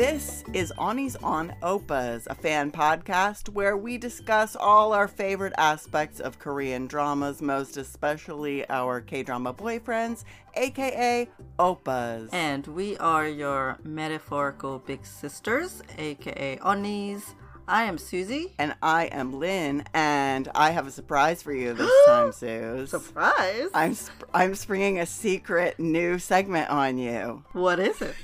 This 0.00 0.44
is 0.54 0.72
Unnis 0.78 1.14
on 1.22 1.52
Oppas, 1.62 2.26
a 2.30 2.34
fan 2.34 2.70
podcast 2.70 3.50
where 3.50 3.76
we 3.76 3.98
discuss 3.98 4.56
all 4.56 4.94
our 4.94 5.06
favorite 5.06 5.52
aspects 5.58 6.20
of 6.20 6.38
Korean 6.38 6.86
dramas, 6.86 7.42
most 7.42 7.76
especially 7.76 8.66
our 8.70 9.02
K 9.02 9.22
drama 9.22 9.52
boyfriends, 9.52 10.24
aka 10.54 11.28
Opas. 11.58 12.30
And 12.32 12.66
we 12.68 12.96
are 12.96 13.28
your 13.28 13.76
metaphorical 13.84 14.78
big 14.78 15.04
sisters, 15.04 15.82
aka 15.98 16.56
Unnis. 16.62 17.34
I 17.68 17.82
am 17.82 17.98
Susie. 17.98 18.54
And 18.58 18.74
I 18.82 19.04
am 19.12 19.38
Lynn, 19.38 19.84
and 19.92 20.48
I 20.54 20.70
have 20.70 20.86
a 20.86 20.90
surprise 20.90 21.42
for 21.42 21.52
you 21.52 21.74
this 21.74 21.92
time, 22.06 22.32
Suze. 22.32 22.88
Surprise! 22.88 23.68
I'm 23.74 23.92
sp- 23.92 24.32
I'm 24.32 24.54
springing 24.54 24.98
a 24.98 25.04
secret 25.04 25.78
new 25.78 26.18
segment 26.18 26.70
on 26.70 26.96
you. 26.96 27.44
What 27.52 27.78
is 27.78 28.00
it? 28.00 28.14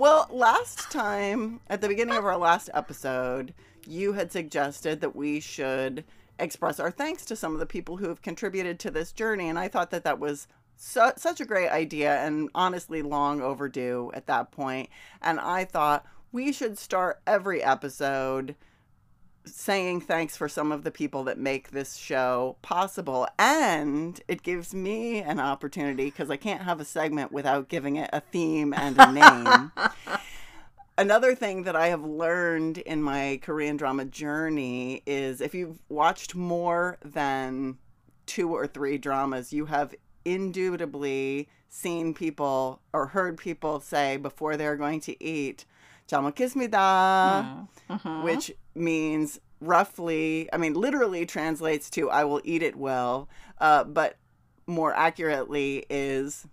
Well, 0.00 0.28
last 0.30 0.90
time 0.90 1.60
at 1.68 1.82
the 1.82 1.88
beginning 1.88 2.16
of 2.16 2.24
our 2.24 2.38
last 2.38 2.70
episode, 2.72 3.52
you 3.86 4.14
had 4.14 4.32
suggested 4.32 5.02
that 5.02 5.14
we 5.14 5.40
should 5.40 6.04
express 6.38 6.80
our 6.80 6.90
thanks 6.90 7.26
to 7.26 7.36
some 7.36 7.52
of 7.52 7.60
the 7.60 7.66
people 7.66 7.98
who 7.98 8.08
have 8.08 8.22
contributed 8.22 8.78
to 8.78 8.90
this 8.90 9.12
journey, 9.12 9.50
and 9.50 9.58
I 9.58 9.68
thought 9.68 9.90
that 9.90 10.04
that 10.04 10.18
was 10.18 10.48
su- 10.74 11.12
such 11.18 11.38
a 11.42 11.44
great 11.44 11.68
idea 11.68 12.16
and 12.16 12.48
honestly 12.54 13.02
long 13.02 13.42
overdue 13.42 14.10
at 14.14 14.26
that 14.26 14.52
point. 14.52 14.88
And 15.20 15.38
I 15.38 15.66
thought 15.66 16.06
we 16.32 16.50
should 16.50 16.78
start 16.78 17.20
every 17.26 17.62
episode 17.62 18.56
saying 19.44 20.02
thanks 20.02 20.36
for 20.36 20.48
some 20.48 20.72
of 20.72 20.84
the 20.84 20.90
people 20.90 21.24
that 21.24 21.38
make 21.38 21.70
this 21.70 21.96
show 21.96 22.56
possible. 22.62 23.26
And 23.38 24.20
it 24.28 24.42
gives 24.42 24.74
me 24.74 25.20
an 25.20 25.40
opportunity 25.40 26.06
because 26.06 26.30
I 26.30 26.36
can't 26.36 26.62
have 26.62 26.80
a 26.80 26.84
segment 26.84 27.32
without 27.32 27.68
giving 27.68 27.96
it 27.96 28.10
a 28.12 28.20
theme 28.20 28.74
and 28.74 28.96
a 28.98 29.12
name. 29.12 29.72
Another 30.98 31.34
thing 31.34 31.62
that 31.62 31.74
I 31.74 31.88
have 31.88 32.04
learned 32.04 32.78
in 32.78 33.02
my 33.02 33.40
Korean 33.42 33.76
drama 33.76 34.04
journey 34.04 35.02
is 35.06 35.40
if 35.40 35.54
you've 35.54 35.78
watched 35.88 36.34
more 36.34 36.98
than 37.02 37.78
two 38.26 38.54
or 38.54 38.66
three 38.66 38.98
dramas, 38.98 39.52
you 39.52 39.66
have 39.66 39.94
indubitably 40.24 41.48
seen 41.70 42.12
people 42.12 42.80
or 42.92 43.06
heard 43.06 43.38
people 43.38 43.80
say 43.80 44.16
before 44.18 44.56
they're 44.56 44.76
going 44.76 45.00
to 45.00 45.24
eat, 45.24 45.64
Jal 46.06 46.22
Meogisseubnida, 46.22 46.70
먹겠습니다," 46.70 47.68
hmm. 47.86 47.92
mm-hmm. 47.94 48.22
which 48.22 48.52
means 48.74 49.40
roughly, 49.60 50.48
I 50.52 50.56
mean, 50.56 50.74
literally 50.74 51.26
translates 51.26 51.90
to 51.90 52.10
I 52.10 52.24
will 52.24 52.40
eat 52.44 52.62
it 52.62 52.76
well, 52.76 53.28
uh, 53.58 53.84
but 53.84 54.16
more 54.66 54.94
accurately 54.94 55.84
is 55.90 56.46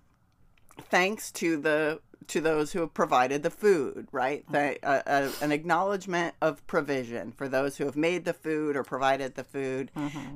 thanks 0.90 1.32
to 1.34 1.58
the 1.58 2.00
to 2.28 2.42
those 2.42 2.74
who 2.74 2.82
have 2.82 2.94
provided 2.94 3.42
the 3.42 3.50
food, 3.50 4.08
right? 4.12 4.44
Th- 4.52 4.80
uh, 4.84 5.02
uh, 5.08 5.32
an 5.42 5.54
acknowledgement 5.54 6.36
of 6.42 6.66
provision 6.68 7.32
for 7.32 7.48
those 7.48 7.78
who 7.78 7.86
have 7.86 7.96
made 7.96 8.26
the 8.26 8.34
food 8.34 8.76
or 8.76 8.84
provided 8.84 9.36
the 9.36 9.46
food. 9.46 9.92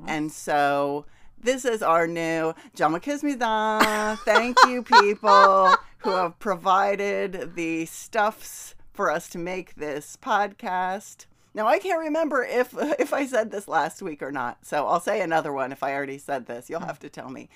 And 0.06 0.32
so 0.32 1.04
this 1.38 1.66
is 1.66 1.82
our 1.82 2.06
new 2.06 2.54
Jal 2.74 2.88
Meogisseubnida. 2.90 4.18
Thank 4.20 4.56
you, 4.66 4.82
people 4.82 5.74
who 5.98 6.10
have 6.10 6.38
provided 6.38 7.54
the 7.56 7.84
stuffs 7.84 8.74
for 8.94 9.10
us 9.10 9.28
to 9.28 9.38
make 9.38 9.74
this 9.74 10.16
podcast. 10.22 11.26
Now 11.54 11.66
I 11.66 11.78
can't 11.78 12.00
remember 12.00 12.42
if 12.44 12.74
if 12.98 13.12
I 13.12 13.26
said 13.26 13.50
this 13.50 13.68
last 13.68 14.02
week 14.02 14.22
or 14.22 14.32
not, 14.32 14.64
so 14.64 14.86
I'll 14.86 15.00
say 15.00 15.20
another 15.20 15.52
one 15.52 15.72
if 15.72 15.82
I 15.82 15.94
already 15.94 16.18
said 16.18 16.46
this. 16.46 16.68
You'll 16.70 16.80
have 16.80 16.98
to 17.00 17.08
tell 17.10 17.28
me. 17.30 17.48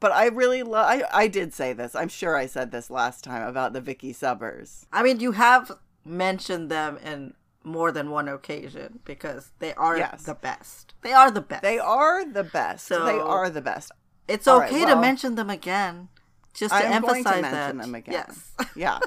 But 0.00 0.10
I 0.12 0.26
really 0.28 0.62
love. 0.64 0.86
I, 0.88 1.02
I 1.12 1.26
did 1.28 1.54
say 1.54 1.72
this. 1.72 1.94
I'm 1.94 2.08
sure 2.08 2.36
I 2.36 2.46
said 2.46 2.72
this 2.72 2.90
last 2.90 3.22
time 3.22 3.46
about 3.46 3.72
the 3.72 3.80
Viki 3.80 4.10
Subbers. 4.16 4.84
I 4.92 5.02
mean, 5.04 5.20
you 5.20 5.32
have 5.32 5.70
mentioned 6.04 6.70
them 6.70 6.98
in 7.04 7.34
more 7.62 7.92
than 7.92 8.10
one 8.10 8.26
occasion 8.26 8.98
because 9.04 9.52
they 9.60 9.72
are 9.74 9.96
Yes. 9.96 10.24
the 10.24 10.34
best. 10.34 10.94
They 11.02 11.12
are 11.12 11.30
the 11.30 11.40
best. 11.40 11.62
They 11.62 11.78
are 11.78 12.24
the 12.24 12.42
best. 12.42 12.86
So 12.86 13.04
they 13.04 13.12
are 13.20 13.48
the 13.48 13.60
best. 13.60 13.92
It's 14.26 14.48
All 14.48 14.58
right, 14.58 14.70
okay 14.72 14.84
well- 14.84 14.96
to 14.96 15.00
mention 15.00 15.36
them 15.36 15.48
again, 15.50 16.08
just 16.52 16.74
to 16.74 16.84
emphasize 16.84 17.22
to 17.22 17.30
mention 17.30 17.42
that. 17.52 17.76
them 17.78 17.94
again. 17.94 18.12
Yes. 18.14 18.50
Yeah, 18.76 18.98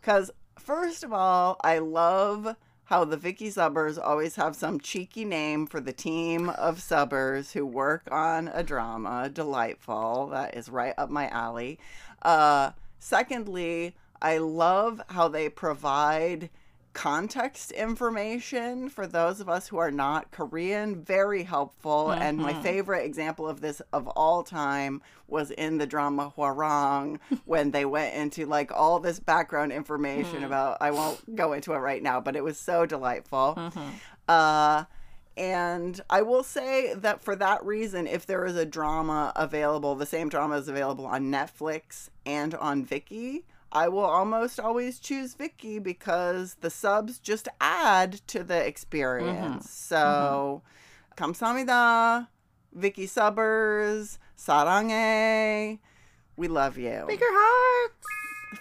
because 0.00 0.32
first 0.58 1.04
of 1.04 1.12
all, 1.12 1.58
I 1.62 1.78
love 1.78 2.56
how 2.90 3.04
the 3.04 3.16
Viki 3.16 3.46
Subbers 3.46 4.00
always 4.02 4.34
have 4.34 4.56
some 4.56 4.80
cheeky 4.80 5.24
name 5.24 5.64
for 5.64 5.80
the 5.80 5.92
team 5.92 6.48
of 6.50 6.78
subbers 6.78 7.52
who 7.52 7.64
work 7.64 8.02
on 8.10 8.48
a 8.48 8.64
drama. 8.64 9.30
Delightful. 9.32 10.30
That 10.32 10.56
is 10.56 10.68
right 10.68 10.92
up 10.98 11.08
my 11.08 11.28
alley. 11.28 11.78
Uh, 12.22 12.72
secondly, 12.98 13.94
I 14.20 14.38
love 14.38 15.00
how 15.10 15.28
they 15.28 15.48
provide 15.48 16.50
context 16.92 17.70
information 17.70 18.88
for 18.88 19.06
those 19.06 19.40
of 19.40 19.48
us 19.48 19.68
who 19.68 19.78
are 19.78 19.90
not 19.90 20.30
Korean. 20.30 21.02
Very 21.02 21.44
helpful. 21.44 22.10
And 22.10 22.38
my 22.38 22.52
mm-hmm. 22.52 22.62
favorite 22.62 23.04
example 23.04 23.48
of 23.48 23.60
this 23.60 23.80
of 23.92 24.08
all 24.08 24.42
time 24.42 25.02
was 25.28 25.50
in 25.52 25.78
the 25.78 25.86
drama 25.86 26.32
Hwarang 26.36 27.18
when 27.44 27.70
they 27.70 27.84
went 27.84 28.14
into 28.14 28.46
like 28.46 28.72
all 28.72 28.98
this 28.98 29.20
background 29.20 29.72
information 29.72 30.36
mm-hmm. 30.36 30.44
about, 30.44 30.78
I 30.80 30.90
won't 30.90 31.36
go 31.36 31.52
into 31.52 31.72
it 31.74 31.78
right 31.78 32.02
now, 32.02 32.20
but 32.20 32.36
it 32.36 32.42
was 32.42 32.58
so 32.58 32.86
delightful. 32.86 33.54
Mm-hmm. 33.56 33.88
Uh, 34.28 34.84
and 35.36 36.00
I 36.10 36.22
will 36.22 36.42
say 36.42 36.92
that 36.94 37.22
for 37.22 37.36
that 37.36 37.64
reason, 37.64 38.06
if 38.06 38.26
there 38.26 38.44
is 38.44 38.56
a 38.56 38.66
drama 38.66 39.32
available, 39.36 39.94
the 39.94 40.06
same 40.06 40.28
drama 40.28 40.56
is 40.56 40.68
available 40.68 41.06
on 41.06 41.30
Netflix 41.30 42.10
and 42.26 42.54
on 42.56 42.84
Viki, 42.84 43.44
I 43.72 43.88
will 43.88 44.04
almost 44.04 44.58
always 44.58 44.98
choose 44.98 45.34
Viki 45.34 45.82
because 45.82 46.56
the 46.60 46.70
subs 46.70 47.18
just 47.18 47.48
add 47.60 48.14
to 48.28 48.42
the 48.42 48.66
experience. 48.66 49.66
Mm-hmm. 49.66 49.94
So, 49.94 50.62
mm-hmm. 51.16 51.24
Kamsamida, 51.24 52.28
Viki 52.76 53.04
Subbers, 53.04 54.18
Sarange, 54.36 55.78
we 56.36 56.48
love 56.48 56.78
you. 56.78 57.04
Finger 57.06 57.26
hearts. 57.28 58.06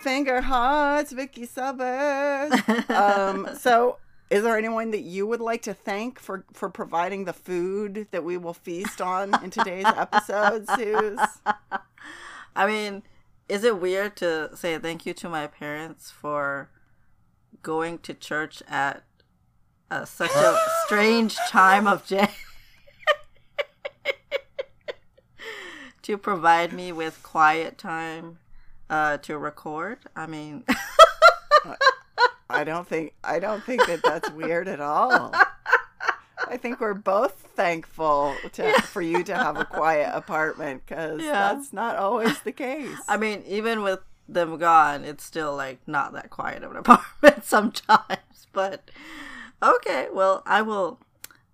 Finger 0.01 0.41
hearts, 0.41 1.13
Viki 1.13 1.47
Subbers. 1.47 2.89
um, 2.95 3.49
so, 3.57 3.97
is 4.29 4.43
there 4.43 4.57
anyone 4.57 4.91
that 4.91 5.01
you 5.01 5.25
would 5.25 5.41
like 5.41 5.63
to 5.63 5.73
thank 5.73 6.19
for 6.19 6.45
for 6.53 6.69
providing 6.69 7.25
the 7.25 7.33
food 7.33 8.07
that 8.11 8.23
we 8.23 8.37
will 8.37 8.53
feast 8.53 9.01
on 9.01 9.43
in 9.43 9.49
today's 9.49 9.85
episode, 9.85 10.67
Suze? 10.75 11.19
I 12.55 12.67
mean, 12.67 13.01
is 13.49 13.63
it 13.63 13.81
weird 13.81 14.15
to 14.17 14.55
say 14.55 14.77
thank 14.77 15.05
you 15.05 15.13
to 15.15 15.27
my 15.27 15.47
parents 15.47 16.11
for 16.11 16.69
going 17.63 17.97
to 17.99 18.13
church 18.13 18.61
at 18.67 19.03
uh, 19.89 20.05
such 20.05 20.31
a 20.35 20.57
strange 20.85 21.35
time 21.49 21.87
of 21.87 22.05
day 22.07 22.29
to 26.03 26.17
provide 26.17 26.71
me 26.71 26.91
with 26.91 27.23
quiet 27.23 27.79
time 27.79 28.37
uh, 28.87 29.17
to 29.17 29.37
record? 29.37 29.97
I 30.15 30.27
mean, 30.27 30.63
I 32.49 32.63
don't 32.63 32.87
think 32.87 33.13
I 33.23 33.39
don't 33.39 33.63
think 33.63 33.85
that 33.87 34.03
that's 34.03 34.29
weird 34.31 34.67
at 34.67 34.79
all. 34.79 35.33
I 36.47 36.57
think 36.57 36.79
we're 36.79 36.93
both 36.93 37.48
thankful 37.59 38.35
to, 38.53 38.71
for 38.83 39.01
you 39.01 39.21
to 39.21 39.35
have 39.35 39.57
a 39.57 39.65
quiet 39.65 40.11
apartment 40.15 40.81
because 40.87 41.21
Yeah. 41.21 41.33
that's 41.33 41.73
not 41.73 41.97
always 41.97 42.39
the 42.41 42.53
case. 42.53 42.97
I 43.07 43.17
mean, 43.17 43.43
even 43.45 43.81
with 43.81 43.99
them 44.29 44.57
gone, 44.57 45.03
it's 45.03 45.25
still 45.25 45.55
like 45.57 45.79
not 45.85 46.13
that 46.13 46.29
quiet 46.29 46.63
of 46.63 46.71
an 46.71 46.77
apartment 46.85 47.43
sometimes. 47.43 48.47
But 48.53 48.89
okay, 49.61 50.07
well, 50.13 50.41
I 50.45 50.61
will 50.61 50.99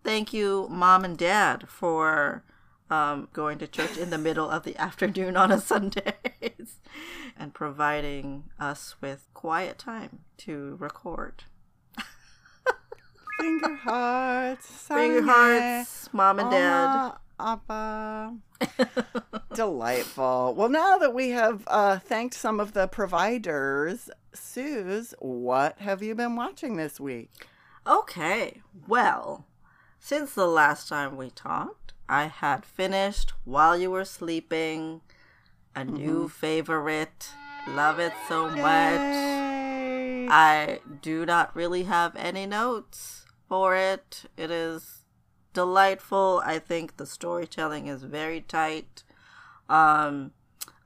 thank 0.03 0.31
you, 0.31 0.67
mom 0.69 1.03
and 1.03 1.17
dad, 1.17 1.67
for 1.67 2.43
um, 2.91 3.28
going 3.34 3.58
to 3.58 3.67
church 3.67 3.97
in 3.97 4.11
the 4.11 4.19
middle 4.19 4.47
of 4.49 4.61
the 4.63 4.78
afternoon 4.87 5.35
on 5.35 5.51
a 5.51 5.59
Sunday 5.59 6.13
and 7.35 7.51
providing 7.55 8.43
us 8.59 8.93
with 9.01 9.28
quiet 9.34 9.79
time 9.79 10.19
to 10.37 10.75
record. 10.79 11.46
Finger 13.46 13.76
hearts. 13.84 14.66
Finger 14.68 15.22
hearts. 15.22 16.09
Mom 16.12 16.40
and 16.40 16.50
Dad. 16.50 17.12
Appa. 17.40 18.38
Delightful. 19.53 20.56
Well, 20.58 20.70
now 20.70 20.97
that 20.97 21.14
we 21.14 21.30
have 21.30 21.64
uh, 21.68 22.00
thanked 22.00 22.34
some 22.34 22.59
of 22.59 22.74
the 22.74 22.88
providers, 22.88 24.09
Suze, 24.34 25.14
what 25.20 25.78
have 25.80 26.02
you 26.02 26.16
been 26.16 26.36
watching 26.36 26.76
this 26.76 27.00
week? 27.00 27.30
Okay, 27.86 28.62
well, 28.88 29.46
since 30.00 30.34
the 30.34 30.47
last 30.47 30.90
time 30.90 31.16
we 31.16 31.30
talked, 31.30 31.94
I 32.09 32.26
had 32.26 32.66
finished 32.66 33.34
While 33.44 33.78
You 33.78 33.92
Were 33.92 34.06
Sleeping, 34.06 35.02
a 35.76 35.82
mm-hmm. 35.82 35.94
new 35.94 36.30
favorite. 36.30 37.30
Love 37.68 38.00
it 38.00 38.14
so 38.28 38.47
Yay. 38.47 38.62
much. 38.62 40.32
I 40.32 40.80
do 41.03 41.28
not 41.28 41.56
really 41.56 41.84
have 41.84 42.16
any 42.16 42.47
notes 42.47 43.24
for 43.55 43.73
it. 43.73 44.23
It 44.35 44.52
is 44.52 45.05
delightful. 45.53 46.41
I 46.43 46.59
think 46.59 46.97
the 46.97 47.05
storytelling 47.05 47.87
is 47.87 48.03
very 48.03 48.41
tight. 48.41 49.03
Um, 49.69 50.31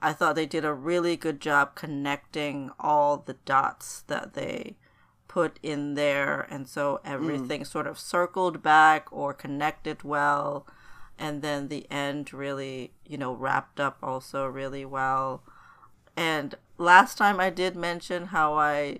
I 0.04 0.13
thought 0.13 0.36
they 0.36 0.45
did 0.45 0.63
a 0.63 0.74
really 0.74 1.18
good 1.18 1.42
job 1.42 1.74
connecting 1.74 2.69
all 2.80 3.18
the 3.18 3.38
dots 3.44 4.04
that 4.06 4.36
they 4.36 4.77
put 5.27 5.60
in 5.63 5.95
there 5.95 6.42
and 6.50 6.68
so 6.68 7.00
everything 7.04 7.66
sort 7.66 7.88
of 7.88 7.98
circled 8.00 8.62
back 8.62 9.07
or 9.12 9.33
connected 9.33 10.04
well 10.04 10.68
and 11.18 11.42
then 11.42 11.68
the 11.68 11.86
end 11.92 12.33
really 12.33 12.94
you 13.06 13.15
know 13.15 13.33
wrapped 13.33 13.80
up 13.80 14.00
also 14.01 14.48
really 14.48 14.83
well 14.83 15.44
and 16.18 16.56
last 16.80 17.15
time 17.15 17.39
i 17.39 17.51
did 17.51 17.75
mention 17.75 18.27
how 18.27 18.56
i 18.56 18.98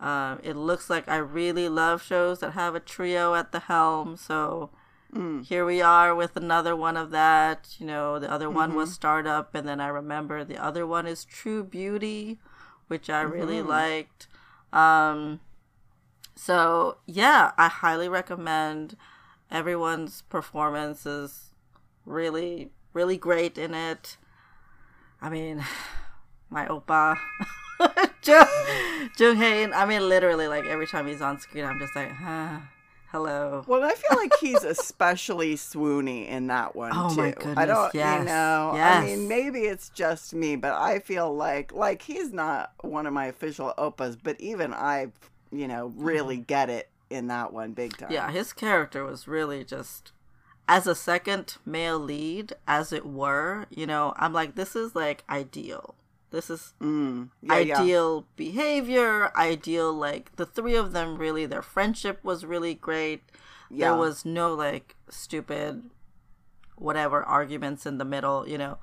um, 0.00 0.38
it 0.42 0.56
looks 0.56 0.90
like 0.90 1.08
i 1.08 1.16
really 1.16 1.68
love 1.68 2.02
shows 2.02 2.40
that 2.40 2.52
have 2.52 2.74
a 2.74 2.80
trio 2.80 3.34
at 3.34 3.52
the 3.52 3.60
helm 3.60 4.16
so 4.16 4.70
here 5.44 5.64
we 5.64 5.80
are 5.80 6.12
with 6.12 6.36
another 6.36 6.74
one 6.74 6.96
of 6.96 7.10
that 7.12 7.76
you 7.78 7.86
know 7.86 8.18
the 8.18 8.30
other 8.30 8.50
one 8.50 8.74
was 8.74 8.92
startup 8.92 9.54
and 9.54 9.68
then 9.68 9.80
i 9.80 9.86
remember 9.86 10.42
the 10.42 10.56
other 10.56 10.84
one 10.84 11.06
is 11.06 11.24
true 11.24 11.62
beauty 11.62 12.38
which 12.88 13.08
i 13.08 13.20
really 13.20 13.62
liked 13.62 14.26
um, 14.74 15.38
so 16.34 16.98
yeah, 17.06 17.52
I 17.56 17.68
highly 17.68 18.08
recommend. 18.08 18.96
Everyone's 19.50 20.22
performance 20.22 21.06
is 21.06 21.52
really, 22.04 22.72
really 22.92 23.16
great 23.16 23.56
in 23.56 23.72
it. 23.72 24.16
I 25.22 25.30
mean, 25.30 25.64
my 26.50 26.66
oppa, 26.66 27.18
Jung 28.26 28.46
Jung 29.18 29.36
Hae. 29.36 29.70
I 29.72 29.86
mean, 29.86 30.08
literally, 30.08 30.48
like 30.48 30.64
every 30.66 30.86
time 30.86 31.06
he's 31.06 31.20
on 31.20 31.38
screen, 31.38 31.64
I'm 31.64 31.78
just 31.78 31.94
like, 31.94 32.10
huh, 32.10 32.58
hello. 33.08 33.64
Well, 33.66 33.82
I 33.84 33.94
feel 33.94 34.16
like 34.16 34.32
he's 34.40 34.64
especially 34.64 35.54
swoony 35.56 36.28
in 36.28 36.48
that 36.48 36.74
one 36.74 36.92
Oh 36.94 37.10
too. 37.14 37.16
my 37.16 37.34
I 37.56 37.66
don't, 37.66 37.94
yes, 37.94 38.20
you 38.20 38.24
know. 38.26 38.72
I 38.74 39.04
mean, 39.04 39.28
maybe 39.28 39.60
it's 39.60 39.88
just 39.90 40.34
me, 40.34 40.56
but 40.56 40.72
I 40.72 40.98
feel 40.98 41.34
like 41.34 41.72
like 41.72 42.02
he's 42.02 42.32
not 42.32 42.72
one 42.80 43.06
of 43.06 43.12
my 43.12 43.26
official 43.26 43.72
opas, 43.78 44.16
but 44.22 44.40
even 44.40 44.72
I, 44.74 45.08
you 45.52 45.68
know, 45.68 45.92
really 45.96 46.38
get 46.38 46.70
it 46.70 46.88
in 47.10 47.28
that 47.28 47.52
one 47.52 47.72
big 47.72 47.96
time. 47.96 48.08
Mm-hmm. 48.08 48.14
Yeah, 48.14 48.30
his 48.30 48.52
character 48.52 49.04
was 49.04 49.28
really 49.28 49.64
just 49.64 50.12
as 50.66 50.86
a 50.86 50.94
second 50.94 51.56
male 51.64 51.98
lead, 51.98 52.54
as 52.66 52.92
it 52.92 53.06
were. 53.06 53.66
You 53.70 53.86
know, 53.86 54.14
I'm 54.16 54.32
like, 54.32 54.54
this 54.54 54.74
is 54.74 54.94
like 54.94 55.22
ideal. 55.28 55.94
This 56.34 56.50
is 56.50 56.74
Mm. 56.80 57.30
Yeah, 57.42 57.58
yeah. 57.58 57.80
ideal 57.80 58.26
behavior, 58.36 59.30
ideal 59.36 59.92
like 59.92 60.34
the 60.36 60.44
three 60.46 60.74
of 60.76 60.92
them 60.92 61.16
really 61.16 61.46
their 61.46 61.62
friendship 61.62 62.18
was 62.24 62.44
really 62.44 62.74
great. 62.74 63.22
Yeah. 63.70 63.90
There 63.90 63.98
was 63.98 64.24
no 64.24 64.52
like 64.54 64.96
stupid 65.08 65.90
whatever 66.76 67.22
arguments 67.22 67.86
in 67.86 67.98
the 67.98 68.04
middle, 68.04 68.48
you 68.48 68.58
know. 68.58 68.78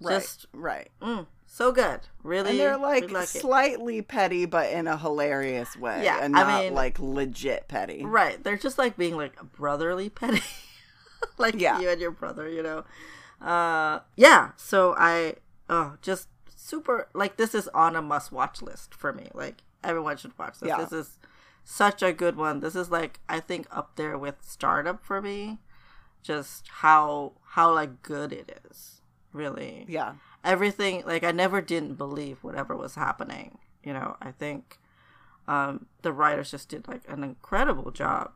Right. 0.00 0.14
Just 0.14 0.46
right. 0.52 0.90
mm, 1.00 1.26
so 1.46 1.72
good. 1.72 2.00
Really 2.22 2.50
And 2.50 2.58
they're 2.60 2.70
really 2.78 3.00
like, 3.02 3.10
like 3.10 3.22
it. 3.34 3.40
slightly 3.40 4.02
petty, 4.02 4.44
but 4.44 4.70
in 4.72 4.86
a 4.86 4.96
hilarious 4.98 5.76
way. 5.76 6.02
Yeah, 6.04 6.18
and 6.22 6.36
I 6.36 6.42
not 6.42 6.64
mean- 6.64 6.74
like 6.74 6.98
legit 6.98 7.68
petty. 7.68 8.04
Right. 8.04 8.42
They're 8.42 8.58
just 8.58 8.78
like 8.78 8.96
being 8.98 9.16
like 9.16 9.36
brotherly 9.52 10.08
petty. 10.10 10.42
like 11.38 11.54
Yeah. 11.58 11.80
you 11.80 11.88
and 11.88 12.00
your 12.00 12.10
brother, 12.10 12.48
you 12.48 12.62
know. 12.62 12.84
Uh 13.40 14.00
yeah, 14.16 14.50
so 14.56 14.94
I 14.98 15.34
oh 15.70 15.96
just 16.02 16.28
super 16.66 17.08
like 17.14 17.36
this 17.36 17.54
is 17.54 17.68
on 17.68 17.94
a 17.96 18.02
must 18.02 18.32
watch 18.32 18.60
list 18.62 18.94
for 18.94 19.12
me. 19.12 19.28
Like 19.34 19.62
everyone 19.84 20.16
should 20.16 20.36
watch 20.38 20.58
this. 20.60 20.68
Yeah. 20.68 20.78
This 20.78 20.92
is 20.92 21.18
such 21.64 22.02
a 22.02 22.12
good 22.12 22.36
one. 22.36 22.60
This 22.60 22.74
is 22.76 22.90
like 22.90 23.20
I 23.28 23.40
think 23.40 23.66
up 23.70 23.96
there 23.96 24.16
with 24.18 24.36
startup 24.42 25.04
for 25.04 25.20
me. 25.22 25.58
Just 26.22 26.68
how 26.82 27.32
how 27.50 27.72
like 27.74 28.02
good 28.02 28.32
it 28.32 28.60
is. 28.70 29.00
Really 29.32 29.84
Yeah. 29.88 30.14
everything 30.42 31.02
like 31.04 31.22
i 31.24 31.30
never 31.32 31.60
didn't 31.60 31.94
believe 31.96 32.38
whatever 32.42 32.74
was 32.74 32.94
happening 32.94 33.58
you 33.84 33.92
know 33.92 34.16
i 34.22 34.30
think 34.30 34.78
um 35.46 35.86
the 36.00 36.12
writers 36.12 36.50
just 36.52 36.70
did 36.70 36.88
like 36.88 37.02
an 37.06 37.22
incredible 37.22 37.90
job 37.90 38.30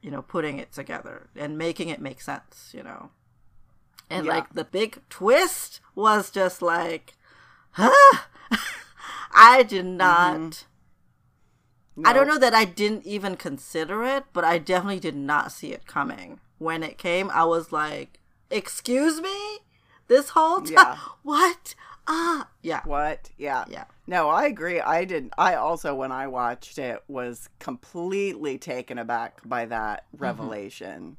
you 0.00 0.10
know 0.12 0.22
putting 0.22 0.58
it 0.58 0.70
together 0.70 1.28
and 1.34 1.58
making 1.58 1.88
it 1.88 2.00
make 2.00 2.20
sense 2.20 2.70
you 2.72 2.82
know 2.84 3.10
and 4.08 4.26
Yeah. 4.26 4.34
like 4.34 4.52
the 4.54 4.62
big 4.64 5.00
twist 5.08 5.80
was 5.96 6.30
just 6.30 6.62
like 6.62 7.14
huh? 7.74 8.18
i 9.34 9.62
did 9.62 9.84
not 9.84 10.64
I 12.04 12.12
don't 12.12 12.26
know 12.26 12.38
that 12.38 12.54
I 12.54 12.64
didn't 12.64 13.06
even 13.06 13.36
consider 13.36 14.02
it, 14.04 14.24
but 14.32 14.42
I 14.44 14.58
definitely 14.58 14.98
did 14.98 15.14
not 15.14 15.52
see 15.52 15.72
it 15.72 15.86
coming. 15.86 16.40
When 16.58 16.82
it 16.82 16.98
came, 16.98 17.30
I 17.30 17.44
was 17.44 17.70
like, 17.70 18.18
"Excuse 18.50 19.20
me, 19.20 19.58
this 20.08 20.30
whole 20.30 20.60
time, 20.60 20.72
Yeah. 20.72 20.96
what? 21.22 21.76
Ah, 22.08 22.48
yeah, 22.62 22.80
What? 22.84 23.30
Yeah. 23.38 23.64
yeah, 23.68 23.84
No, 24.08 24.28
I 24.28 24.46
agree. 24.46 24.80
I 24.80 25.04
didn't. 25.04 25.32
I 25.38 25.54
also, 25.54 25.94
when 25.94 26.10
I 26.12 26.26
watched 26.26 26.78
it, 26.78 27.02
was 27.08 27.48
completely 27.60 28.58
taken 28.58 28.98
aback 28.98 29.40
by 29.48 29.64
that 29.66 30.04
Mm-hmm. 30.12 30.22
revelation. 30.24 31.16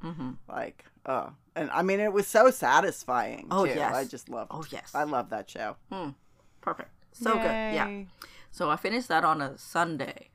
Like, 0.49 0.83
oh, 1.05 1.31
and 1.55 1.71
I 1.71 1.81
mean, 1.83 1.99
it 2.01 2.11
was 2.13 2.27
so 2.27 2.51
satisfying. 2.51 3.47
Oh, 3.49 3.65
too. 3.65 3.71
yes. 3.75 3.95
I 3.95 4.03
just 4.03 4.27
love. 4.29 4.47
Oh, 4.51 4.65
yes. 4.69 4.91
I 4.93 5.05
love 5.05 5.29
that 5.29 5.49
show. 5.49 5.77
Perfect, 6.65 6.89
so 7.13 7.33
good, 7.33 7.43
yeah." 7.77 8.03
So 8.51 8.69
I 8.69 8.75
finished 8.75 9.07
that 9.09 9.23
on 9.23 9.41
a 9.41 9.57
Sunday, 9.57 10.29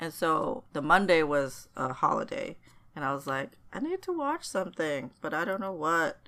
and 0.00 0.12
so 0.12 0.64
the 0.72 0.82
Monday 0.82 1.22
was 1.22 1.68
a 1.76 1.92
holiday, 1.92 2.56
and 2.94 3.04
I 3.04 3.12
was 3.12 3.26
like, 3.26 3.50
I 3.72 3.80
need 3.80 4.00
to 4.02 4.12
watch 4.12 4.44
something, 4.44 5.10
but 5.20 5.34
I 5.34 5.44
don't 5.44 5.60
know 5.60 5.72
what. 5.72 6.18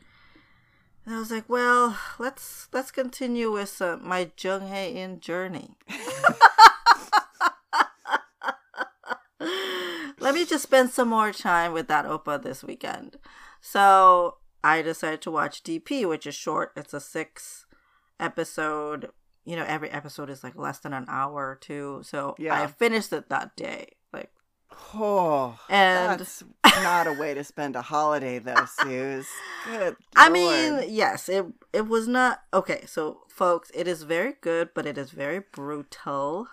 And 1.06 1.14
I 1.14 1.18
was 1.18 1.30
like, 1.30 1.48
well, 1.48 1.96
let's 2.18 2.68
let's 2.72 2.90
continue 2.90 3.50
with 3.50 3.80
uh, 3.80 3.96
my 4.02 4.30
Jung 4.38 4.68
Hae 4.68 4.94
In 4.94 5.20
journey. 5.20 5.78
Let 10.20 10.34
me 10.34 10.44
just 10.44 10.64
spend 10.64 10.90
some 10.90 11.08
more 11.08 11.32
time 11.32 11.72
with 11.72 11.88
that 11.88 12.04
Opa 12.04 12.42
this 12.42 12.62
weekend. 12.62 13.16
So 13.62 14.36
I 14.62 14.82
decided 14.82 15.22
to 15.22 15.30
watch 15.30 15.62
DP, 15.62 16.06
which 16.06 16.26
is 16.26 16.34
short. 16.34 16.72
It's 16.76 16.92
a 16.92 17.00
six 17.00 17.64
episode. 18.20 19.08
You 19.48 19.56
know, 19.56 19.64
every 19.66 19.90
episode 19.90 20.28
is 20.30 20.44
like 20.44 20.56
less 20.56 20.78
than 20.80 20.92
an 20.92 21.06
hour 21.08 21.48
or 21.48 21.56
two. 21.60 22.02
So 22.04 22.34
Yeah. 22.38 22.60
I 22.60 22.66
finished 22.66 23.12
it 23.12 23.28
that 23.30 23.56
day. 23.56 23.96
Like, 24.12 24.30
Oh, 24.94 25.58
And- 25.70 26.20
that's 26.20 26.44
not 26.82 27.06
a 27.06 27.12
way 27.14 27.32
to 27.34 27.42
spend 27.42 27.74
a 27.74 27.82
holiday, 27.82 28.38
though, 28.38 28.66
Suze. 28.66 29.26
Good. 29.64 29.96
I 30.16 30.28
Lord. 30.28 30.32
mean, 30.32 30.94
yes, 30.94 31.28
it 31.30 31.46
it 31.72 31.86
was 31.88 32.06
not 32.06 32.42
okay. 32.52 32.84
So, 32.86 33.22
folks, 33.28 33.70
it 33.74 33.88
is 33.88 34.02
very 34.02 34.34
good, 34.40 34.70
but 34.74 34.84
it 34.86 34.98
is 34.98 35.10
very 35.12 35.40
brutal. 35.52 36.46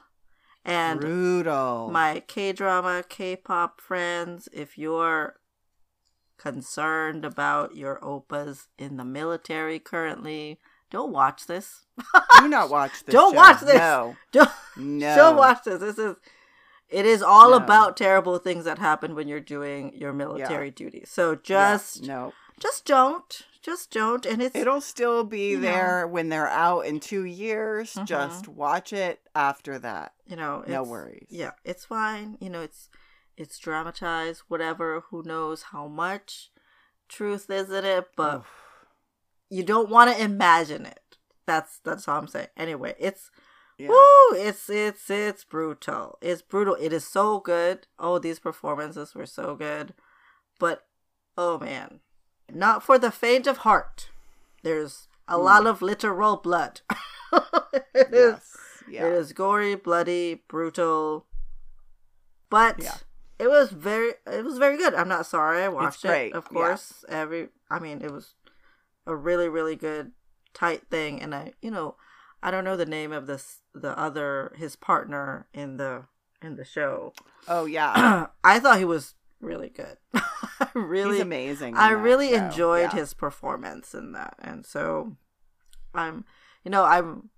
And 0.64 1.00
brutal. 1.02 1.90
my 1.92 2.24
K 2.26 2.54
drama, 2.54 3.04
K 3.08 3.36
pop 3.36 3.82
friends, 3.82 4.48
if 4.54 4.78
you're 4.78 5.36
concerned 6.38 7.24
about 7.26 7.76
your 7.76 8.00
opas 8.00 8.68
in 8.78 8.98
the 8.98 9.06
military 9.06 9.80
currently, 9.80 10.60
don't 10.96 11.12
watch 11.12 11.46
this. 11.48 11.86
Do 12.40 12.48
not 12.48 12.70
watch 12.78 13.04
this. 13.04 13.14
Don't 13.14 13.34
show. 13.34 13.38
watch 13.38 13.60
this. 13.62 13.76
No. 13.76 14.16
Don't, 14.32 14.50
No. 14.78 15.16
don't 15.16 15.36
watch 15.38 15.64
this. 15.66 15.80
This 15.80 15.98
is 15.98 16.16
it 16.90 17.06
is 17.06 17.22
all 17.22 17.50
No. 17.52 17.58
about 17.58 17.98
terrible 17.98 18.38
things 18.38 18.66
that 18.66 18.78
happen 18.80 19.16
when 19.16 19.28
you're 19.28 19.40
doing 19.56 19.94
your 19.96 20.14
military 20.14 20.72
duty. 20.72 21.04
So 21.06 21.32
Yeah, 21.32 21.38
just 21.44 22.04
no. 22.04 22.34
just 22.60 22.86
don't. 22.86 23.42
Just 23.62 23.92
don't. 23.92 24.26
And 24.28 24.42
it's 24.42 24.56
It'll 24.56 24.80
still 24.82 25.24
be 25.24 25.50
You 25.52 25.58
know. 25.60 25.62
there 25.72 26.08
when 26.08 26.30
they're 26.30 26.48
out 26.50 26.82
in 26.86 27.00
two 27.00 27.24
years. 27.26 27.96
Mhm. 27.96 28.06
Just 28.06 28.48
watch 28.48 28.94
it 28.94 29.20
after 29.34 29.80
that. 29.80 30.14
you 30.28 30.36
know 30.36 30.64
No 30.68 30.84
worries. 30.84 31.28
yeah 31.30 31.52
it's 31.64 31.86
fine 31.86 32.38
you 32.40 32.50
know 32.50 32.62
it's 32.62 32.90
it's 33.38 33.58
dramatized 33.60 34.42
whatever 34.48 35.02
who 35.10 35.22
knows 35.24 35.64
how 35.74 35.88
much 35.88 36.52
truth 37.10 37.50
is 37.50 37.70
in 37.70 37.86
it 37.86 38.06
but 38.16 38.44
you 39.50 39.64
don't 39.64 39.90
want 39.90 40.10
to 40.16 40.24
imagine 40.24 40.86
it 40.86 41.18
that's 41.46 41.80
that's 41.84 42.08
all 42.08 42.18
i'm 42.20 42.28
saying 42.28 42.48
anyway 42.58 42.96
it's 43.00 43.32
Yeah. 43.78 43.90
woo 43.90 44.38
it's 44.38 44.70
it's 44.70 45.10
it's 45.10 45.44
brutal 45.44 46.18
it's 46.22 46.42
brutal 46.42 46.76
it 46.80 46.92
is 46.94 47.06
so 47.08 47.40
good 47.40 47.88
oh 48.00 48.20
these 48.20 48.40
performances 48.40 49.14
were 49.14 49.26
so 49.26 49.56
good 49.56 49.94
but 50.60 50.86
oh 51.38 51.60
man 51.60 52.00
not 52.52 52.84
for 52.84 52.98
the 52.98 53.12
faint 53.12 53.48
of 53.48 53.58
heart 53.60 54.10
there's 54.64 55.08
a 55.28 55.38
lot 55.38 55.64
mm. 55.64 55.70
of 55.70 55.82
literal 55.82 56.38
blood 56.38 56.82
It 57.94 58.14
is- 58.14 58.34
Yes. 58.34 58.58
Yeah. 58.88 59.08
it 59.08 59.14
is 59.14 59.34
gory, 59.34 59.74
bloody, 59.76 60.44
brutal, 60.48 61.26
but 62.52 62.80
Yeah. 62.82 62.98
it 63.40 63.48
was 63.50 63.72
very, 63.72 64.14
it 64.28 64.44
was 64.46 64.60
very 64.60 64.78
good. 64.78 64.94
I'm 64.94 65.08
not 65.08 65.26
sorry 65.26 65.64
I 65.64 65.70
watched 65.70 66.06
it. 66.06 66.34
Of 66.34 66.46
yeah. 66.52 66.54
course, 66.54 67.04
every, 67.10 67.50
I 67.70 67.80
mean, 67.80 68.04
it 68.04 68.12
was 68.12 68.36
a 69.08 69.16
really, 69.16 69.48
really 69.50 69.76
good, 69.76 70.12
tight 70.54 70.88
thing. 70.90 71.22
And 71.22 71.34
I, 71.36 71.54
you 71.62 71.72
know, 71.72 71.96
I 72.42 72.52
don't 72.52 72.64
know 72.64 72.78
the 72.78 72.86
name 72.86 73.12
of 73.12 73.28
this, 73.28 73.62
the 73.74 73.98
other, 73.98 74.54
his 74.58 74.76
partner 74.76 75.48
in 75.54 75.78
the 75.78 76.06
in 76.42 76.56
the 76.58 76.66
show. 76.66 77.14
Oh 77.48 77.66
yeah. 77.66 78.28
I 78.44 78.60
thought 78.60 78.78
he 78.80 78.86
was 78.86 79.16
really 79.42 79.70
good. 79.70 79.98
Really, 80.74 81.14
He's 81.16 81.22
amazing. 81.22 81.76
I 81.76 81.90
really 81.92 82.30
show. 82.30 82.36
enjoyed 82.36 82.92
Yeah. 82.94 83.00
his 83.00 83.14
performance 83.14 83.94
in 83.94 84.12
that, 84.14 84.36
and 84.40 84.66
so 84.66 85.16
I'm, 85.94 86.26
you 86.64 86.72
know, 86.72 86.84
I'm 86.84 87.30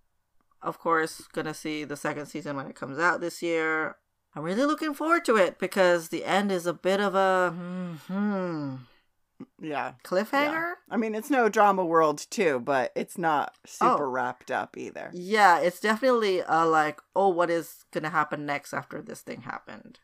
of 0.61 0.79
course 0.79 1.27
gonna 1.33 1.53
see 1.53 1.83
the 1.83 1.95
second 1.95 2.25
season 2.27 2.55
when 2.55 2.67
it 2.67 2.75
comes 2.75 2.97
out 2.99 3.21
this 3.21 3.41
year. 3.43 3.95
I'm 4.35 4.43
really 4.43 4.65
looking 4.65 4.93
forward 4.93 5.23
to 5.25 5.35
it 5.35 5.57
because 5.59 6.09
the 6.09 6.25
end 6.25 6.51
is 6.51 6.65
a 6.65 6.73
bit 6.73 6.99
of 6.99 7.15
a 7.15 7.51
hmm 8.07 8.75
Yeah. 9.61 9.93
cliffhanger. 10.03 10.73
I 10.89 10.97
mean, 10.97 11.13
it's 11.15 11.29
no 11.29 11.49
drama 11.49 11.85
world 11.85 12.25
too, 12.29 12.59
but 12.59 12.91
it's 12.95 13.17
not 13.17 13.55
super 13.65 14.07
Oh. 14.07 14.11
wrapped 14.11 14.51
up 14.51 14.77
either. 14.77 15.11
Yeah, 15.13 15.59
it's 15.59 15.79
definitely 15.79 16.41
a 16.47 16.65
like, 16.65 16.99
oh, 17.15 17.29
what 17.29 17.49
is 17.49 17.85
gonna 17.91 18.09
happen 18.09 18.45
next 18.45 18.73
after 18.73 19.01
this 19.01 19.21
thing 19.21 19.41
happened? 19.41 19.99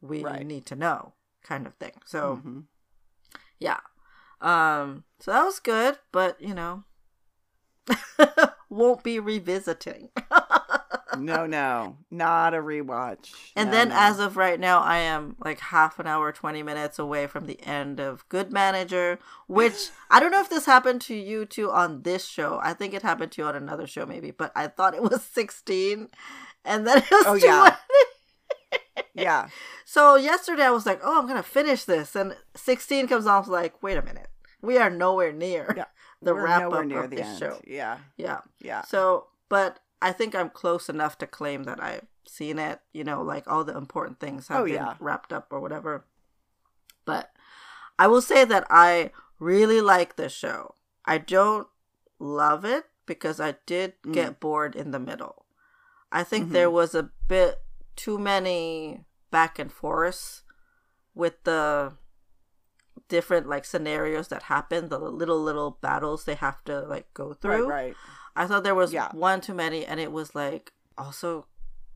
We 0.00 0.22
Right. 0.22 0.44
need 0.46 0.66
to 0.66 0.76
know, 0.76 1.14
kind 1.42 1.66
of 1.66 1.74
thing. 1.76 1.92
So 2.04 2.42
Mhm. 2.44 2.64
yeah, 3.58 3.80
um, 4.40 5.04
so 5.20 5.32
that 5.32 5.44
was 5.44 5.60
good, 5.60 5.98
but 6.12 6.40
you 6.40 6.54
know, 6.54 6.84
won't 8.68 9.02
be 9.02 9.18
revisiting. 9.18 10.10
No, 11.24 11.46
no, 11.46 11.96
not 12.10 12.54
a 12.54 12.58
rewatch. 12.58 13.32
And 13.54 13.70
No, 13.70 13.76
then, 13.76 13.88
no. 13.90 13.94
as 13.98 14.18
of 14.18 14.36
right 14.36 14.58
now, 14.60 14.80
I 14.80 14.98
am 14.98 15.36
like 15.44 15.60
half 15.60 15.98
an 15.98 16.06
hour, 16.06 16.32
20 16.32 16.62
minutes 16.62 16.98
away 16.98 17.26
from 17.26 17.46
the 17.46 17.60
end 17.66 17.98
of 18.00 18.28
Good 18.28 18.52
Manager, 18.52 19.18
which 19.46 19.90
I 20.10 20.20
don't 20.20 20.30
know 20.32 20.40
if 20.40 20.50
this 20.50 20.66
happened 20.66 21.00
to 21.02 21.14
you 21.14 21.46
too 21.46 21.70
on 21.70 22.02
this 22.02 22.26
show. 22.26 22.60
I 22.62 22.72
think 22.74 22.94
it 22.94 23.02
happened 23.02 23.32
to 23.32 23.42
you 23.42 23.48
on 23.48 23.56
another 23.56 23.86
show, 23.86 24.06
maybe, 24.06 24.30
but 24.30 24.52
I 24.54 24.66
thought 24.68 24.94
it 24.94 25.02
was 25.02 25.22
16 25.32 26.08
and 26.64 26.86
then 26.86 26.98
it 26.98 27.10
was 27.10 27.24
Oh, 27.26 27.34
yeah. 27.34 27.76
20. 28.74 29.06
yeah, 29.14 29.48
So, 29.84 30.16
yesterday 30.16 30.64
I 30.64 30.70
was 30.70 30.86
like, 30.86 31.00
oh, 31.02 31.18
I'm 31.18 31.26
going 31.26 31.36
to 31.36 31.42
finish 31.48 31.84
this. 31.84 32.14
And 32.16 32.36
16 32.54 33.08
comes 33.08 33.24
was 33.24 33.48
like, 33.48 33.82
wait 33.82 33.96
a 33.96 34.02
minute. 34.02 34.28
We 34.62 34.78
are 34.78 34.90
nowhere 34.90 35.32
near 35.32 35.72
Yeah. 35.76 35.84
the 36.22 36.34
we're 36.34 36.44
wrap 36.44 36.72
up 36.72 36.84
near 36.86 37.04
of 37.04 37.10
the 37.10 37.16
this 37.16 37.26
end. 37.26 37.38
show. 37.38 37.60
Yeah, 37.66 37.98
Yeah. 38.16 38.40
yeah, 38.60 38.82
So, 38.82 39.26
but 39.48 39.78
I 40.02 40.12
think 40.12 40.34
I'm 40.34 40.50
close 40.50 40.88
enough 40.88 41.18
to 41.18 41.26
claim 41.26 41.64
that 41.64 41.82
I've 41.82 42.06
seen 42.26 42.58
it, 42.58 42.80
you 42.92 43.04
know, 43.04 43.22
like 43.22 43.48
all 43.48 43.64
the 43.64 43.76
important 43.76 44.20
things 44.20 44.48
have 44.48 44.60
Oh, 44.60 44.64
been 44.64 44.74
yeah. 44.74 44.94
wrapped 45.00 45.32
up 45.32 45.48
or 45.50 45.60
whatever. 45.60 46.04
But 47.04 47.30
I 47.98 48.06
will 48.06 48.20
say 48.22 48.44
that 48.44 48.66
I 48.68 49.10
really 49.38 49.80
like 49.80 50.16
this 50.16 50.32
show. 50.32 50.74
I 51.04 51.18
don't 51.18 51.68
love 52.18 52.64
it 52.64 52.84
because 53.06 53.40
I 53.40 53.56
did 53.66 53.94
Mm. 54.02 54.12
get 54.12 54.40
bored 54.40 54.74
in 54.74 54.90
the 54.90 54.98
middle. 54.98 55.46
I 56.12 56.24
think 56.24 56.48
Mhm. 56.48 56.52
there 56.52 56.70
was 56.70 56.94
a 56.94 57.10
bit 57.28 57.62
too 57.94 58.18
many 58.18 59.04
back 59.30 59.58
and 59.58 59.72
forths 59.72 60.42
with 61.14 61.42
the 61.44 61.96
different 63.08 63.48
like 63.48 63.64
scenarios 63.64 64.28
that 64.28 64.44
happen, 64.44 64.88
the 64.88 64.98
little 64.98 65.40
little 65.42 65.78
battles 65.80 66.24
they 66.24 66.34
have 66.34 66.62
to 66.64 66.80
like 66.82 67.12
go 67.14 67.32
through. 67.34 67.68
right, 67.68 67.86
right. 67.86 67.96
I 68.34 68.46
thought 68.46 68.64
there 68.64 68.74
was 68.74 68.92
Yeah. 68.92 69.10
one 69.12 69.40
too 69.40 69.54
many, 69.54 69.84
and 69.86 69.98
it 70.00 70.12
was 70.12 70.34
like 70.34 70.72
also. 70.98 71.46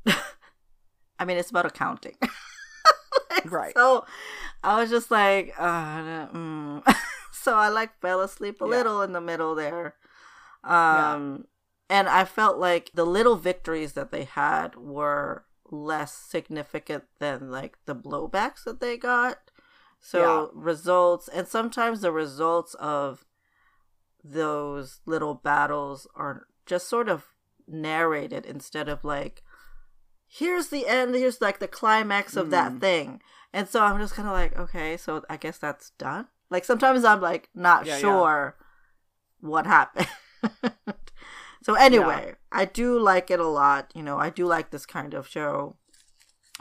I 1.18 1.24
mean, 1.26 1.36
it's 1.36 1.50
about 1.50 1.66
accounting, 1.66 2.16
Like, 3.30 3.50
Right. 3.52 3.74
So 3.76 4.06
I 4.64 4.80
was 4.80 4.88
just 4.90 5.10
like, 5.10 5.54
uh, 5.58 6.26
mm. 6.28 6.94
so 7.32 7.54
I 7.56 7.68
like 7.68 8.00
fell 8.00 8.20
asleep 8.22 8.60
a 8.60 8.64
Yeah. 8.64 8.70
little 8.70 9.02
in 9.02 9.12
the 9.12 9.20
middle 9.20 9.54
there, 9.54 9.96
um, 10.64 11.44
and 11.88 12.08
I 12.08 12.24
felt 12.24 12.58
like 12.58 12.90
the 12.94 13.04
little 13.04 13.36
victories 13.36 13.92
that 13.94 14.10
they 14.10 14.24
had 14.24 14.76
were 14.76 15.44
less 15.70 16.12
significant 16.14 17.04
than 17.18 17.50
like 17.50 17.76
the 17.86 17.94
blowbacks 17.94 18.64
that 18.64 18.80
they 18.80 18.96
got. 18.96 19.49
So 20.00 20.50
results, 20.54 21.28
and 21.28 21.46
sometimes 21.46 22.00
the 22.00 22.10
results 22.12 22.74
of 22.74 23.24
those 24.24 25.00
little 25.06 25.34
battles 25.34 26.06
are 26.14 26.46
just 26.66 26.88
sort 26.88 27.08
of 27.08 27.26
narrated 27.66 28.44
instead 28.46 28.88
of 28.88 29.04
like 29.04 29.42
here's 30.26 30.68
the 30.68 30.86
end 30.88 31.14
here's 31.14 31.40
like 31.40 31.58
the 31.58 31.68
climax 31.68 32.36
of 32.36 32.50
that 32.50 32.72
Mm. 32.72 32.80
thing. 32.80 33.22
And 33.52 33.68
so 33.68 33.82
i'm 33.82 33.98
just 34.00 34.14
kind 34.14 34.26
of 34.28 34.34
like 34.34 34.58
okay 34.58 34.96
so 34.96 35.22
i 35.30 35.36
guess 35.36 35.58
that's 35.58 35.90
done? 35.98 36.26
Like 36.50 36.64
sometimes 36.64 37.04
i'm 37.04 37.20
like 37.20 37.48
not 37.54 37.86
Yeah, 37.86 37.94
yeah. 37.94 38.00
sure 38.00 38.56
what 39.40 39.66
happened. 39.66 40.08
So 41.62 41.74
anyway 41.74 42.34
i 42.50 42.64
do 42.64 42.98
like 42.98 43.30
it 43.30 43.38
a 43.38 43.46
lot 43.46 43.92
you 43.94 44.02
know 44.02 44.16
i 44.18 44.30
do 44.30 44.46
like 44.46 44.70
this 44.70 44.86
kind 44.86 45.12
of 45.12 45.28
show 45.28 45.76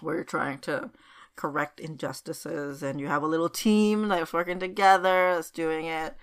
where 0.01 0.15
you're 0.15 0.23
trying 0.25 0.59
to 0.59 0.91
correct 1.39 1.79
injustices 1.79 2.83
and 2.83 2.99
you 2.99 3.07
have 3.07 3.23
a 3.23 3.27
little 3.27 3.47
team 3.49 4.09
that's 4.09 4.33
working 4.33 4.59
together 4.59 5.33
that's 5.35 5.49
doing 5.49 5.85
it 5.85 6.15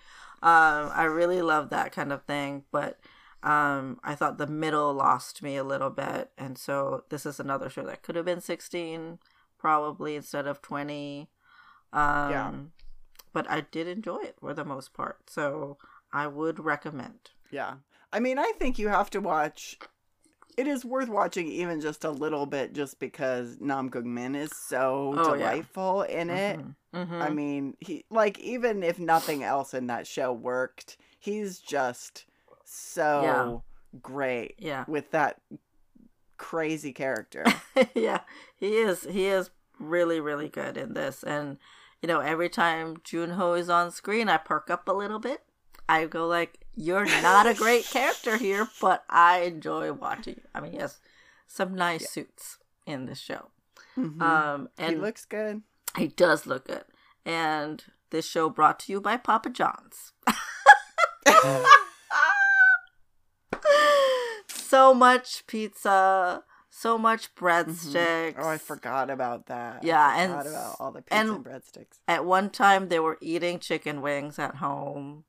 um, 0.42 0.90
I 0.94 1.04
really 1.04 1.42
love 1.42 1.70
that 1.70 1.92
kind 1.92 2.12
of 2.12 2.24
thing, 2.24 2.64
but 2.70 3.00
um, 3.42 3.98
I 4.04 4.14
thought 4.14 4.38
the 4.38 4.46
middle 4.46 4.92
lost 4.92 5.42
me 5.42 5.56
a 5.56 5.64
little 5.64 5.90
bit, 5.90 6.30
and 6.36 6.58
so 6.58 7.04
this 7.08 7.24
is 7.24 7.40
another 7.40 7.70
show 7.70 7.84
that 7.84 8.02
could 8.02 8.16
have 8.16 8.26
been 8.26 8.40
16 8.40 9.18
probably 9.58 10.14
instead 10.14 10.46
of 10.46 10.62
20. 10.62 11.28
Um, 11.92 12.30
Yeah. 12.30 12.52
But 13.32 13.50
I 13.50 13.62
did 13.62 13.86
enjoy 13.86 14.18
it 14.18 14.36
for 14.40 14.54
the 14.54 14.64
most 14.64 14.94
part, 14.94 15.28
so 15.28 15.78
I 16.12 16.26
would 16.26 16.64
recommend. 16.64 17.30
Yeah. 17.50 17.74
I 18.12 18.20
mean, 18.20 18.38
I 18.38 18.52
think 18.58 18.78
you 18.78 18.88
have 18.88 19.10
to 19.10 19.20
watch. 19.20 19.78
It 20.56 20.66
is 20.66 20.84
worth 20.84 21.08
watching 21.08 21.48
even 21.48 21.80
just 21.80 22.04
a 22.04 22.10
little 22.10 22.46
bit 22.46 22.72
just 22.72 22.98
because 22.98 23.58
Nam 23.60 23.90
Goong 23.90 24.06
Min 24.06 24.34
is 24.34 24.50
so 24.56 25.14
Oh, 25.16 25.34
yeah. 25.34 25.50
delightful 25.50 26.02
in 26.02 26.30
it. 26.30 26.60
Mm-hmm. 26.94 27.22
I 27.22 27.28
mean, 27.30 27.76
he 27.80 28.04
like 28.10 28.38
even 28.38 28.82
if 28.82 28.98
nothing 28.98 29.42
else 29.42 29.74
in 29.74 29.86
that 29.88 30.06
show 30.06 30.32
worked, 30.32 30.96
he's 31.18 31.58
just 31.58 32.24
so 32.64 33.62
great 34.02 34.54
yeah, 34.58 34.84
with 34.88 35.10
that 35.10 35.40
crazy 36.36 36.92
character. 36.92 37.44
yeah, 37.94 38.20
he 38.56 38.76
is. 38.76 39.04
He 39.04 39.26
is 39.26 39.50
really, 39.78 40.20
really 40.20 40.48
good 40.48 40.76
in 40.76 40.94
this. 40.94 41.22
And 41.22 41.58
you 42.02 42.06
know, 42.06 42.20
every 42.20 42.48
time 42.48 42.96
Junho 42.98 43.58
is 43.58 43.68
on 43.68 43.90
screen, 43.90 44.28
I 44.28 44.36
perk 44.36 44.70
up 44.70 44.88
a 44.88 44.92
little 44.92 45.18
bit. 45.18 45.42
I 45.88 46.06
go 46.06 46.26
like, 46.26 46.65
"You're 46.76 47.04
not 47.22 47.46
a 47.46 47.54
great 47.54 47.84
character 47.86 48.36
here, 48.36 48.68
but 48.80 49.04
I 49.08 49.38
enjoy 49.40 49.92
watching 49.92 50.34
you." 50.36 50.42
I 50.54 50.60
mean, 50.60 50.74
yes, 50.74 51.00
some 51.46 51.74
nice 51.74 52.08
suits 52.10 52.58
in 52.86 53.06
this 53.06 53.18
show. 53.18 53.50
Mhm. 53.96 54.20
Um, 54.22 54.68
he 54.78 54.94
looks 54.94 55.24
good. 55.24 55.62
he 55.96 56.06
does 56.08 56.46
look 56.46 56.66
good. 56.66 56.84
And 57.24 57.82
this 58.10 58.26
show 58.28 58.48
brought 58.50 58.78
to 58.80 58.92
you 58.92 59.00
by 59.00 59.16
Papa 59.16 59.50
John's. 59.50 60.12
so 64.48 64.92
much 64.94 65.46
pizza, 65.46 66.42
so 66.70 66.98
much 66.98 67.34
breadsticks. 67.34 68.34
Oh, 68.38 68.48
I 68.48 68.58
forgot 68.58 69.10
about 69.10 69.46
that. 69.46 69.76
I 69.82 69.86
Yeah, 69.86 70.16
and 70.18 70.32
about 70.32 70.76
all 70.78 70.92
the 70.92 71.02
pizza 71.02 71.14
and- 71.20 71.30
and, 71.30 71.44
breadsticks. 71.44 71.98
At 72.06 72.24
one 72.24 72.50
time, 72.50 72.88
they 72.88 72.98
were 73.00 73.18
eating 73.20 73.58
chicken 73.58 74.02
wings 74.02 74.38
at 74.38 74.56
home, 74.56 75.24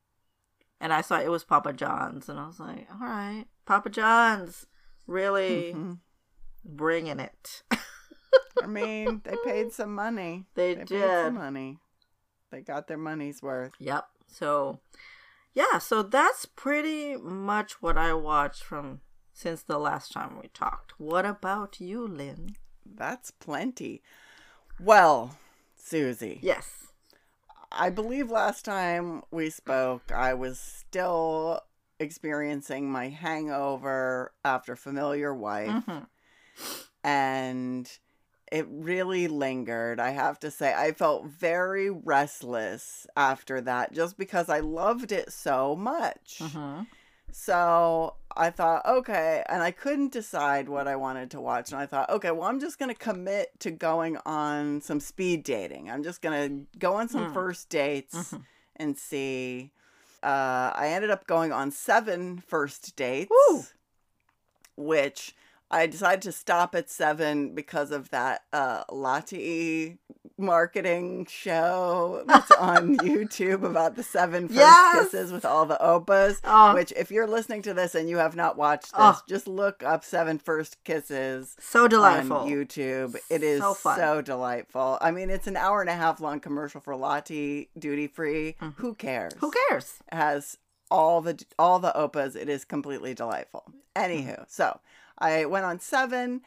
and 0.79 0.93
I 0.93 1.01
saw 1.01 1.19
it 1.19 1.29
was 1.31 1.43
Papa 1.43 1.73
John's, 1.73 2.29
and 2.29 2.39
I 2.39 2.47
was 2.47 2.59
like, 2.59 2.87
"All 2.91 2.99
right, 3.07 3.45
Papa 3.65 3.89
John's, 3.89 4.65
really 5.05 5.73
Mhm. 5.73 5.99
bringing 6.65 7.19
it." 7.19 7.63
I 8.61 8.67
mean, 8.67 9.21
they 9.23 9.35
paid 9.45 9.71
some 9.73 9.93
money. 9.93 10.45
They 10.55 10.73
They 10.73 10.79
paid 10.81 10.87
did. 10.87 11.25
some 11.25 11.35
money. 11.35 11.79
They 12.51 12.61
got 12.61 12.87
their 12.87 12.97
money's 12.97 13.41
worth. 13.41 13.73
Yep. 13.79 14.05
So, 14.27 14.79
yeah, 15.53 15.77
so 15.79 16.01
that's 16.03 16.45
pretty 16.45 17.15
much 17.17 17.81
what 17.81 17.97
I 17.97 18.13
watched 18.13 18.63
from 18.63 19.01
since 19.33 19.61
the 19.61 19.77
last 19.77 20.11
time 20.11 20.39
we 20.41 20.47
talked. 20.49 20.99
What 20.99 21.25
about 21.25 21.79
you, 21.79 22.07
Lynn? 22.07 22.55
That's 22.85 23.31
plenty. 23.31 24.01
Well, 24.79 25.37
Susie, 25.75 26.39
Yes. 26.41 26.86
I 27.71 27.89
believe 27.89 28.31
last 28.31 28.65
time 28.65 29.23
we 29.31 29.49
spoke, 29.49 30.11
I 30.11 30.33
was 30.33 30.59
still 30.59 31.61
experiencing 31.99 32.89
my 32.91 33.09
hangover 33.09 34.33
after 34.45 34.75
Familiar 34.75 35.33
Wife, 35.33 35.83
hmm 35.85 35.99
and 37.03 37.89
it 38.51 38.65
really 38.69 39.27
lingered. 39.27 39.99
I 39.99 40.11
have 40.11 40.39
to 40.39 40.51
say, 40.51 40.73
I 40.73 40.91
felt 40.91 41.25
very 41.27 41.89
restless 41.89 43.05
after 43.15 43.61
that 43.61 43.93
just 43.93 44.17
because 44.17 44.49
I 44.49 44.59
loved 44.59 45.11
it 45.11 45.31
so 45.31 45.75
much. 45.75 46.39
hmm 46.39 46.81
So 47.31 48.15
I 48.35 48.49
thought, 48.49 48.85
okay, 48.85 49.43
and 49.49 49.61
I 49.63 49.71
couldn't 49.71 50.11
decide 50.11 50.69
what 50.69 50.87
I 50.87 50.95
wanted 50.95 51.31
to 51.31 51.41
watch. 51.41 51.71
And 51.71 51.79
I 51.81 51.85
thought, 51.85 52.09
okay, 52.09 52.31
well, 52.31 52.47
I'm 52.47 52.59
just 52.59 52.79
going 52.79 52.89
to 52.93 52.99
commit 52.99 53.59
to 53.61 53.71
going 53.71 54.17
on 54.25 54.81
some 54.81 54.99
speed 54.99 55.43
dating. 55.43 55.89
I'm 55.89 56.03
just 56.03 56.21
going 56.21 56.49
to 56.71 56.77
go 56.79 56.95
on 56.95 57.07
some 57.09 57.27
Mm. 57.27 57.33
first 57.33 57.69
dates 57.69 58.15
Mhm. 58.33 58.43
and 58.75 58.97
see. 58.97 59.71
Uh, 60.23 60.71
I 60.73 60.89
ended 60.89 61.09
up 61.11 61.27
going 61.27 61.51
on 61.51 61.71
seven 61.71 62.39
first 62.39 62.95
dates, 62.95 63.31
Woo! 63.49 63.65
which 64.75 65.35
I 65.69 65.85
decided 65.87 66.21
to 66.23 66.31
stop 66.31 66.75
at 66.75 66.89
seven 66.89 67.53
because 67.53 67.91
of 67.91 68.09
that 68.11 68.43
uh, 68.53 68.83
Lotte 68.91 69.97
marketing 70.39 71.25
show 71.29 72.23
that's 72.27 72.51
on 72.51 72.95
YouTube 72.99 73.63
about 73.63 73.95
the 73.95 74.03
seven 74.03 74.47
first 74.47 74.57
Yes! 74.59 75.05
kisses 75.11 75.31
with 75.31 75.45
all 75.45 75.65
the 75.65 75.77
opas. 75.81 76.39
Oh. 76.43 76.73
Which, 76.73 76.93
if 76.95 77.11
you're 77.11 77.27
listening 77.27 77.63
to 77.63 77.73
this 77.73 77.95
and 77.95 78.09
you 78.09 78.17
have 78.17 78.35
not 78.35 78.57
watched 78.57 78.91
this, 78.91 78.93
Oh. 78.99 79.19
just 79.27 79.47
look 79.47 79.83
up 79.83 80.03
seven 80.05 80.37
first 80.37 80.83
kisses 80.83 81.55
So 81.59 81.87
delightful. 81.87 82.37
on 82.37 82.49
YouTube. 82.49 83.17
It 83.29 83.43
is 83.43 83.59
So 83.61 83.73
so, 83.73 84.21
delightful. 84.21 84.97
I 85.01 85.11
mean, 85.11 85.29
it's 85.29 85.47
an 85.47 85.57
hour 85.57 85.81
and 85.81 85.89
a 85.89 85.95
half 85.95 86.21
long 86.21 86.39
commercial 86.39 86.81
for 86.81 86.95
Lotte 86.95 87.67
duty 87.77 88.07
free. 88.07 88.55
Who 88.77 88.93
cares? 88.95 89.33
Mm-hmm. 89.33 89.45
Who 89.45 89.51
cares? 89.69 89.95
It 90.11 90.15
has 90.15 90.57
all 90.89 91.19
the 91.21 91.43
all 91.59 91.79
the 91.79 91.91
opas. 91.95 92.35
It 92.35 92.47
is 92.47 92.63
completely 92.63 93.13
delightful. 93.13 93.65
Anywho, 93.95 94.45
so 94.47 94.79
I 95.17 95.45
went 95.45 95.65
on 95.65 95.79
seven. 95.79 96.41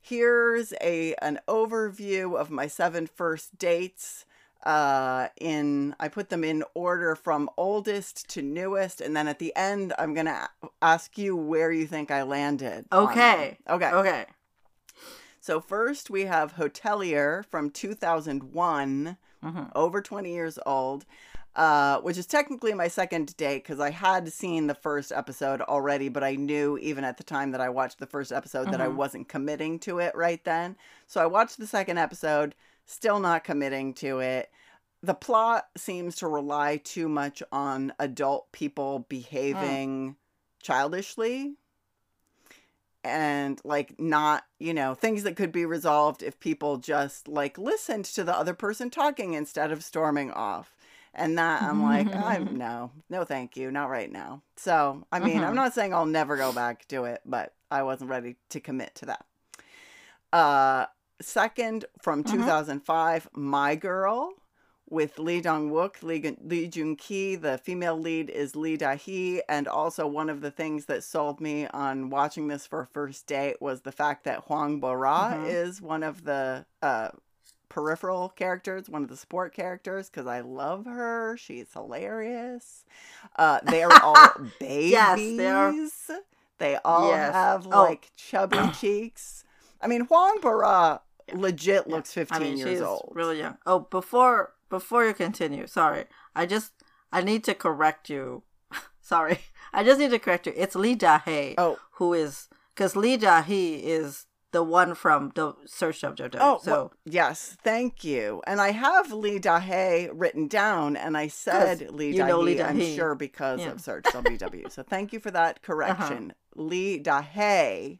Here's 0.00 0.72
a 0.80 1.14
an 1.22 1.40
overview 1.48 2.38
of 2.38 2.50
my 2.50 2.66
seven 2.66 3.06
first 3.06 3.58
dates. 3.58 4.24
Uh, 4.64 5.28
in 5.38 5.94
I 6.00 6.08
put 6.08 6.30
them 6.30 6.42
in 6.42 6.64
order 6.74 7.14
from 7.14 7.50
oldest 7.58 8.28
to 8.30 8.40
newest, 8.42 9.00
and 9.02 9.14
then 9.14 9.28
at 9.28 9.38
the 9.38 9.54
end, 9.54 9.92
I'm 9.98 10.14
gonna 10.14 10.48
ask 10.80 11.18
you 11.18 11.36
where 11.36 11.70
you 11.70 11.86
think 11.86 12.10
I 12.10 12.22
landed. 12.22 12.86
Okay. 12.90 13.58
Okay. 13.68 13.90
Okay. 13.90 14.24
So 15.40 15.60
first 15.60 16.08
we 16.08 16.22
have 16.22 16.54
Hotelier 16.54 17.44
from 17.44 17.68
2001, 17.70 19.18
Mhm. 19.44 19.70
over 19.74 20.00
20 20.00 20.32
years 20.32 20.58
old, 20.64 21.04
uh, 21.56 22.00
which 22.00 22.18
is 22.18 22.26
technically 22.26 22.74
my 22.74 22.88
second 22.88 23.36
date 23.36 23.62
because 23.62 23.78
I 23.80 23.90
had 23.90 24.32
seen 24.32 24.66
the 24.66 24.74
first 24.74 25.12
episode 25.12 25.60
already, 25.60 26.08
but 26.08 26.24
I 26.24 26.34
knew 26.34 26.76
even 26.78 27.04
at 27.04 27.16
the 27.16 27.24
time 27.24 27.52
that 27.52 27.60
I 27.60 27.68
watched 27.68 27.98
the 28.00 28.06
first 28.06 28.32
episode 28.32 28.70
that 28.72 28.80
I 28.80 28.86
Mhm. 28.88 28.96
wasn't 28.96 29.28
committing 29.28 29.78
to 29.80 29.98
it 30.00 30.14
right 30.16 30.42
then. 30.44 30.76
So 31.06 31.22
I 31.22 31.26
watched 31.26 31.58
the 31.58 31.66
second 31.66 31.98
episode, 31.98 32.54
still 32.86 33.20
not 33.20 33.44
committing 33.44 33.94
to 33.94 34.18
it. 34.20 34.50
The 35.02 35.14
plot 35.14 35.68
seems 35.76 36.16
to 36.16 36.26
rely 36.28 36.78
too 36.78 37.08
much 37.08 37.42
on 37.52 37.92
adult 37.98 38.50
people 38.52 39.00
behaving 39.08 40.16
childishly 40.62 41.56
and 43.04 43.60
like 43.64 44.00
not 44.00 44.44
you 44.58 44.72
know 44.72 44.94
things 44.94 45.24
that 45.24 45.36
could 45.36 45.52
be 45.52 45.66
resolved 45.66 46.22
if 46.22 46.40
people 46.40 46.78
just 46.78 47.28
like 47.28 47.58
listened 47.58 48.06
to 48.06 48.24
the 48.24 48.34
other 48.34 48.54
person 48.54 48.88
talking 48.88 49.34
instead 49.34 49.70
of 49.70 49.84
storming 49.84 50.30
off 50.30 50.73
and 51.16 51.38
that 51.38 51.62
i'm 51.62 51.82
like 51.82 52.06
i'm 52.16 52.56
no 52.58 52.90
no 53.10 53.24
thank 53.24 53.56
you 53.56 53.70
not 53.70 53.90
right 53.90 54.10
now 54.12 54.42
so 54.56 55.06
i 55.12 55.18
mean 55.18 55.42
i'm 55.42 55.52
Mhm. 55.52 55.56
not 55.56 55.74
saying 55.74 55.92
i'll 55.94 56.06
never 56.06 56.36
go 56.36 56.52
back 56.52 56.86
to 56.88 57.04
it 57.04 57.20
but 57.24 57.54
i 57.70 57.82
wasn't 57.82 58.10
ready 58.10 58.36
to 58.50 58.60
commit 58.60 58.94
to 58.96 59.06
that 59.06 59.24
uh 60.32 60.86
second 61.20 61.84
from 62.02 62.24
Mhm. 62.24 62.30
2005 62.30 63.28
my 63.34 63.76
girl 63.76 64.34
with 64.90 65.18
Lee 65.18 65.40
Dong 65.40 65.70
Wook, 65.70 66.02
Lee, 66.02 66.36
Lee 66.42 66.68
Jun 66.68 66.94
Ki. 66.94 67.36
The 67.36 67.56
female 67.56 67.98
lead 67.98 68.28
is 68.28 68.54
Lee 68.54 68.76
Da 68.76 68.94
Hee. 68.96 69.40
And 69.48 69.66
also, 69.66 70.06
one 70.06 70.28
of 70.28 70.42
the 70.42 70.50
things 70.50 70.84
that 70.86 71.02
sold 71.02 71.40
me 71.40 71.66
on 71.68 72.10
watching 72.10 72.48
this 72.48 72.66
for 72.66 72.82
a 72.82 72.86
first 72.86 73.26
date 73.26 73.62
was 73.62 73.80
the 73.80 73.90
fact 73.90 74.24
that 74.24 74.44
Hwang 74.44 74.80
Bo 74.80 74.92
Ra 74.92 75.32
Mhm. 75.32 75.48
is 75.48 75.80
one 75.80 76.02
of 76.02 76.24
the 76.24 76.66
uh, 76.82 77.08
peripheral 77.74 78.28
characters, 78.28 78.88
one 78.88 79.02
of 79.02 79.08
the 79.08 79.16
support 79.16 79.52
characters, 79.52 80.08
because 80.08 80.28
I 80.28 80.40
love 80.40 80.86
her. 80.86 81.36
She's 81.36 81.72
hilarious. 81.72 82.84
Uh, 83.36 83.58
they 83.64 83.82
are 83.82 83.92
all 84.02 84.30
babies. 84.60 84.90
Yes, 84.92 85.18
they 85.18 85.48
are. 85.48 85.74
They 86.58 86.76
all 86.84 87.08
Yes. 87.10 87.32
have 87.34 87.66
Oh. 87.66 87.82
like 87.82 88.12
chubby 88.16 88.60
cheeks. 88.80 89.42
I 89.80 89.88
mean, 89.88 90.02
Hwang 90.02 90.38
Bo 90.40 90.50
Ra 90.52 90.98
legit 91.32 91.88
looks 91.88 92.12
15 92.12 92.36
I 92.36 92.38
mean, 92.44 92.56
years 92.58 92.68
she's 92.70 92.80
old. 92.80 93.10
really 93.12 93.38
young. 93.38 93.58
Oh, 93.66 93.80
before 93.80 94.52
before 94.70 95.04
you 95.04 95.12
continue, 95.14 95.66
sorry, 95.66 96.04
I 96.36 96.46
just 96.46 96.72
I 97.12 97.22
need 97.22 97.42
to 97.44 97.54
correct 97.54 98.08
you. 98.08 98.44
sorry, 99.00 99.38
I 99.72 99.82
just 99.82 99.98
need 99.98 100.10
to 100.12 100.18
correct 100.20 100.46
you. 100.46 100.52
It's 100.56 100.76
Lee 100.76 100.94
Da-hee 100.94 101.56
Oh. 101.58 101.78
who 101.94 102.12
is 102.14 102.48
because 102.74 102.94
Lee 102.94 103.16
Da-hee 103.16 103.74
is 103.76 104.26
the 104.54 104.62
one 104.62 104.94
from 104.94 105.32
the 105.34 105.52
Search 105.66 106.02
of 106.02 106.14
Jojo. 106.14 106.38
Oh, 106.40 106.58
so 106.62 106.70
well, 106.72 106.92
yes, 107.04 107.56
thank 107.62 108.02
you. 108.04 108.40
And 108.46 108.60
I 108.60 108.70
have 108.70 109.12
Lee 109.12 109.38
Dahe 109.38 110.08
written 110.12 110.48
down, 110.48 110.96
and 110.96 111.16
I 111.16 111.28
said 111.28 111.90
Lee 111.90 112.14
you 112.16 112.24
know 112.24 112.40
Lee 112.40 112.56
Dahe, 112.56 112.64
I'm 112.70 112.80
sure 112.80 113.14
because 113.14 113.60
Yeah. 113.60 113.66
Uh-huh. 113.66 113.74
of 113.74 113.80
Search 113.82 114.04
WW. 114.04 114.70
so 114.72 114.82
thank 114.82 115.12
you 115.12 115.20
for 115.20 115.30
that 115.32 115.60
correction. 115.68 116.32
Lee 116.56 117.02
Dahe, 117.02 117.98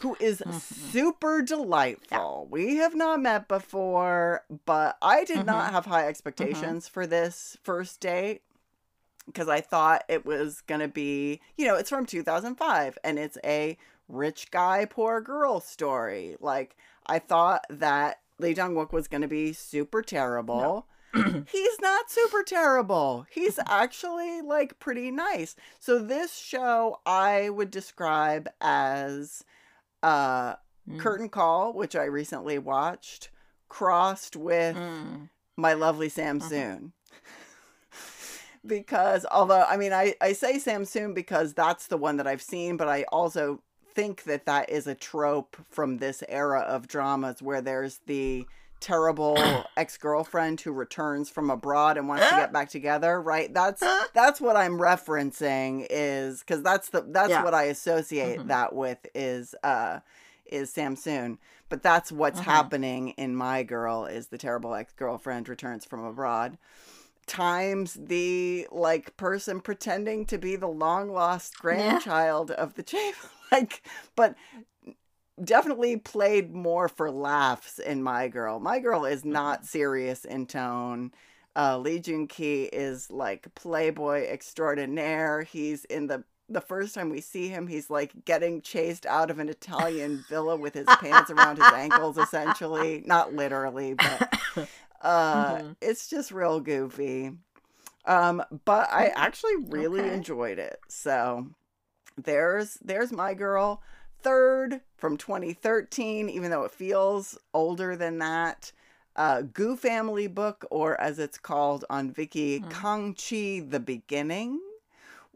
who 0.00 0.16
is 0.20 0.40
Mhm. 0.46 0.60
super 0.92 1.42
delightful. 1.42 2.46
We 2.50 2.76
have 2.76 2.94
not 2.94 3.20
met 3.20 3.48
before, 3.48 4.44
but 4.64 4.96
I 5.02 5.24
did 5.24 5.44
not 5.44 5.64
Mm-hmm. 5.66 5.74
have 5.74 5.86
high 5.86 6.06
expectations 6.06 6.86
for 6.88 7.06
this 7.06 7.56
first 7.64 7.98
date 8.00 8.42
because 9.26 9.48
I 9.48 9.60
thought 9.60 10.04
it 10.08 10.24
was 10.24 10.60
going 10.62 10.80
to 10.80 10.88
be, 10.88 11.40
you 11.56 11.66
know, 11.66 11.74
it's 11.74 11.90
from 11.90 12.06
2005 12.06 12.96
and 13.04 13.18
it's 13.18 13.36
a 13.44 13.76
rich 14.08 14.50
guy, 14.50 14.84
poor 14.84 15.20
girl 15.20 15.60
story. 15.60 16.36
Like, 16.40 16.76
I 17.06 17.18
thought 17.18 17.64
that 17.70 18.18
Lee 18.38 18.54
Dong 18.54 18.74
Wook 18.74 18.92
was 18.92 19.08
going 19.08 19.22
to 19.22 19.28
be 19.28 19.52
super 19.52 20.02
terrible. 20.02 20.86
He's 21.14 21.80
not 21.80 22.10
super 22.10 22.42
terrible. 22.42 23.26
He's 23.30 23.58
actually 23.66 24.42
like 24.42 24.78
pretty 24.78 25.10
nice. 25.10 25.56
So, 25.80 25.98
this 25.98 26.36
show 26.36 27.00
I 27.06 27.48
would 27.50 27.70
describe 27.70 28.48
as 28.60 29.44
uh, 30.02 30.54
Mm. 30.88 31.00
Curtain 31.00 31.28
Call, 31.28 31.74
which 31.74 31.94
I 31.94 32.04
recently 32.04 32.58
watched, 32.58 33.28
crossed 33.68 34.36
with 34.36 34.74
Mm. 34.74 35.28
my 35.54 35.74
lovely 35.74 36.08
Sam 36.08 36.40
Mhm. 36.40 36.48
Soon. 36.48 36.92
because 38.66 39.24
although 39.30 39.64
I 39.68 39.76
mean 39.76 39.92
I, 39.92 40.14
I 40.20 40.32
say 40.32 40.58
Sam 40.58 40.84
Soon 40.84 41.14
because 41.14 41.54
that's 41.54 41.86
the 41.86 41.96
one 41.98 42.16
that 42.16 42.26
I've 42.26 42.42
seen, 42.42 42.76
but 42.76 42.88
I 42.88 43.04
also 43.12 43.62
think 43.98 44.22
that 44.22 44.46
that 44.46 44.70
is 44.70 44.86
a 44.86 44.94
trope 44.94 45.56
from 45.68 45.96
this 45.98 46.22
era 46.28 46.60
of 46.60 46.86
dramas 46.86 47.42
where 47.42 47.60
there's 47.60 47.98
the 48.06 48.46
terrible 48.78 49.36
ex-girlfriend 49.76 50.60
who 50.60 50.70
returns 50.70 51.28
from 51.28 51.50
abroad 51.50 51.96
and 51.96 52.06
wants 52.06 52.28
to 52.28 52.36
get 52.36 52.52
back 52.52 52.68
together, 52.68 53.20
right? 53.20 53.52
That's 53.52 53.82
that's 54.14 54.40
what 54.40 54.54
I'm 54.56 54.78
referencing 54.78 55.84
is 55.90 56.44
cuz 56.44 56.62
that's 56.62 56.90
the 56.90 57.00
that's 57.08 57.30
Yeah. 57.30 57.42
what 57.42 57.54
I 57.54 57.64
associate 57.64 58.38
Mhm. 58.38 58.46
that 58.46 58.72
with 58.72 58.98
is 59.16 59.56
uh 59.64 59.98
is 60.46 60.72
Samsoon. 60.72 61.38
But 61.68 61.82
that's 61.82 62.12
what's 62.12 62.38
Mhm. 62.38 62.44
happening 62.44 63.08
in 63.24 63.34
My 63.34 63.64
Girl 63.64 64.06
is 64.06 64.28
the 64.28 64.38
terrible 64.38 64.76
ex-girlfriend 64.76 65.48
returns 65.48 65.84
from 65.84 66.04
abroad. 66.04 66.56
Times 67.28 67.94
the 67.94 68.66
like 68.72 69.16
person 69.16 69.60
pretending 69.60 70.26
to 70.26 70.38
be 70.38 70.56
the 70.56 70.68
long 70.68 71.10
lost 71.10 71.58
grandchild 71.58 72.50
of 72.50 72.74
the 72.74 72.82
chamber. 72.82 73.16
Like 73.50 73.82
but 74.14 74.34
definitely 75.42 75.96
played 75.96 76.52
more 76.52 76.86
for 76.86 77.10
laughs 77.10 77.78
in 77.78 78.02
My 78.02 78.28
Girl. 78.28 78.60
My 78.60 78.78
Girl 78.78 79.06
is 79.06 79.24
not 79.24 79.64
serious 79.64 80.26
in 80.26 80.44
tone. 80.44 81.12
Uh, 81.56 81.78
Lee 81.78 81.98
Jun 81.98 82.26
Ki 82.26 82.64
is 82.64 83.10
like 83.10 83.54
playboy 83.54 84.26
extraordinaire. 84.28 85.44
He's 85.44 85.86
in 85.86 86.08
the 86.08 86.24
the 86.48 86.60
first 86.60 86.94
time 86.94 87.10
we 87.10 87.20
see 87.20 87.48
him, 87.48 87.66
he's 87.66 87.90
like 87.90 88.24
getting 88.24 88.62
chased 88.62 89.04
out 89.06 89.30
of 89.30 89.38
an 89.38 89.48
Italian 89.48 90.24
villa 90.28 90.56
with 90.56 90.74
his 90.74 90.86
pants 90.86 91.30
around 91.30 91.58
his 91.58 91.72
ankles, 91.72 92.16
essentially. 92.16 93.02
Not 93.06 93.34
literally, 93.34 93.94
but 93.94 94.40
uh, 95.02 95.58
Mhm. 95.58 95.76
it's 95.80 96.08
just 96.08 96.32
real 96.32 96.60
goofy. 96.60 97.32
Um, 98.04 98.42
but 98.64 98.88
I 98.90 99.08
actually 99.08 99.56
really 99.68 100.00
Okay. 100.00 100.14
enjoyed 100.14 100.58
it. 100.58 100.80
So 100.88 101.48
there's 102.16 102.74
there's 102.82 103.12
my 103.12 103.34
girl. 103.34 103.82
Third 104.20 104.80
from 104.96 105.16
2013, 105.16 106.28
even 106.28 106.50
though 106.50 106.64
it 106.64 106.72
feels 106.72 107.38
older 107.54 107.96
than 107.96 108.18
that. 108.18 108.72
Uh, 109.14 109.42
Gu 109.42 109.76
Family 109.76 110.26
Book, 110.28 110.64
or 110.70 111.00
as 111.00 111.18
it's 111.18 111.38
called 111.38 111.84
on 111.90 112.12
Viki, 112.12 112.60
Hmm. 112.62 112.68
Kang 112.70 113.14
Chi 113.14 113.60
The 113.68 113.80
Beginning, 113.80 114.60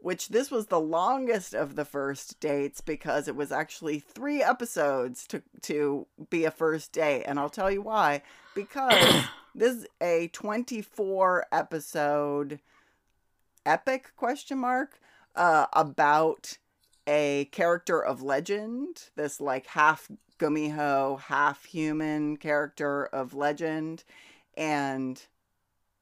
which 0.03 0.27
this 0.27 0.51
was 0.51 0.67
the 0.67 0.81
longest 0.81 1.53
of 1.53 1.77
the 1.77 1.85
first 1.85 2.37
dates 2.41 2.81
because 2.81 3.29
it 3.29 3.37
was 3.37 3.53
actually 3.53 3.99
three 3.99 4.43
episodes 4.43 5.25
to, 5.25 5.41
to 5.61 6.05
be 6.29 6.43
a 6.43 6.51
first 6.51 6.91
date. 6.91 7.23
And 7.23 7.39
I'll 7.39 7.49
tell 7.49 7.71
you 7.71 7.81
why. 7.81 8.21
Because 8.53 9.23
this 9.55 9.75
is 9.75 9.87
a 10.01 10.27
24 10.33 11.45
episode 11.53 12.59
epic 13.65 14.11
question 14.17 14.57
mark 14.57 14.99
uh, 15.37 15.67
about 15.71 16.57
a 17.07 17.45
character 17.53 18.03
of 18.03 18.21
legend, 18.21 19.03
this 19.15 19.39
like 19.39 19.67
half 19.67 20.11
gumiho, 20.37 21.17
half 21.17 21.63
human 21.63 22.35
character 22.35 23.05
of 23.05 23.33
legend. 23.33 24.03
And 24.57 25.25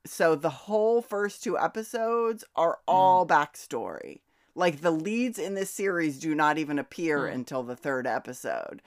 so 0.05 0.35
the 0.35 0.49
whole 0.49 1.01
first 1.01 1.43
two 1.43 1.57
episodes 1.57 2.43
are 2.55 2.79
all 2.87 3.25
backstory. 3.27 4.21
Like 4.55 4.81
the 4.81 4.91
leads 4.91 5.39
in 5.39 5.53
this 5.55 5.69
series 5.69 6.19
do 6.19 6.35
not 6.35 6.57
even 6.57 6.77
appear 6.79 7.19
Mm. 7.19 7.33
until 7.35 7.63
the 7.63 7.75
third 7.75 8.05
episode. 8.07 8.81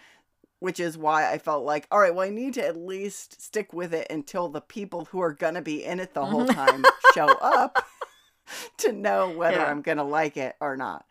which 0.61 0.81
is 0.81 0.97
why 0.97 1.31
I 1.31 1.37
felt 1.37 1.63
like, 1.65 1.87
all 1.91 1.99
right, 1.99 2.15
well, 2.15 2.27
I 2.27 2.31
need 2.31 2.55
to 2.55 2.67
at 2.67 2.75
least 2.77 3.43
stick 3.43 3.75
with 3.75 3.93
it 3.93 4.07
until 4.09 4.49
the 4.49 4.63
people 4.63 5.05
who 5.07 5.21
are 5.21 5.33
going 5.35 5.55
to 5.55 5.61
be 5.61 5.85
in 5.85 6.01
it 6.01 6.15
the 6.15 6.25
whole 6.25 6.47
time 6.47 6.83
show 7.15 7.27
up 7.27 7.85
to 8.79 8.91
know 8.93 9.29
whether 9.31 9.59
Yeah. 9.59 9.67
I'm 9.71 9.83
going 9.83 9.99
to 9.99 10.05
like 10.05 10.39
it 10.39 10.57
or 10.61 10.75
not. 10.77 11.05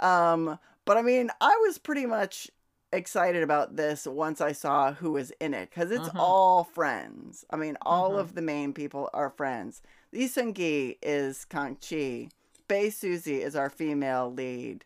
Um, 0.00 0.58
but 0.86 0.96
I 0.96 1.02
mean, 1.02 1.28
I 1.38 1.54
was 1.66 1.76
pretty 1.76 2.06
much 2.06 2.50
excited 2.94 3.42
about 3.42 3.76
this 3.76 4.06
once 4.06 4.40
I 4.40 4.52
saw 4.52 4.92
who 4.92 5.12
was 5.12 5.30
in 5.40 5.54
it 5.54 5.70
because 5.70 5.90
it's 5.90 6.08
Mhm. 6.08 6.18
all 6.18 6.64
friends. 6.64 7.44
I 7.50 7.56
mean, 7.56 7.76
all 7.82 8.12
Mhm. 8.12 8.18
of 8.20 8.34
the 8.34 8.42
main 8.42 8.72
people 8.72 9.10
are 9.12 9.30
friends. 9.30 9.82
Lee 10.12 10.28
Seung 10.28 10.54
Gi 10.54 10.98
is 11.02 11.44
Kang 11.44 11.76
Chi. 11.76 12.28
Bae 12.68 12.88
Suzy 12.88 13.42
is 13.42 13.54
our 13.56 13.68
female 13.70 14.32
lead. 14.32 14.84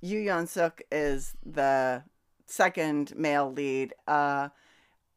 Yu 0.00 0.18
Yeon 0.20 0.46
Suk 0.46 0.82
is 0.92 1.34
the 1.44 2.04
second 2.46 3.16
male 3.16 3.50
lead. 3.50 3.94
Uh, 4.06 4.50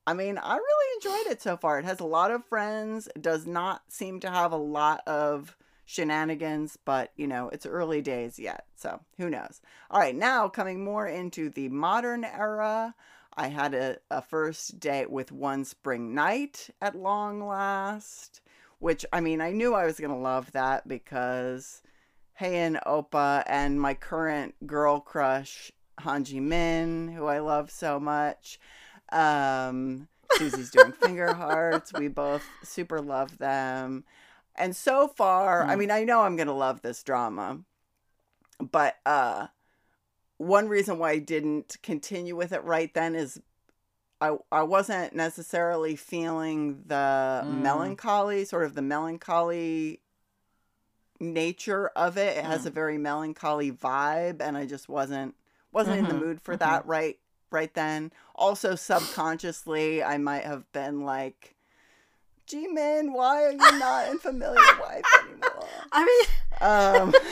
I 0.06 0.13
mean, 0.13 0.38
I 0.38 0.56
really 0.56 0.95
enjoyed 0.95 1.32
it 1.34 1.41
so 1.41 1.58
far. 1.58 1.80
It 1.80 1.86
has 1.86 2.00
a 2.00 2.06
lot 2.06 2.32
of 2.32 2.45
friends. 2.45 3.08
It 3.08 3.21
does 3.21 3.45
not 3.45 3.91
seem 3.91 4.21
to 4.21 4.30
have 4.30 4.54
a 4.54 4.58
lot 4.58 5.06
of 5.06 5.58
shenanigans, 5.88 6.78
but 6.86 7.12
you 7.15 7.26
know, 7.26 7.50
it's 7.50 7.65
early 7.65 8.02
days 8.02 8.38
yet, 8.38 8.65
so 8.76 9.00
who 9.17 9.30
knows. 9.30 9.62
All 9.89 10.00
right, 10.00 10.15
now 10.15 10.50
coming 10.50 10.84
more 10.84 11.08
into 11.08 11.50
the 11.50 11.69
modern 11.69 12.23
era, 12.23 12.93
I 13.36 13.47
had 13.47 13.73
a, 13.73 13.97
a 14.12 14.21
first 14.21 14.80
date 14.80 15.10
with 15.10 15.32
One 15.32 15.63
Spring 15.63 16.13
Night 16.13 16.69
at 16.82 16.95
long 16.95 17.47
last, 17.47 18.41
which 18.80 19.06
I 19.13 19.21
mean, 19.21 19.39
I 19.39 19.52
knew 19.52 19.73
I 19.73 19.86
was 19.86 20.00
going 20.00 20.12
to 20.12 20.17
love 20.17 20.52
that 20.52 20.88
because 20.88 21.82
Hae 22.36 22.65
In 22.65 22.78
Opa 22.86 23.43
and 23.47 23.80
my 23.80 23.93
current 23.93 24.56
girl 24.67 25.00
crush, 25.00 25.71
Han 26.00 26.26
Ji 26.26 26.41
Min, 26.41 27.08
who 27.08 27.28
I 27.28 27.39
love 27.39 27.71
so 27.71 27.97
much. 27.97 28.60
Um, 29.13 30.10
Susie's 30.34 30.69
doing 30.69 30.91
finger 31.02 31.34
hearts. 31.34 31.93
We 31.93 32.10
both 32.10 32.43
super 32.62 33.00
love 33.00 33.38
them. 33.38 34.04
And 34.58 34.76
so 34.76 35.08
far, 35.08 35.65
I 35.70 35.76
Mm. 35.76 35.80
mean, 35.80 35.91
I 35.91 36.04
know 36.04 36.22
I'm 36.22 36.36
going 36.36 36.48
to 36.48 36.54
love 36.54 36.82
this 36.82 37.04
drama, 37.04 37.60
but 38.60 38.98
uh 39.06 39.48
one 40.38 40.67
reason 40.70 41.00
why 41.00 41.12
I 41.12 41.20
didn't 41.20 41.78
continue 41.84 42.36
with 42.36 42.52
it 42.54 42.63
right 42.63 42.93
then 42.93 43.15
is 43.15 43.41
I 44.22 44.38
I 44.52 44.63
wasn't 44.63 45.13
necessarily 45.15 45.96
feeling 45.96 46.84
the 46.88 47.46
Mm. 47.48 47.62
melancholy, 47.62 48.46
sort 48.46 48.65
of 48.65 48.76
the 48.76 48.82
melancholy 48.82 50.02
nature 51.20 51.88
of 51.96 52.17
it. 52.17 52.38
It 52.38 52.46
has 52.46 52.63
Mm. 52.63 52.67
a 52.67 52.72
very 52.72 52.98
melancholy 52.98 53.72
vibe 53.72 54.41
and 54.41 54.58
I 54.58 54.65
just 54.65 54.89
wasn't 54.89 55.36
wasn't 55.72 56.00
in 56.00 56.06
Mhm, 56.06 56.10
the 56.10 56.15
mood 56.15 56.41
for 56.41 56.56
mhm. 56.56 56.60
that 56.60 56.86
right 56.86 57.20
right 57.52 57.74
then. 57.74 58.12
Also 58.36 58.76
subconsciously 58.76 60.04
I 60.04 60.17
might 60.17 60.46
have 60.46 60.72
been 60.74 61.02
like 61.04 61.56
G-Min, 62.48 63.14
why 63.14 63.44
are 63.44 63.52
you 63.52 63.80
not 63.80 64.10
in 64.10 64.20
Familiar 64.20 64.56
Wife 64.80 65.04
anymore? 65.24 65.68
I 65.92 66.06
mean, 66.06 66.26
Um 66.62 67.14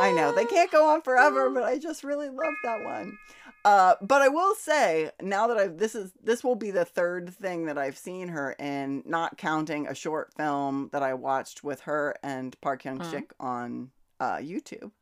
I 0.00 0.12
know 0.12 0.32
they 0.32 0.44
can't 0.44 0.70
go 0.70 0.88
on 0.88 1.02
forever, 1.02 1.50
but 1.50 1.64
I 1.64 1.78
just 1.78 2.04
really 2.04 2.28
love 2.28 2.54
that 2.62 2.84
one. 2.84 3.18
Uh, 3.64 3.94
but 4.00 4.22
I 4.22 4.28
will 4.28 4.54
say 4.54 5.10
now 5.20 5.48
that 5.48 5.58
I've 5.58 5.76
this 5.78 5.94
is 5.96 6.12
this 6.22 6.44
will 6.44 6.54
be 6.54 6.70
the 6.70 6.84
third 6.84 7.34
thing 7.34 7.66
that 7.66 7.76
I've 7.76 7.98
seen 7.98 8.28
her 8.28 8.52
in, 8.52 9.02
not 9.04 9.36
counting 9.36 9.86
a 9.88 9.94
short 9.94 10.32
film 10.34 10.88
that 10.92 11.02
I 11.02 11.14
watched 11.14 11.64
with 11.64 11.80
her 11.80 12.14
and 12.22 12.58
Park 12.60 12.82
Hyung 12.84 12.98
Mm. 13.00 13.10
Sik 13.10 13.32
on 13.40 13.90
uh, 14.20 14.36
YouTube. 14.36 14.92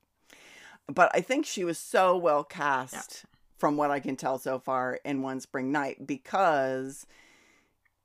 But 0.89 1.11
I 1.15 1.21
think 1.21 1.45
she 1.47 1.65
was 1.65 1.79
so 1.79 2.17
well 2.17 2.43
cast 2.45 3.27
from 3.59 3.77
what 3.77 3.91
I 3.91 4.01
can 4.01 4.17
tell 4.17 4.39
so 4.39 4.59
far 4.59 5.01
in 5.05 5.23
One 5.23 5.41
Spring 5.41 5.73
Night 5.73 6.07
because 6.07 7.07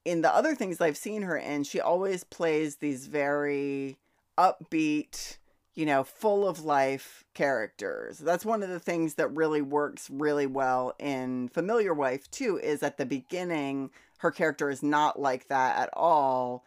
in 0.06 0.22
the 0.22 0.34
other 0.34 0.56
things 0.56 0.82
I've 0.82 0.98
seen 0.98 1.24
her 1.24 1.38
in, 1.38 1.64
she 1.64 1.80
always 1.80 2.24
plays 2.24 2.78
these 2.78 3.08
very 3.08 3.98
upbeat, 4.38 5.38
you 5.76 5.86
know, 5.86 6.04
full 6.04 6.48
of 6.48 6.64
life 6.64 7.24
characters. 7.34 8.18
That's 8.18 8.46
one 8.46 8.64
of 8.64 8.70
the 8.70 8.80
things 8.80 9.16
that 9.16 9.36
really 9.36 9.62
works 9.62 10.10
really 10.10 10.48
well 10.48 10.94
in 11.00 11.50
Familiar 11.50 11.94
Wife 11.94 12.30
too 12.32 12.58
is 12.58 12.82
at 12.82 12.98
the 12.98 13.06
beginning 13.06 13.92
her 14.20 14.32
character 14.32 14.70
is 14.70 14.84
not 14.84 15.20
like 15.20 15.48
that 15.48 15.78
at 15.78 15.90
all 15.94 16.64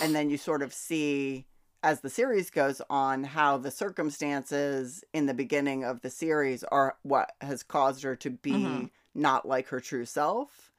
and 0.00 0.14
then 0.14 0.30
you 0.30 0.38
sort 0.38 0.62
of 0.62 0.72
see 0.72 1.44
as 1.82 2.00
the 2.00 2.10
series 2.10 2.50
goes 2.50 2.80
on 2.88 3.24
how 3.24 3.58
the 3.58 3.70
circumstances 3.70 5.04
in 5.12 5.26
the 5.26 5.34
beginning 5.34 5.84
of 5.84 6.00
the 6.02 6.10
series 6.10 6.62
are 6.64 6.96
what 7.02 7.32
has 7.40 7.62
caused 7.62 8.02
her 8.02 8.14
to 8.16 8.30
be 8.30 8.54
Mhm. 8.54 8.90
not 9.14 9.46
like 9.46 9.68
her 9.68 9.80
true 9.80 10.04
self 10.04 10.70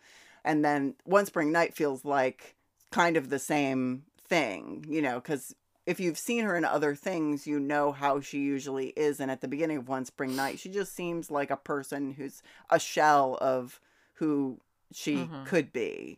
and 0.44 0.64
then 0.64 0.96
one 1.06 1.26
spring 1.26 1.52
night 1.52 1.74
feels 1.76 2.04
like 2.06 2.56
kind 2.92 3.18
of 3.18 3.30
the 3.30 3.40
same 3.40 4.04
thing 4.28 4.86
you 4.88 5.02
know 5.02 5.16
because 5.20 5.54
if 5.86 6.00
you've 6.00 6.18
seen 6.18 6.46
her 6.46 6.56
in 6.56 6.64
other 6.64 6.96
things 6.96 7.46
you 7.46 7.60
know 7.60 7.92
how 7.92 8.20
she 8.22 8.40
usually 8.40 8.88
is 8.96 9.20
and 9.20 9.30
at 9.30 9.42
the 9.42 9.48
beginning 9.48 9.78
of 9.78 9.90
one 9.90 10.06
spring 10.06 10.36
night 10.36 10.58
she 10.60 10.70
just 10.70 10.96
seems 10.96 11.30
like 11.30 11.52
a 11.52 11.58
person 11.58 12.12
who's 12.14 12.42
a 12.70 12.80
shell 12.80 13.38
of 13.42 13.80
who 14.14 14.60
she 14.92 15.16
Mhm. 15.18 15.46
could 15.46 15.74
be 15.74 16.18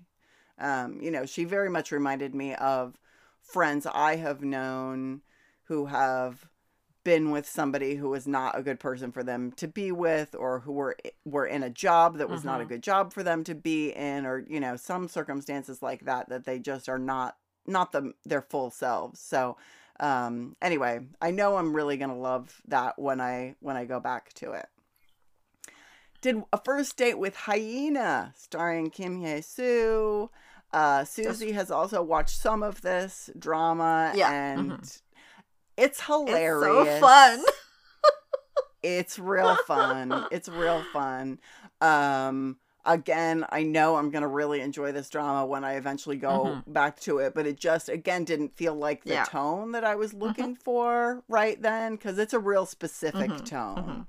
um, 0.59 1.01
you 1.01 1.11
know 1.11 1.25
she 1.25 1.43
very 1.43 1.69
much 1.69 1.91
reminded 1.91 2.33
me 2.35 2.53
of 2.55 2.97
friends 3.45 3.87
i 3.93 4.15
have 4.15 4.41
known 4.43 5.21
who 5.65 5.85
have 5.85 6.49
been 7.03 7.29
with 7.29 7.47
somebody 7.47 7.95
who 7.95 8.09
was 8.09 8.27
not 8.27 8.57
a 8.57 8.63
good 8.63 8.79
person 8.79 9.11
for 9.11 9.23
them 9.23 9.51
to 9.51 9.67
be 9.67 9.91
with 9.91 10.35
or 10.35 10.61
who 10.61 10.71
were 10.73 10.97
were 11.23 11.45
in 11.45 11.61
a 11.63 11.69
job 11.69 12.17
that 12.17 12.29
was 12.29 12.43
not 12.43 12.59
a 12.59 12.65
Mhm. 12.65 12.69
good 12.69 12.83
job 12.83 13.13
for 13.13 13.21
them 13.23 13.43
to 13.43 13.53
be 13.53 13.89
in 13.91 14.25
or 14.25 14.43
you 14.49 14.59
know 14.59 14.75
some 14.75 15.07
circumstances 15.07 15.81
like 15.83 16.05
that 16.05 16.29
that 16.29 16.45
they 16.45 16.57
just 16.59 16.89
are 16.89 16.97
not 16.97 17.37
not 17.67 17.91
the 17.91 18.13
their 18.25 18.41
full 18.41 18.71
selves. 18.71 19.19
So 19.19 19.57
um 19.99 20.57
anyway 20.61 20.99
i 21.21 21.31
know 21.31 21.55
i'm 21.55 21.73
really 21.73 21.95
going 21.95 22.09
to 22.09 22.15
love 22.15 22.61
that 22.67 22.99
when 22.99 23.21
i 23.21 23.55
when 23.61 23.77
i 23.77 23.85
go 23.85 23.99
back 23.99 24.33
to 24.33 24.51
it. 24.51 24.67
Did 26.21 26.43
a 26.51 26.59
first 26.63 26.97
date 26.97 27.19
with 27.19 27.35
hyena 27.35 28.33
starring 28.35 28.89
kim 28.89 29.21
hye 29.21 29.41
soo 29.41 30.31
uh 30.75 31.03
susie 31.05 31.53
has 31.53 31.71
also 31.71 32.03
watched 32.03 32.37
some 32.37 32.61
of 32.61 32.81
this 32.81 33.29
drama 33.39 34.11
Yeah, 34.15 34.31
and 34.31 34.71
mhm. 34.71 34.79
it's 34.83 35.01
it's 35.77 36.01
hilarious 36.01 36.99
so 36.99 37.07
fun. 37.07 37.43
it's 38.83 39.17
real 39.17 39.55
fun. 39.55 40.25
it's 40.31 40.49
real 40.49 40.83
fun. 40.93 41.39
Um 41.81 42.57
again, 42.87 43.43
I 43.49 43.63
know 43.63 43.95
I'm 43.95 44.11
going 44.11 44.21
to 44.21 44.27
really 44.27 44.61
enjoy 44.61 44.91
this 44.91 45.09
drama 45.09 45.43
when 45.43 45.63
I 45.63 45.73
eventually 45.73 46.17
go 46.17 46.61
back 46.67 46.99
to 46.99 47.17
it, 47.17 47.33
but 47.33 47.47
it 47.47 47.59
just 47.59 47.89
again 47.89 48.25
didn't 48.25 48.55
feel 48.55 48.75
like 48.75 49.03
the 49.05 49.11
Yeah. 49.11 49.25
tone 49.25 49.71
that 49.71 49.83
I 49.83 49.95
was 49.95 50.13
looking 50.13 50.55
for 50.55 51.23
right 51.27 51.59
then 51.59 51.97
cuz 51.97 52.19
it's 52.19 52.33
a 52.33 52.39
real 52.39 52.65
specific 52.67 53.31
Mhm, 53.31 53.45
tone. 53.45 54.07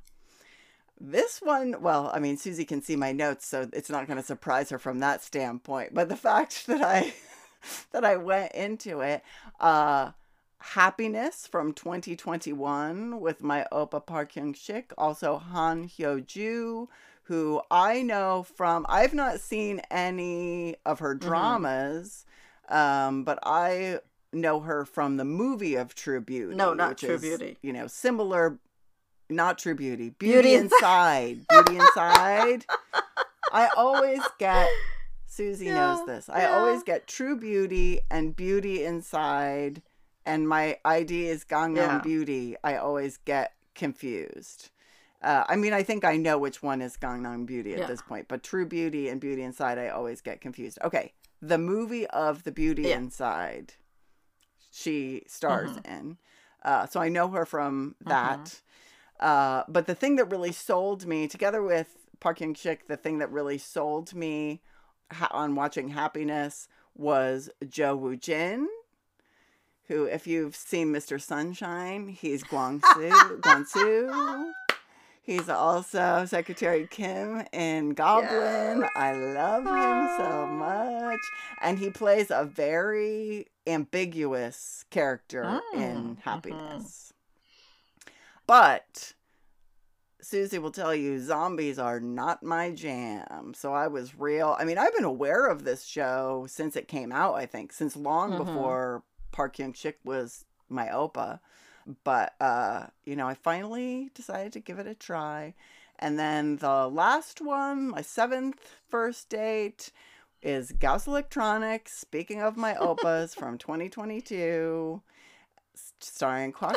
This 0.99 1.41
one, 1.43 1.77
well, 1.81 2.11
I 2.13 2.19
mean, 2.19 2.37
Susie 2.37 2.65
can 2.65 2.83
see 2.83 2.97
my 2.97 3.13
notes, 3.13 3.47
so 3.47 3.69
it's 3.73 3.91
not 3.91 4.07
going 4.07 4.19
to 4.19 4.23
surprise 4.23 4.71
her 4.71 4.79
from 4.79 5.01
that 5.01 5.23
standpoint. 5.23 5.95
But 5.95 6.09
the 6.09 6.17
fact 6.17 6.67
that 6.69 6.83
I 6.83 7.15
that 7.93 8.05
I 8.05 8.17
went 8.17 8.53
into 8.53 9.01
it, 9.01 9.23
uh, 9.61 10.13
happiness 10.59 11.47
from 11.47 11.73
2021 11.73 13.21
with 13.21 13.43
my 13.43 13.67
Opa 13.73 14.05
Park 14.05 14.33
Hyung 14.33 14.57
Sik, 14.57 14.93
also 14.97 15.37
Han 15.39 15.89
Hyo 15.89 16.25
Ju, 16.25 16.89
who 17.25 17.61
I 17.71 18.03
know 18.03 18.47
from. 18.55 18.87
I've 18.89 19.15
not 19.15 19.41
seen 19.41 19.81
any 19.91 20.77
of 20.85 21.01
her 21.01 21.15
dramas, 21.15 22.25
um, 22.69 23.25
but 23.25 23.39
I 23.43 24.01
know 24.33 24.61
her 24.61 24.85
from 24.85 25.17
the 25.17 25.25
movie 25.25 25.75
of 25.75 25.95
True 25.95 26.21
Beauty. 26.21 26.55
No, 26.55 26.75
not 26.75 26.99
True 26.99 27.15
is, 27.15 27.21
Beauty. 27.21 27.59
You 27.63 27.73
know, 27.73 27.87
similar. 27.87 28.59
Not 29.29 29.59
True 29.59 29.75
Beauty. 29.75 30.11
Beauty, 30.11 30.33
Beauty 30.43 30.55
Inside. 30.55 31.47
Beauty 31.49 31.77
Inside. 31.77 32.65
I 33.53 33.69
always 33.77 34.21
get. 34.39 34.69
Susie 35.27 35.67
Yeah, 35.67 35.75
knows 35.75 36.07
this. 36.07 36.29
I 36.31 36.43
yeah. 36.43 36.57
always 36.59 36.83
get 36.83 37.07
True 37.07 37.37
Beauty 37.37 38.01
and 38.11 38.35
Beauty 38.35 38.85
Inside, 38.85 39.83
and 40.25 40.49
my 40.49 40.79
ID 40.85 41.27
is 41.27 41.45
Gangnam 41.45 41.77
Yeah. 41.77 41.99
Beauty. 41.99 42.57
I 42.65 42.77
always 42.77 43.19
get 43.19 43.53
confused. 43.75 44.71
Uh, 45.23 45.45
I 45.49 45.57
mean, 45.57 45.73
I 45.73 45.83
think 45.83 46.05
I 46.05 46.17
know 46.17 46.39
which 46.39 46.63
one 46.63 46.81
is 46.81 46.97
Gangnam 46.97 47.45
Beauty 47.47 47.75
at 47.75 47.89
this 47.89 48.01
point, 48.01 48.29
but 48.29 48.43
True 48.43 48.65
Beauty 48.65 49.09
and 49.09 49.21
Beauty 49.21 49.43
Inside, 49.43 49.77
I 49.79 49.89
always 49.89 50.21
get 50.21 50.41
confused. 50.41 50.79
Okay, 50.85 51.13
the 51.43 51.59
movie 51.59 52.07
of 52.09 52.45
the 52.45 52.53
Beauty. 52.53 52.93
Inside, 52.93 53.75
she 54.73 55.23
stars 55.27 55.73
Mm-hmm. 55.73 55.93
in. 55.93 56.17
Uh, 56.65 56.87
so 56.87 57.01
I 57.01 57.09
know 57.09 57.29
her 57.29 57.45
from 57.45 57.95
that. 58.07 58.61
Uh, 59.21 59.63
but 59.69 59.87
the 59.87 59.95
thing 59.95 60.17
that 60.17 60.31
really 60.31 60.53
sold 60.53 61.07
me, 61.07 61.27
together 61.29 61.63
with 61.63 61.89
Park 62.21 62.39
Hyung 62.39 62.57
Sik, 62.57 62.87
the 62.89 62.97
thing 62.97 63.19
that 63.19 63.31
really 63.31 63.59
sold 63.59 64.15
me 64.15 64.61
ha- 65.13 65.29
on 65.31 65.55
watching 65.55 65.89
Happiness 65.89 66.69
was 66.95 67.51
Jo 67.69 67.95
Woo 67.97 68.17
Jin, 68.17 68.69
who, 69.89 70.05
if 70.05 70.27
you've 70.27 70.57
seen 70.57 70.93
Mr. 70.93 71.21
Sunshine, 71.21 72.09
he's 72.09 72.43
Guangsu. 72.45 73.41
Guangsu. 73.41 74.51
He's 75.23 75.49
also 75.49 76.25
Secretary 76.25 76.87
Kim 76.89 77.45
in 77.53 77.91
Goblin. 77.95 78.81
Yes. 78.81 78.91
I 78.95 79.13
love 79.13 79.65
him 79.65 80.25
so 80.25 80.47
much. 80.47 81.19
And 81.63 81.79
he 81.81 81.91
plays 81.91 82.31
a 82.31 82.45
very 82.45 83.47
ambiguous 83.67 84.85
character 84.91 85.43
Mm, 85.43 85.61
in 85.75 85.97
mhm. 86.17 86.19
Happiness. 86.21 87.13
But 88.47 89.13
Susie 90.21 90.59
will 90.59 90.71
tell 90.71 90.95
you 90.95 91.19
zombies 91.21 91.79
are 91.79 92.01
not 92.01 92.43
my 92.43 92.71
jam. 92.71 93.55
So 93.55 93.73
I 93.73 93.87
was 93.89 94.19
real. 94.19 94.57
I 94.59 94.65
mean, 94.65 94.79
I've 94.79 94.95
been 94.95 95.05
aware 95.05 95.47
of 95.47 95.65
this 95.65 95.85
show 95.85 96.47
since 96.49 96.75
it 96.77 96.89
came 96.89 97.13
out, 97.13 97.35
I 97.35 97.47
think, 97.47 97.73
since 97.73 97.97
long 97.97 98.33
Mhm. 98.33 98.39
before 98.39 99.03
Park 99.33 99.57
Hyung 99.57 99.77
Sik 99.77 99.99
was 100.05 100.45
my 100.69 100.89
Opa. 100.89 101.41
But, 102.03 102.35
uh, 102.41 102.87
you 103.05 103.15
know, 103.15 103.29
I 103.29 103.35
finally 103.35 104.11
decided 104.15 104.53
to 104.55 104.61
give 104.61 104.79
it 104.81 104.87
a 104.89 104.95
try. 104.95 105.55
And 105.99 106.19
then 106.19 106.57
the 106.57 106.89
last 106.89 107.41
one, 107.41 107.89
my 107.89 108.03
seventh 108.03 108.77
first 108.89 109.29
date, 109.29 109.93
is 110.43 110.73
Gauss 110.73 111.07
Electronics. 111.07 111.97
Speaking 111.97 112.43
of 112.43 112.57
my 112.57 112.75
Opas 112.75 113.35
from 113.37 113.57
2022, 113.59 115.01
starring 116.01 116.53
Dong 116.53 116.75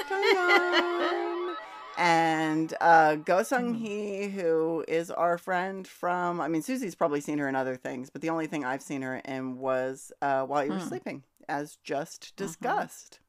and 1.99 2.73
uh, 2.79 3.15
Go 3.15 3.43
Sung 3.43 3.73
Hee, 3.73 4.29
who 4.29 4.85
is 4.87 5.11
our 5.11 5.37
friend 5.37 5.85
from. 5.85 6.39
I 6.39 6.47
mean, 6.47 6.61
Susie's 6.61 6.95
probably 6.95 7.19
seen 7.19 7.37
her 7.39 7.47
in 7.49 7.55
other 7.57 7.75
things, 7.75 8.09
but 8.09 8.21
the 8.21 8.29
only 8.29 8.47
thing 8.47 8.63
I've 8.63 8.81
seen 8.81 9.01
her 9.01 9.17
in 9.17 9.57
was 9.57 10.11
uh, 10.21 10.43
While 10.43 10.63
You 10.65 10.71
Were 10.71 10.79
Hmm. 10.79 10.87
Sleeping, 10.87 11.23
as 11.49 11.77
just 11.83 12.35
discussed. 12.37 13.19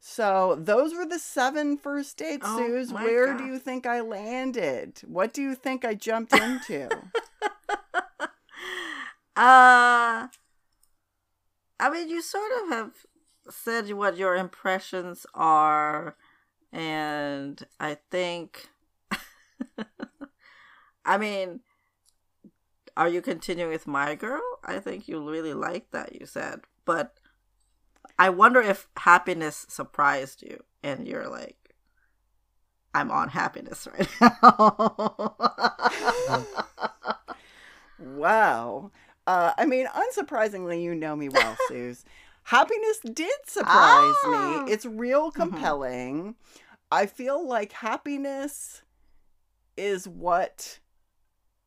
So 0.00 0.56
those 0.60 0.92
were 0.92 1.06
the 1.06 1.20
seven 1.20 1.76
first 1.78 2.16
dates, 2.18 2.46
Oh, 2.46 2.56
Suze. 2.58 2.92
Where 2.92 3.32
do 3.38 3.44
you 3.44 3.58
think 3.60 3.86
I 3.86 4.00
landed? 4.00 5.00
What 5.06 5.32
do 5.32 5.40
you 5.40 5.54
think 5.54 5.84
I 5.84 5.94
jumped 5.94 6.34
into? 6.34 6.90
Uh, 9.36 10.28
I 11.80 11.90
mean, 11.90 12.08
you 12.08 12.22
sort 12.22 12.52
of 12.62 12.68
have 12.68 12.90
said 13.50 13.90
what 13.92 14.16
your 14.16 14.36
impressions 14.36 15.26
are, 15.34 16.14
and 16.74 17.62
I 17.80 17.96
think, 18.10 18.68
I 21.04 21.16
mean, 21.18 21.60
are 22.96 23.08
you 23.08 23.22
continuing 23.22 23.70
with 23.70 23.86
My 23.86 24.14
Girl? 24.14 24.42
I 24.64 24.78
think 24.80 25.08
you 25.08 25.28
really 25.28 25.54
like 25.54 25.90
that, 25.92 26.18
you 26.20 26.26
said. 26.26 26.60
But 26.84 27.14
I 28.18 28.28
wonder 28.30 28.60
if 28.60 28.88
happiness 28.96 29.66
surprised 29.68 30.42
you, 30.42 30.62
and 30.82 31.06
you're 31.08 31.28
like, 31.28 31.56
I'm 32.94 33.10
on 33.10 33.28
happiness 33.28 33.88
right 33.98 34.08
now. 34.20 35.34
wow. 37.98 38.90
Uh, 39.26 39.52
I 39.56 39.64
mean, 39.66 39.86
unsurprisingly, 39.86 40.82
you 40.82 40.94
know 40.94 41.16
me 41.16 41.28
well, 41.28 41.56
Suze. 41.68 42.04
Happiness 42.44 42.98
did 43.12 43.32
surprise 43.46 44.14
Ah. 44.24 44.30
me. 44.66 44.72
It's 44.72 44.84
real 44.84 45.30
Mhm. 45.32 45.34
compelling. 45.34 46.34
I 46.94 47.06
feel 47.06 47.44
like 47.46 47.72
happiness 47.72 48.82
is 49.76 50.06
what 50.06 50.78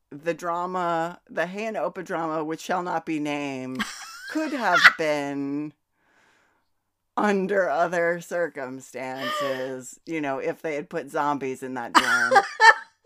the 0.10 0.34
drama, 0.34 1.20
the 1.30 1.46
Hae 1.48 1.66
In 1.68 1.74
Opa 1.76 2.04
drama, 2.04 2.44
which 2.46 2.62
shall 2.62 2.82
not 2.82 3.06
be 3.06 3.20
named, 3.20 3.84
could 4.30 4.54
have 4.54 4.80
been 4.98 5.74
under 7.18 7.70
other 7.70 8.22
circumstances, 8.22 10.00
you 10.06 10.22
know, 10.22 10.38
if 10.38 10.62
they 10.62 10.76
had 10.76 10.90
put 10.90 11.10
zombies 11.12 11.62
in 11.62 11.74
that 11.74 11.94
dorm. 11.94 12.44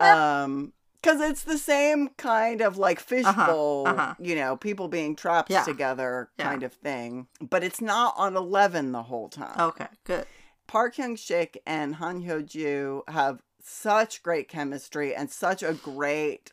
um 0.00 0.72
because 1.00 1.20
it's 1.20 1.42
the 1.42 1.58
same 1.58 2.10
kind 2.16 2.60
of 2.60 2.76
like 2.78 3.00
fishbowl, 3.00 3.88
uh-huh. 3.88 4.14
you 4.20 4.36
know, 4.36 4.56
people 4.56 4.86
being 4.86 5.16
trapped 5.16 5.50
Yeah. 5.50 5.64
together 5.64 6.30
Yeah. 6.38 6.44
kind 6.48 6.62
of 6.62 6.72
thing. 6.72 7.26
But 7.40 7.64
it's 7.64 7.80
not 7.80 8.14
on 8.16 8.36
11 8.36 8.92
the 8.92 9.02
whole 9.02 9.28
time. 9.28 9.58
okay, 9.58 9.88
good. 10.04 10.26
Park 10.66 10.96
Hyung 10.96 11.18
Sik 11.18 11.60
and 11.66 11.96
Han 11.96 12.22
Hyo 12.22 12.44
Ju 12.44 13.02
have 13.08 13.42
such 13.62 14.22
great 14.22 14.48
chemistry 14.48 15.14
and 15.14 15.30
such 15.30 15.62
a 15.62 15.74
great 15.74 16.52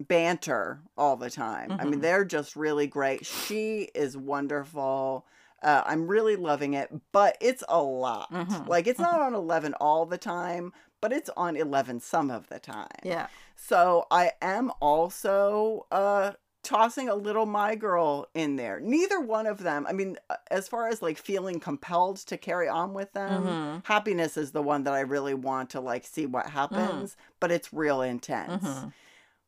banter 0.00 0.80
all 0.96 1.16
the 1.16 1.30
time. 1.30 1.72
I 1.80 1.84
mean, 1.84 1.98
Mhm. 1.98 2.02
they're 2.02 2.24
just 2.24 2.56
really 2.56 2.86
great. 2.86 3.24
She 3.24 3.82
is 3.94 4.16
wonderful. 4.16 5.26
Uh, 5.62 5.82
I'm 5.86 6.06
really 6.06 6.36
loving 6.36 6.74
it, 6.74 6.92
but 7.12 7.38
it's 7.40 7.64
a 7.68 7.80
lot. 7.82 8.30
Mhm. 8.30 8.68
Like, 8.68 8.86
it's 8.86 9.00
not 9.00 9.20
on 9.20 9.34
11 9.34 9.72
all 9.74 10.04
the 10.04 10.18
time, 10.18 10.72
but 11.00 11.12
it's 11.12 11.30
on 11.36 11.56
11 11.56 12.00
some 12.00 12.30
of 12.30 12.48
the 12.48 12.58
time. 12.58 12.88
Yeah. 13.02 13.28
So 13.54 14.06
I 14.10 14.32
am 14.42 14.70
also 14.80 15.86
uh 15.90 16.32
tossing 16.66 17.08
a 17.08 17.14
little 17.14 17.46
my 17.46 17.74
girl 17.76 18.26
in 18.34 18.56
there. 18.56 18.80
Neither 18.80 19.20
one 19.20 19.46
of 19.46 19.58
them. 19.62 19.86
I 19.88 19.92
mean, 19.92 20.16
uh, 20.28 20.36
as 20.50 20.68
far 20.68 20.88
as 20.88 21.00
like 21.00 21.16
feeling 21.16 21.60
compelled 21.60 22.16
to 22.26 22.36
carry 22.36 22.68
on 22.68 22.92
with 22.92 23.12
them, 23.12 23.44
Mhm. 23.44 23.86
happiness 23.86 24.36
is 24.36 24.50
the 24.52 24.62
one 24.62 24.82
that 24.84 24.92
I 24.94 25.00
really 25.00 25.34
want 25.34 25.70
to 25.70 25.80
like 25.80 26.04
see 26.04 26.26
what 26.26 26.46
happens, 26.50 27.16
but 27.40 27.50
it's 27.52 27.72
real 27.72 28.02
intense. 28.02 28.64
Mhm. 28.64 28.92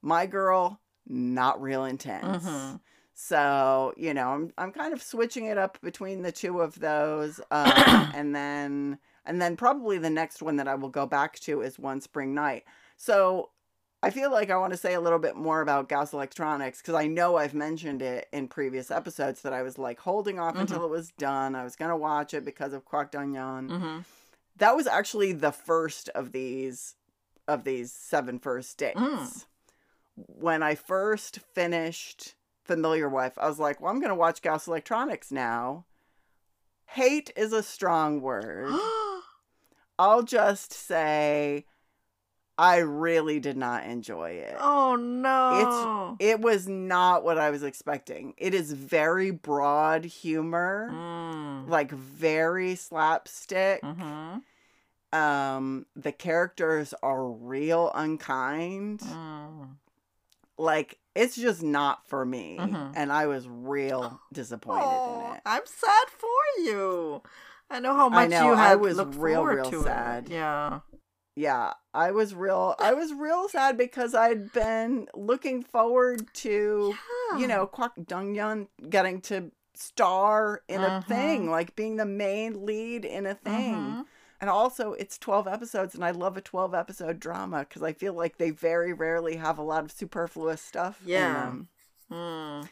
My 0.00 0.26
girl, 0.26 0.80
not 1.06 1.60
real 1.60 1.84
intense. 1.84 2.44
Mhm. 2.46 2.80
So, 3.14 3.92
you 3.96 4.14
know, 4.14 4.28
I'm 4.30 4.52
I'm 4.56 4.72
kind 4.72 4.92
of 4.92 5.02
switching 5.02 5.46
it 5.46 5.58
up 5.58 5.80
between 5.80 6.22
the 6.22 6.30
two 6.32 6.60
of 6.60 6.78
those. 6.78 7.40
Um, 7.50 8.10
and 8.14 8.34
then 8.34 8.98
and 9.26 9.42
then 9.42 9.56
probably 9.56 9.98
the 9.98 10.08
next 10.10 10.40
one 10.40 10.56
that 10.56 10.68
I 10.68 10.74
will 10.76 10.88
go 10.88 11.04
back 11.04 11.38
to 11.40 11.60
is 11.62 11.78
One 11.78 12.00
Spring 12.00 12.32
Night. 12.32 12.64
So 12.96 13.50
I 14.02 14.10
feel 14.10 14.30
like 14.30 14.48
I 14.50 14.56
want 14.56 14.72
to 14.72 14.76
say 14.76 14.94
a 14.94 15.00
little 15.00 15.18
bit 15.18 15.34
more 15.34 15.60
about 15.60 15.88
Gauss 15.88 16.12
Electronics 16.12 16.80
because 16.80 16.94
I 16.94 17.08
know 17.08 17.36
I've 17.36 17.54
mentioned 17.54 18.00
it 18.00 18.28
in 18.32 18.46
previous 18.46 18.90
episodes 18.92 19.42
that 19.42 19.52
I 19.52 19.62
was 19.62 19.76
like 19.76 19.98
holding 19.98 20.38
off 20.38 20.56
until 20.56 20.84
it 20.84 20.90
was 20.90 21.10
done. 21.18 21.56
I 21.56 21.64
was 21.64 21.74
gonna 21.74 21.96
watch 21.96 22.32
it 22.32 22.44
because 22.44 22.72
of 22.72 22.84
Kwak 22.84 23.10
Dong-yeon. 23.10 23.68
Mhm. 23.68 24.04
That 24.56 24.76
was 24.76 24.86
actually 24.86 25.32
the 25.32 25.50
first 25.52 26.08
of 26.10 26.30
these 26.32 26.94
of 27.48 27.64
these 27.64 27.90
seven 27.92 28.38
first 28.38 28.76
dates. 28.78 29.00
Mm. 29.00 29.44
When 30.14 30.62
I 30.62 30.74
first 30.74 31.38
finished 31.54 32.34
Familiar 32.62 33.08
Wife, 33.08 33.38
I 33.38 33.48
was 33.48 33.58
like, 33.58 33.80
well, 33.80 33.90
I'm 33.90 34.00
gonna 34.00 34.14
watch 34.14 34.42
Gauss 34.42 34.68
Electronics 34.68 35.32
now. 35.32 35.86
Hate 36.92 37.32
is 37.36 37.52
a 37.52 37.62
strong 37.64 38.20
word. 38.20 38.70
I'll 39.98 40.22
just 40.22 40.72
say 40.72 41.66
I 42.60 42.78
really 42.78 43.38
did 43.38 43.56
not 43.56 43.84
enjoy 43.84 44.30
it. 44.32 44.56
oh 44.58 44.96
no. 44.96 46.16
It 46.18 46.40
was 46.40 46.66
not 46.66 47.22
what 47.22 47.38
I 47.38 47.50
was 47.50 47.62
expecting. 47.62 48.34
It 48.36 48.52
is 48.52 48.72
very 48.72 49.30
broad 49.30 50.04
humor, 50.04 50.90
Mm. 50.92 51.68
like 51.68 51.92
very 51.92 52.74
slapstick. 52.74 53.80
Mhm. 53.82 54.42
Um 55.12 55.86
the 55.96 56.12
characters 56.12 56.92
are 57.02 57.24
real 57.30 57.90
unkind. 57.94 59.00
Mm. 59.00 59.76
Like 60.58 60.98
it's 61.14 61.36
just 61.36 61.62
not 61.62 62.06
for 62.08 62.24
me. 62.24 62.56
Mhm. 62.60 62.92
And 62.96 63.12
I 63.12 63.26
was 63.26 63.46
real 63.48 64.20
disappointed 64.32 64.84
Oh, 64.84 65.26
in 65.30 65.36
it. 65.36 65.42
I'm 65.46 65.62
sad 65.64 66.08
for 66.08 66.62
you. 66.62 67.22
I 67.70 67.80
know 67.80 67.94
how 67.94 68.08
much 68.08 68.30
know, 68.30 68.46
you 68.48 68.52
I 68.54 68.68
had 68.68 68.80
was 68.80 68.96
looked 68.96 69.14
real, 69.16 69.36
forward 69.40 69.56
real 69.56 69.70
to 69.70 69.82
sad. 69.82 70.26
it. 70.26 70.32
Yeah. 70.32 70.80
Yeah 71.38 71.72
i 71.94 72.10
was 72.10 72.34
real 72.34 72.74
i 72.80 72.92
was 72.92 73.12
real 73.12 73.48
sad 73.48 73.76
because 73.78 74.14
i'd 74.14 74.52
been 74.52 75.06
looking 75.14 75.62
forward 75.62 76.26
to 76.34 76.94
you 77.38 77.46
know 77.46 77.66
kwak 77.66 77.92
dong 78.06 78.34
Yun 78.34 78.68
getting 78.90 79.20
to 79.22 79.50
star 79.74 80.62
in 80.68 80.82
a 80.82 80.90
Mhm. 80.90 81.04
thing 81.06 81.50
like 81.50 81.76
being 81.76 81.96
the 81.96 82.06
main 82.06 82.64
lead 82.66 83.04
in 83.04 83.26
a 83.26 83.34
thing 83.34 83.74
Mhm. 83.74 84.04
and 84.40 84.50
also 84.50 84.92
it's 84.94 85.16
12 85.18 85.46
episodes 85.46 85.94
and 85.94 86.04
i 86.04 86.10
love 86.10 86.36
a 86.36 86.40
12 86.40 86.74
episode 86.74 87.20
drama 87.20 87.60
because 87.60 87.82
i 87.82 87.92
feel 87.92 88.14
like 88.14 88.38
they 88.38 88.50
very 88.50 88.92
rarely 88.92 89.36
have 89.36 89.58
a 89.58 89.62
lot 89.62 89.84
of 89.84 89.92
superfluous 89.92 90.60
stuff 90.62 91.00
in 91.02 91.08
Yeah. 91.10 91.32
them. 91.34 91.68
Mm. 92.10 92.68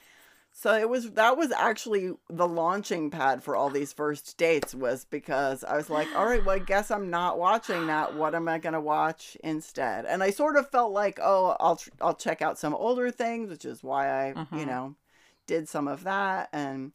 So 0.58 0.74
it 0.74 0.88
was 0.88 1.10
that 1.12 1.36
was 1.36 1.52
actually 1.52 2.12
the 2.30 2.48
launching 2.48 3.10
pad 3.10 3.42
for 3.44 3.54
all 3.54 3.68
these 3.68 3.92
first 3.92 4.38
dates 4.38 4.74
was 4.74 5.04
because 5.04 5.62
I 5.64 5.76
was 5.76 5.90
like, 5.90 6.08
all 6.16 6.24
right, 6.24 6.42
well, 6.44 6.56
I 6.56 6.60
guess 6.60 6.90
I'm 6.90 7.10
not 7.10 7.38
watching 7.38 7.86
that. 7.88 8.14
What 8.14 8.34
am 8.34 8.48
I 8.48 8.56
gonna 8.58 8.80
watch 8.80 9.36
instead? 9.44 10.06
And 10.06 10.22
I 10.22 10.30
sort 10.30 10.56
of 10.56 10.70
felt 10.70 10.92
like, 10.92 11.18
oh, 11.22 11.56
I'll 11.60 11.76
tr- 11.76 11.90
I'll 12.00 12.14
check 12.14 12.40
out 12.40 12.58
some 12.58 12.74
older 12.74 13.10
things, 13.10 13.50
which 13.50 13.66
is 13.66 13.82
why 13.84 14.08
I 14.08 14.28
you 14.28 14.34
Mhm. 14.64 14.66
know 14.66 14.94
did 15.46 15.68
some 15.68 15.86
of 15.88 16.04
that 16.04 16.48
and. 16.52 16.92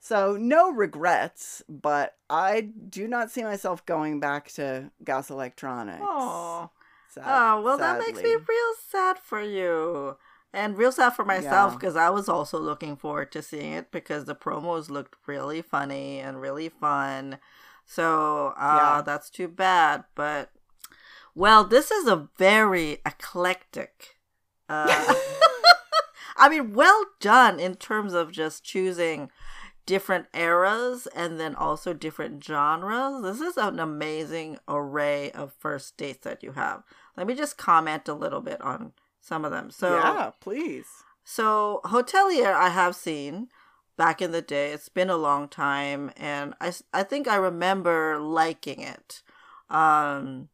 So 0.00 0.36
no 0.36 0.70
regrets, 0.70 1.60
but 1.68 2.14
I 2.30 2.60
do 2.60 3.08
not 3.08 3.32
see 3.32 3.42
myself 3.42 3.84
going 3.84 4.20
back 4.20 4.48
to 4.52 4.92
Gauss 5.02 5.28
Electronics. 5.28 6.00
Oh. 6.06 6.70
Sad- 7.10 7.24
Oh, 7.26 7.62
well, 7.62 7.78
that 7.78 7.98
makes 7.98 8.22
me 8.22 8.36
real 8.36 8.74
sad 8.88 9.18
for 9.18 9.40
you. 9.42 10.16
And 10.52 10.78
real 10.78 10.92
sad 10.92 11.10
for 11.10 11.24
myself 11.24 11.72
Yeah. 11.72 11.78
because 11.78 11.96
I 11.96 12.08
was 12.10 12.28
also 12.28 12.58
looking 12.58 12.96
forward 12.96 13.30
to 13.32 13.42
seeing 13.42 13.72
it 13.72 13.90
because 13.90 14.24
the 14.24 14.34
promos 14.34 14.88
looked 14.88 15.16
really 15.26 15.60
funny 15.62 16.20
and 16.20 16.40
really 16.40 16.68
fun. 16.70 17.38
So, 17.84 18.54
uh, 18.56 18.74
Yeah. 18.76 19.02
that's 19.02 19.30
too 19.30 19.48
bad. 19.48 20.04
But 20.14 20.50
Well, 21.34 21.62
this 21.64 21.90
is 21.92 22.08
a 22.08 22.28
very 22.36 23.00
eclectic. 23.06 24.16
Uh, 24.68 24.88
I 26.36 26.48
mean, 26.48 26.74
well 26.74 27.04
done 27.20 27.60
in 27.60 27.76
terms 27.76 28.12
of 28.12 28.32
just 28.32 28.64
choosing 28.64 29.30
different 29.86 30.26
eras 30.34 31.06
and 31.14 31.38
then 31.38 31.54
also 31.54 31.92
different 31.94 32.42
genres. 32.44 33.22
This 33.22 33.40
is 33.40 33.56
an 33.56 33.78
amazing 33.78 34.58
array 34.68 35.30
of 35.32 35.52
first 35.58 35.96
dates 35.96 36.24
that 36.24 36.42
you 36.42 36.52
have. 36.52 36.82
Let 37.16 37.26
me 37.26 37.34
just 37.34 37.56
comment 37.56 38.08
a 38.08 38.14
little 38.14 38.40
bit 38.40 38.60
on 38.60 38.92
some 39.28 39.44
of 39.44 39.50
them. 39.50 39.70
So, 39.70 39.96
yeah, 39.96 40.30
please. 40.40 40.86
So, 41.22 41.82
Hotelier, 41.84 42.54
I 42.54 42.70
have 42.70 42.96
seen 42.96 43.48
back 43.98 44.22
in 44.22 44.32
the 44.32 44.40
day. 44.40 44.72
It's 44.72 44.88
been 44.88 45.10
a 45.10 45.16
long 45.16 45.48
time, 45.48 46.10
and 46.16 46.54
I, 46.60 46.72
I 46.94 47.02
think 47.02 47.28
I 47.28 47.36
remember 47.36 48.18
liking 48.18 48.80
it 48.80 49.22
um, 49.68 50.48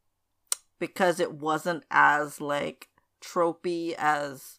because 0.81 1.21
it 1.21 1.33
wasn't 1.33 1.85
as 1.91 2.41
like 2.41 2.89
tropey 3.23 3.95
as 3.97 4.59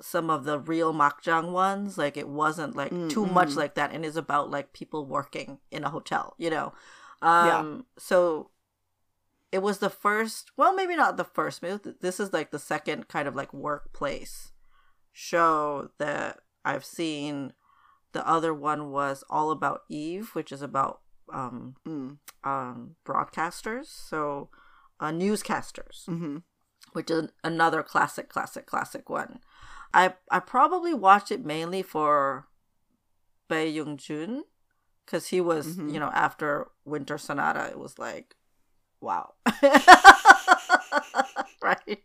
some 0.00 0.30
of 0.30 0.44
the 0.44 0.58
real 0.58 0.94
makjang 0.94 1.52
ones. 1.52 1.98
Like 1.98 2.16
it 2.16 2.28
wasn't 2.28 2.74
like 2.74 2.90
mm-hmm. 2.90 3.08
too 3.08 3.26
much 3.26 3.54
like 3.54 3.74
that, 3.74 3.92
and 3.92 4.06
it's 4.06 4.16
about 4.16 4.50
like 4.50 4.72
people 4.72 5.04
working 5.04 5.58
in 5.70 5.84
a 5.84 5.90
hotel, 5.90 6.34
you 6.38 6.48
know. 6.48 6.72
Um, 7.20 7.46
yeah. 7.46 7.82
So 7.98 8.50
it 9.54 9.62
was 9.62 9.78
the 9.78 9.90
first. 9.90 10.50
Well, 10.56 10.74
maybe 10.74 10.96
not 10.96 11.16
the 11.16 11.24
first. 11.24 11.62
Maybe 11.62 11.78
this 12.00 12.18
is 12.18 12.32
like 12.32 12.50
the 12.50 12.58
second 12.58 13.08
kind 13.08 13.28
of 13.28 13.36
like 13.36 13.54
workplace 13.54 14.52
show 15.12 15.90
that 15.98 16.40
I've 16.64 16.84
seen. 16.84 17.52
The 18.12 18.26
other 18.28 18.52
one 18.52 18.90
was 18.90 19.24
all 19.30 19.50
about 19.50 19.82
Eve, 19.88 20.30
which 20.34 20.52
is 20.52 20.62
about 20.62 21.00
um, 21.32 21.76
mm. 21.86 22.18
um 22.44 22.96
broadcasters, 23.06 23.86
so 23.86 24.50
uh, 25.00 25.10
newscasters. 25.10 26.06
Mm-hmm 26.06 26.38
which 26.92 27.10
is 27.10 27.28
another 27.42 27.82
classic, 27.82 28.28
classic, 28.28 28.66
classic 28.66 29.10
one. 29.10 29.40
I 29.92 30.14
I 30.30 30.40
probably 30.40 30.94
watched 30.94 31.30
it 31.30 31.44
mainly 31.44 31.82
for 31.82 32.46
Bae 33.48 33.64
Young 33.64 33.96
Jun 33.96 34.44
because 35.04 35.28
he 35.28 35.40
was 35.40 35.76
mm-hmm. 35.76 35.88
you 35.88 36.00
know 36.00 36.10
after 36.14 36.68
Winter 36.84 37.18
Sonata 37.18 37.68
it 37.68 37.78
was 37.78 37.98
like 37.98 38.36
wow 39.04 39.34
right 41.62 42.02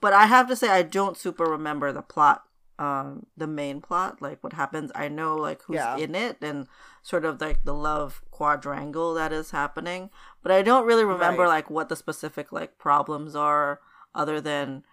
but 0.00 0.12
I 0.12 0.26
have 0.26 0.48
to 0.48 0.56
say 0.56 0.68
I 0.68 0.82
don't 0.82 1.16
super 1.16 1.44
remember 1.44 1.92
the 1.92 2.02
plot 2.02 2.42
um 2.78 3.26
the 3.36 3.46
main 3.46 3.80
plot 3.80 4.22
like 4.22 4.42
what 4.42 4.52
happens 4.52 4.90
I 4.94 5.08
know 5.08 5.36
like 5.36 5.62
who's 5.62 5.76
yeah. 5.76 5.96
in 5.96 6.14
it 6.14 6.38
and 6.40 6.66
sort 7.02 7.24
of 7.24 7.40
like 7.40 7.64
the 7.64 7.74
love 7.74 8.22
quadrangle 8.30 9.14
that 9.14 9.32
is 9.32 9.50
happening 9.50 10.10
but 10.42 10.52
I 10.52 10.62
don't 10.62 10.86
really 10.86 11.04
remember 11.04 11.42
right. 11.42 11.48
like 11.48 11.70
what 11.70 11.88
the 11.88 11.96
specific 11.96 12.52
like 12.52 12.78
problems 12.78 13.36
are 13.36 13.80
other 14.14 14.40
than 14.40 14.84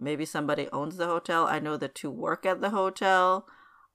maybe 0.00 0.24
somebody 0.24 0.68
owns 0.72 0.96
the 0.96 1.06
hotel. 1.06 1.46
I 1.46 1.58
know 1.58 1.76
the 1.76 1.88
two 1.88 2.10
work 2.10 2.46
at 2.46 2.60
the 2.60 2.70
hotel. 2.70 3.46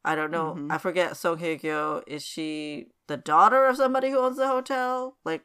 I 0.05 0.15
don't 0.15 0.31
know. 0.31 0.55
Mm-hmm. 0.55 0.71
I 0.71 0.77
forget 0.77 1.17
Song 1.17 1.39
Hye 1.39 1.55
Kyo. 1.55 2.03
Is 2.07 2.23
she 2.23 2.87
the 3.07 3.17
daughter 3.17 3.65
of 3.65 3.77
somebody 3.77 4.09
who 4.09 4.19
owns 4.19 4.37
the 4.37 4.47
hotel? 4.47 5.17
Like, 5.23 5.43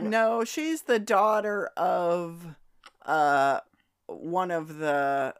no, 0.00 0.44
she's 0.44 0.82
the 0.82 0.98
daughter 0.98 1.70
of 1.76 2.56
uh 3.04 3.60
one 4.06 4.50
of 4.50 4.78
the. 4.78 5.34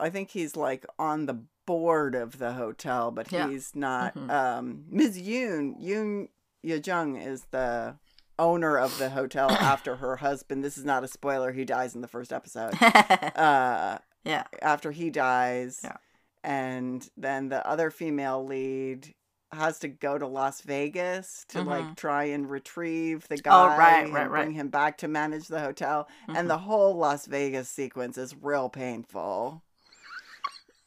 I 0.00 0.10
think 0.10 0.30
he's 0.30 0.56
like 0.56 0.86
on 0.98 1.26
the 1.26 1.44
board 1.66 2.14
of 2.14 2.38
the 2.38 2.52
hotel, 2.52 3.10
but 3.10 3.30
yeah. 3.30 3.48
he's 3.48 3.74
not. 3.74 4.14
Mm-hmm. 4.14 4.30
Um, 4.30 4.84
Ms. 4.90 5.20
Yoon 5.20 5.82
Yoon 5.82 6.28
Jung 6.62 7.16
is 7.16 7.46
the 7.50 7.96
owner 8.38 8.78
of 8.78 8.98
the 8.98 9.10
hotel 9.10 9.50
after 9.60 9.96
her 9.96 10.16
husband. 10.16 10.64
This 10.64 10.78
is 10.78 10.84
not 10.84 11.04
a 11.04 11.08
spoiler. 11.08 11.52
He 11.52 11.64
dies 11.64 11.94
in 11.94 12.00
the 12.00 12.08
first 12.08 12.32
episode. 12.32 12.74
uh, 12.82 13.98
yeah. 14.24 14.44
After 14.62 14.90
he 14.90 15.10
dies. 15.10 15.80
Yeah. 15.82 15.96
And 16.42 17.08
then 17.16 17.48
the 17.48 17.66
other 17.66 17.90
female 17.90 18.44
lead 18.44 19.14
has 19.52 19.78
to 19.80 19.88
go 19.88 20.18
to 20.18 20.26
Las 20.26 20.62
Vegas 20.62 21.44
to 21.48 21.58
mm-hmm. 21.58 21.68
like 21.68 21.96
try 21.96 22.24
and 22.24 22.50
retrieve 22.50 23.28
the 23.28 23.36
guy 23.36 23.52
oh, 23.52 23.78
right, 23.78 24.10
right, 24.10 24.22
and 24.22 24.30
bring 24.30 24.52
him 24.52 24.68
back 24.68 24.98
to 24.98 25.08
manage 25.08 25.48
the 25.48 25.60
hotel. 25.60 26.08
Mm-hmm. 26.22 26.36
And 26.36 26.50
the 26.50 26.58
whole 26.58 26.96
Las 26.96 27.26
Vegas 27.26 27.68
sequence 27.68 28.18
is 28.18 28.34
real 28.40 28.68
painful. 28.68 29.62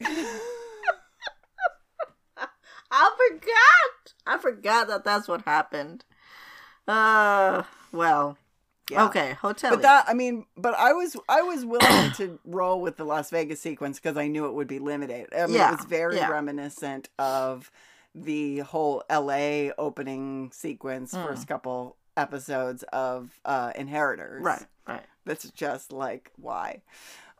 I 0.00 0.38
forgot. 3.30 4.14
I 4.26 4.38
forgot 4.38 4.88
that 4.88 5.04
that's 5.04 5.28
what 5.28 5.42
happened. 5.42 6.04
Uh, 6.86 7.64
well, 7.92 8.38
yeah. 8.90 9.06
Okay, 9.06 9.34
hotel. 9.34 9.72
But 9.72 9.82
that 9.82 10.06
I 10.08 10.14
mean, 10.14 10.46
but 10.56 10.74
I 10.74 10.92
was 10.92 11.16
I 11.28 11.42
was 11.42 11.64
willing 11.64 12.12
to 12.12 12.38
roll 12.44 12.80
with 12.80 12.96
the 12.96 13.04
Las 13.04 13.30
Vegas 13.30 13.60
sequence 13.60 14.00
because 14.00 14.16
I 14.16 14.28
knew 14.28 14.46
it 14.46 14.54
would 14.54 14.68
be 14.68 14.78
limited. 14.78 15.28
I 15.36 15.46
mean, 15.46 15.56
yeah. 15.56 15.72
it 15.72 15.76
was 15.76 15.86
very 15.86 16.16
yeah. 16.16 16.28
reminiscent 16.28 17.08
of 17.18 17.70
the 18.24 18.58
whole 18.58 19.02
L.A. 19.08 19.72
opening 19.78 20.50
sequence, 20.52 21.14
mm. 21.14 21.24
first 21.24 21.46
couple 21.46 21.96
episodes 22.16 22.82
of 22.92 23.40
uh, 23.44 23.72
Inheritors. 23.76 24.42
Right, 24.42 24.66
right. 24.86 25.04
That's 25.24 25.50
just 25.50 25.92
like 25.92 26.30
why. 26.36 26.82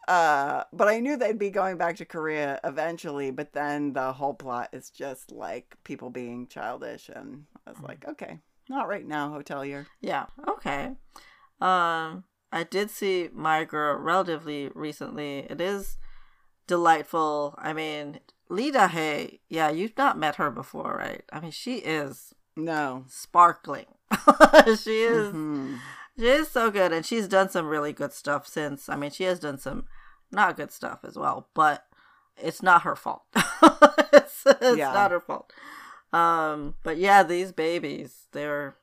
Uh, 0.07 0.65
but 0.73 0.89
I 0.89 1.01
knew 1.01 1.17
they'd 1.17 1.39
be 1.39 1.51
going 1.51 1.77
back 1.77 1.97
to 1.97 2.07
Korea 2.07 2.59
eventually. 2.65 3.31
But 3.31 3.53
then 3.53 3.93
the 3.93 4.13
whole 4.13 4.35
plot 4.35 4.71
is 4.73 4.91
just 4.91 5.33
like 5.33 5.77
people 5.85 6.11
being 6.11 6.47
childish, 6.47 7.11
and 7.15 7.45
I 7.67 7.71
was 7.71 7.79
mm. 7.79 7.89
like, 7.89 8.09
okay, 8.09 8.39
not 8.69 8.89
right 8.89 9.07
now, 9.07 9.31
hotelier. 9.31 9.87
Yeah. 10.01 10.27
Okay. 10.49 10.93
Um, 11.61 12.25
I 12.51 12.65
did 12.69 12.91
see 12.91 13.29
My 13.33 13.65
Girl 13.65 13.97
relatively 13.97 14.71
recently. 14.75 15.41
It 15.41 15.61
is 15.61 15.99
delightful. 16.67 17.55
I 17.59 17.73
mean, 17.73 18.21
Lee 18.49 18.71
Da-hae, 18.71 19.41
yeah, 19.49 19.71
you've 19.71 19.97
not 19.97 20.19
met 20.19 20.37
her 20.37 20.51
before, 20.51 20.97
right? 20.99 21.23
I 21.33 21.41
mean, 21.41 21.51
she 21.51 21.77
is 21.77 22.35
no 22.57 23.05
sparkling. 23.09 23.87
she 24.83 25.03
is. 25.03 25.29
Mm-hmm. 25.29 25.77
She 26.19 26.27
is 26.27 26.49
so 26.49 26.71
good, 26.71 26.93
and 26.93 27.07
she's 27.07 27.29
done 27.29 27.49
some 27.49 27.67
really 27.67 27.93
good 27.93 28.13
stuff 28.13 28.47
since. 28.47 28.89
I 28.89 28.97
mean, 28.97 29.11
she 29.11 29.25
has 29.25 29.39
done 29.39 29.59
some 29.59 29.85
not 30.33 30.57
good 30.57 30.73
stuff 30.73 31.01
as 31.05 31.17
well, 31.17 31.49
but 31.55 31.85
it's 32.37 32.63
not 32.63 32.83
her 32.83 32.97
fault. 32.97 33.23
it's, 34.13 34.43
it's 34.47 34.79
yeah. 34.79 34.93
not 34.93 35.11
her 35.11 35.21
fault. 35.21 35.53
Um, 36.13 36.75
but 36.83 36.97
yeah, 36.97 37.23
these 37.23 37.53
babies, 37.53 38.27
they're 38.33 38.77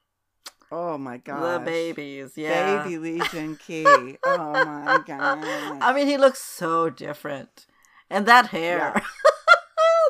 Oh 0.71 0.97
my 0.97 1.17
god. 1.17 1.61
The 1.61 1.65
babies, 1.65 2.33
yeah. 2.35 2.83
Baby 2.83 3.21
Jun 3.31 3.55
Ki. 3.55 3.85
oh 3.85 4.65
my 4.65 5.01
god. 5.05 5.39
I 5.81 5.93
mean, 5.93 6.07
he 6.07 6.17
looks 6.17 6.41
so 6.41 6.89
different. 6.89 7.65
And 8.09 8.25
that 8.25 8.47
hair. 8.47 8.93
Yeah. 8.95 9.01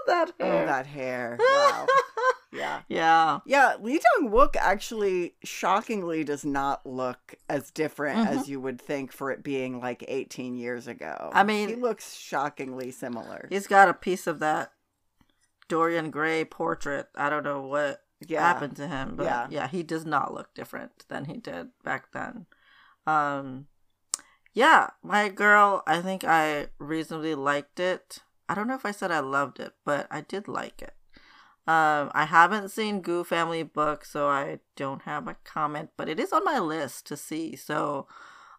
That 0.07 0.31
oh, 0.39 0.45
hair. 0.45 0.63
Oh, 0.63 0.65
that 0.65 0.85
hair. 0.85 1.39
Wow. 1.55 1.87
yeah. 2.51 2.81
Yeah. 2.87 3.39
Yeah, 3.45 3.75
Lee 3.81 3.99
Dong 3.99 4.31
Wook 4.31 4.55
actually 4.55 5.35
shockingly 5.43 6.23
does 6.23 6.45
not 6.45 6.85
look 6.85 7.35
as 7.49 7.71
different 7.71 8.19
mm-hmm. 8.19 8.39
as 8.39 8.47
you 8.47 8.61
would 8.61 8.79
think 8.79 9.11
for 9.11 9.31
it 9.31 9.43
being 9.43 9.81
like 9.81 10.05
18 10.07 10.55
years 10.55 10.87
ago. 10.87 11.31
I 11.33 11.43
mean, 11.43 11.69
he 11.69 11.75
looks 11.75 12.15
shockingly 12.15 12.91
similar. 12.91 13.47
He's 13.49 13.67
got 13.67 13.89
a 13.89 13.93
piece 13.93 14.27
of 14.27 14.39
that 14.39 14.71
Dorian 15.67 16.11
Gray 16.11 16.45
portrait. 16.45 17.07
I 17.15 17.29
don't 17.29 17.43
know 17.43 17.61
what 17.61 18.01
yeah. 18.25 18.41
happened 18.41 18.75
to 18.77 18.87
him, 18.87 19.15
but 19.15 19.25
yeah. 19.25 19.47
yeah, 19.49 19.67
he 19.67 19.83
does 19.83 20.05
not 20.05 20.33
look 20.33 20.53
different 20.53 21.05
than 21.09 21.25
he 21.25 21.37
did 21.37 21.69
back 21.83 22.11
then. 22.13 22.45
Um, 23.07 23.67
yeah, 24.53 24.91
my 25.03 25.29
girl, 25.29 25.83
I 25.85 26.01
think 26.01 26.23
I 26.23 26.67
reasonably 26.79 27.35
liked 27.35 27.79
it. 27.79 28.19
I 28.47 28.55
don't 28.55 28.67
know 28.67 28.75
if 28.75 28.85
I 28.85 28.91
said 28.91 29.11
I 29.11 29.19
loved 29.19 29.59
it, 29.59 29.73
but 29.83 30.07
I 30.11 30.21
did 30.21 30.47
like 30.47 30.81
it. 30.81 30.93
Um, 31.67 32.11
I 32.13 32.25
haven't 32.25 32.69
seen 32.69 33.01
Gu 33.01 33.23
Family 33.23 33.63
Book, 33.63 34.05
so 34.05 34.27
I 34.27 34.59
don't 34.75 35.01
have 35.03 35.27
a 35.27 35.35
comment, 35.43 35.89
but 35.97 36.07
it 36.07 36.19
is 36.19 36.31
on 36.31 36.45
my 36.45 36.59
list 36.59 37.07
to 37.07 37.17
see. 37.17 37.55
So, 37.55 38.07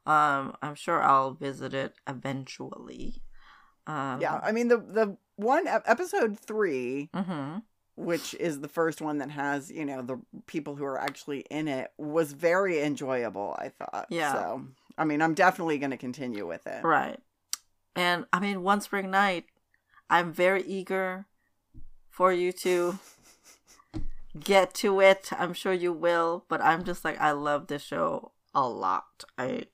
um, 0.07 0.57
I'm 0.61 0.75
sure 0.75 1.01
I'll 1.01 1.33
visit 1.33 1.73
it 1.73 1.95
eventually. 2.09 3.23
Um, 3.87 4.21
yeah, 4.21 4.41
I 4.43 4.51
mean 4.51 4.67
the 4.67 4.79
the 4.79 5.17
one 5.37 5.69
episode 5.69 6.37
3 6.41 7.11
mm-hmm. 7.15 7.59
which 7.95 8.35
is 8.35 8.61
the 8.61 8.69
first 8.69 9.01
one 9.01 9.19
that 9.19 9.31
has 9.31 9.71
you 9.71 9.85
know 9.85 10.03
the 10.03 10.21
people 10.47 10.75
who 10.75 10.85
are 10.85 10.99
actually 10.99 11.41
in 11.51 11.69
it, 11.69 11.93
was 11.97 12.33
very 12.33 12.83
enjoyable. 12.83 13.57
I 13.59 13.69
thought. 13.69 14.07
Yeah. 14.11 14.33
So 14.33 14.67
I 14.99 15.05
mean, 15.05 15.23
I'm 15.23 15.35
definitely 15.35 15.79
going 15.79 15.91
to 15.91 15.97
continue 15.97 16.47
with 16.47 16.67
it. 16.67 16.83
Right. 16.83 17.19
And 17.95 18.27
I 18.33 18.41
mean, 18.41 18.63
one 18.63 18.81
spring 18.81 19.11
night, 19.11 19.45
I'm 20.09 20.33
very 20.33 20.63
eager 20.63 21.27
for 22.11 22.33
you 22.33 22.53
to 22.53 22.99
get 24.39 24.75
to 24.75 25.01
it. 25.01 25.31
I'm 25.33 25.53
sure 25.53 25.73
you 25.73 25.93
will, 25.93 26.45
but 26.49 26.61
I'm 26.61 26.85
just 26.85 27.05
like 27.05 27.21
I 27.21 27.33
love 27.33 27.67
this 27.67 27.83
show 27.83 28.33
a 28.55 28.69
lot. 28.69 29.25
I 29.37 29.65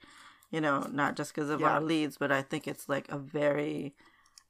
you 0.50 0.60
know, 0.60 0.86
not 0.92 1.16
just 1.16 1.34
because 1.34 1.50
of 1.50 1.60
yeah. 1.60 1.72
our 1.72 1.80
leads, 1.80 2.18
but 2.18 2.30
I 2.30 2.42
think 2.42 2.68
it's 2.68 2.88
like 2.88 3.10
a 3.10 3.18
very 3.18 3.94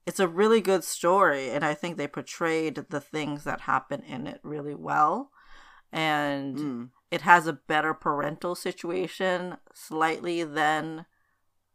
it's 0.05 0.21
a 0.21 0.29
really 0.29 0.61
good 0.61 0.83
story 0.83 1.51
and 1.51 1.65
I 1.65 1.75
think 1.75 1.97
they 1.97 2.09
portrayed 2.09 2.75
the 2.91 3.01
things 3.01 3.45
that 3.45 3.63
happen 3.63 4.03
in 4.03 4.27
it 4.27 4.41
really 4.43 4.75
well. 4.75 5.31
And 5.93 6.57
mm. 6.57 6.89
it 7.11 7.21
has 7.21 7.47
a 7.47 7.53
better 7.53 7.95
parental 7.95 8.55
situation 8.55 9.59
slightly 9.75 10.43
than 10.43 11.07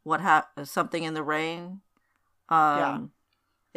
what 0.03 0.22
ha- 0.22 0.47
something 0.64 1.03
in 1.03 1.14
the 1.14 1.24
rain. 1.24 1.82
Um, 2.49 2.80
Yeah. 2.80 2.99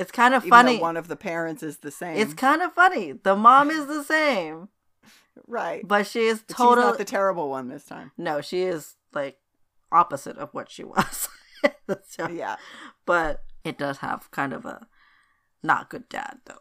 It's 0.00 0.10
kind 0.10 0.34
of 0.34 0.42
Even 0.44 0.50
funny. 0.50 0.78
one 0.78 0.96
of 0.96 1.08
the 1.08 1.16
parents 1.16 1.62
is 1.62 1.78
the 1.78 1.90
same. 1.90 2.16
It's 2.16 2.34
kind 2.34 2.62
of 2.62 2.72
funny. 2.72 3.12
The 3.12 3.36
mom 3.36 3.70
is 3.70 3.86
the 3.86 4.02
same, 4.02 4.68
right. 5.46 5.86
but 5.86 6.06
she 6.06 6.20
is 6.26 6.42
totally 6.48 6.82
she's 6.82 6.90
not 6.90 6.98
the 6.98 7.04
terrible 7.04 7.50
one 7.50 7.68
this 7.68 7.84
time. 7.84 8.10
no. 8.16 8.40
She 8.40 8.62
is 8.62 8.96
like 9.12 9.38
opposite 9.92 10.36
of 10.38 10.52
what 10.54 10.70
she 10.70 10.84
was. 10.84 11.28
So- 12.08 12.28
Yeah. 12.28 12.56
but 13.04 13.42
it 13.64 13.76
does 13.76 13.98
have 13.98 14.30
kind 14.30 14.52
of 14.54 14.64
a 14.64 14.86
not 15.62 15.90
good 15.90 16.08
dad 16.08 16.38
though. 16.46 16.54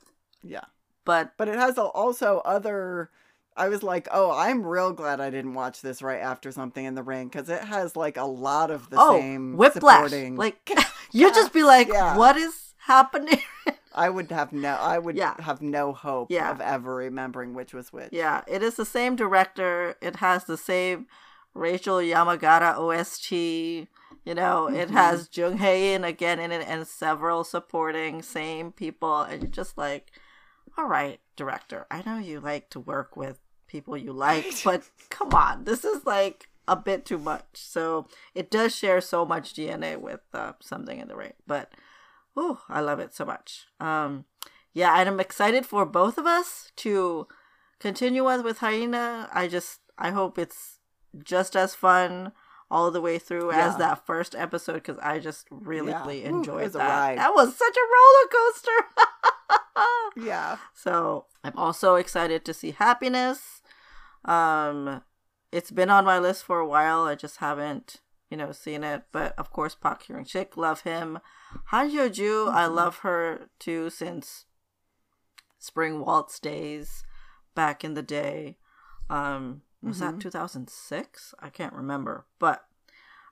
Yeah. 0.43 0.65
But 1.05 1.33
But 1.37 1.47
it 1.47 1.55
has 1.55 1.77
also 1.77 2.41
other. 2.43 3.09
I 3.55 3.69
was 3.69 3.83
like, 3.83 4.07
oh, 4.11 4.31
I'm 4.31 4.65
real 4.65 4.91
glad 4.93 5.19
I 5.21 5.29
didn't 5.29 5.53
watch 5.53 5.81
this 5.81 6.01
right 6.01 6.19
after 6.21 6.51
something 6.51 6.83
in 6.83 6.95
the 6.95 7.03
rain 7.03 7.27
because 7.27 7.47
it 7.49 7.61
has 7.61 7.95
like 7.95 8.17
a 8.17 8.23
lot 8.25 8.71
of 8.71 8.89
the 8.89 8.97
oh, 8.99 9.17
same 9.19 9.55
whiplash! 9.55 10.09
supporting. 10.09 10.35
Like 10.35 10.69
you 11.13 11.31
just 11.33 11.53
be 11.53 11.63
like, 11.63 11.87
Yeah. 11.89 12.17
what 12.17 12.35
is 12.35 12.68
happening? 12.93 13.39
I 13.95 14.09
would 14.09 14.31
have 14.31 14.51
no, 14.53 14.73
I 14.75 14.97
would 14.99 15.15
Yeah. 15.15 15.35
have 15.41 15.61
no 15.61 15.93
hope 15.93 16.29
Yeah. 16.31 16.51
of 16.51 16.59
ever 16.61 16.95
remembering 16.95 17.53
which 17.53 17.73
was 17.73 17.91
which. 17.93 18.09
yeah, 18.11 18.41
it 18.47 18.61
is 18.63 18.75
the 18.75 18.85
same 18.85 19.15
director. 19.15 19.95
It 20.01 20.17
has 20.17 20.43
the 20.45 20.57
same 20.57 21.07
Rachel 21.53 21.97
Yamagata 21.97 22.77
OST. 22.77 23.31
You 24.25 24.35
know, 24.35 24.67
it 24.67 24.89
Mhm. 24.89 24.93
has 25.01 25.29
Jung 25.33 25.57
Hae 25.57 25.93
In 25.93 26.03
again 26.03 26.39
in 26.39 26.51
it 26.51 26.67
and 26.67 26.87
several 26.87 27.43
supporting 27.43 28.21
same 28.21 28.71
people, 28.71 29.21
and 29.21 29.41
you're 29.41 29.51
just 29.51 29.77
like, 29.77 30.11
all 30.77 30.85
right, 30.85 31.19
director, 31.35 31.85
I 31.89 32.03
know 32.05 32.17
you 32.19 32.39
like 32.39 32.69
to 32.71 32.79
work 32.79 33.15
with 33.17 33.39
people 33.67 33.97
you 33.97 34.13
like, 34.13 34.45
but 34.63 34.83
come 35.09 35.33
on, 35.33 35.63
this 35.63 35.83
is 35.83 36.05
like 36.05 36.49
a 36.67 36.75
bit 36.75 37.05
too 37.05 37.17
much. 37.17 37.45
So 37.53 38.07
it 38.35 38.51
does 38.51 38.75
share 38.75 39.01
so 39.01 39.25
much 39.25 39.53
DNA 39.55 39.95
with 39.99 40.21
uh, 40.33 40.53
something 40.61 40.99
in 40.99 41.07
the 41.07 41.15
rain, 41.15 41.33
but 41.47 41.71
oh, 42.41 42.61
I 42.69 42.79
love 42.81 42.99
it 42.99 43.13
so 43.13 43.25
much. 43.25 43.65
Um, 43.79 44.25
yeah, 44.73 44.97
and 44.99 45.09
I'm 45.09 45.19
excited 45.19 45.65
for 45.65 45.85
both 45.85 46.17
of 46.17 46.25
us 46.25 46.71
to 46.77 47.27
continue 47.79 48.25
on 48.27 48.43
with 48.43 48.59
Hyena. 48.59 49.29
I 49.33 49.47
just 49.47 49.79
I 49.97 50.11
hope 50.11 50.37
it's 50.39 50.79
just 51.23 51.55
as 51.55 51.75
fun 51.75 52.31
all 52.71 52.91
the 52.91 53.01
way 53.01 53.17
through 53.17 53.51
as 53.51 53.77
that 53.77 54.05
first 54.05 54.35
episode 54.35 54.75
because 54.75 54.99
I 55.01 55.17
just 55.19 55.47
really, 55.49 55.89
Yeah. 55.91 56.01
really 56.01 56.23
enjoyed 56.23 56.67
a 56.67 56.77
that. 56.77 56.87
ride. 56.89 57.17
That 57.17 57.33
was 57.33 57.55
such 57.57 57.75
a 57.75 57.89
roller 57.95 58.27
coaster. 58.31 59.05
Yeah. 60.17 60.57
So 60.73 61.25
I'm 61.43 61.53
also 61.55 61.95
excited 61.95 62.43
to 62.45 62.53
see 62.53 62.71
Happiness. 62.71 63.61
Um, 64.25 65.01
it's 65.51 65.71
been 65.71 65.89
on 65.89 66.03
my 66.03 66.19
list 66.19 66.43
for 66.43 66.59
a 66.59 66.67
while. 66.67 67.03
I 67.03 67.15
just 67.15 67.37
haven't, 67.37 68.01
you 68.29 68.37
know, 68.37 68.51
seen 68.51 68.83
it. 68.83 69.03
But 69.11 69.33
of 69.37 69.51
course, 69.51 69.75
Park 69.75 70.03
Hyung 70.03 70.27
Sik, 70.27 70.55
love 70.57 70.81
him. 70.81 71.19
Han 71.65 71.89
Hyo 71.91 72.11
Ju, 72.11 72.47
I 72.49 72.65
Mhm. 72.65 72.75
love 72.75 72.97
her 72.99 73.49
too 73.59 73.89
since 73.89 74.45
Spring 75.57 75.99
Waltz 75.99 76.39
days 76.39 77.03
back 77.55 77.83
in 77.83 77.93
the 77.93 78.01
day. 78.01 78.57
Um, 79.09 79.63
was 79.81 79.99
that 79.99 80.15
Mhm. 80.15 80.19
2006? 80.21 81.33
I 81.39 81.49
can't 81.49 81.73
remember, 81.73 82.25
but 82.37 82.65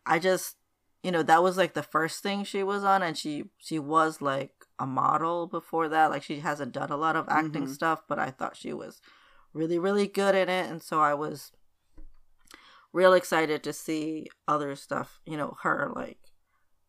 I 0.05 0.19
just, 0.19 0.57
you 1.03 1.11
know, 1.11 1.23
that 1.23 1.43
was 1.43 1.57
like 1.57 1.73
the 1.73 1.83
first 1.83 2.23
thing 2.23 2.43
she 2.43 2.63
was 2.63 2.83
on, 2.83 3.03
and 3.03 3.17
she 3.17 3.49
she 3.57 3.79
was 3.79 4.21
like 4.21 4.65
a 4.79 4.87
model 4.87 5.47
before 5.47 5.87
that. 5.89 6.09
Like 6.09 6.23
she 6.23 6.39
hasn't 6.39 6.71
done 6.71 6.89
a 6.91 6.97
lot 6.97 7.15
of 7.15 7.27
acting 7.29 7.65
Mhm. 7.65 7.73
stuff, 7.73 8.03
but 8.07 8.17
I 8.19 8.31
thought 8.31 8.55
she 8.57 8.73
was 8.73 9.01
really 9.53 9.79
really 9.79 10.07
good 10.07 10.35
in 10.35 10.49
it, 10.49 10.69
and 10.69 10.81
so 10.81 10.99
I 11.01 11.13
was 11.13 11.51
real 12.93 13.13
excited 13.13 13.63
to 13.63 13.73
see 13.73 14.27
other 14.47 14.75
stuff. 14.75 15.19
You 15.25 15.37
know, 15.37 15.57
her 15.63 15.91
like 15.95 16.19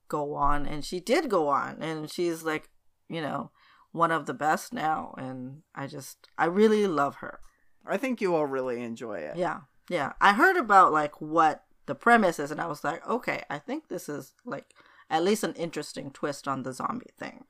go 0.09 0.35
on, 0.35 0.67
and 0.67 0.85
she 0.85 1.01
did 1.01 1.29
go 1.29 1.49
on, 1.49 1.83
and 1.83 2.11
she's 2.11 2.43
like, 2.43 2.71
you 3.09 3.21
know, 3.21 3.51
one 3.93 4.11
of 4.13 4.27
the 4.27 4.35
best 4.35 4.73
now, 4.73 5.15
and 5.19 5.63
I 5.75 5.87
just 5.87 6.29
I 6.39 6.47
really 6.47 6.87
love 6.87 7.17
her. 7.17 7.41
I 7.87 7.97
think 7.97 8.21
you 8.21 8.35
all 8.35 8.47
really 8.47 8.83
enjoy 8.83 9.19
it. 9.21 9.37
Yeah, 9.37 9.61
yeah. 9.89 10.13
I 10.21 10.35
heard 10.35 10.57
about 10.57 10.93
like 10.93 11.21
what 11.21 11.65
the 11.87 11.95
premise 11.95 12.39
is, 12.39 12.51
and 12.51 12.61
I 12.61 12.67
was 12.67 12.85
like, 12.85 13.07
okay, 13.09 13.43
I 13.49 13.59
think 13.59 13.89
this 13.89 14.09
is 14.09 14.35
like 14.45 14.75
at 15.11 15.25
least 15.25 15.43
an 15.45 15.55
interesting 15.55 16.11
twist 16.11 16.47
on 16.47 16.63
the 16.63 16.73
zombie 16.73 17.11
thing 17.19 17.45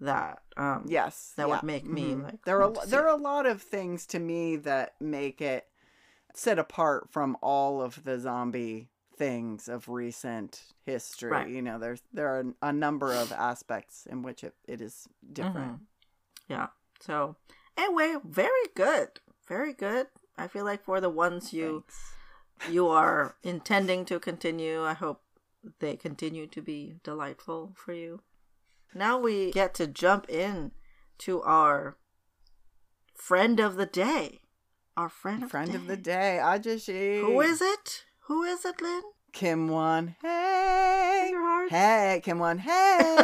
that 0.00 0.42
um 0.56 0.84
Yes. 0.88 1.32
That 1.36 1.48
would 1.48 1.62
make 1.62 1.86
me, 1.86 2.14
Mhm. 2.14 2.24
like, 2.24 2.44
there 2.44 2.60
are 2.60 2.72
there 2.72 2.86
see 2.88 2.96
are 2.96 3.08
a 3.08 3.14
lot 3.16 3.46
of 3.46 3.62
things 3.62 4.04
to 4.06 4.18
me 4.18 4.56
that 4.56 4.94
make 5.00 5.40
it 5.40 5.66
set 6.34 6.58
apart 6.58 7.08
from 7.10 7.36
all 7.40 7.80
of 7.80 8.04
the 8.04 8.18
zombie 8.18 8.88
things 9.16 9.68
of 9.68 9.88
recent 9.88 10.64
history. 10.84 11.30
Right. 11.30 11.48
You 11.48 11.62
know, 11.62 11.78
there's 11.78 12.02
there 12.12 12.28
are 12.28 12.44
a 12.62 12.72
number 12.72 13.12
of 13.12 13.32
aspects 13.32 14.06
in 14.10 14.22
which 14.22 14.42
it, 14.44 14.54
it 14.66 14.80
is 14.80 15.06
different. 15.32 15.72
Mhm. 15.74 15.80
Yeah. 16.48 16.66
So 17.00 17.36
anyway, 17.76 18.16
very 18.24 18.68
good, 18.74 19.20
very 19.46 19.72
good. 19.72 20.08
I 20.36 20.48
feel 20.48 20.64
like 20.64 20.84
for 20.84 21.00
the 21.00 21.10
ones 21.10 21.52
you 21.52 21.84
Thanks. 22.58 22.74
you 22.74 22.88
are 22.88 23.36
intending 23.42 24.04
to 24.06 24.18
continue, 24.18 24.82
I 24.82 24.94
hope 24.94 25.22
they 25.78 25.96
continue 25.96 26.46
to 26.48 26.60
be 26.60 26.96
delightful 27.04 27.72
for 27.76 27.92
you. 27.92 28.20
Now 28.94 29.18
we 29.18 29.50
get 29.52 29.74
to 29.74 29.86
jump 29.86 30.28
in 30.28 30.72
to 31.18 31.40
our 31.42 31.96
friend 33.14 33.60
of 33.60 33.76
the 33.76 33.86
day. 33.86 34.40
Our 34.96 35.08
friend 35.08 35.42
of 35.42 35.50
Friend 35.50 35.70
the 35.72 35.76
of 35.76 35.86
the 35.86 35.96
day. 35.96 36.38
Ajussi. 36.40 37.20
Who 37.20 37.40
is 37.40 37.60
it? 37.60 38.04
Who 38.26 38.44
is 38.44 38.64
it, 38.64 38.80
Lynn? 38.80 39.02
Kim 39.32 39.68
Won? 39.68 40.14
Hey, 40.22 41.32
hey, 41.68 42.20
Kim 42.22 42.38
Won? 42.38 42.58
Hey, 42.58 43.18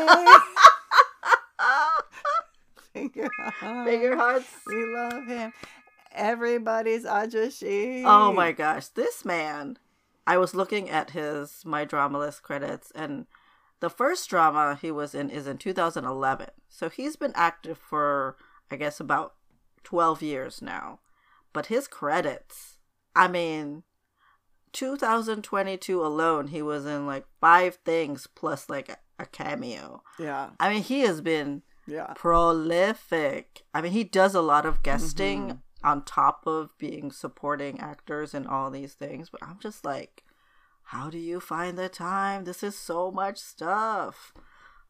Finger 2.92 3.28
hearts. 3.38 3.88
Finger 3.90 4.16
hearts. 4.16 4.48
We 4.66 4.84
love 4.84 5.26
him. 5.26 5.52
Everybody's 6.12 7.04
Ajussi. 7.04 8.02
Oh 8.04 8.32
my 8.32 8.50
gosh, 8.50 8.88
this 8.88 9.24
man. 9.24 9.78
I 10.26 10.38
was 10.38 10.54
looking 10.54 10.90
at 10.90 11.10
his 11.10 11.62
my 11.64 11.84
drama 11.84 12.18
list 12.18 12.42
credits 12.42 12.90
and 12.94 13.26
the 13.78 13.90
first 13.90 14.28
drama 14.28 14.76
he 14.80 14.90
was 14.90 15.14
in 15.14 15.30
is 15.30 15.46
in 15.46 15.58
2011. 15.58 16.48
So 16.68 16.88
he's 16.88 17.14
been 17.14 17.32
active 17.36 17.78
for 17.78 18.36
I 18.70 18.76
guess 18.76 18.98
about 18.98 19.34
12 19.84 20.20
years 20.22 20.60
now. 20.60 20.98
But 21.52 21.66
his 21.66 21.88
credits, 21.88 22.78
I 23.14 23.28
mean 23.28 23.82
2022 24.72 26.04
alone 26.04 26.48
he 26.48 26.62
was 26.62 26.86
in 26.86 27.04
like 27.06 27.26
5 27.40 27.74
things 27.84 28.28
plus 28.34 28.68
like 28.70 28.88
a, 28.88 28.96
a 29.18 29.26
cameo. 29.26 30.02
Yeah, 30.18 30.50
I 30.60 30.72
mean 30.72 30.82
he 30.82 31.00
has 31.00 31.20
been 31.20 31.62
yeah. 31.86 32.12
prolific. 32.14 33.62
I 33.74 33.80
mean, 33.80 33.92
he 33.92 34.04
does 34.04 34.34
a 34.34 34.40
lot 34.40 34.64
of 34.64 34.82
guesting 34.82 35.48
Mhm. 35.48 35.58
on 35.82 36.04
top 36.04 36.46
of 36.46 36.76
being 36.78 37.10
supporting 37.10 37.80
actors 37.80 38.32
and 38.34 38.46
all 38.46 38.70
these 38.70 38.94
things. 38.94 39.28
But 39.28 39.42
I'm 39.42 39.58
just 39.58 39.84
like, 39.84 40.22
how 40.84 41.10
do 41.10 41.18
you 41.18 41.40
find 41.40 41.76
the 41.76 41.88
time? 41.88 42.44
This 42.44 42.62
is 42.62 42.76
so 42.78 43.10
much 43.10 43.38
stuff. 43.38 44.32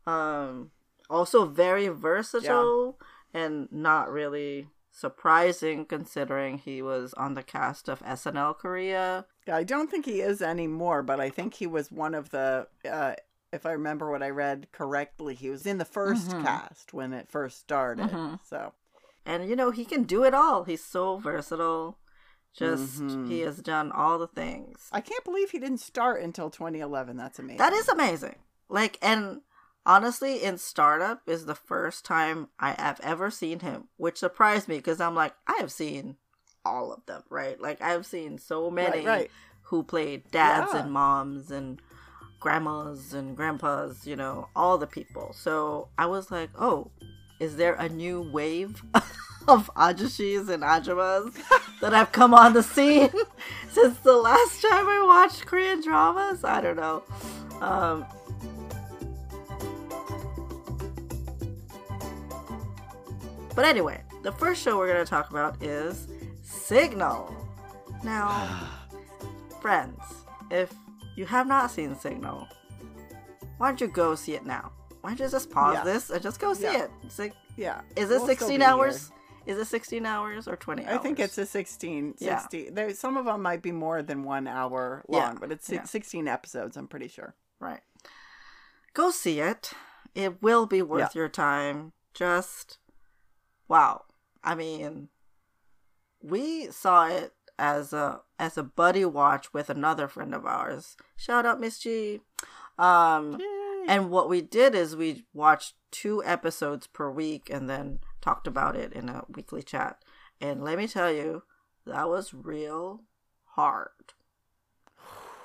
Um, 0.07 0.73
also 1.09 1.47
very 1.47 1.89
versatile 1.89 2.99
and 3.33 3.71
not 3.73 4.11
really 4.11 4.69
surprising 5.01 5.85
considering 5.87 6.59
he 6.59 6.83
was 6.83 7.15
on 7.15 7.35
the 7.35 7.43
cast 7.43 7.89
of 7.89 8.01
SNL 8.03 8.57
Korea. 8.57 9.27
I 9.51 9.65
don't 9.65 9.91
think 9.91 10.05
he 10.05 10.21
is 10.21 10.43
anymore, 10.43 11.03
but 11.03 11.19
I 11.21 11.31
think 11.31 11.55
he 11.55 11.67
was 11.67 11.91
one 11.91 12.15
of 12.15 12.31
the. 12.31 12.69
Uh, 12.89 13.15
if 13.53 13.67
I 13.67 13.73
remember 13.73 14.11
what 14.11 14.23
I 14.23 14.31
read 14.31 14.69
correctly, 14.71 15.35
he 15.35 15.51
was 15.51 15.67
in 15.67 15.79
the 15.79 15.85
1st 15.85 16.31
Mhm. 16.31 16.43
cast 16.43 16.93
when 16.95 17.13
it 17.13 17.29
first 17.29 17.59
started. 17.59 18.11
Mhm. 18.11 18.39
So 18.45 18.73
And 19.27 19.49
you 19.51 19.55
know, 19.55 19.71
he 19.71 19.85
can 19.85 20.05
do 20.05 20.25
it 20.25 20.33
all. 20.35 20.65
He's 20.65 20.83
so 20.85 21.19
versatile. 21.19 21.99
Just 22.55 23.01
Mhm. 23.03 23.29
he 23.29 23.41
has 23.41 23.59
done 23.59 23.93
all 23.93 24.19
the 24.19 24.27
things. 24.27 24.89
I 24.93 25.01
can't 25.01 25.25
believe 25.25 25.51
he 25.51 25.59
didn't 25.59 25.79
start 25.81 26.23
until 26.23 26.49
2011. 26.51 27.17
That's 27.17 27.39
amazing. 27.39 27.59
That 27.59 27.73
is 27.75 27.89
amazing. 27.89 28.37
Like, 28.69 28.97
and 29.03 29.43
honestly, 29.87 30.43
in 30.43 30.59
Startup 30.59 31.21
is 31.27 31.47
the 31.47 31.55
first 31.55 32.05
time 32.05 32.49
I 32.59 32.73
have 32.73 33.01
ever 33.03 33.31
seen 33.31 33.61
him, 33.61 33.89
which 33.97 34.19
surprised 34.19 34.69
me 34.69 34.77
because 34.77 35.01
I'm 35.01 35.15
like, 35.15 35.35
I 35.47 35.57
have 35.61 35.73
seen 35.73 36.17
all 36.65 36.93
of 36.93 37.05
them, 37.07 37.23
right? 37.31 37.61
Like, 37.61 37.81
I've 37.83 38.07
seen 38.07 38.39
so 38.39 38.71
many 38.71 38.99
Right, 38.99 39.07
right. 39.07 39.31
who 39.65 39.83
played 39.83 40.31
dads 40.31 40.73
Yeah. 40.73 40.83
and 40.83 40.93
moms 40.93 41.51
and 41.51 41.81
grandmas 42.39 43.13
and 43.15 43.37
grandpas, 43.37 44.07
you 44.07 44.17
know, 44.17 44.49
all 44.57 44.79
the 44.79 44.87
people. 44.87 45.33
So 45.35 45.89
I 45.99 46.07
was 46.07 46.31
like, 46.31 46.51
oh, 46.59 46.91
is 47.39 47.57
there 47.57 47.75
a 47.75 47.89
new 47.89 48.31
wave 48.33 48.83
of 49.49 49.71
Ajussis 49.77 50.49
and 50.49 50.63
Ajummas 50.63 51.35
that 51.81 51.93
have 51.93 52.13
come 52.13 52.35
on 52.35 52.53
the 52.53 52.63
scene 52.63 53.11
since 53.71 53.99
the 54.01 54.17
last 54.17 54.63
time 54.63 54.87
I 54.89 55.03
watched 55.07 55.47
Korean 55.47 55.81
dramas? 55.83 56.45
I 56.45 56.61
don't 56.61 56.77
know. 56.77 57.03
Um, 57.61 58.05
but 63.55 63.65
anyway, 63.65 64.03
the 64.23 64.33
first 64.33 64.63
show 64.63 64.77
we're 64.79 64.93
going 64.93 65.05
to 65.05 65.09
talk 65.09 65.31
about 65.31 65.63
is 65.63 66.09
Signal. 66.43 67.35
Now, 68.05 68.69
friends, 69.61 70.01
if 70.51 70.73
you 71.17 71.27
have 71.27 71.47
not 71.47 71.71
seen 71.71 71.95
Signal, 71.99 72.47
why 73.59 73.69
don't 73.69 73.81
you 73.81 73.89
go 73.89 74.15
see 74.15 74.35
it 74.35 74.45
now? 74.47 74.73
Why 75.01 75.11
don't 75.11 75.21
you 75.21 75.29
just 75.31 75.51
pause 75.51 75.75
Yeah. 75.75 75.85
this 75.85 76.11
and 76.11 76.23
just 76.23 76.41
go 76.41 76.55
see 76.55 76.65
Yeah. 76.65 76.85
it? 76.85 76.91
It's 77.03 77.19
like, 77.19 77.35
Yeah. 77.57 77.81
is 77.97 78.11
it 78.11 78.19
We'll 78.19 78.27
16 78.27 78.63
hours? 78.63 79.11
Is 79.47 79.59
it 79.59 79.65
16 79.67 80.05
hours 80.07 80.47
or 80.47 80.57
20 80.57 80.85
hours? 80.87 80.95
I 80.99 80.99
think 81.03 81.19
it's 81.19 81.39
a 81.39 81.47
16, 81.47 82.15
Yeah. 82.19 82.39
60. 82.39 82.71
There, 82.71 82.93
some 82.95 83.17
of 83.17 83.25
them 83.25 83.43
might 83.43 83.63
be 83.63 83.73
more 83.73 84.03
than 84.03 84.23
one 84.23 84.47
hour 84.47 85.03
Yeah. 85.09 85.19
long, 85.19 85.37
but 85.41 85.51
it's 85.51 85.69
Yeah. 85.69 85.85
16 85.85 86.29
episodes, 86.29 86.77
I'm 86.77 86.87
pretty 86.87 87.09
sure. 87.09 87.35
Right. 87.59 87.81
Go 88.95 89.11
see 89.11 89.41
it. 89.41 89.73
It 90.15 90.43
will 90.43 90.67
be 90.67 90.83
worth 90.83 91.15
Yeah. 91.15 91.21
your 91.21 91.29
time. 91.29 91.93
Just 92.13 92.79
wow. 93.71 94.03
I 94.43 94.55
mean, 94.55 95.09
we 96.21 96.71
saw 96.71 97.07
it 97.07 97.33
as 97.59 97.93
a 97.93 98.21
as 98.39 98.59
a 98.59 98.63
buddy 98.63 99.05
watch 99.05 99.55
with 99.55 99.71
another 99.71 100.09
friend 100.09 100.35
of 100.35 100.45
ours. 100.45 100.97
Shout 101.17 101.47
out 101.47 101.61
Miss 101.61 101.79
G. 101.79 102.21
Um 102.79 103.39
and 103.87 104.11
what 104.11 104.29
we 104.29 104.43
did 104.43 104.75
is 104.75 104.97
we 104.97 105.25
watched 105.33 105.75
two 105.91 106.23
episodes 106.25 106.87
per 106.87 107.11
week 107.11 107.49
and 107.51 107.71
then 107.71 108.01
talked 108.21 108.47
about 108.47 108.77
it 108.77 108.93
in 108.93 109.09
a 109.09 109.25
weekly 109.29 109.63
chat. 109.63 110.03
And 110.41 110.63
let 110.65 110.79
me 110.79 110.87
tell 110.87 111.13
you, 111.13 111.45
that 111.87 112.09
was 112.09 112.35
real 112.35 113.03
hard 113.55 113.89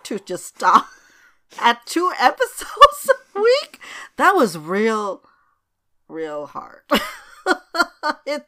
to 0.04 0.20
just 0.20 0.46
stop 0.46 0.88
at 1.60 1.86
two 1.86 2.12
episodes 2.20 3.10
a 3.36 3.40
week. 3.40 3.80
That 4.18 4.36
was 4.36 4.58
real, 4.58 5.24
real 6.08 6.48
hard. 6.48 6.82
it, 8.26 8.48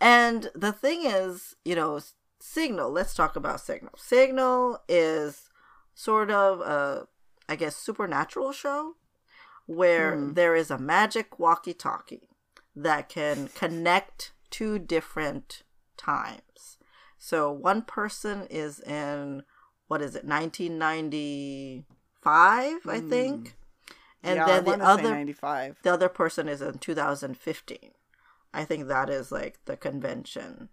and 0.00 0.50
the 0.54 0.72
thing 0.72 1.02
is, 1.04 1.56
you 1.64 1.74
know, 1.74 2.00
Signal, 2.40 2.90
let's 2.90 3.14
talk 3.14 3.36
about 3.36 3.60
Signal. 3.60 3.92
Signal 3.96 4.82
is 4.88 5.48
sort 5.94 6.30
of 6.30 6.60
a, 6.60 7.08
I 7.48 7.56
guess, 7.56 7.74
supernatural 7.76 8.52
show 8.52 8.94
where 9.66 10.14
Hmm. 10.14 10.32
there 10.34 10.54
is 10.54 10.70
a 10.70 10.78
magic 10.78 11.38
walkie 11.38 11.74
talkie 11.74 12.28
that 12.74 13.08
can 13.08 13.48
connect 13.54 14.32
two 14.50 14.78
different 14.78 15.62
times. 15.96 16.78
So 17.18 17.50
one 17.52 17.82
person 17.82 18.46
is 18.48 18.80
in, 18.80 19.42
what 19.88 20.00
is 20.00 20.14
it, 20.14 20.24
1995, 20.24 21.84
I 22.86 23.00
Hmm. 23.00 23.08
think? 23.08 23.56
And 24.22 24.36
yeah, 24.36 24.46
then 24.46 24.64
the 24.64 24.82
other 24.84 25.02
95. 25.02 25.76
the 25.82 25.92
other 25.92 26.08
person 26.08 26.48
is 26.48 26.62
in 26.62 26.78
2015. 26.78 27.90
I 28.52 28.64
think 28.64 28.88
that 28.88 29.10
is 29.10 29.30
like 29.30 29.58
the 29.66 29.76
convention. 29.76 30.68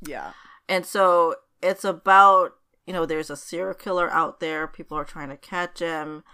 Yeah. 0.00 0.32
And 0.68 0.84
so 0.84 1.36
it's 1.62 1.84
about, 1.84 2.52
you 2.86 2.92
know, 2.92 3.06
there's 3.06 3.30
a 3.30 3.36
serial 3.36 3.74
killer 3.74 4.10
out 4.10 4.40
there, 4.40 4.66
people 4.66 4.96
are 4.96 5.04
trying 5.04 5.28
to 5.30 5.36
catch 5.36 5.78
him. 5.78 6.24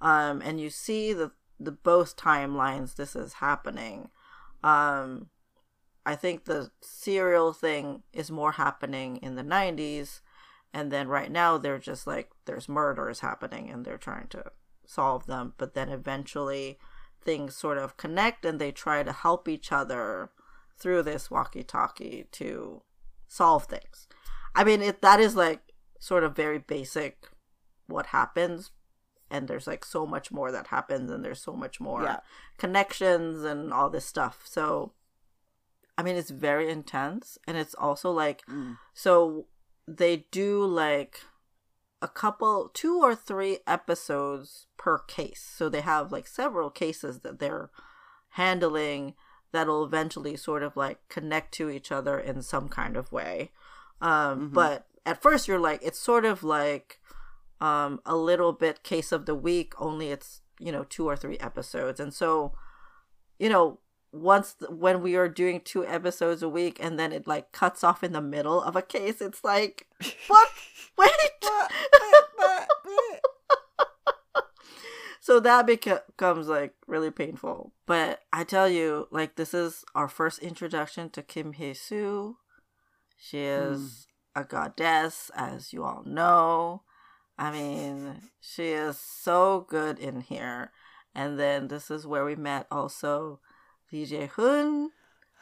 Um 0.00 0.42
and 0.42 0.60
you 0.60 0.70
see 0.70 1.12
the 1.12 1.32
the 1.60 1.72
both 1.72 2.16
timelines 2.16 2.96
this 2.96 3.16
is 3.16 3.34
happening. 3.34 4.10
Um 4.62 5.28
I 6.06 6.16
think 6.16 6.44
the 6.44 6.70
serial 6.80 7.52
thing 7.52 8.02
is 8.12 8.30
more 8.30 8.52
happening 8.52 9.18
in 9.18 9.34
the 9.34 9.42
90s 9.42 10.20
and 10.72 10.90
then 10.90 11.08
right 11.08 11.30
now 11.30 11.58
they're 11.58 11.78
just 11.78 12.06
like 12.06 12.30
there's 12.44 12.68
murders 12.68 13.20
happening 13.20 13.70
and 13.70 13.84
they're 13.84 13.98
trying 13.98 14.28
to 14.28 14.44
solve 14.86 15.26
them, 15.26 15.54
but 15.58 15.74
then 15.74 15.88
eventually 15.90 16.78
things 17.22 17.56
sort 17.56 17.78
of 17.78 17.96
connect 17.96 18.44
and 18.44 18.58
they 18.60 18.72
try 18.72 19.02
to 19.02 19.12
help 19.12 19.48
each 19.48 19.72
other 19.72 20.30
through 20.78 21.02
this 21.02 21.30
walkie-talkie 21.30 22.26
to 22.32 22.82
solve 23.26 23.64
things. 23.64 24.06
I 24.54 24.64
mean, 24.64 24.80
it 24.82 25.02
that 25.02 25.20
is 25.20 25.34
like 25.36 25.60
sort 25.98 26.24
of 26.24 26.34
very 26.36 26.58
basic 26.58 27.28
what 27.86 28.06
happens 28.06 28.70
and 29.30 29.48
there's 29.48 29.66
like 29.66 29.84
so 29.84 30.06
much 30.06 30.30
more 30.32 30.50
that 30.52 30.68
happens 30.68 31.10
and 31.10 31.24
there's 31.24 31.40
so 31.42 31.52
much 31.52 31.80
more 31.80 32.02
Yeah. 32.02 32.20
connections 32.56 33.42
and 33.44 33.72
all 33.72 33.90
this 33.90 34.06
stuff. 34.06 34.42
So 34.44 34.92
I 35.96 36.02
mean, 36.04 36.14
it's 36.16 36.30
very 36.30 36.70
intense 36.70 37.38
and 37.46 37.56
it's 37.56 37.74
also 37.74 38.10
like 38.12 38.46
Mm. 38.46 38.78
so 38.94 39.46
they 39.86 40.26
do 40.30 40.64
like 40.64 41.22
a 42.00 42.08
couple 42.08 42.70
two 42.72 43.00
or 43.02 43.14
three 43.14 43.58
episodes 43.66 44.66
per 44.76 44.98
case. 44.98 45.40
So 45.56 45.68
they 45.68 45.80
have 45.80 46.12
like 46.12 46.26
several 46.26 46.70
cases 46.70 47.20
that 47.20 47.38
they're 47.38 47.70
handling 48.30 49.14
that'll 49.52 49.84
eventually 49.84 50.36
sort 50.36 50.62
of 50.62 50.76
like 50.76 51.08
connect 51.08 51.52
to 51.54 51.70
each 51.70 51.90
other 51.90 52.18
in 52.20 52.42
some 52.42 52.68
kind 52.68 52.96
of 52.96 53.10
way. 53.12 53.50
Um 54.00 54.50
Mhm. 54.50 54.54
but 54.54 54.86
at 55.04 55.20
first 55.22 55.48
you're 55.48 55.58
like 55.58 55.80
it's 55.82 55.98
sort 55.98 56.24
of 56.24 56.44
like 56.44 57.00
um 57.60 58.00
a 58.06 58.14
little 58.16 58.52
bit 58.52 58.82
case 58.84 59.10
of 59.10 59.26
the 59.26 59.34
week 59.34 59.74
only 59.80 60.10
it's 60.10 60.42
you 60.60 60.70
know 60.70 60.84
two 60.84 61.08
or 61.08 61.16
three 61.16 61.38
episodes 61.38 61.98
and 61.98 62.14
so 62.14 62.52
you 63.38 63.48
know 63.48 63.80
once 64.12 64.56
when 64.70 65.02
we 65.02 65.16
are 65.16 65.28
doing 65.28 65.60
two 65.60 65.86
episodes 65.86 66.42
a 66.42 66.48
week 66.48 66.78
and 66.80 66.98
then 66.98 67.12
it 67.12 67.26
like 67.26 67.52
cuts 67.52 67.84
off 67.84 68.02
in 68.02 68.12
the 68.12 68.20
middle 68.20 68.62
of 68.62 68.74
a 68.74 68.82
case 68.82 69.20
it's 69.20 69.44
like 69.44 69.86
what? 70.28 70.48
Wait. 70.98 71.10
So 75.28 75.40
that 75.40 75.66
becomes 75.66 76.48
like 76.48 76.72
really 76.86 77.10
painful. 77.10 77.74
But 77.84 78.20
i 78.32 78.44
tell 78.44 78.66
you 78.66 79.08
like 79.10 79.36
this 79.36 79.52
is 79.52 79.84
our 79.94 80.08
first 80.08 80.38
introduction 80.38 81.10
to 81.10 81.22
kim 81.22 81.52
hye-soo. 81.52 82.38
She 83.18 83.40
is 83.40 84.06
a 84.34 84.42
goddess 84.42 85.30
as 85.36 85.74
you 85.74 85.84
all 85.84 86.02
know. 86.06 86.80
I 87.36 87.50
mean 87.50 88.22
she 88.40 88.68
is 88.68 88.98
so 88.98 89.66
good 89.68 89.98
in 89.98 90.22
here. 90.22 90.72
And 91.14 91.38
then 91.38 91.68
this 91.68 91.90
is 91.90 92.06
where 92.06 92.24
we 92.24 92.34
met 92.34 92.66
also 92.70 93.40
lee 93.92 94.04
je-hoon 94.04 94.90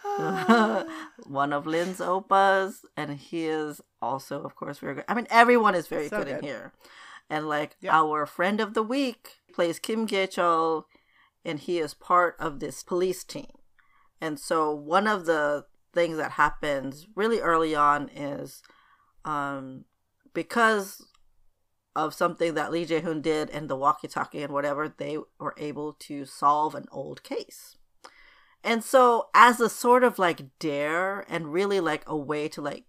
one 1.27 1.53
of 1.53 1.67
Lynn's 1.67 1.99
oppas, 1.99 2.85
and 2.97 3.19
he 3.19 3.47
is 3.47 3.81
also, 4.01 4.43
of 4.43 4.55
course, 4.55 4.79
very 4.79 4.95
good. 4.95 5.05
I 5.09 5.15
mean, 5.15 5.27
everyone 5.31 5.75
is 5.75 5.89
very 5.89 6.09
So 6.09 6.19
good, 6.19 6.29
in 6.29 6.45
here. 6.45 6.73
And 7.29 7.49
like 7.49 7.77
Yeah. 7.81 7.97
our 7.97 8.25
friend 8.27 8.61
of 8.61 8.75
the 8.75 8.83
week 8.83 9.37
plays 9.53 9.79
Kim 9.79 10.07
Gae-chul, 10.07 10.85
and 11.45 11.59
he 11.59 11.79
is 11.79 11.95
part 11.95 12.37
of 12.39 12.61
this 12.61 12.83
police 12.83 13.25
team. 13.25 13.51
And 14.21 14.39
so 14.39 14.73
one 14.75 15.07
of 15.07 15.27
the 15.27 15.67
things 15.93 16.17
that 16.19 16.33
happens 16.33 17.07
really 17.15 17.41
early 17.41 17.75
on 17.75 18.09
is 18.09 18.63
um, 19.25 19.85
because 20.35 21.05
of 21.95 22.15
something 22.15 22.55
that 22.55 22.71
Lee 22.71 22.85
Je-hoon 22.85 23.23
did 23.23 23.51
and 23.51 23.69
the 23.69 23.77
walkie-talkie 23.77 24.43
and 24.43 24.53
whatever, 24.53 24.89
they 24.89 25.19
were 25.39 25.55
able 25.57 25.95
to 25.95 26.25
solve 26.25 26.75
an 26.75 26.87
old 26.93 27.23
case. 27.23 27.77
And 28.67 28.83
so 28.83 29.29
as 29.33 29.61
a 29.61 29.69
sort 29.69 30.03
of 30.03 30.19
like 30.19 30.59
dare 30.59 31.25
and 31.29 31.53
really 31.53 31.79
like 31.79 32.03
a 32.05 32.17
way 32.17 32.49
to 32.49 32.61
like 32.61 32.85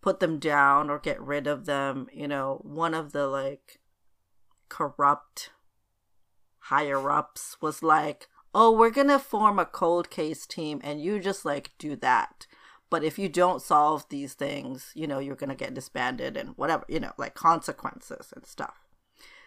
put 0.00 0.20
them 0.20 0.38
down 0.38 0.88
or 0.88 1.00
get 1.00 1.20
rid 1.20 1.48
of 1.48 1.66
them, 1.66 2.06
you 2.12 2.28
know, 2.28 2.60
one 2.62 2.94
of 2.94 3.10
the 3.10 3.26
like 3.26 3.80
corrupt 4.68 5.50
higher 6.60 7.10
ups 7.10 7.56
was 7.60 7.82
like, 7.82 8.28
"Oh, 8.54 8.70
we're 8.70 8.90
going 8.90 9.08
to 9.08 9.18
form 9.18 9.58
a 9.58 9.66
cold 9.66 10.08
case 10.08 10.46
team 10.46 10.80
and 10.84 11.02
you 11.02 11.18
just 11.18 11.44
like 11.44 11.72
do 11.78 11.96
that." 11.96 12.46
But 12.88 13.02
if 13.02 13.18
you 13.18 13.28
don't 13.28 13.60
solve 13.60 14.08
these 14.08 14.34
things, 14.34 14.92
you 14.94 15.08
know, 15.08 15.18
you're 15.18 15.34
going 15.34 15.50
to 15.50 15.56
get 15.56 15.74
disbanded 15.74 16.36
and 16.36 16.50
whatever, 16.50 16.84
you 16.88 17.00
know, 17.00 17.12
like 17.18 17.34
consequences 17.34 18.32
and 18.36 18.46
stuff. 18.46 18.86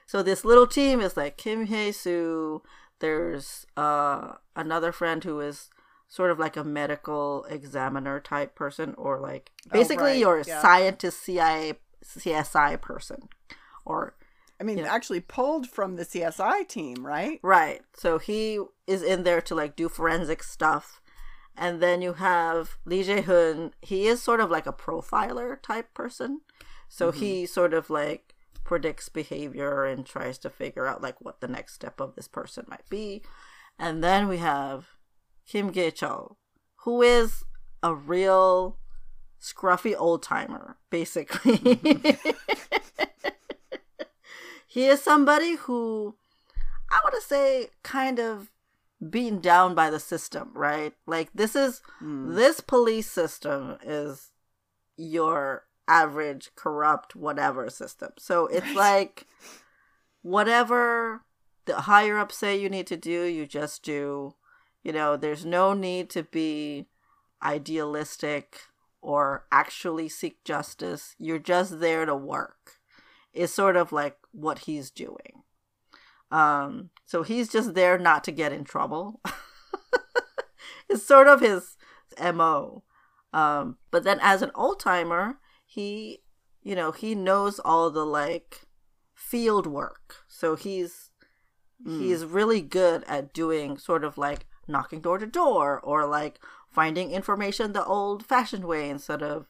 So 0.06 0.22
this 0.22 0.44
little 0.44 0.68
team 0.68 1.00
is 1.00 1.16
like 1.16 1.38
Kim 1.38 1.68
Hye-soo, 1.68 2.62
there's 3.00 3.66
uh 3.78 4.34
another 4.56 4.92
friend 4.92 5.24
who 5.24 5.40
is 5.40 5.70
sort 6.08 6.32
of 6.32 6.40
like 6.40 6.58
a 6.58 6.64
medical 6.64 7.46
examiner 7.50 8.20
type 8.20 8.56
person 8.56 8.94
or 8.98 9.20
like 9.20 9.52
Oh, 9.68 9.70
basically 9.74 10.12
right, 10.12 10.18
your 10.18 10.40
yeah. 10.46 10.62
scientist 10.62 11.22
CIA 11.22 11.74
CSI 12.04 12.82
person 12.82 13.30
or 13.86 14.16
I 14.62 14.66
mean, 14.66 14.80
Yeah. 14.80 14.94
actually 14.94 15.22
pulled 15.22 15.70
from 15.70 15.96
the 15.96 16.04
CSI 16.04 16.68
team, 16.68 17.06
right? 17.06 17.40
Right. 17.42 17.82
So 17.96 18.18
he 18.18 18.60
is 18.88 19.02
in 19.02 19.24
there 19.24 19.40
to 19.42 19.56
like 19.56 19.76
do 19.78 19.88
forensic 19.88 20.44
stuff. 20.44 21.02
And 21.56 21.82
then 21.82 22.02
you 22.02 22.14
have 22.14 22.78
Lee 22.86 23.04
Je-hoon. 23.04 23.74
He 23.82 24.08
is 24.08 24.22
sort 24.22 24.40
of 24.42 24.50
like 24.52 24.66
a 24.68 24.74
profiler 24.74 25.62
type 25.62 25.94
person. 25.94 26.42
So 26.90 27.12
he 27.12 27.46
sort 27.46 27.74
of 27.74 27.90
like 27.90 28.34
predicts 28.64 29.10
behavior 29.10 29.86
and 29.86 30.06
tries 30.06 30.38
to 30.40 30.50
figure 30.50 30.86
out 30.86 31.02
like 31.02 31.20
what 31.20 31.42
the 31.42 31.48
next 31.48 31.74
step 31.74 32.00
of 32.00 32.16
this 32.16 32.28
person 32.28 32.66
might 32.68 32.88
be. 32.90 33.24
And 33.78 34.04
then 34.04 34.28
we 34.28 34.38
have 34.38 34.88
Kim 35.48 35.72
Gae-chul, 35.72 36.36
who 36.84 37.02
is 37.02 37.44
a 37.82 37.94
real 37.96 38.78
scruffy 39.42 39.96
old 39.98 40.22
timer, 40.22 40.78
basically. 40.90 41.58
he 44.68 44.86
is 44.86 45.02
somebody 45.02 45.56
who 45.56 46.16
I 46.92 47.00
want 47.04 47.16
to 47.16 47.22
say 47.22 47.70
kind 47.84 48.20
of 48.20 48.52
beaten 49.10 49.40
down 49.40 49.76
by 49.76 49.90
the 49.90 50.00
system, 50.00 50.52
right? 50.54 50.94
Like 51.08 51.30
this 51.34 51.56
is 51.56 51.82
Mm. 52.02 52.36
this 52.36 52.60
police 52.62 53.10
system 53.10 53.78
is 53.84 54.32
your 54.98 55.66
average 55.90 56.52
corrupt 56.56 57.16
whatever 57.16 57.70
system. 57.70 58.12
So 58.18 58.46
it's 58.48 58.66
Right. 58.68 58.76
like 58.76 59.28
whatever 60.22 61.24
the 61.66 61.82
higher 61.82 62.18
up 62.18 62.32
say 62.32 62.56
you 62.60 62.70
need 62.70 62.88
to 62.88 62.98
do, 62.98 63.24
you 63.24 63.46
just 63.46 63.84
do. 63.84 64.36
You 64.84 64.94
know, 64.94 65.18
there's 65.18 65.46
no 65.46 65.74
need 65.74 66.10
to 66.12 66.24
be 66.24 66.88
idealistic 67.44 68.62
or 69.02 69.46
actually 69.52 70.10
seek 70.10 70.44
justice. 70.44 71.16
You're 71.18 71.40
just 71.40 71.80
there 71.80 72.06
to 72.06 72.16
work. 72.16 72.80
Is 73.34 73.54
sort 73.54 73.76
of 73.76 73.92
like 73.92 74.18
what 74.32 74.60
he's 74.60 74.90
doing. 74.90 75.44
Um, 76.32 76.90
so 77.06 77.24
he's 77.24 77.48
just 77.50 77.74
there 77.74 77.98
not 77.98 78.24
to 78.26 78.32
get 78.32 78.52
in 78.54 78.64
trouble. 78.64 79.22
it's 80.90 81.06
sort 81.06 81.28
of 81.28 81.40
his 81.40 81.76
MO. 82.20 82.84
Um, 83.32 83.78
but 83.92 84.04
then 84.04 84.20
as 84.22 84.42
an 84.42 84.52
old 84.56 84.80
timer, 84.80 85.38
he, 85.70 86.24
you 86.64 86.74
know, 86.74 86.92
he 86.92 87.14
knows 87.14 87.60
all 87.60 87.92
the 87.92 88.06
like 88.06 88.62
field 89.14 89.68
work. 89.68 90.16
So 90.28 90.56
he's 90.56 91.12
mm. 91.86 92.02
he's 92.02 92.26
really 92.26 92.62
good 92.62 93.04
at 93.08 93.34
doing 93.34 93.78
sort 93.78 94.04
of 94.04 94.18
like 94.18 94.48
knocking 94.68 95.00
door 95.00 95.20
to 95.20 95.28
door 95.28 95.80
or 95.80 96.08
like 96.08 96.40
finding 96.72 97.12
information 97.12 97.74
the 97.74 97.86
old 97.86 98.26
fashioned 98.26 98.66
way 98.66 98.90
instead 98.90 99.22
of, 99.22 99.46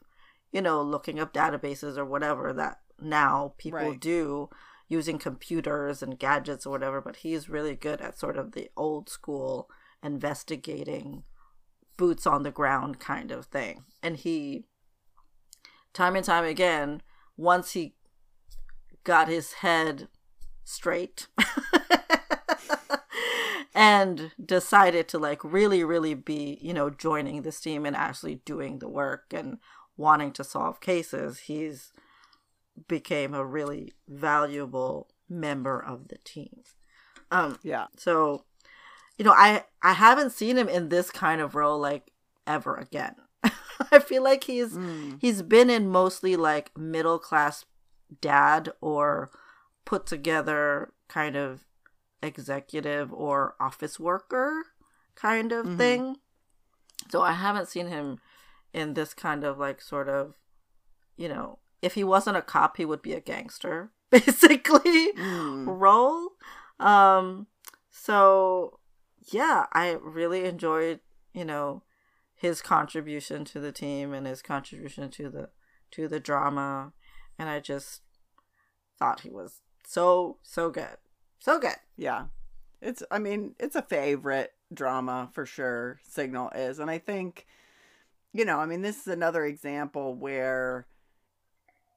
you 0.52 0.60
know, 0.60 0.82
looking 0.82 1.18
up 1.18 1.32
databases 1.32 1.96
or 1.96 2.04
whatever 2.04 2.52
that 2.52 2.80
now 3.00 3.54
people 3.56 3.78
right. 3.78 4.00
do 4.00 4.50
using 4.86 5.18
computers 5.18 6.02
and 6.02 6.18
gadgets 6.18 6.66
or 6.66 6.70
whatever, 6.70 7.00
but 7.00 7.16
he's 7.16 7.48
really 7.48 7.74
good 7.74 8.02
at 8.02 8.18
sort 8.18 8.36
of 8.36 8.52
the 8.52 8.68
old 8.76 9.08
school 9.08 9.70
investigating 10.02 11.22
boots 11.96 12.26
on 12.26 12.42
the 12.42 12.50
ground 12.50 13.00
kind 13.00 13.30
of 13.30 13.46
thing. 13.46 13.84
And 14.02 14.18
he 14.18 14.64
time 15.92 16.16
and 16.16 16.24
time 16.24 16.44
again, 16.44 17.02
once 17.36 17.72
he 17.72 17.94
got 19.04 19.28
his 19.28 19.54
head 19.54 20.08
straight 20.64 21.26
and 23.74 24.32
decided 24.44 25.08
to 25.08 25.18
like 25.18 25.42
really 25.42 25.82
really 25.82 26.14
be 26.14 26.58
you 26.60 26.72
know 26.72 26.90
joining 26.90 27.42
this 27.42 27.60
team 27.60 27.84
and 27.84 27.96
actually 27.96 28.36
doing 28.36 28.78
the 28.78 28.88
work 28.88 29.24
and 29.32 29.58
wanting 29.96 30.30
to 30.30 30.44
solve 30.44 30.80
cases 30.80 31.40
he's 31.40 31.92
became 32.86 33.34
a 33.34 33.44
really 33.44 33.92
valuable 34.08 35.08
member 35.28 35.82
of 35.82 36.08
the 36.08 36.18
team. 36.18 36.62
Um 37.30 37.58
yeah. 37.62 37.86
so 37.96 38.44
you 39.18 39.24
know 39.24 39.32
i 39.32 39.64
i 39.82 39.92
haven't 39.92 40.30
seen 40.30 40.56
him 40.56 40.68
in 40.68 40.88
this 40.88 41.10
kind 41.10 41.40
of 41.40 41.54
role 41.54 41.78
like 41.78 42.12
ever 42.46 42.76
again 42.76 43.16
i 43.92 43.98
feel 43.98 44.22
like 44.22 44.44
he's 44.44 44.74
mm. 44.74 45.16
he's 45.20 45.42
been 45.42 45.70
in 45.70 45.88
mostly 45.88 46.36
like 46.36 46.76
middle 46.76 47.18
class 47.18 47.64
dad 48.20 48.70
or 48.80 49.30
put 49.84 50.06
together 50.06 50.92
kind 51.08 51.36
of 51.36 51.64
executive 52.22 53.12
or 53.12 53.54
office 53.60 53.98
worker 53.98 54.62
kind 55.14 55.52
of 55.52 55.66
mm-hmm. 55.66 55.76
thing. 55.76 56.16
So 57.10 57.22
I 57.22 57.32
haven't 57.32 57.68
seen 57.68 57.88
him 57.88 58.18
in 58.72 58.94
this 58.94 59.14
kind 59.14 59.44
of 59.44 59.58
like 59.58 59.80
sort 59.80 60.08
of, 60.08 60.34
you 61.16 61.28
know, 61.28 61.58
if 61.82 61.94
he 61.94 62.04
wasn't 62.04 62.36
a 62.36 62.42
cop, 62.42 62.76
he 62.76 62.84
would 62.84 63.02
be 63.02 63.14
a 63.14 63.20
gangster, 63.20 63.90
basically, 64.10 65.12
mm. 65.12 65.64
role. 65.66 66.30
Um, 66.78 67.46
so 67.90 68.78
yeah, 69.30 69.66
I 69.72 69.98
really 70.00 70.44
enjoyed, 70.44 71.00
you 71.32 71.44
know, 71.44 71.82
his 72.40 72.62
contribution 72.62 73.44
to 73.44 73.60
the 73.60 73.70
team 73.70 74.14
and 74.14 74.26
his 74.26 74.40
contribution 74.40 75.10
to 75.10 75.28
the 75.28 75.50
to 75.90 76.08
the 76.08 76.18
drama 76.18 76.92
and 77.38 77.50
I 77.50 77.60
just 77.60 78.00
thought 78.98 79.20
he 79.20 79.30
was 79.30 79.60
so 79.86 80.38
so 80.42 80.70
good. 80.70 80.96
So 81.38 81.58
good. 81.58 81.76
Yeah. 81.98 82.26
It's 82.80 83.02
I 83.10 83.18
mean, 83.18 83.54
it's 83.58 83.76
a 83.76 83.82
favorite 83.82 84.54
drama 84.72 85.28
for 85.34 85.44
sure, 85.44 86.00
Signal 86.02 86.50
is. 86.54 86.78
And 86.78 86.90
I 86.90 86.96
think 86.96 87.46
you 88.32 88.46
know, 88.46 88.58
I 88.58 88.64
mean, 88.64 88.80
this 88.80 89.00
is 89.00 89.06
another 89.08 89.44
example 89.44 90.14
where 90.14 90.86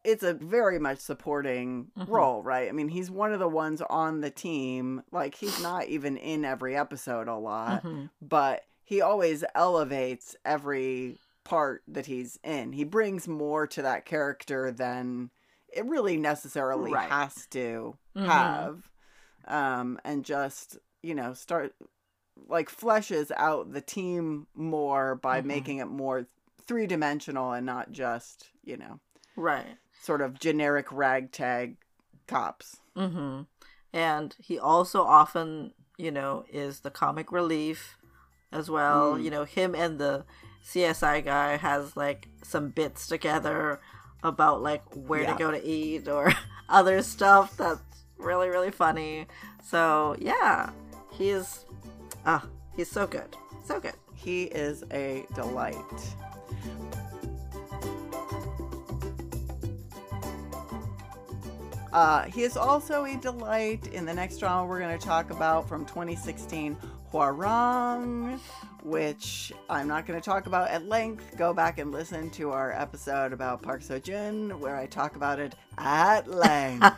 it's 0.04 0.24
a 0.24 0.34
very 0.34 0.78
much 0.78 1.00
supporting 1.00 1.88
mm-hmm. 1.98 2.12
role, 2.12 2.44
right? 2.44 2.68
I 2.68 2.74
mean, 2.74 2.90
he's 2.90 3.10
one 3.10 3.32
of 3.32 3.40
the 3.40 3.48
ones 3.48 3.82
on 3.90 4.20
the 4.20 4.30
team. 4.30 5.04
Like 5.10 5.36
he's 5.36 5.62
not 5.62 5.88
even 5.88 6.18
in 6.18 6.44
every 6.44 6.76
episode 6.76 7.30
a 7.30 7.38
lot, 7.38 7.86
mm-hmm. 7.86 8.08
but 8.22 8.64
he 8.84 9.02
always 9.02 9.44
elevates 9.56 10.36
every 10.46 11.18
part 11.44 11.84
that 11.88 12.06
he's 12.06 12.40
in. 12.44 12.74
He 12.74 12.84
brings 12.84 13.28
more 13.28 13.68
to 13.68 13.82
that 13.82 14.06
character 14.06 14.72
than 14.72 15.30
it 15.74 15.86
really 15.86 16.18
necessarily 16.18 16.92
right. 16.92 17.10
has 17.10 17.48
to 17.48 17.98
mm-hmm. 18.16 18.26
have. 18.26 18.90
Um, 19.48 20.00
and 20.06 20.24
just, 20.24 20.78
you 21.02 21.16
know, 21.16 21.34
start 21.34 21.76
like 22.48 22.70
fleshes 22.70 23.32
out 23.36 23.74
the 23.74 23.82
team 23.82 24.48
more 24.56 25.16
by 25.16 25.40
mm-hmm. 25.40 25.48
making 25.48 25.78
it 25.80 25.86
more 25.88 26.28
three 26.66 26.88
dimensional 26.88 27.52
and 27.52 27.66
not 27.66 27.92
just, 27.92 28.48
you 28.64 28.78
know, 28.78 29.00
right. 29.36 29.78
Sort 30.02 30.22
of 30.22 30.40
generic 30.40 30.92
ragtag 30.92 31.78
cops. 32.28 32.78
Mm-hmm. 32.96 33.42
And 33.94 34.36
he 34.40 34.60
also 34.60 35.04
often, 35.04 35.74
you 35.98 36.12
know, 36.12 36.46
is 36.52 36.82
the 36.82 36.92
comic 36.92 37.32
relief 37.32 37.98
as 38.54 38.70
well. 38.70 39.16
Mm. 39.16 39.24
You 39.24 39.32
know, 39.32 39.44
him 39.44 39.76
and 39.76 40.00
the 40.00 40.26
CSI 40.66 41.26
guy 41.26 41.58
has 41.58 41.98
like 41.98 42.28
some 42.44 42.70
bits 42.70 43.08
together 43.08 43.82
about 44.24 44.62
like 44.62 44.84
where 44.94 45.24
yeah. 45.24 45.34
to 45.34 45.38
go 45.38 45.52
to 45.52 45.66
eat 45.66 46.08
or 46.08 46.34
other 46.70 47.02
stuff 47.02 47.58
that's 47.58 47.82
really 48.18 48.48
really 48.48 48.72
funny. 48.72 49.28
So 49.64 50.16
yeah, 50.20 50.70
he's 51.12 51.66
ah 52.26 52.48
he's 52.76 52.90
so 52.90 53.06
good, 53.08 53.36
so 53.66 53.80
good. 53.80 53.96
He 54.14 54.44
is 54.44 54.84
a 54.92 55.26
delight. 55.36 55.76
Uh, 61.94 62.24
he 62.24 62.42
is 62.42 62.58
also 62.58 63.06
a 63.06 63.16
delight 63.18 63.86
in 63.94 64.04
the 64.04 64.14
next 64.14 64.40
drama 64.40 64.68
we're 64.68 64.80
going 64.80 64.98
to 64.98 65.06
talk 65.06 65.30
about 65.30 65.70
from 65.70 65.86
2016, 65.86 66.76
Hwarang, 67.14 68.40
which 68.82 69.54
I'm 69.70 69.88
not 69.88 70.08
going 70.08 70.20
to 70.20 70.26
talk 70.26 70.48
about 70.48 70.72
at 70.72 70.88
length. 70.88 71.38
Go 71.38 71.54
back 71.54 71.78
and 71.78 71.92
listen 71.92 72.32
to 72.32 72.50
our 72.50 72.72
episode 72.72 73.34
about 73.34 73.62
Park 73.62 73.84
Seo 73.84 74.02
Joon, 74.02 74.60
where 74.60 74.76
I 74.76 74.88
talk 74.88 75.16
about 75.16 75.40
it 75.40 75.54
at 75.78 76.28
length. 76.28 76.84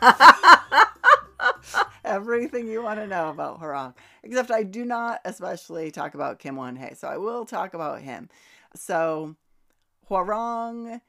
Everything 2.06 2.66
you 2.66 2.82
want 2.82 2.98
to 2.98 3.06
know 3.06 3.28
about 3.28 3.60
Hwarang. 3.60 3.94
Except 4.22 4.50
I 4.50 4.62
do 4.62 4.86
not 4.86 5.20
especially 5.26 5.90
talk 5.90 6.14
about 6.14 6.38
Kim 6.38 6.56
Won 6.56 6.76
Hae, 6.76 6.94
so 6.94 7.08
I 7.08 7.18
will 7.18 7.44
talk 7.44 7.74
about 7.74 8.00
him. 8.00 8.30
So, 8.74 9.36
Hwarang, 10.08 11.02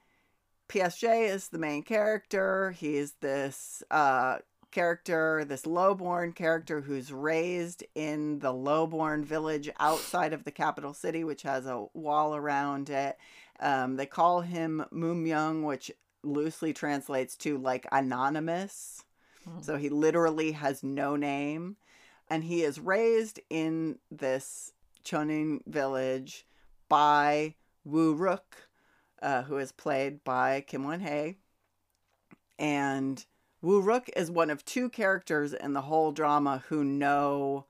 PSJ 0.68 1.30
is 1.30 1.48
the 1.48 1.60
main 1.60 1.84
character. 1.84 2.72
He's 2.72 3.14
this 3.22 3.84
uh, 3.90 4.40
character, 4.72 5.46
this 5.46 5.66
lowborn 5.66 6.34
character 6.34 6.82
who's 6.82 7.12
raised 7.12 7.84
in 7.96 8.40
the 8.40 8.54
lowborn 8.54 9.24
village 9.24 9.70
outside 9.80 10.34
of 10.34 10.44
the 10.44 10.52
capital 10.52 10.94
city, 10.94 11.24
which 11.24 11.44
has 11.44 11.66
a 11.66 11.86
wall 11.94 12.36
around 12.36 12.90
it. 12.90 13.18
Um, 13.60 13.96
they 13.96 14.06
call 14.06 14.42
him 14.42 14.86
Mumyung, 14.94 15.64
which 15.64 15.92
loosely 16.24 16.74
translates 16.74 17.36
to 17.38 17.58
like 17.58 17.88
anonymous. 17.92 19.04
Mm. 19.50 19.64
So 19.64 19.78
he 19.78 19.90
literally 19.90 20.52
has 20.52 20.84
no 20.84 21.16
name. 21.16 21.78
And 22.30 22.44
he 22.44 22.64
is 22.64 22.80
raised 22.80 23.40
in 23.50 24.00
this 24.12 24.74
Chonin 25.06 25.60
village 25.66 26.46
by 26.90 27.56
Woo 27.86 28.14
Rook, 28.14 28.68
uh, 29.22 29.44
who 29.44 29.58
is 29.58 29.72
played 29.72 30.24
by 30.24 30.62
Kim 30.62 30.84
Won 30.84 31.00
Hae. 31.00 31.38
And 32.60 33.26
Woo 33.68 33.82
Ruk 33.82 34.10
is 34.16 34.32
one 34.32 34.50
of 34.50 34.64
two 34.64 34.88
characters 34.88 35.52
in 35.52 35.74
the 35.74 35.82
whole 35.82 36.14
drama 36.14 36.64
who 36.70 36.86
know 36.86 37.66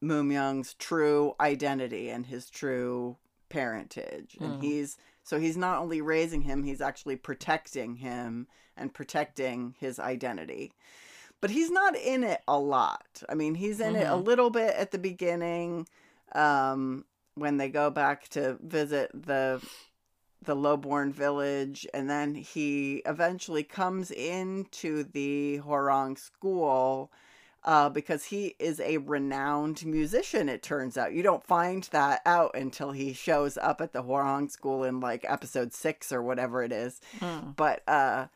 Mumyung's 0.00 0.74
true 0.74 1.34
identity 1.40 2.08
and 2.08 2.24
his 2.24 2.48
true 2.48 3.16
parentage. 3.48 4.36
Mm. 4.38 4.44
And 4.44 4.54
hmm. 4.54 4.60
he's 4.60 4.96
so 5.24 5.40
he's 5.40 5.56
not 5.56 5.80
only 5.80 6.00
raising 6.00 6.42
him, 6.42 6.62
he's 6.62 6.80
actually 6.80 7.16
protecting 7.16 7.96
him 7.96 8.46
and 8.76 8.94
protecting 8.94 9.74
his 9.80 9.98
identity. 9.98 10.72
But 11.40 11.50
he's 11.50 11.72
not 11.72 11.96
in 11.96 12.22
it 12.22 12.40
a 12.46 12.60
lot. 12.60 13.24
I 13.28 13.34
mean, 13.34 13.56
he's 13.56 13.80
in 13.80 13.94
mm-hmm. 13.94 14.02
it 14.02 14.04
a 14.04 14.10
mm-hmm. 14.10 14.22
little 14.22 14.50
bit 14.50 14.72
at 14.76 14.92
the 14.92 14.98
beginning 14.98 15.88
um, 16.32 17.06
when 17.34 17.56
they 17.56 17.70
go 17.70 17.90
back 17.90 18.28
to 18.28 18.56
visit 18.62 19.10
the 19.12 19.60
the 20.44 20.56
lowborn 20.56 21.12
village 21.12 21.86
and 21.94 22.08
then 22.08 22.34
he 22.34 23.02
eventually 23.06 23.62
comes 23.62 24.10
into 24.10 25.04
the 25.04 25.60
Hwarang 25.64 26.18
school 26.18 27.10
uh, 27.64 27.88
because 27.88 28.24
he 28.24 28.56
is 28.58 28.80
a 28.80 28.98
renowned 28.98 29.84
musician 29.86 30.48
it 30.48 30.62
turns 30.62 30.96
out 30.98 31.12
you 31.12 31.22
don't 31.22 31.44
find 31.44 31.84
that 31.92 32.20
out 32.26 32.50
until 32.54 32.90
he 32.92 33.12
shows 33.12 33.56
up 33.58 33.80
at 33.80 33.92
the 33.92 34.02
Hwarang 34.02 34.50
school 34.50 34.84
in 34.84 35.00
like 35.00 35.24
episode 35.28 35.72
six 35.72 36.12
or 36.12 36.22
whatever 36.22 36.62
it 36.62 36.72
is 36.72 37.00
mm. 37.20 37.54
but 37.54 37.82
uh, 37.88 38.26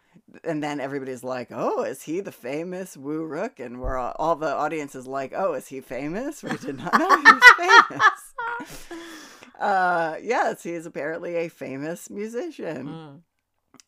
and 0.45 0.63
then 0.63 0.81
everybody's 0.81 1.23
like, 1.25 1.49
"Oh, 1.51 1.83
is 1.83 2.03
he 2.03 2.21
the 2.21 2.33
famous 2.33 2.97
Woo 2.97 3.25
Rook?" 3.25 3.61
And 3.61 3.81
we're 3.81 3.97
all, 3.97 4.15
all 4.19 4.37
the 4.37 4.53
audience 4.53 4.95
is 4.95 5.07
like, 5.07 5.33
"Oh, 5.35 5.55
is 5.55 5.69
he 5.69 5.81
famous? 5.81 6.43
We 6.43 6.57
did 6.57 6.77
not 6.79 6.99
know 6.99 7.17
he 7.17 7.33
was 7.33 7.43
famous." 7.59 8.91
uh, 9.61 10.17
yes, 10.23 10.63
he 10.63 10.73
is 10.73 10.87
apparently 10.87 11.37
a 11.37 11.49
famous 11.49 12.11
musician, 12.11 12.87
Mm. 12.87 13.21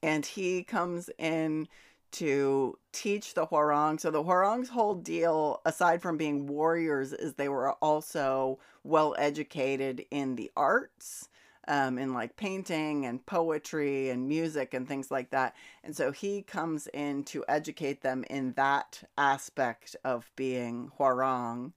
and 0.02 0.26
he 0.26 0.62
comes 0.64 1.10
in 1.18 1.68
to 2.10 2.78
teach 2.92 3.34
the 3.34 3.46
Hwarang. 3.46 4.00
So 4.00 4.10
the 4.10 4.22
Hwarang's 4.22 4.70
whole 4.70 4.94
deal, 4.94 5.60
aside 5.66 6.00
from 6.00 6.16
being 6.16 6.46
warriors, 6.46 7.12
is 7.12 7.34
they 7.34 7.48
were 7.50 7.72
also 7.74 8.58
well 8.82 9.14
educated 9.18 10.06
in 10.10 10.36
the 10.36 10.50
arts 10.56 11.28
um, 11.68 11.98
in 11.98 12.14
like 12.14 12.36
painting 12.36 13.06
and 13.06 13.24
poetry 13.24 14.08
and 14.08 14.26
music 14.26 14.74
and 14.74 14.88
things 14.88 15.10
like 15.10 15.30
that. 15.30 15.54
And 15.84 15.94
so 15.94 16.10
he 16.10 16.42
comes 16.42 16.88
in 16.88 17.22
to 17.24 17.44
educate 17.46 18.02
them 18.02 18.24
in 18.28 18.52
that 18.54 19.02
aspect 19.16 19.94
of 20.02 20.30
being 20.34 20.90
Hwarang. 20.98 21.72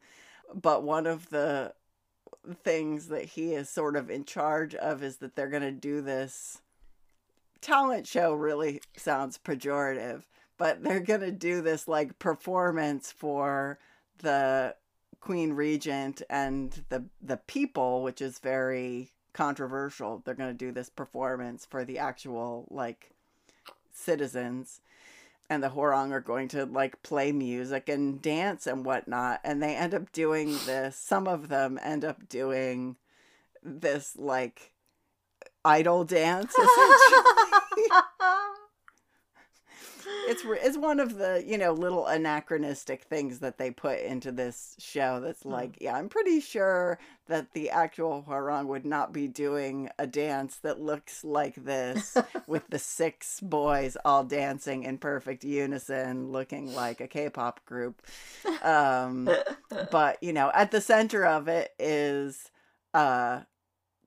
But 0.53 0.83
one 0.83 1.05
of 1.05 1.29
the 1.29 1.73
things 2.63 3.09
that 3.09 3.25
he 3.25 3.53
is 3.53 3.69
sort 3.69 3.95
of 3.95 4.09
in 4.09 4.23
charge 4.23 4.73
of 4.75 5.03
is 5.03 5.17
that 5.17 5.35
they're 5.35 5.49
going 5.49 5.61
to 5.61 5.71
do 5.71 6.01
this 6.01 6.61
talent 7.59 8.07
show 8.07 8.33
really 8.33 8.81
sounds 8.97 9.37
pejorative, 9.37 10.23
but 10.57 10.83
they're 10.83 10.99
going 10.99 11.21
to 11.21 11.31
do 11.31 11.61
this 11.61 11.87
like 11.87 12.17
performance 12.17 13.11
for 13.11 13.77
the 14.19 14.75
queen 15.19 15.53
regent 15.53 16.21
and 16.29 16.83
the 16.89 17.05
the 17.21 17.37
people, 17.37 18.01
which 18.01 18.21
is 18.21 18.39
very 18.39 19.11
controversial. 19.33 20.21
They're 20.23 20.33
going 20.33 20.51
to 20.51 20.65
do 20.65 20.71
this 20.71 20.89
performance 20.89 21.65
for 21.65 21.85
the 21.85 21.97
actual 21.99 22.67
like 22.69 23.11
citizens 23.93 24.81
and 25.51 25.61
the 25.61 25.69
Hwarang 25.69 26.11
are 26.11 26.21
going 26.21 26.47
to 26.49 26.65
like 26.65 27.03
play 27.03 27.33
music 27.33 27.89
and 27.89 28.21
dance 28.21 28.65
and 28.65 28.85
whatnot. 28.85 29.41
And 29.43 29.61
they 29.61 29.75
end 29.75 29.93
up 29.93 30.09
doing 30.13 30.57
this. 30.65 30.95
Some 30.95 31.27
of 31.27 31.49
them 31.49 31.77
end 31.83 32.05
up 32.05 32.29
doing 32.29 32.95
this 33.61 34.15
like 34.17 34.71
idol 35.65 36.05
dance. 36.05 36.53
Essentially. 36.57 37.89
it's 40.27 40.43
it's 40.45 40.77
one 40.77 40.99
of 40.99 41.17
the 41.17 41.43
you 41.45 41.57
know 41.57 41.73
little 41.73 42.07
anachronistic 42.07 43.03
things 43.03 43.39
that 43.39 43.57
they 43.57 43.71
put 43.71 43.99
into 43.99 44.31
this 44.31 44.75
show. 44.79 45.19
That's 45.19 45.45
like, 45.45 45.77
yeah, 45.81 45.95
I'm 45.95 46.09
pretty 46.09 46.39
sure 46.39 46.99
that 47.27 47.53
the 47.53 47.69
actual 47.69 48.25
Hwarang 48.27 48.67
would 48.67 48.85
not 48.85 49.13
be 49.13 49.27
doing 49.27 49.89
a 49.97 50.07
dance 50.07 50.57
that 50.57 50.79
looks 50.79 51.23
like 51.23 51.55
this 51.55 52.17
with 52.47 52.67
the 52.69 52.79
six 52.79 53.39
boys 53.39 53.97
all 54.03 54.23
dancing 54.23 54.83
in 54.83 54.97
perfect 54.97 55.43
unison, 55.43 56.31
looking 56.31 56.73
like 56.73 57.01
a 57.01 57.07
K-pop 57.07 57.65
group. 57.65 58.01
Um, 58.63 59.29
but 59.91 60.21
you 60.21 60.33
know, 60.33 60.51
at 60.53 60.71
the 60.71 60.81
center 60.81 61.25
of 61.25 61.47
it 61.47 61.73
is 61.79 62.49
uh 62.93 63.41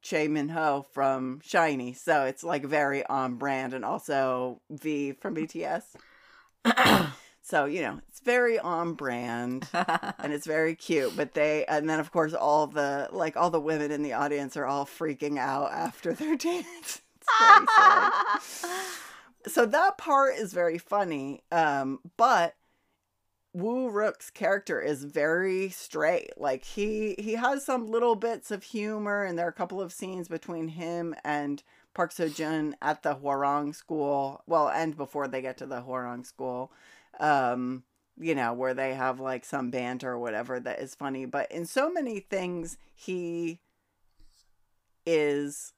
Choi 0.04 0.28
Min 0.28 0.50
Ho 0.50 0.84
from 0.92 1.40
SHINee, 1.40 1.96
so 1.96 2.24
it's 2.24 2.44
like 2.44 2.62
very 2.62 3.04
on 3.06 3.36
brand, 3.36 3.72
and 3.72 3.86
also 3.86 4.60
V 4.70 5.12
from 5.12 5.34
BTS. 5.34 5.82
so 7.42 7.64
you 7.64 7.80
know, 7.80 8.00
it's 8.08 8.20
very 8.20 8.58
on 8.58 8.92
brand 8.92 9.66
and 9.72 10.32
it's 10.32 10.46
very 10.46 10.74
cute. 10.74 11.16
But 11.16 11.32
they, 11.32 11.64
and 11.64 11.88
then 11.88 12.00
of 12.00 12.12
course 12.12 12.34
all 12.34 12.66
the 12.66 13.08
like 13.12 13.36
all 13.38 13.48
the 13.48 13.60
women 13.60 13.90
in 13.90 14.02
the 14.02 14.12
audience 14.12 14.58
are 14.58 14.66
all 14.66 14.84
freaking 14.84 15.38
out 15.38 15.72
after 15.72 16.12
their 16.12 16.36
dance. 16.36 17.00
It's 17.16 17.28
very 17.40 17.66
silly. 18.60 18.78
so 19.46 19.64
that 19.64 19.96
part 19.96 20.34
is 20.36 20.52
very 20.52 20.76
funny, 20.76 21.42
um, 21.50 22.00
but 22.18 22.54
Woo 23.54 23.88
Rook's 23.88 24.30
character 24.30 24.80
is 24.80 25.04
very 25.04 25.68
straight. 25.68 26.32
Like 26.36 26.64
he 26.64 27.14
he 27.18 27.34
has 27.34 27.64
some 27.64 27.86
little 27.86 28.16
bits 28.16 28.50
of 28.50 28.64
humor, 28.64 29.22
and 29.22 29.38
there 29.38 29.46
are 29.46 29.50
a 29.50 29.52
couple 29.52 29.80
of 29.80 29.92
scenes 29.92 30.26
between 30.26 30.68
him 30.68 31.14
and 31.24 31.62
Park 31.94 32.12
Seo 32.12 32.34
Joon 32.34 32.74
at 32.82 33.04
the 33.04 33.14
Hwarang 33.14 33.72
school. 33.72 34.42
Well, 34.48 34.68
and 34.68 34.96
before 34.96 35.28
they 35.28 35.40
get 35.40 35.56
to 35.58 35.66
the 35.66 35.82
Hwarang 35.82 36.26
school, 36.26 36.72
um, 37.20 37.84
you 38.18 38.34
know, 38.34 38.52
where 38.52 38.74
they 38.74 38.94
have 38.94 39.20
like 39.20 39.44
some 39.44 39.70
banter 39.70 40.10
or 40.10 40.18
whatever 40.18 40.58
that 40.58 40.80
is 40.80 40.96
funny. 40.96 41.24
But 41.24 41.50
in 41.52 41.64
so 41.64 41.92
many 41.92 42.18
things, 42.18 42.76
he 42.92 43.60
is 45.06 45.74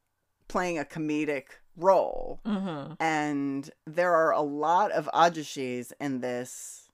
playing 0.49 0.79
a 0.79 0.85
comedic 0.85 1.61
role, 1.77 2.41
hmm 2.47 2.95
and 2.99 3.69
there 3.87 4.15
are 4.15 4.33
a 4.33 4.41
lot 4.41 4.93
of 4.93 5.11
ajushis 5.13 5.93
in 6.01 6.21
this 6.21 6.86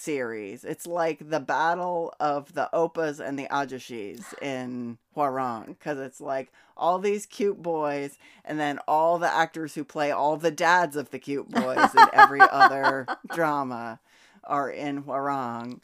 series. 0.00 0.64
It's 0.64 0.86
like 0.86 1.30
the 1.30 1.40
battle 1.40 2.14
of 2.18 2.54
the 2.54 2.68
oppas 2.72 3.20
and 3.20 3.38
the 3.38 3.46
ajushis 3.50 4.22
in 4.42 4.98
Hwarang 5.16 5.66
because 5.68 5.98
it's 5.98 6.20
like 6.20 6.52
all 6.76 6.98
these 6.98 7.26
cute 7.26 7.62
boys 7.62 8.18
and 8.44 8.58
then 8.58 8.78
all 8.88 9.18
the 9.18 9.32
actors 9.32 9.74
who 9.74 9.84
play 9.84 10.10
all 10.10 10.36
the 10.36 10.50
dads 10.50 10.96
of 10.96 11.10
the 11.10 11.18
cute 11.18 11.48
boys 11.48 11.94
in 11.94 12.06
every 12.12 12.40
other 12.40 13.06
drama 13.32 14.00
are 14.44 14.70
in 14.70 15.04
Hwarang. 15.04 15.80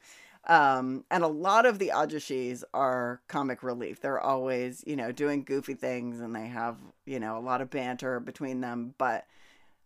Um, 0.48 1.04
and 1.10 1.24
a 1.24 1.28
lot 1.28 1.66
of 1.66 1.78
the 1.78 1.90
ajushis 1.94 2.62
are 2.72 3.20
comic 3.26 3.62
relief. 3.62 4.00
They're 4.00 4.20
always, 4.20 4.84
you 4.86 4.94
know, 4.94 5.10
doing 5.10 5.42
goofy 5.42 5.74
things 5.74 6.20
and 6.20 6.34
they 6.34 6.46
have, 6.46 6.76
you 7.04 7.18
know, 7.18 7.36
a 7.36 7.40
lot 7.40 7.60
of 7.60 7.70
banter 7.70 8.20
between 8.20 8.60
them. 8.60 8.94
But 8.96 9.26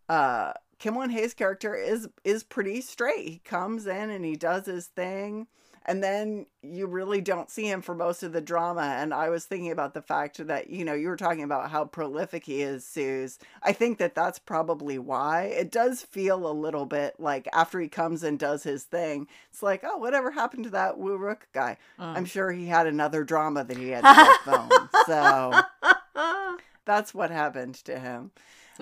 uh 0.09 0.53
Kim 0.81 0.95
Won 0.95 1.11
Hae's 1.11 1.35
character 1.35 1.75
is 1.75 2.09
is 2.23 2.43
pretty 2.43 2.81
straight. 2.81 3.29
He 3.29 3.37
comes 3.45 3.85
in 3.85 4.09
and 4.09 4.25
he 4.25 4.35
does 4.35 4.65
his 4.65 4.87
thing, 4.87 5.45
and 5.85 6.03
then 6.03 6.47
you 6.63 6.87
really 6.87 7.21
don't 7.21 7.51
see 7.51 7.69
him 7.69 7.83
for 7.83 7.93
most 7.93 8.23
of 8.23 8.33
the 8.33 8.41
drama. 8.41 8.95
And 8.97 9.13
I 9.13 9.29
was 9.29 9.45
thinking 9.45 9.71
about 9.71 9.93
the 9.93 10.01
fact 10.01 10.43
that 10.47 10.71
you 10.71 10.83
know 10.83 10.95
you 10.95 11.09
were 11.09 11.17
talking 11.17 11.43
about 11.43 11.69
how 11.69 11.85
prolific 11.85 12.45
he 12.45 12.63
is, 12.63 12.83
Suze. 12.83 13.37
I 13.61 13.73
think 13.73 13.99
that 13.99 14.15
that's 14.15 14.39
probably 14.39 14.97
why 14.97 15.43
it 15.43 15.69
does 15.71 16.01
feel 16.01 16.49
a 16.49 16.51
little 16.51 16.87
bit 16.87 17.19
like 17.19 17.47
after 17.53 17.79
he 17.79 17.87
comes 17.87 18.23
and 18.23 18.39
does 18.39 18.63
his 18.63 18.83
thing, 18.83 19.27
it's 19.51 19.61
like 19.61 19.83
oh 19.83 19.97
whatever 19.97 20.31
happened 20.31 20.63
to 20.63 20.71
that 20.71 20.97
Woo 20.97 21.15
Rook 21.15 21.47
guy? 21.53 21.77
Mm. 21.99 22.17
I'm 22.17 22.25
sure 22.25 22.51
he 22.51 22.65
had 22.65 22.87
another 22.87 23.23
drama 23.23 23.63
that 23.65 23.77
he 23.77 23.89
had 23.89 24.01
to 24.01 24.39
postpone. 24.45 24.89
so 25.05 25.61
that's 26.85 27.13
what 27.13 27.29
happened 27.29 27.75
to 27.85 27.99
him. 27.99 28.31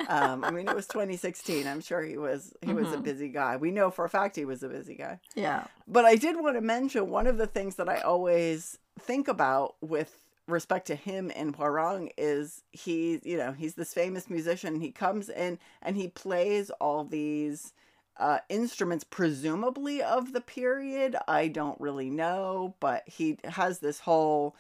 Um, 0.07 0.43
I 0.43 0.51
mean, 0.51 0.67
it 0.67 0.75
was 0.75 0.87
2016. 0.87 1.67
I'm 1.67 1.81
sure 1.81 2.01
he 2.01 2.17
was 2.17 2.53
he 2.61 2.73
was 2.73 2.91
a 2.93 2.97
Mhm. 2.97 3.03
busy 3.03 3.27
guy. 3.29 3.57
We 3.57 3.71
know 3.71 3.91
for 3.91 4.05
a 4.05 4.09
fact 4.09 4.35
he 4.35 4.45
was 4.45 4.63
a 4.63 4.69
busy 4.69 4.95
guy. 4.95 5.19
Yeah. 5.35 5.65
But 5.87 6.05
I 6.05 6.15
did 6.15 6.37
want 6.39 6.55
to 6.55 6.61
mention 6.61 7.09
one 7.09 7.27
of 7.27 7.37
the 7.37 7.47
things 7.47 7.75
that 7.75 7.89
I 7.89 7.99
always 8.01 8.77
think 8.99 9.27
about 9.27 9.75
with 9.81 10.17
respect 10.47 10.87
to 10.87 10.95
him 10.95 11.29
in 11.31 11.53
Hwarang 11.53 12.11
is 12.17 12.63
he, 12.71 13.19
you 13.23 13.37
know, 13.37 13.51
he's 13.51 13.75
this 13.75 13.93
famous 13.93 14.29
musician. 14.29 14.79
He 14.81 14.91
comes 14.91 15.29
in 15.29 15.59
and 15.81 15.95
he 15.95 16.07
plays 16.07 16.69
all 16.81 17.03
these 17.03 17.73
uh, 18.17 18.39
instruments, 18.49 19.03
presumably 19.03 20.01
of 20.01 20.33
the 20.33 20.41
period. 20.41 21.15
I 21.27 21.47
don't 21.47 21.79
really 21.79 22.09
know, 22.09 22.75
but 22.79 23.03
he 23.07 23.37
has 23.45 23.79
this 23.79 23.99
whole 24.01 24.55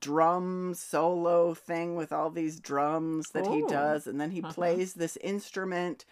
drum 0.00 0.74
solo 0.74 1.54
thing 1.54 1.96
with 1.96 2.12
all 2.12 2.30
these 2.30 2.60
drums 2.60 3.30
that 3.30 3.48
he 3.48 3.62
does 3.62 4.06
and 4.06 4.20
then 4.20 4.30
he 4.30 4.40
Mhm. 4.40 4.52
plays 4.52 4.94
this 4.94 5.16
instrument 5.18 6.04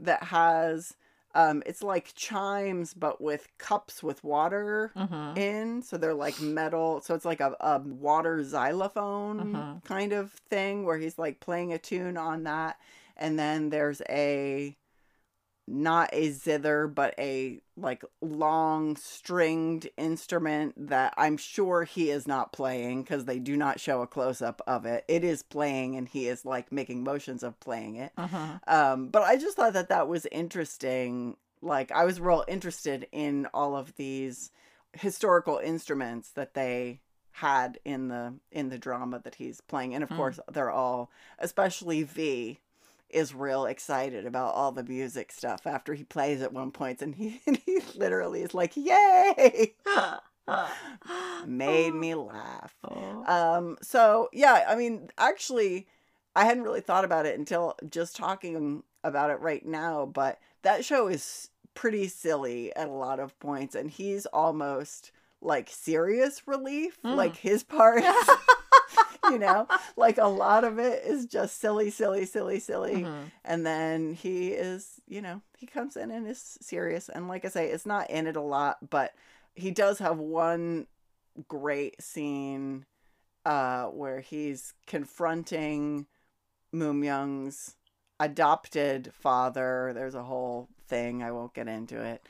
that 0.00 0.24
has 0.24 0.96
um 1.34 1.62
it's 1.66 1.82
like 1.82 2.12
chimes 2.14 2.94
but 2.94 3.20
with 3.20 3.48
cups 3.58 4.02
with 4.02 4.22
water 4.24 4.94
hmm 4.94 5.34
in 5.36 5.82
so 5.82 5.96
they're 5.96 6.14
like 6.14 6.40
metal 6.40 7.00
so 7.00 7.14
it's 7.14 7.24
like 7.24 7.40
a, 7.40 7.54
a 7.60 7.78
water 7.80 8.42
xylophone 8.44 9.44
Mhm. 9.44 9.82
kind 9.84 10.12
of 10.12 10.32
thing 10.32 10.84
where 10.84 10.98
he's 10.98 11.18
like 11.18 11.40
playing 11.40 11.72
a 11.72 11.78
tune 11.78 12.16
on 12.16 12.44
that 12.44 12.78
and 13.16 13.38
then 13.38 13.70
there's 13.70 14.00
a 14.08 14.76
not 15.70 16.08
a 16.12 16.30
zither 16.30 16.86
but 16.86 17.14
a 17.18 17.60
like 17.76 18.02
long 18.22 18.96
stringed 18.96 19.88
instrument 19.96 20.74
that 20.88 21.12
i'm 21.16 21.36
sure 21.36 21.84
he 21.84 22.10
is 22.10 22.26
not 22.26 22.52
playing 22.52 23.02
because 23.02 23.26
they 23.26 23.38
do 23.38 23.56
not 23.56 23.78
show 23.78 24.00
a 24.00 24.06
close-up 24.06 24.62
of 24.66 24.86
it 24.86 25.04
it 25.08 25.22
is 25.22 25.42
playing 25.42 25.94
and 25.96 26.08
he 26.08 26.26
is 26.26 26.44
like 26.44 26.72
making 26.72 27.04
motions 27.04 27.42
of 27.42 27.58
playing 27.60 27.96
it 27.96 28.12
hmm 28.16 28.52
um, 28.66 29.08
but 29.08 29.22
I 29.22 29.36
just 29.36 29.56
thought 29.56 29.72
that 29.74 29.88
that 29.88 30.08
was 30.08 30.26
interesting. 30.30 31.36
Like 31.62 31.90
I 31.92 32.04
was 32.04 32.20
real 32.20 32.44
interested 32.48 33.06
in 33.12 33.46
all 33.54 33.76
of 33.76 33.94
these 33.96 34.50
historical 34.92 35.58
instruments 35.58 36.30
that 36.32 36.52
they 36.54 37.00
had 37.32 37.78
in 37.84 38.08
the 38.08 38.34
in 38.52 38.68
the 38.68 38.78
drama 38.78 39.20
that 39.24 39.36
he's 39.36 39.60
playing, 39.62 39.94
and 39.94 40.02
of 40.04 40.10
Mm. 40.10 40.16
course 40.16 40.40
they're 40.52 40.70
all, 40.70 41.10
especially 41.38 42.02
V, 42.02 42.58
is 43.10 43.34
real 43.34 43.66
excited 43.66 44.26
about 44.26 44.54
all 44.54 44.72
the 44.72 44.84
music 44.84 45.32
stuff 45.32 45.66
after 45.66 45.94
he 45.94 46.04
plays 46.04 46.42
at 46.42 46.52
one 46.52 46.70
point, 46.70 47.02
and 47.02 47.14
he 47.14 47.40
and 47.46 47.56
he 47.64 47.80
literally 47.94 48.42
is 48.42 48.54
like, 48.54 48.76
"Yay!" 48.76 49.74
Made 51.46 51.94
me 51.94 52.14
laugh. 52.14 52.74
Oh. 52.84 53.24
Um, 53.26 53.76
so 53.82 54.28
yeah, 54.32 54.64
I 54.68 54.74
mean, 54.74 55.10
actually, 55.18 55.86
I 56.34 56.44
hadn't 56.44 56.62
really 56.62 56.80
thought 56.80 57.04
about 57.04 57.26
it 57.26 57.38
until 57.38 57.76
just 57.90 58.16
talking 58.16 58.82
about 59.04 59.30
it 59.30 59.40
right 59.40 59.64
now, 59.64 60.06
but 60.06 60.38
that 60.62 60.84
show 60.84 61.08
is 61.08 61.50
pretty 61.74 62.08
silly 62.08 62.74
at 62.74 62.88
a 62.88 62.92
lot 62.92 63.20
of 63.20 63.38
points, 63.38 63.74
and 63.74 63.90
he's 63.90 64.26
almost 64.26 65.12
like 65.40 65.68
serious 65.70 66.46
relief. 66.46 66.98
Mm. 67.04 67.16
Like 67.16 67.36
his 67.36 67.62
part, 67.62 68.02
you 69.32 69.38
know, 69.38 69.66
like 69.96 70.18
a 70.18 70.26
lot 70.26 70.64
of 70.64 70.78
it 70.78 71.04
is 71.04 71.26
just 71.26 71.60
silly, 71.60 71.90
silly, 71.90 72.24
silly, 72.26 72.60
silly. 72.60 73.02
Mhm. 73.04 73.30
And 73.44 73.66
then 73.66 74.14
he 74.14 74.48
is, 74.48 75.00
you 75.06 75.20
know, 75.22 75.42
he 75.56 75.66
comes 75.66 75.96
in 75.96 76.10
and 76.10 76.26
is 76.26 76.58
serious. 76.60 77.08
And 77.08 77.28
like 77.28 77.44
I 77.44 77.48
say, 77.48 77.68
it's 77.70 77.86
not 77.86 78.10
in 78.10 78.26
it 78.26 78.36
a 78.36 78.40
lot, 78.42 78.90
but 78.90 79.14
he 79.54 79.70
does 79.70 79.98
have 79.98 80.18
one 80.18 80.86
great 81.48 82.00
scene 82.02 82.84
uh, 83.44 83.86
where 83.86 84.20
he's 84.20 84.74
confronting 84.86 86.06
Moon 86.72 87.02
Young's 87.02 87.76
adopted 88.20 89.12
father. 89.14 89.92
There's 89.94 90.14
a 90.14 90.22
whole 90.24 90.68
thing, 90.88 91.22
I 91.22 91.32
won't 91.32 91.54
get 91.54 91.68
into 91.68 92.00
it, 92.02 92.26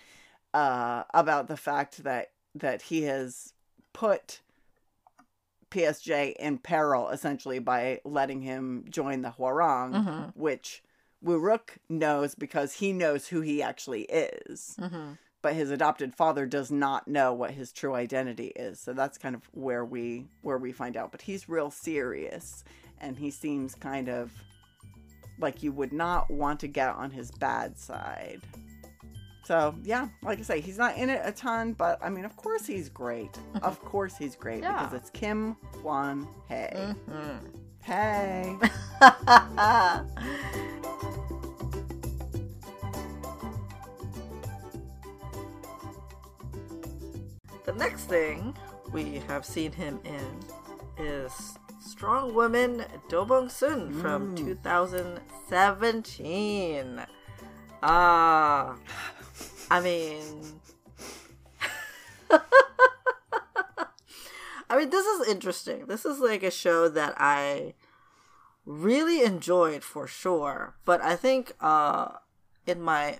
uh, 0.54 1.04
about 1.14 1.48
the 1.48 1.56
fact 1.56 2.04
that 2.04 2.30
that 2.54 2.82
he 2.82 3.02
has 3.02 3.52
put 3.92 4.40
PSJ 5.70 6.34
in 6.38 6.58
peril 6.58 7.08
essentially 7.10 7.58
by 7.58 8.00
letting 8.04 8.42
him 8.42 8.84
join 8.88 9.22
the 9.22 9.30
Hwarang, 9.30 9.92
Mhm. 9.92 10.36
which 10.36 10.82
Wuruk 11.24 11.78
knows 11.88 12.34
because 12.34 12.74
he 12.74 12.92
knows 12.92 13.28
who 13.28 13.40
he 13.40 13.62
actually 13.62 14.02
is. 14.02 14.76
Mhm. 14.78 15.18
But 15.42 15.54
his 15.54 15.70
adopted 15.70 16.14
father 16.14 16.46
does 16.46 16.70
not 16.70 17.06
know 17.08 17.32
what 17.32 17.52
his 17.52 17.72
true 17.72 17.94
identity 17.94 18.48
is. 18.56 18.80
So 18.80 18.92
that's 18.92 19.18
kind 19.18 19.34
of 19.34 19.42
where 19.52 19.84
we 19.84 20.26
where 20.42 20.58
we 20.58 20.72
find 20.72 20.96
out. 20.96 21.12
But 21.12 21.22
he's 21.22 21.48
real 21.48 21.70
serious 21.70 22.64
and 23.00 23.18
he 23.18 23.30
seems 23.30 23.74
kind 23.74 24.08
of 24.08 24.32
like 25.38 25.62
you 25.62 25.70
would 25.72 25.92
not 25.92 26.30
want 26.30 26.58
to 26.60 26.66
get 26.68 26.88
on 26.90 27.12
his 27.12 27.30
bad 27.30 27.78
side. 27.78 28.40
So 29.48 29.74
yeah, 29.82 30.08
like 30.22 30.40
I 30.40 30.42
say, 30.42 30.60
he's 30.60 30.76
not 30.76 30.98
in 30.98 31.08
it 31.08 31.22
a 31.24 31.32
ton, 31.32 31.72
but 31.72 31.98
I 32.02 32.10
mean, 32.10 32.26
of 32.26 32.36
course 32.36 32.66
he's 32.66 32.90
great. 32.90 33.38
of 33.62 33.82
course 33.82 34.14
he's 34.18 34.36
great 34.36 34.62
Yeah. 34.62 34.82
because 34.84 34.92
it's 35.00 35.08
Kim 35.08 35.56
Won 35.82 36.28
Hae. 36.48 36.92
Mhm. 37.08 37.38
Hey. 37.80 38.58
the 47.64 47.72
next 47.76 48.04
thing 48.04 48.54
we 48.92 49.20
have 49.28 49.44
seen 49.44 49.72
him 49.72 49.98
in 50.04 50.24
is 51.04 51.58
Strong 51.80 52.32
Woman 52.34 52.84
Do 53.08 53.24
Bong 53.24 53.48
Soon 53.48 53.92
from 54.00 54.36
2017. 54.36 57.00
Ah, 57.82 58.76
I 59.70 59.80
mean, 59.80 60.60
I 64.70 64.76
mean, 64.76 64.90
this 64.90 65.06
is 65.06 65.28
interesting. 65.28 65.86
This 65.86 66.04
is 66.04 66.18
like 66.20 66.42
a 66.42 66.50
show 66.50 66.88
that 66.88 67.14
I 67.16 67.74
really 68.66 69.22
enjoyed 69.22 69.82
for 69.82 70.06
sure, 70.06 70.74
but 70.84 71.00
I 71.00 71.16
think 71.16 71.52
uh, 71.60 72.08
in 72.66 72.82
my 72.82 73.18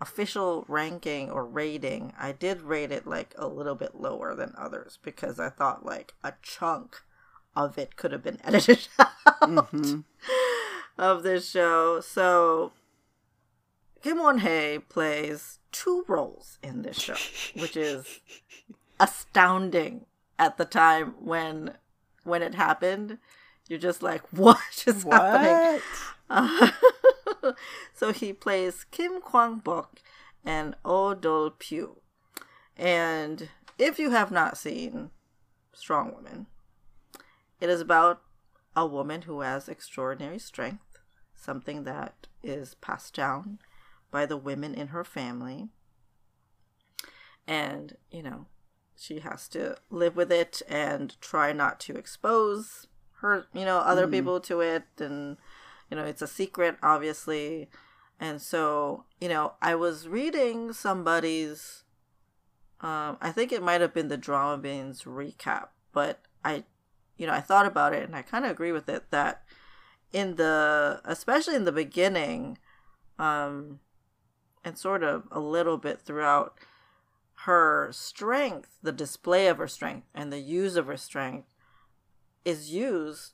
official 0.00 0.64
ranking 0.68 1.30
or 1.30 1.44
rating, 1.44 2.12
I 2.18 2.32
did 2.32 2.60
rate 2.62 2.92
it 2.92 3.06
like 3.06 3.34
a 3.38 3.46
little 3.46 3.74
bit 3.74 3.94
lower 3.94 4.34
than 4.34 4.52
others 4.58 4.98
because 5.02 5.40
I 5.40 5.48
thought 5.48 5.86
like 5.86 6.12
a 6.22 6.34
chunk 6.42 7.00
of 7.56 7.78
it 7.78 7.96
could 7.96 8.12
have 8.12 8.22
been 8.22 8.40
edited 8.44 8.86
out 8.98 9.10
Mhm. 9.42 10.04
of 10.98 11.22
this 11.22 11.48
show. 11.50 12.00
So 12.00 12.72
Kim 14.04 14.18
Won 14.18 14.40
Hae 14.40 14.80
plays 14.80 15.60
two 15.72 16.04
roles 16.06 16.58
in 16.62 16.82
this 16.82 17.00
show, 17.00 17.16
which 17.58 17.74
is 17.74 18.20
astounding 19.00 20.04
at 20.38 20.58
the 20.58 20.66
time 20.66 21.14
when 21.18 21.78
when 22.22 22.42
it 22.42 22.54
happened. 22.54 23.16
You're 23.66 23.78
just 23.78 24.02
like, 24.02 24.20
what 24.30 24.84
is 24.86 25.04
happening? 25.04 25.80
What? 25.80 25.82
Uh, 26.28 27.52
so 27.94 28.12
he 28.12 28.34
plays 28.34 28.84
Kim 28.90 29.22
Kwang 29.22 29.60
Bok 29.60 30.00
and 30.44 30.74
Oh 30.84 31.14
Dol 31.14 31.52
Pyu. 31.52 31.96
And 32.76 33.48
if 33.78 33.98
you 33.98 34.10
have 34.10 34.30
not 34.30 34.58
seen 34.58 35.12
Strong 35.72 36.12
Woman, 36.12 36.46
it 37.58 37.70
is 37.70 37.80
about 37.80 38.20
a 38.76 38.84
woman 38.84 39.22
who 39.22 39.40
has 39.40 39.66
extraordinary 39.66 40.38
strength, 40.38 40.98
something 41.34 41.84
that 41.84 42.26
is 42.42 42.74
passed 42.74 43.14
down 43.14 43.60
by 44.14 44.24
the 44.24 44.36
women 44.36 44.74
in 44.74 44.88
her 44.88 45.02
family. 45.02 45.68
And, 47.48 47.96
you 48.12 48.22
know, 48.22 48.46
she 48.96 49.18
has 49.18 49.48
to 49.48 49.76
live 49.90 50.14
with 50.14 50.30
it 50.30 50.62
and 50.68 51.20
try 51.20 51.52
not 51.52 51.80
to 51.80 51.96
expose 51.96 52.86
her, 53.16 53.48
you 53.52 53.64
know, 53.64 53.78
other 53.78 54.06
Mhm. 54.06 54.12
people 54.12 54.40
to 54.42 54.60
it. 54.60 54.84
And, 54.98 55.36
you 55.90 55.96
know, 55.96 56.04
it's 56.04 56.22
a 56.22 56.28
secret, 56.28 56.78
obviously. 56.80 57.68
And 58.20 58.40
so, 58.40 59.04
you 59.20 59.28
know, 59.28 59.54
I 59.60 59.74
was 59.74 60.06
reading 60.06 60.72
somebody's, 60.72 61.82
um, 62.80 63.18
I 63.20 63.32
think 63.32 63.50
it 63.50 63.64
might 63.64 63.80
have 63.80 63.92
been 63.92 64.08
the 64.08 64.16
Drama 64.16 64.62
Beans 64.62 65.02
recap, 65.02 65.70
but 65.90 66.20
I, 66.44 66.62
you 67.16 67.26
know, 67.26 67.32
I 67.32 67.40
thought 67.40 67.66
about 67.66 67.92
it 67.92 68.04
and 68.04 68.14
I 68.14 68.22
kind 68.22 68.44
of 68.44 68.52
agree 68.52 68.70
with 68.70 68.88
it 68.88 69.10
that 69.10 69.42
in 70.12 70.36
the, 70.36 71.00
especially 71.04 71.56
in 71.56 71.64
the 71.64 71.72
beginning, 71.72 72.58
um, 73.18 73.80
and 74.64 74.78
sort 74.78 75.02
of 75.02 75.24
a 75.30 75.40
little 75.40 75.76
bit 75.76 76.00
throughout, 76.00 76.58
her 77.46 77.88
strength, 77.92 78.70
the 78.82 78.92
display 78.92 79.48
of 79.48 79.58
her 79.58 79.68
strength 79.68 80.06
and 80.14 80.32
the 80.32 80.38
use 80.38 80.76
of 80.76 80.86
her 80.86 80.96
strength 80.96 81.48
is 82.44 82.72
used 82.72 83.32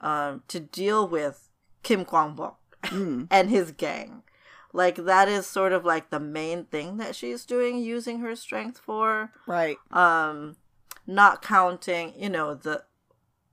um, 0.00 0.42
to 0.48 0.58
deal 0.58 1.06
with 1.06 1.48
Kim 1.82 2.04
Kwang 2.04 2.34
Bok 2.34 2.58
Mm. 2.84 3.28
and 3.30 3.50
his 3.50 3.72
gang. 3.72 4.22
Like 4.72 4.96
that 4.96 5.28
is 5.28 5.46
sort 5.46 5.72
of 5.72 5.84
like 5.84 6.10
the 6.10 6.20
main 6.20 6.64
thing 6.64 6.96
that 6.96 7.14
she's 7.14 7.44
doing, 7.44 7.78
using 7.78 8.20
her 8.20 8.34
strength 8.34 8.78
for. 8.78 9.32
Right. 9.46 9.76
Um, 9.90 10.56
not 11.06 11.42
counting, 11.42 12.14
you 12.16 12.30
know, 12.30 12.54
the 12.54 12.84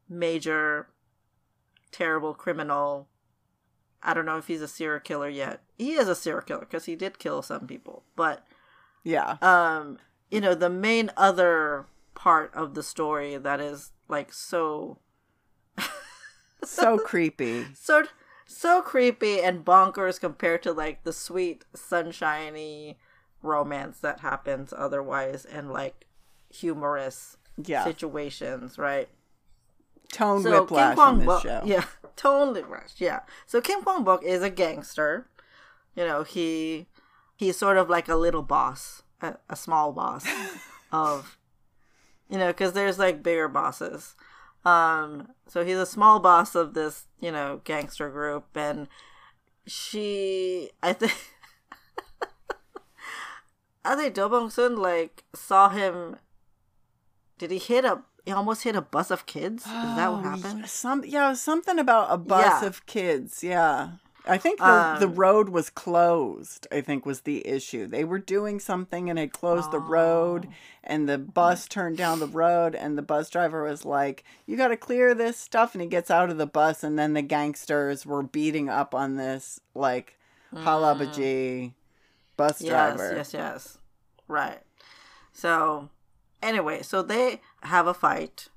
major 0.08 0.88
terrible 1.92 2.34
criminal. 2.34 3.08
I 4.02 4.14
don't 4.14 4.26
know 4.26 4.38
if 4.38 4.48
he's 4.48 4.62
a 4.62 4.68
serial 4.68 5.00
killer 5.02 5.28
yet. 5.30 5.62
He 5.78 5.94
is 5.94 6.08
a 6.08 6.16
serial 6.16 6.42
killer 6.42 6.62
because 6.62 6.86
he 6.86 6.96
did 6.96 7.20
kill 7.20 7.42
some 7.42 7.68
people, 7.68 8.04
but 8.16 8.46
Yeah. 9.04 9.38
um 9.42 9.98
you 10.32 10.40
know 10.42 10.54
the 10.56 10.70
main 10.70 11.12
other 11.18 11.88
part 12.16 12.54
of 12.54 12.76
the 12.76 12.84
story 12.84 13.36
that 13.38 13.60
is 13.60 13.92
like 14.08 14.32
so 14.34 15.00
So 16.64 16.98
creepy. 16.98 17.68
so 17.74 18.04
so 18.46 18.82
creepy 18.82 19.42
and 19.42 19.64
bonkers 19.64 20.20
compared 20.20 20.62
to 20.64 20.72
like 20.74 21.04
the 21.04 21.14
sweet 21.14 21.64
sunshiny 21.74 22.98
romance 23.42 24.00
that 24.00 24.20
happens 24.20 24.74
otherwise 24.76 25.46
and 25.46 25.72
like 25.72 26.06
humorous 26.50 27.38
Yeah. 27.64 27.84
situations 27.86 28.78
right 28.78 29.08
Tone 30.12 30.42
so 30.42 30.52
whiplash 30.62 30.96
Kwang 30.96 31.14
in 31.14 31.20
this 31.20 31.28
Bok, 31.28 31.44
show. 31.44 31.62
yeah, 31.64 31.86
totally 32.16 32.64
right. 32.64 32.94
Yeah. 32.98 33.22
So 33.46 33.62
Kim 33.62 33.82
Kwang 33.82 34.04
Bok 34.04 34.24
is 34.24 34.44
a 34.44 34.50
gangster. 34.50 35.28
You 35.96 36.06
know, 36.06 36.24
he 36.24 36.88
he's 37.36 37.58
sort 37.58 37.78
of 37.78 37.90
like 37.90 38.08
a 38.08 38.16
little 38.16 38.44
boss, 38.44 39.04
a, 39.22 39.36
a 39.50 39.56
small 39.56 39.92
boss 39.94 40.26
of, 40.92 41.38
you 42.30 42.38
know, 42.38 42.48
because 42.48 42.74
there's 42.74 43.00
like 43.00 43.24
bigger 43.24 43.48
bosses. 43.48 44.16
Um, 44.66 45.30
so 45.48 45.64
he's 45.64 45.78
a 45.78 45.86
small 45.86 46.20
boss 46.20 46.54
of 46.54 46.74
this, 46.74 47.06
you 47.20 47.32
know, 47.32 47.62
gangster 47.64 48.10
group, 48.10 48.46
and 48.56 48.88
she, 49.66 50.72
I 50.84 50.94
think, 50.94 51.14
I 53.86 53.96
think 53.96 54.14
Do 54.14 54.28
Bong 54.28 54.50
Soon 54.50 54.76
like 54.76 55.24
saw 55.34 55.70
him. 55.70 56.18
Did 57.38 57.52
he 57.52 57.58
hit 57.58 57.86
a? 57.86 58.02
He 58.30 58.34
almost 58.34 58.62
hit 58.64 58.76
a 58.76 58.82
bus 58.82 59.10
of 59.10 59.26
kids. 59.26 59.64
Is 59.66 59.72
that 59.72 60.12
what 60.12 60.20
Oh, 60.24 60.30
happened? 60.30 60.70
Some 60.70 61.04
yeah, 61.04 61.34
something 61.34 61.80
about 61.80 62.10
a 62.12 62.18
bus 62.18 62.62
Yeah. 62.62 62.68
of 62.68 62.86
kids. 62.86 63.44
Yeah. 63.44 63.94
I 64.28 64.38
think 64.38 64.60
the, 64.60 64.98
the 65.00 65.08
Um, 65.08 65.16
road 65.16 65.50
was 65.50 65.72
closed, 65.72 66.68
I 66.72 66.82
think 66.82 67.08
was 67.08 67.22
the 67.22 67.48
issue. 67.48 67.88
They 67.88 68.04
were 68.04 68.20
doing 68.20 68.60
something 68.60 69.10
and 69.10 69.18
had 69.18 69.34
closed 69.34 69.72
the 69.72 69.80
road 69.80 70.48
Oh. 70.48 70.54
and 70.84 71.10
the 71.10 71.18
bus 71.18 71.68
turned 71.68 71.98
down 71.98 72.20
the 72.20 72.28
road 72.28 72.76
and 72.76 72.96
the 72.96 73.02
bus 73.02 73.32
driver 73.32 73.64
was 73.64 73.84
like, 73.84 74.24
You 74.46 74.56
gotta 74.58 74.78
clear 74.78 75.16
this 75.16 75.38
stuff 75.38 75.74
and 75.74 75.82
he 75.82 75.88
gets 75.88 76.12
out 76.12 76.30
of 76.30 76.38
the 76.38 76.46
bus 76.46 76.84
and 76.84 77.00
then 77.00 77.14
the 77.16 77.24
gangsters 77.24 78.06
were 78.06 78.22
beating 78.22 78.70
up 78.70 78.94
on 78.94 79.16
this 79.16 79.60
like 79.74 80.20
halabaji 80.54 81.74
bus 82.38 82.60
driver. 82.60 83.12
Mm. 83.14 83.18
Yes, 83.18 83.34
yes, 83.34 83.34
yes. 83.34 83.78
Right. 84.28 84.62
So, 85.34 85.90
anyway, 86.44 86.84
so 86.84 87.02
they 87.02 87.42
have 87.64 87.88
a 87.88 87.94
fight, 87.94 88.48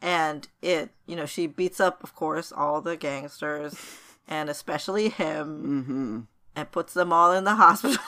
and 0.00 0.48
it, 0.62 0.90
you 1.06 1.16
know, 1.16 1.26
she 1.26 1.46
beats 1.46 1.80
up, 1.80 2.02
of 2.04 2.14
course, 2.14 2.50
all 2.52 2.80
the 2.80 2.96
gangsters, 2.96 3.74
and 4.28 4.48
especially 4.50 5.08
him, 5.08 5.84
Mm-hmm. 5.84 6.20
and 6.56 6.70
puts 6.72 6.94
them 6.94 7.12
all 7.12 7.32
in 7.32 7.44
the 7.44 7.54
hospital. 7.64 8.02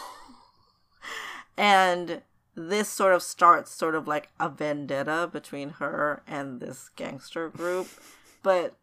and 1.57 2.23
this 2.55 2.89
sort 2.89 3.15
of 3.15 3.23
starts 3.23 3.71
sort 3.71 3.95
of 3.95 4.07
like 4.09 4.29
a 4.39 4.49
vendetta 4.49 5.29
between 5.33 5.71
her 5.71 6.23
and 6.27 6.61
this 6.61 6.91
gangster 6.97 7.49
group. 7.49 7.89
But 8.43 8.75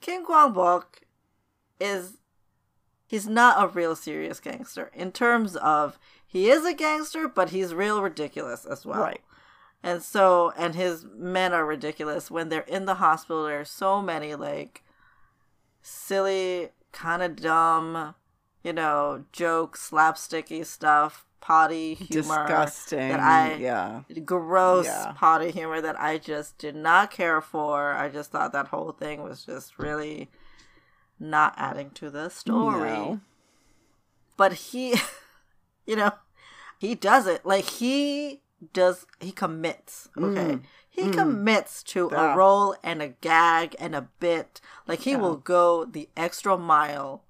Kim 0.00 0.24
Kwang 0.24 0.52
Bok 0.52 1.00
is 1.80 2.18
he's 3.04 3.26
not 3.26 3.60
a 3.60 3.66
real 3.66 3.96
serious 3.96 4.38
gangster 4.38 4.92
in 4.94 5.10
terms 5.10 5.56
of 5.56 5.98
he 6.24 6.48
is 6.50 6.64
a 6.64 6.72
gangster, 6.72 7.26
but 7.26 7.50
he's 7.50 7.74
real 7.74 8.00
ridiculous 8.00 8.64
as 8.64 8.86
well. 8.86 9.00
Right. 9.02 9.20
And 9.82 10.02
so, 10.02 10.52
and 10.56 10.74
his 10.74 11.04
men 11.16 11.52
are 11.52 11.66
ridiculous. 11.66 12.30
When 12.30 12.48
they're 12.48 12.60
in 12.62 12.84
the 12.84 12.94
hospital, 12.96 13.44
there's 13.44 13.68
so 13.70 14.00
many 14.00 14.34
like 14.34 14.82
silly, 15.82 16.70
kind 16.92 17.22
of 17.22 17.36
dumb, 17.36 18.14
you 18.62 18.72
know, 18.72 19.24
jokes, 19.32 19.90
slapsticky 19.90 20.64
stuff, 20.64 21.26
potty 21.40 21.94
humor, 21.94 22.46
Disgusting. 22.46 23.08
that 23.08 23.20
I- 23.20 23.54
yeah. 23.54 24.02
gross 24.24 24.86
Yeah. 24.86 25.12
potty 25.16 25.50
humor 25.50 25.80
that 25.80 26.00
I 26.00 26.18
just 26.18 26.58
did 26.58 26.76
not 26.76 27.10
care 27.10 27.40
for. 27.40 27.92
I 27.92 28.08
just 28.08 28.30
thought 28.30 28.52
that 28.52 28.68
whole 28.68 28.92
thing 28.92 29.22
was 29.24 29.44
just 29.44 29.78
really 29.78 30.30
not 31.18 31.54
adding 31.56 31.90
to 31.90 32.10
the 32.10 32.28
story 32.28 32.90
No. 32.90 33.20
but 34.36 34.52
he 34.52 34.94
you 35.86 35.94
know 35.94 36.10
he 36.78 36.96
does 36.96 37.28
it 37.28 37.46
like 37.46 37.64
he 37.64 38.40
does 38.72 39.06
he 39.20 39.32
commits 39.32 40.08
okay 40.16 40.52
mm. 40.56 40.62
he 40.88 41.02
mm. 41.02 41.12
commits 41.12 41.82
to 41.82 42.08
Yeah. 42.12 42.34
a 42.34 42.36
role 42.36 42.76
and 42.82 43.02
a 43.02 43.08
gag 43.08 43.74
and 43.78 43.94
a 43.94 44.08
bit 44.20 44.60
like 44.86 45.00
he 45.00 45.16
will 45.16 45.36
go 45.36 45.84
the 45.84 46.08
extra 46.16 46.56
mile 46.56 47.22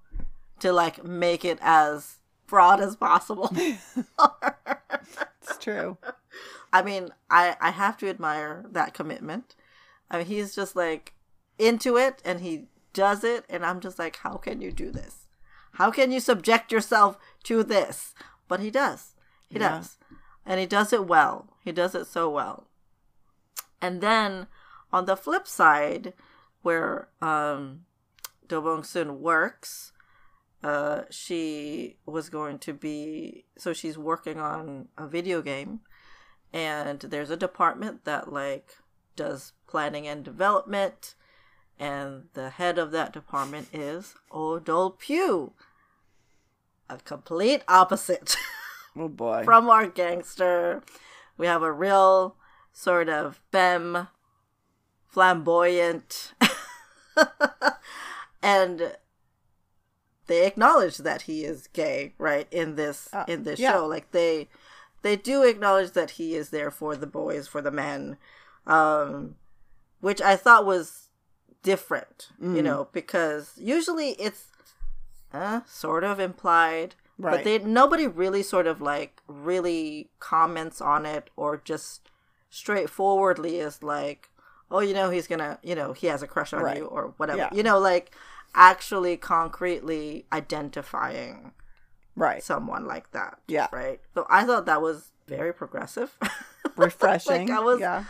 to 0.59 0.71
like 0.71 1.03
make 1.03 1.43
it 1.43 1.59
as 1.61 2.17
broad 2.47 2.79
as 2.81 2.95
possible 2.95 3.51
It's 5.41 5.57
true. 5.57 5.97
I 6.71 6.81
mean, 6.81 7.09
I 7.29 7.55
I 7.59 7.71
have 7.71 7.97
to 7.97 8.09
admire 8.09 8.65
that 8.71 8.93
commitment. 8.93 9.55
I 10.09 10.17
mean, 10.17 10.25
he's 10.27 10.55
just 10.55 10.75
like 10.75 11.13
into 11.59 11.97
it 11.97 12.21
and 12.25 12.39
he 12.41 12.67
does 12.93 13.23
it 13.23 13.45
and 13.49 13.65
I'm 13.65 13.79
just 13.79 13.99
like, 13.99 14.17
how 14.17 14.37
can 14.37 14.61
you 14.61 14.71
do 14.71 14.91
this? 14.91 15.27
How 15.73 15.91
can 15.91 16.11
you 16.11 16.19
subject 16.19 16.71
yourself 16.71 17.17
to 17.43 17.63
this? 17.63 18.13
But 18.47 18.59
he 18.59 18.71
does. 18.71 19.15
He 19.49 19.59
Yeah. 19.59 19.69
does. 19.69 19.97
And 20.45 20.59
he 20.59 20.65
does 20.65 20.91
it 20.91 21.07
well. 21.07 21.47
He 21.63 21.71
does 21.71 21.95
it 21.95 22.05
so 22.07 22.29
well. 22.29 22.67
And 23.81 24.01
then 24.01 24.47
on 24.91 25.05
the 25.05 25.15
flip 25.15 25.47
side, 25.47 26.13
where 26.61 27.09
um 27.21 27.85
Do 28.47 28.61
Bong 28.61 28.83
Soon 28.83 29.21
works, 29.21 29.93
uh, 30.63 31.01
she 31.09 31.97
was 32.05 32.29
going 32.29 32.57
to 32.59 32.73
be 32.73 33.45
so 33.57 33.73
she's 33.73 33.97
working 33.97 34.39
on 34.39 34.87
a 34.97 35.07
video 35.07 35.41
game 35.41 35.81
and 36.53 37.01
there's 37.01 37.29
a 37.29 37.37
department 37.37 38.05
that 38.05 38.31
like 38.31 38.77
does 39.15 39.51
planning 39.67 40.07
and 40.07 40.23
development 40.23 41.15
and 41.77 42.25
the 42.33 42.51
head 42.51 42.77
of 42.77 42.91
that 42.91 43.11
department 43.11 43.67
is 43.73 44.15
Odol 44.31 44.97
Pugh 44.97 45.51
a 46.89 46.97
complete 46.97 47.63
opposite 47.67 48.37
Oh 48.95 49.09
boy. 49.09 49.43
from 49.43 49.69
our 49.69 49.87
gangster 49.87 50.83
we 51.37 51.47
have 51.47 51.63
a 51.63 51.71
real 51.71 52.35
sort 52.71 53.09
of 53.09 53.41
femme 53.51 54.07
flamboyant 55.07 56.33
and 58.41 58.95
they 60.27 60.45
acknowledge 60.45 60.97
that 60.97 61.23
he 61.23 61.43
is 61.43 61.67
gay 61.67 62.13
right 62.17 62.47
in 62.51 62.75
this 62.75 63.09
Uh, 63.13 63.25
in 63.27 63.43
this 63.43 63.59
yeah. 63.59 63.73
show 63.73 63.85
like 63.85 64.11
they 64.11 64.49
they 65.01 65.15
do 65.15 65.43
acknowledge 65.43 65.91
that 65.91 66.11
he 66.11 66.35
is 66.35 66.49
there 66.49 66.71
for 66.71 66.95
the 66.95 67.07
boys 67.07 67.47
for 67.47 67.61
the 67.61 67.71
men 67.71 68.17
um 68.65 69.35
which 69.99 70.21
i 70.21 70.35
thought 70.35 70.65
was 70.65 71.09
different 71.61 72.29
you 72.41 72.47
Mm. 72.47 72.63
know 72.63 72.87
because 72.91 73.53
usually 73.57 74.11
it's 74.11 74.47
uh, 75.33 75.61
sort 75.65 76.03
of 76.03 76.19
implied 76.19 76.95
but 77.31 77.43
they 77.43 77.59
nobody 77.59 78.07
really 78.07 78.43
sort 78.43 78.67
of 78.67 78.81
like 78.81 79.21
really 79.27 80.09
comments 80.19 80.81
on 80.81 81.05
it 81.05 81.29
or 81.35 81.57
just 81.57 82.09
straightforwardly 82.49 83.57
is 83.57 83.83
like 83.83 84.29
oh 84.71 84.79
you 84.79 84.93
know 84.93 85.09
he's 85.09 85.27
gonna 85.27 85.59
you 85.63 85.75
know 85.75 85.93
he 85.93 86.07
has 86.07 86.21
a 86.23 86.27
crush 86.27 86.53
on 86.53 86.61
Right. 86.63 86.77
you 86.77 86.85
or 86.85 87.13
whatever 87.17 87.37
Yeah. 87.39 87.49
you 87.53 87.61
know 87.63 87.77
like 87.79 88.11
actually 88.55 89.17
concretely 89.17 90.25
identifying 90.31 91.51
right. 92.15 92.41
someone 92.43 92.85
like 92.85 93.11
that 93.11 93.39
Yeah. 93.47 93.67
right 93.71 93.99
so 94.13 94.25
i 94.29 94.43
thought 94.45 94.65
that 94.67 94.81
was 94.81 95.11
very 95.27 95.53
progressive 95.53 96.17
Refreshing. 96.77 97.47
like 97.47 97.57
I 97.57 97.59
was- 97.59 97.79
yeah. 97.79 98.05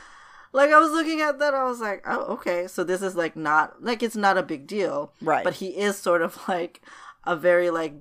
like 0.52 0.72
i 0.72 0.80
was 0.80 0.92
looking 0.92 1.22
at 1.22 1.40
that 1.40 1.54
i 1.54 1.64
was 1.64 1.80
like 1.80 2.04
oh 2.06 2.24
okay 2.36 2.68
so 2.68 2.84
this 2.84 3.02
is 3.02 3.16
like 3.16 3.36
not 3.36 3.82
like 3.84 4.04
it's 4.04 4.16
not 4.16 4.38
a 4.38 4.44
big 4.44 4.68
deal 4.68 5.14
Right. 5.22 5.44
but 5.44 5.56
he 5.56 5.68
is 5.78 5.98
sort 5.98 6.22
of 6.22 6.38
like 6.48 6.82
a 7.26 7.36
very 7.36 7.70
like 7.70 7.96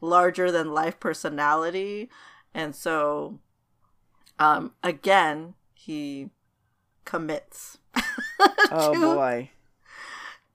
larger 0.00 0.50
than 0.52 0.72
life 0.72 0.98
personality. 1.00 2.08
And 2.54 2.74
so 2.74 3.38
um 4.38 4.72
again 4.82 5.54
he 5.74 6.30
commits 7.04 7.78
Oh 8.70 8.92
to- 8.94 9.00
boy. 9.00 9.50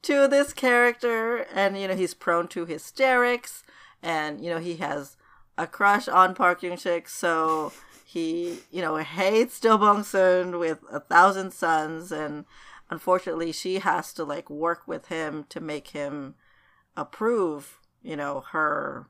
to 0.03 0.27
this 0.27 0.53
character. 0.53 1.45
And 1.53 1.79
you 1.79 1.87
know 1.87 1.95
he's 1.95 2.13
prone 2.13 2.47
to 2.49 2.65
hysterics. 2.65 3.63
And 4.01 4.43
you 4.43 4.49
know 4.49 4.59
he 4.59 4.75
has 4.77 5.17
a 5.57 5.67
crush 5.67 6.07
on 6.07 6.33
Park 6.35 6.61
Sik 6.77 7.07
so 7.09 7.71
he 8.05 8.59
you 8.71 8.81
know 8.81 8.97
hates 8.97 9.59
Do 9.59 9.77
Bong 9.77 10.03
Soon 10.03 10.57
with 10.59 10.79
a 10.91 10.99
thousand 10.99 11.51
suns. 11.53 12.11
And 12.11 12.45
unfortunately 12.89 13.51
she 13.51 13.79
has 13.79 14.13
to 14.13 14.23
like 14.23 14.49
work 14.49 14.83
with 14.87 15.07
him 15.07 15.45
to 15.49 15.59
make 15.59 15.89
him 15.89 16.35
approve 16.95 17.79
you 18.03 18.15
know 18.15 18.43
her 18.51 19.07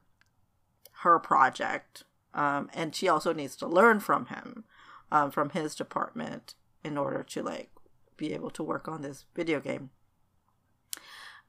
her 1.03 1.19
project 1.19 2.03
um, 2.33 2.69
and 2.73 2.95
she 2.95 3.07
also 3.07 3.33
needs 3.33 3.55
to 3.57 3.67
learn 3.67 3.99
from 3.99 4.27
him 4.27 4.63
um, 5.11 5.31
from 5.31 5.51
his 5.51 5.75
department 5.75 6.55
in 6.83 6.97
order 6.97 7.23
to 7.23 7.43
like 7.43 7.69
be 8.17 8.33
able 8.33 8.49
to 8.51 8.63
work 8.63 8.87
on 8.87 9.01
this 9.01 9.25
video 9.35 9.59
game. 9.59 9.91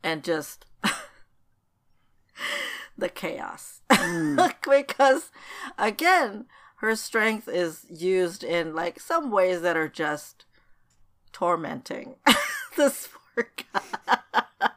And 0.02 0.22
just 0.22 0.66
the 2.98 3.08
chaos. 3.08 3.80
Because 4.68 5.30
again 5.78 6.46
her 6.76 6.96
strength 6.96 7.48
is 7.48 7.86
used 7.88 8.44
in 8.44 8.74
like 8.74 9.00
some 9.00 9.30
ways 9.30 9.62
that 9.62 9.76
are 9.76 9.88
just 9.88 10.44
tormenting 11.32 12.16
this 12.76 13.08
poor 13.34 13.48
guy 13.72 14.70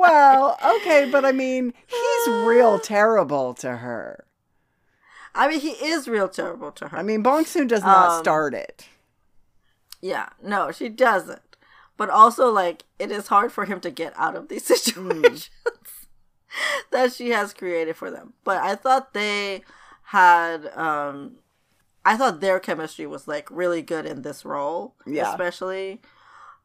Well, 0.00 0.58
okay, 0.76 1.08
but 1.10 1.24
I 1.24 1.32
mean, 1.32 1.74
he's 1.86 2.26
real 2.46 2.78
terrible 2.82 3.54
to 3.54 3.76
her. 3.76 4.24
i 5.34 5.46
mean 5.48 5.60
he 5.60 5.70
is 5.70 6.08
real 6.08 6.28
terrible 6.28 6.72
to 6.72 6.88
her 6.88 6.98
I 6.98 7.02
mean, 7.02 7.22
Bong 7.22 7.44
Soon 7.44 7.66
does 7.68 7.84
not 7.84 8.10
Um, 8.12 8.24
start 8.24 8.54
it. 8.54 8.88
Yeah, 10.00 10.30
no, 10.42 10.72
she 10.72 10.88
doesn't. 10.88 11.42
But 11.96 12.08
also, 12.08 12.50
like, 12.50 12.84
it 12.98 13.10
is 13.12 13.28
hard 13.28 13.52
for 13.52 13.66
him 13.66 13.78
to 13.80 13.90
get 13.90 14.14
out 14.16 14.34
of 14.34 14.48
these 14.48 14.64
situations 14.74 15.50
that 16.90 17.12
she 17.12 17.30
has 17.30 17.52
created 17.52 17.94
for 17.96 18.10
them. 18.10 18.32
But 18.44 18.58
I 18.62 18.74
thought 18.74 19.12
they 19.12 19.62
had, 20.04 20.66
um, 20.76 21.36
I 22.04 22.16
thought 22.16 22.40
their 22.40 22.58
chemistry 22.58 23.06
was 23.06 23.28
like 23.28 23.48
really 23.50 23.82
good 23.82 24.06
in 24.06 24.22
this 24.22 24.44
role, 24.46 24.94
Yeah. 25.06 25.30
especially. 25.30 26.00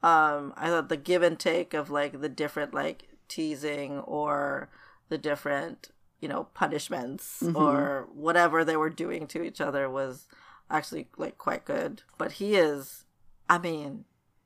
Um, 0.02 0.54
I 0.56 0.68
thought 0.70 0.88
the 0.90 0.98
give 0.98 1.22
and 1.24 1.38
take 1.38 1.74
of 1.74 1.90
like 1.90 2.22
the 2.22 2.30
different 2.30 2.74
like 2.74 3.10
teasing 3.28 4.00
or 4.00 4.70
the 5.10 5.18
different 5.18 5.90
you 6.20 6.28
know 6.28 6.46
punishments 6.54 7.44
or 7.56 8.08
whatever 8.14 8.64
they 8.64 8.78
were 8.78 8.90
doing 8.90 9.28
to 9.28 9.44
each 9.44 9.62
other 9.62 9.90
was 9.90 10.28
actually 10.70 11.08
like 11.18 11.38
quite 11.38 11.66
good. 11.66 12.02
But 12.18 12.34
he 12.34 12.56
is, 12.56 13.06
I 13.50 13.58
mean, 13.60 14.06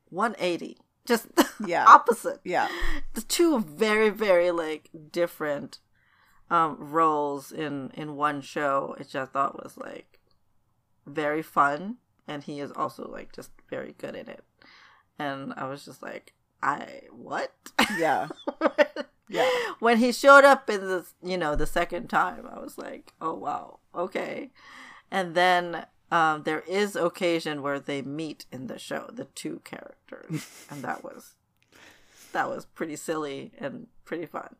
180, 0.09 0.77
just 1.05 1.27
Yeah. 1.65 1.85
opposite. 1.87 2.39
Yeah. 2.43 2.67
The 3.13 3.21
two 3.21 3.59
very 3.59 4.09
very 4.09 4.51
like 4.51 4.89
different 5.11 5.79
um 6.49 6.77
roles 6.79 7.51
in 7.51 7.91
in 7.93 8.15
one 8.15 8.41
show, 8.41 8.95
which 8.97 9.15
I 9.15 9.25
thought 9.25 9.63
was 9.63 9.77
like 9.77 10.19
very 11.05 11.41
fun, 11.41 11.97
and 12.27 12.43
he 12.43 12.59
is 12.59 12.71
also 12.71 13.07
like 13.07 13.31
just 13.33 13.51
very 13.69 13.93
good 13.97 14.15
in 14.15 14.27
it. 14.27 14.43
And 15.17 15.53
I 15.57 15.67
was 15.67 15.83
just 15.85 16.01
like, 16.01 16.33
I 16.61 17.01
what? 17.11 17.53
Yeah. 17.97 18.27
Yeah. 19.31 19.47
when 19.79 19.99
he 19.99 20.11
showed 20.11 20.43
up 20.43 20.71
in 20.71 20.81
the 20.81 21.05
you 21.21 21.37
know 21.37 21.55
the 21.55 21.67
second 21.67 22.07
time 22.09 22.47
i 22.51 22.57
was 22.59 22.79
like 22.79 23.13
oh 23.21 23.35
wow 23.35 23.77
okay 23.93 24.49
and 25.11 25.35
then 25.35 25.85
um, 26.11 26.41
there 26.45 26.61
is 26.61 26.95
occasion 26.95 27.61
where 27.61 27.79
they 27.79 28.01
meet 28.01 28.45
in 28.51 28.65
the 28.65 28.79
show 28.79 29.07
the 29.13 29.25
two 29.25 29.61
characters 29.63 30.65
and 30.71 30.81
that 30.83 31.03
was 31.03 31.35
that 32.33 32.49
was 32.49 32.65
pretty 32.65 32.95
silly 32.95 33.51
and 33.59 33.85
pretty 34.03 34.25
fun 34.25 34.55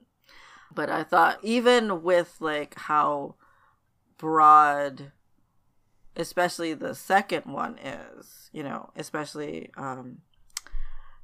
But 0.72 0.92
I 0.92 1.04
thought 1.04 1.40
even 1.42 2.04
with 2.04 2.36
like 2.40 2.76
how 2.76 3.34
broad 4.20 5.12
especially 6.16 6.74
the 6.74 6.94
second 6.94 7.46
one 7.46 7.78
is, 7.80 8.50
you 8.52 8.62
know, 8.64 8.92
especially 8.96 9.72
um 9.78 10.20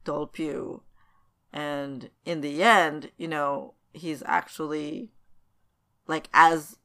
Dollpew 0.06 0.82
and 1.52 2.10
in 2.26 2.42
the 2.42 2.64
end, 2.64 3.12
you 3.18 3.28
know, 3.28 3.74
he's 3.94 4.22
actually 4.26 5.10
like 6.08 6.30
as 6.34 6.78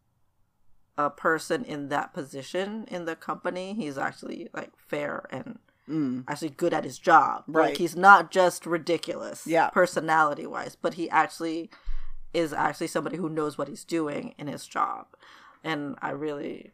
a 0.98 1.10
person 1.10 1.64
in 1.64 1.88
that 1.88 2.12
position 2.12 2.84
in 2.90 3.04
the 3.04 3.16
company, 3.16 3.74
he's 3.74 3.96
actually 3.98 4.48
like 4.52 4.72
fair 4.76 5.26
and 5.30 5.58
Mm. 5.88 6.22
actually 6.28 6.50
good 6.50 6.72
at 6.72 6.84
his 6.84 6.98
job. 7.00 7.42
Right. 7.48 7.70
Like 7.70 7.78
he's 7.78 7.96
not 7.96 8.30
just 8.30 8.64
ridiculous, 8.64 9.44
Yeah. 9.44 9.70
personality 9.70 10.46
wise, 10.46 10.76
but 10.76 10.94
he 10.94 11.10
actually 11.10 11.68
is 12.32 12.52
actually 12.52 12.86
somebody 12.86 13.16
who 13.16 13.28
knows 13.28 13.58
what 13.58 13.66
he's 13.66 13.82
doing 13.84 14.34
in 14.38 14.46
his 14.46 14.68
job, 14.68 15.06
and 15.64 15.96
I 16.00 16.10
really 16.10 16.72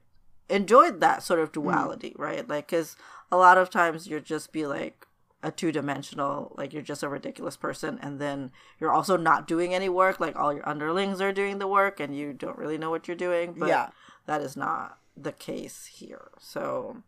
enjoyed 0.50 1.00
that 1.00 1.22
sort 1.22 1.40
of 1.40 1.50
duality, 1.50 2.14
right? 2.18 2.46
Like, 2.46 2.66
because 2.66 2.94
a 3.32 3.38
lot 3.38 3.56
of 3.56 3.70
times 3.70 4.06
you're 4.06 4.20
just 4.20 4.52
be 4.52 4.66
like 4.66 5.06
a 5.42 5.50
two 5.50 5.70
dimensional, 5.72 6.54
like 6.56 6.72
you're 6.72 6.82
just 6.82 7.02
a 7.02 7.08
ridiculous 7.08 7.56
person, 7.56 7.98
and 8.02 8.18
then 8.20 8.50
you're 8.80 8.92
also 8.92 9.16
not 9.16 9.46
doing 9.46 9.74
any 9.74 9.88
work. 9.88 10.18
Like 10.18 10.36
all 10.36 10.52
your 10.52 10.68
underlings 10.68 11.20
are 11.20 11.32
doing 11.32 11.58
the 11.58 11.66
work, 11.68 12.00
and 12.00 12.16
you 12.16 12.32
don't 12.32 12.58
really 12.58 12.78
know 12.78 12.90
what 12.90 13.06
you're 13.06 13.16
doing. 13.16 13.54
But 13.56 13.68
Yeah. 13.68 13.90
that 14.26 14.40
is 14.42 14.56
not 14.56 14.98
the 15.16 15.32
case 15.32 15.86
here. 15.86 16.30
So, 16.38 17.02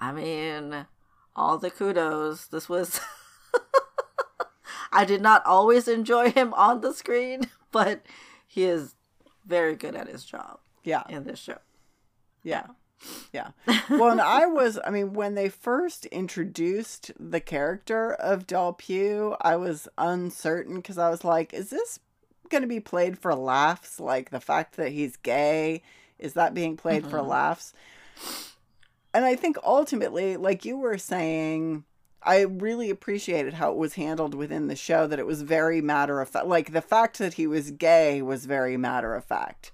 I 0.00 0.12
mean, 0.12 0.86
all 1.36 1.58
the 1.58 1.70
kudos. 1.70 2.46
This 2.46 2.68
was. 2.68 3.00
I 4.94 5.04
did 5.06 5.22
not 5.22 5.44
always 5.46 5.88
enjoy 5.88 6.30
him 6.32 6.52
on 6.54 6.80
the 6.82 6.92
screen, 6.92 7.48
but 7.72 8.02
he 8.46 8.64
is 8.64 8.94
very 9.46 9.74
good 9.74 9.94
at 9.94 10.08
his 10.08 10.24
job 10.24 10.58
Yeah. 10.84 11.02
in 11.08 11.24
this 11.24 11.38
show. 11.38 11.58
Yeah. 12.42 12.66
Yeah. 13.32 13.50
Well, 13.90 14.10
and 14.10 14.20
I 14.20 14.46
was, 14.46 14.78
I 14.84 14.90
mean, 14.90 15.12
when 15.12 15.34
they 15.34 15.48
first 15.48 16.06
introduced 16.06 17.12
the 17.18 17.40
character 17.40 18.14
of 18.14 18.46
Dollpew, 18.46 19.36
I 19.40 19.56
was 19.56 19.88
uncertain 19.98 20.76
because 20.76 20.98
I 20.98 21.10
was 21.10 21.24
like, 21.24 21.52
is 21.52 21.70
this 21.70 21.98
going 22.48 22.62
to 22.62 22.68
be 22.68 22.80
played 22.80 23.18
for 23.18 23.34
laughs? 23.34 24.00
Like 24.00 24.30
the 24.30 24.40
fact 24.40 24.76
that 24.76 24.92
he's 24.92 25.16
gay, 25.16 25.82
is 26.18 26.34
that 26.34 26.54
being 26.54 26.76
played 26.76 27.04
for 27.04 27.18
mm-hmm. 27.18 27.28
laughs? 27.28 27.74
And 29.12 29.24
I 29.24 29.36
think 29.36 29.56
ultimately, 29.64 30.36
like 30.36 30.64
you 30.64 30.78
were 30.78 30.98
saying, 30.98 31.84
I 32.22 32.42
really 32.42 32.88
appreciated 32.88 33.54
how 33.54 33.72
it 33.72 33.78
was 33.78 33.94
handled 33.94 34.34
within 34.34 34.68
the 34.68 34.76
show, 34.76 35.06
that 35.06 35.18
it 35.18 35.26
was 35.26 35.42
very 35.42 35.80
matter 35.80 36.20
of 36.20 36.28
fact. 36.28 36.46
Like 36.46 36.72
the 36.72 36.80
fact 36.80 37.18
that 37.18 37.34
he 37.34 37.46
was 37.46 37.72
gay 37.72 38.22
was 38.22 38.46
very 38.46 38.76
matter 38.76 39.14
of 39.14 39.24
fact. 39.24 39.72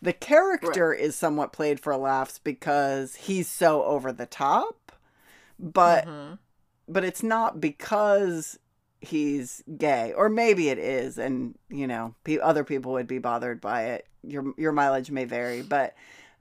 The 0.00 0.12
character 0.12 0.92
is 0.92 1.16
somewhat 1.16 1.52
played 1.52 1.80
for 1.80 1.96
laughs 1.96 2.38
because 2.38 3.14
he's 3.16 3.48
so 3.48 3.82
over 3.84 4.12
the 4.12 4.26
top, 4.26 4.92
but 5.58 6.06
Mhm. 6.06 6.38
but 6.88 7.04
it's 7.04 7.22
not 7.22 7.60
because 7.60 8.58
he's 9.00 9.62
gay 9.76 10.12
or 10.14 10.28
maybe 10.28 10.70
it 10.70 10.78
is 10.78 11.18
and 11.18 11.56
you 11.68 11.86
know 11.86 12.14
pe- 12.24 12.38
other 12.38 12.64
people 12.64 12.92
would 12.92 13.06
be 13.06 13.18
bothered 13.18 13.60
by 13.60 13.82
it. 13.84 14.06
Your 14.22 14.52
your 14.56 14.72
mileage 14.72 15.10
may 15.12 15.24
vary 15.24 15.62
but 15.62 15.94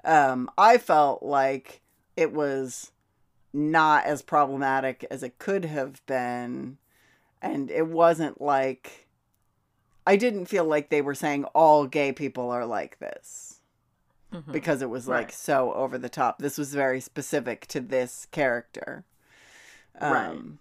um 0.04 0.50
i 0.58 0.78
felt 0.80 1.22
like 1.22 1.82
it 2.16 2.34
was 2.34 2.92
not 3.54 4.06
as 4.06 4.22
problematic 4.24 5.06
as 5.12 5.22
it 5.22 5.38
could 5.38 5.66
have 5.66 6.04
been 6.08 6.78
and 7.42 7.70
it 7.70 7.88
wasn't 7.88 8.42
like 8.42 9.08
i 10.08 10.16
didn't 10.16 10.48
feel 10.48 10.66
like 10.66 10.90
they 10.90 11.02
were 11.02 11.14
saying 11.16 11.44
all 11.54 11.86
gay 11.86 12.12
people 12.12 12.50
are 12.50 12.66
like 12.66 12.98
this 12.98 13.47
Mhm. 14.34 14.52
because 14.52 14.82
it 14.82 14.90
was 14.90 15.08
like 15.08 15.28
Right. 15.28 15.34
so 15.34 15.72
over 15.74 15.98
the 15.98 16.10
top 16.10 16.40
this 16.40 16.58
was 16.58 16.74
very 16.74 17.00
specific 17.00 17.66
to 17.68 17.80
this 17.80 18.28
character 18.32 19.06
Right. 20.02 20.28
um, 20.28 20.60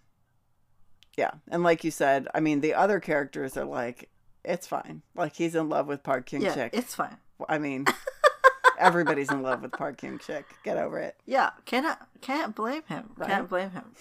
yeah, 1.16 1.30
and 1.48 1.62
like 1.62 1.82
you 1.82 1.90
said, 1.90 2.28
I 2.34 2.40
mean, 2.40 2.60
the 2.60 2.74
other 2.74 3.00
characters 3.00 3.56
are 3.56 3.64
like, 3.64 4.10
it's 4.44 4.66
fine. 4.66 5.02
Like 5.14 5.34
he's 5.36 5.54
in 5.54 5.68
love 5.68 5.86
with 5.86 6.02
Park 6.02 6.30
Kyung 6.30 6.42
yeah, 6.42 6.54
Chik. 6.54 6.70
it's 6.74 6.94
fine. 6.94 7.16
I 7.48 7.58
mean, 7.58 7.86
everybody's 8.78 9.30
in 9.30 9.42
love 9.42 9.62
with 9.62 9.72
Park 9.72 9.98
Hyung 10.00 10.22
Sik. 10.22 10.44
Get 10.62 10.76
over 10.76 10.98
it. 10.98 11.16
Yeah, 11.26 11.50
cannot 11.64 12.06
can't 12.20 12.54
blame 12.54 12.82
him. 12.88 13.10
Right. 13.16 13.28
Can't 13.30 13.48
blame 13.48 13.70
him. 13.70 13.92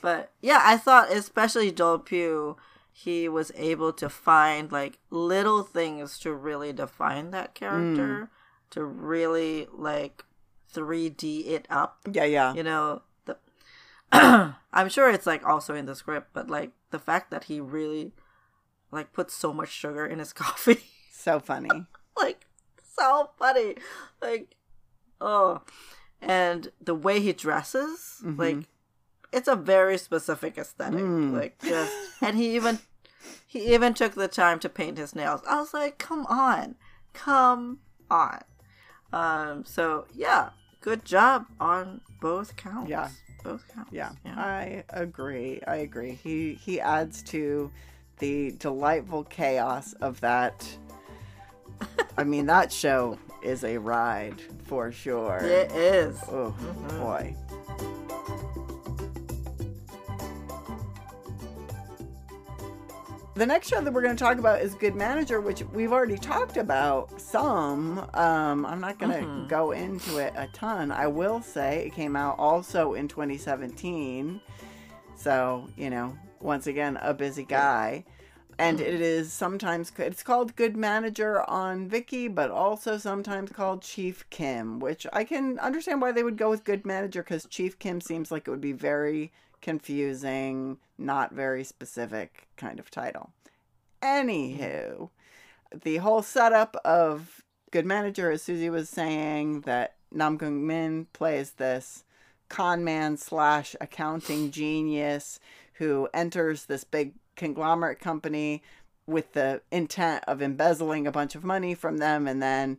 But 0.00 0.30
yeah, 0.40 0.60
I 0.64 0.76
thought 0.76 1.10
especially 1.12 1.70
Joel 1.72 1.98
Pugh, 2.00 2.56
he 2.92 3.28
was 3.28 3.52
able 3.56 3.92
to 3.94 4.08
find 4.08 4.70
like 4.72 4.98
little 5.10 5.62
things 5.62 6.18
to 6.20 6.32
really 6.32 6.72
define 6.72 7.30
that 7.32 7.54
character, 7.54 8.30
to 8.72 8.84
really 8.84 9.66
like 9.72 10.24
3D 10.74 11.46
it 11.48 11.66
up. 11.70 11.98
Yeah, 12.10 12.24
yeah, 12.24 12.54
You 12.54 12.62
know, 12.62 13.02
the 13.24 13.36
I'm 14.12 14.88
sure 14.88 15.10
it's 15.10 15.26
like 15.26 15.44
also 15.46 15.74
in 15.74 15.86
the 15.86 15.94
script, 15.94 16.28
but 16.32 16.48
like 16.50 16.72
the 16.90 16.98
fact 16.98 17.30
that 17.30 17.44
he 17.44 17.60
really 17.60 18.12
like 18.90 19.12
puts 19.12 19.34
so 19.34 19.52
much 19.52 19.70
sugar 19.70 20.04
in 20.06 20.18
his 20.18 20.32
coffee. 20.42 20.82
so 21.12 21.38
funny. 21.40 21.86
like 22.16 22.46
so 22.94 23.30
funny 23.38 23.74
like 24.20 24.54
oh 25.18 25.62
and 26.20 26.70
the 26.80 26.94
way 26.94 27.20
he 27.20 27.32
dresses 27.32 28.20
Mhm. 28.22 28.38
like 28.38 28.56
it's 29.32 29.48
a 29.48 29.56
very 29.56 29.96
specific 29.96 30.58
aesthetic 30.58 31.00
Mm. 31.00 31.32
like 31.32 31.58
just 31.64 31.90
and 32.20 32.36
he 32.36 32.54
even 32.54 32.80
he 33.46 33.72
even 33.74 33.94
took 33.94 34.12
the 34.14 34.28
time 34.28 34.58
to 34.60 34.68
paint 34.68 34.98
his 34.98 35.14
nails 35.14 35.40
i 35.48 35.58
was 35.58 35.72
like 35.72 35.96
come 35.98 36.26
on 36.26 36.74
come 37.14 37.78
on 38.10 38.42
um 39.12 39.64
so 39.64 40.06
yeah 40.14 40.50
good 40.80 41.04
job 41.04 41.46
on 41.60 42.00
both 42.20 42.56
counts 42.56 42.88
Yeah. 42.90 43.08
both 43.44 43.66
counts 43.74 43.90
Yeah, 43.92 44.12
yeah 44.24 44.34
I 44.36 44.84
agree. 44.90 45.60
I 45.66 45.76
agree. 45.76 46.12
He 46.22 46.54
he 46.54 46.80
adds 46.80 47.22
to 47.24 47.70
the 48.18 48.52
delightful 48.52 49.24
chaos 49.24 49.94
of 49.94 50.20
that. 50.20 50.64
I 52.18 52.24
mean, 52.24 52.46
that 52.46 52.72
show 52.72 53.18
is 53.42 53.64
a 53.64 53.78
ride 53.78 54.40
for 54.64 54.92
sure. 54.92 55.38
it 55.42 55.72
is 55.72 56.20
Oh 56.28 56.54
Mhm. 56.60 56.98
boy. 57.00 57.36
The 63.34 63.46
next 63.46 63.68
show 63.68 63.80
that 63.80 63.90
we're 63.92 64.02
going 64.02 64.14
to 64.14 64.22
talk 64.22 64.38
about 64.38 64.60
is 64.60 64.74
Good 64.74 64.94
Manager, 64.94 65.40
which 65.40 65.62
we've 65.72 65.90
already 65.92 66.18
talked 66.18 66.58
about 66.58 67.18
some. 67.18 67.98
Um, 68.12 68.66
I'm 68.66 68.80
not 68.80 68.98
going 68.98 69.12
to 69.12 69.26
Mhm. 69.26 69.48
go 69.48 69.70
into 69.70 70.18
it 70.18 70.34
a 70.36 70.48
ton. 70.48 70.92
I 70.92 71.06
will 71.06 71.40
say 71.40 71.86
it 71.86 71.94
came 71.94 72.14
out 72.14 72.38
also 72.38 72.92
in 72.92 73.08
2017. 73.08 74.42
So, 75.16 75.66
you 75.76 75.88
know, 75.88 76.14
once 76.40 76.66
again, 76.66 76.98
a 77.00 77.14
busy 77.14 77.44
guy. 77.44 78.04
And 78.58 78.80
it 78.80 79.00
is 79.00 79.32
sometimes, 79.32 79.90
it's 79.96 80.22
called 80.22 80.54
Good 80.54 80.76
Manager 80.76 81.48
on 81.48 81.88
Viki, 81.88 82.32
but 82.32 82.50
also 82.50 82.98
sometimes 82.98 83.50
called 83.50 83.80
Chief 83.80 84.28
Kim, 84.28 84.78
which 84.78 85.06
I 85.10 85.24
can 85.24 85.58
understand 85.58 86.02
why 86.02 86.12
they 86.12 86.22
would 86.22 86.36
go 86.36 86.50
with 86.50 86.64
Good 86.64 86.84
Manager 86.84 87.22
because 87.22 87.46
Chief 87.46 87.78
Kim 87.78 88.02
seems 88.02 88.30
like 88.30 88.46
it 88.46 88.50
would 88.50 88.60
be 88.60 88.72
very 88.72 89.32
confusing, 89.62 90.78
not 90.98 91.32
very 91.32 91.64
specific 91.64 92.48
kind 92.56 92.78
of 92.78 92.90
title. 92.90 93.30
Anywho, 94.02 95.10
the 95.84 95.96
whole 95.98 96.22
setup 96.22 96.76
of 96.84 97.42
Good 97.70 97.86
Manager, 97.86 98.30
as 98.30 98.42
Susie 98.42 98.68
was 98.68 98.88
saying, 98.88 99.62
that 99.62 99.94
Nam 100.10 100.38
Gung 100.38 100.62
Min 100.62 101.06
plays 101.12 101.52
this 101.52 102.04
con 102.48 102.84
man 102.84 103.16
slash 103.16 103.74
accounting 103.80 104.50
genius 104.50 105.40
who 105.74 106.08
enters 106.12 106.66
this 106.66 106.84
big 106.84 107.14
conglomerate 107.34 107.98
company 107.98 108.62
with 109.06 109.32
the 109.32 109.62
intent 109.70 110.22
of 110.28 110.42
embezzling 110.42 111.06
a 111.06 111.12
bunch 111.12 111.34
of 111.34 111.44
money 111.44 111.74
from 111.74 111.96
them 111.96 112.28
and 112.28 112.42
then 112.42 112.78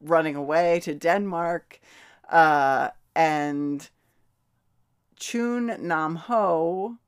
running 0.00 0.34
away 0.34 0.80
to 0.80 0.94
Denmark. 0.94 1.78
Uh, 2.30 2.88
and 3.14 3.88
Chun 5.16 5.76
Nam 5.80 6.16
Ho 6.16 6.98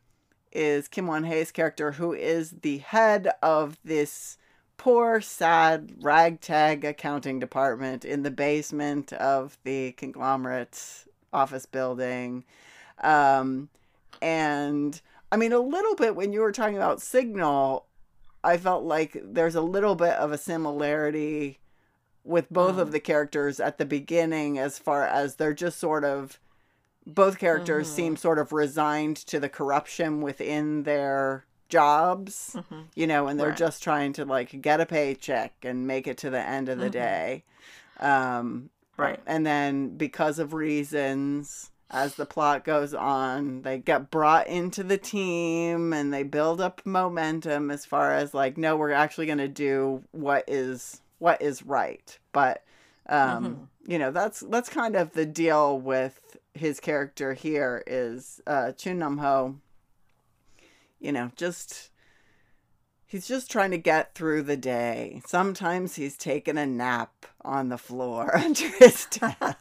is 0.50 0.88
Kim 0.88 1.06
Won 1.06 1.24
Hae's 1.24 1.52
character, 1.52 1.92
who 1.92 2.12
is 2.12 2.50
the 2.62 2.78
head 2.78 3.30
of 3.42 3.78
this 3.84 4.38
poor, 4.76 5.20
sad, 5.20 5.92
ragtag 6.00 6.84
accounting 6.84 7.38
department 7.38 8.04
in 8.04 8.22
the 8.22 8.30
basement 8.30 9.12
of 9.12 9.58
the 9.64 9.92
conglomerate 9.92 11.04
office 11.32 11.66
building. 11.66 12.44
Um, 13.02 13.68
and 14.22 15.00
I 15.30 15.36
mean, 15.36 15.52
a 15.52 15.58
little 15.58 15.94
bit 15.94 16.16
when 16.16 16.32
you 16.32 16.40
were 16.40 16.52
talking 16.52 16.76
about 16.76 17.02
Signal, 17.02 17.84
I 18.42 18.56
felt 18.56 18.84
like 18.84 19.20
there's 19.22 19.54
a 19.54 19.60
little 19.60 19.94
bit 19.94 20.14
of 20.14 20.32
a 20.32 20.38
similarity 20.38 21.58
with 22.24 22.48
both 22.50 22.78
of 22.78 22.92
the 22.92 23.00
characters 23.00 23.58
at 23.58 23.78
the 23.78 23.84
beginning, 23.84 24.58
as 24.58 24.78
far 24.78 25.06
as 25.06 25.36
they're 25.36 25.54
just 25.54 25.78
sort 25.78 26.04
of 26.04 26.38
both 27.08 27.38
characters 27.38 27.88
Mhm. 27.88 27.92
seem 27.92 28.16
sort 28.16 28.38
of 28.38 28.52
resigned 28.52 29.16
to 29.16 29.40
the 29.40 29.48
corruption 29.48 30.20
within 30.20 30.82
their 30.84 31.44
jobs, 31.68 32.54
Mhm. 32.56 32.84
you 32.94 33.06
know, 33.06 33.26
and 33.26 33.40
they're 33.40 33.48
Right. 33.48 33.56
just 33.56 33.82
trying 33.82 34.12
to 34.14 34.24
like 34.24 34.60
get 34.60 34.80
a 34.80 34.86
paycheck 34.86 35.54
and 35.62 35.86
make 35.86 36.06
it 36.06 36.18
to 36.18 36.30
the 36.30 36.40
end 36.40 36.68
of 36.68 36.78
the 36.78 36.88
Mhm. 36.88 36.92
day. 36.92 37.44
Um, 37.98 38.70
Right. 38.96 39.20
and 39.26 39.46
then 39.46 39.96
because 39.96 40.38
of 40.38 40.52
reasons, 40.54 41.70
as 41.90 42.14
the 42.16 42.26
plot 42.26 42.64
goes 42.64 42.92
on, 42.92 43.62
they 43.62 43.78
get 43.78 44.10
brought 44.10 44.46
into 44.46 44.82
the 44.82 44.98
team 44.98 45.92
and 45.94 46.12
they 46.12 46.22
build 46.22 46.60
up 46.60 46.82
momentum 46.84 47.70
as 47.70 47.86
far 47.86 48.12
as 48.12 48.34
like, 48.34 48.58
no, 48.58 48.76
we're 48.76 48.90
actually 48.92 49.26
going 49.26 49.38
to 49.38 49.48
do 49.48 50.02
what 50.12 50.44
is 50.46 51.00
what 51.18 51.40
is 51.40 51.64
right. 51.64 52.18
But 52.32 52.62
um, 53.08 53.68
you 53.86 53.98
know, 53.98 54.10
that's 54.10 54.40
that's 54.40 54.68
kind 54.68 54.94
of 54.94 55.12
the 55.12 55.24
deal 55.24 55.78
with 55.80 56.20
his 56.58 56.80
character 56.80 57.34
here 57.34 57.82
is 57.86 58.40
uh 58.46 58.72
Chun 58.72 58.98
Nam 58.98 59.18
Ho. 59.18 59.56
You 61.00 61.12
know, 61.12 61.30
just 61.36 61.90
he's 63.06 63.28
just 63.28 63.50
trying 63.50 63.70
to 63.70 63.78
get 63.78 64.14
through 64.14 64.42
the 64.42 64.56
day. 64.56 65.22
Sometimes 65.26 65.96
he's 65.96 66.16
taking 66.16 66.58
a 66.58 66.66
nap 66.66 67.26
on 67.44 67.68
the 67.68 67.78
floor 67.78 68.36
under 68.44 68.68
his 68.78 69.06
desk. 69.06 69.36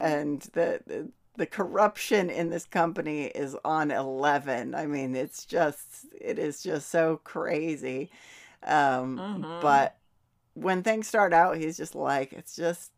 and 0.00 0.42
the, 0.52 1.10
the 1.36 1.46
corruption 1.46 2.30
in 2.30 2.50
this 2.50 2.64
company 2.64 3.24
is 3.26 3.56
on 3.64 3.90
11 3.90 4.74
i 4.74 4.86
mean 4.86 5.14
it's 5.14 5.44
just 5.44 6.06
it 6.18 6.38
is 6.38 6.62
just 6.62 6.88
so 6.90 7.20
crazy 7.24 8.10
um 8.64 9.18
Mhm. 9.18 9.60
but 9.60 9.96
when 10.54 10.82
things 10.82 11.06
start 11.06 11.32
out 11.32 11.56
he's 11.58 11.76
just 11.76 11.94
like 11.94 12.32
it's 12.32 12.56
just 12.56 12.90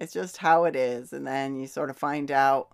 it's 0.00 0.12
just 0.12 0.38
how 0.38 0.64
it 0.64 0.74
is 0.74 1.12
and 1.12 1.26
then 1.26 1.56
you 1.56 1.66
sort 1.66 1.90
of 1.90 1.96
find 1.96 2.30
out 2.30 2.68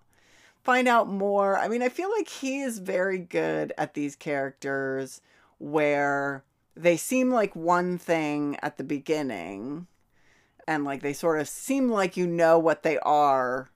find 0.63 0.87
out 0.87 1.09
more. 1.09 1.57
I 1.57 1.67
mean 1.67 1.81
i 1.81 1.89
feel 1.89 2.11
like 2.11 2.27
he 2.27 2.61
is 2.61 2.79
very 2.79 3.19
good 3.19 3.73
at 3.77 3.93
these 3.93 4.15
characters 4.15 5.21
where 5.59 6.43
they 6.75 6.97
seem 6.97 7.31
like 7.31 7.55
one 7.55 7.97
thing 7.97 8.57
at 8.61 8.77
the 8.77 8.83
beginning 8.83 9.87
and 10.67 10.83
like 10.83 11.01
they 11.01 11.13
sort 11.13 11.39
of 11.39 11.47
seem 11.47 11.89
like 11.89 12.17
you 12.17 12.27
know 12.27 12.59
what 12.59 12.83
they 12.83 12.99
are 12.99 13.69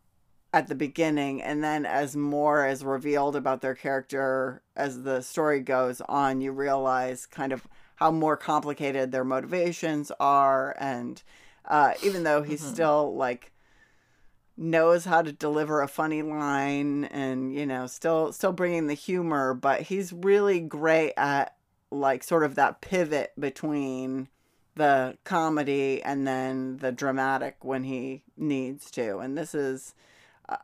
at 0.54 0.68
the 0.68 0.76
beginning 0.76 1.42
and 1.42 1.64
then 1.64 1.86
as 1.86 2.16
more 2.16 2.68
is 2.68 2.84
revealed 2.84 3.36
about 3.36 3.62
their 3.62 3.74
character 3.74 4.62
as 4.76 5.04
the 5.04 5.22
story 5.22 5.62
goes 5.62 6.02
on 6.02 6.42
you 6.42 6.52
realize 6.52 7.26
kind 7.26 7.54
of 7.54 7.68
how 7.96 8.12
more 8.12 8.36
complicated 8.36 9.12
their 9.12 9.24
motivations 9.24 10.12
are 10.20 10.76
and 10.80 11.24
uh, 11.66 11.94
even 12.04 12.24
though 12.24 12.42
he 12.44 12.56
Mhm. 12.56 12.60
still 12.74 13.16
like 13.16 13.52
knows 14.58 15.06
how 15.06 15.22
to 15.22 15.32
deliver 15.32 15.82
a 15.82 15.88
funny 15.88 16.22
line 16.22 17.06
and 17.06 17.54
you 17.54 17.66
know 17.66 17.88
still 17.88 18.32
still 18.34 18.52
bringing 18.52 18.88
the 18.88 18.94
humor 18.94 19.54
but 19.54 19.82
he's 19.84 20.12
really 20.14 20.60
great 20.60 21.14
at 21.18 21.56
like 21.90 22.22
sort 22.24 22.44
of 22.44 22.56
that 22.56 22.82
pivot 22.82 23.32
between 23.40 24.28
the 24.76 25.18
comedy 25.24 26.04
and 26.04 26.28
then 26.28 26.78
the 26.78 26.92
dramatic 26.92 27.56
when 27.64 27.84
he 27.86 28.24
needs 28.38 28.92
to 28.92 29.18
and 29.20 29.38
this 29.38 29.56
is 29.56 29.96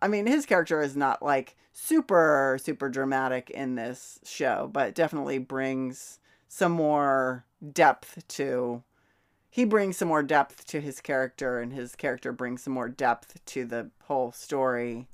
i 0.01 0.07
mean 0.07 0.27
his 0.27 0.45
character 0.45 0.81
is 0.81 0.95
not 0.95 1.23
like 1.23 1.55
super 1.73 2.57
super 2.61 2.89
dramatic 2.89 3.49
in 3.49 3.75
this 3.75 4.19
show 4.23 4.69
but 4.71 4.93
definitely 4.93 5.37
brings 5.37 6.19
some 6.47 6.71
more 6.71 7.45
depth 7.73 8.27
to 8.27 8.83
he 9.57 9.65
brings 9.65 9.97
some 9.97 10.07
more 10.07 10.21
depth 10.21 10.67
to 10.67 10.79
his 10.79 11.01
character 11.01 11.59
and 11.59 11.73
his 11.73 11.95
character 11.95 12.31
brings 12.31 12.61
some 12.61 12.73
more 12.73 12.87
depth 12.89 13.43
to 13.43 13.65
the 13.65 13.89
whole 14.03 14.31
story 14.31 15.07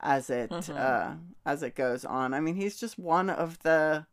as 0.00 0.30
it 0.30 0.48
Mhm. 0.50 0.78
uh 0.78 1.14
as 1.44 1.62
it 1.62 1.74
goes 1.74 2.02
on. 2.06 2.32
I 2.32 2.40
mean 2.40 2.54
he's 2.56 2.78
just 2.80 2.98
one 2.98 3.28
of 3.28 3.58
the 3.62 4.06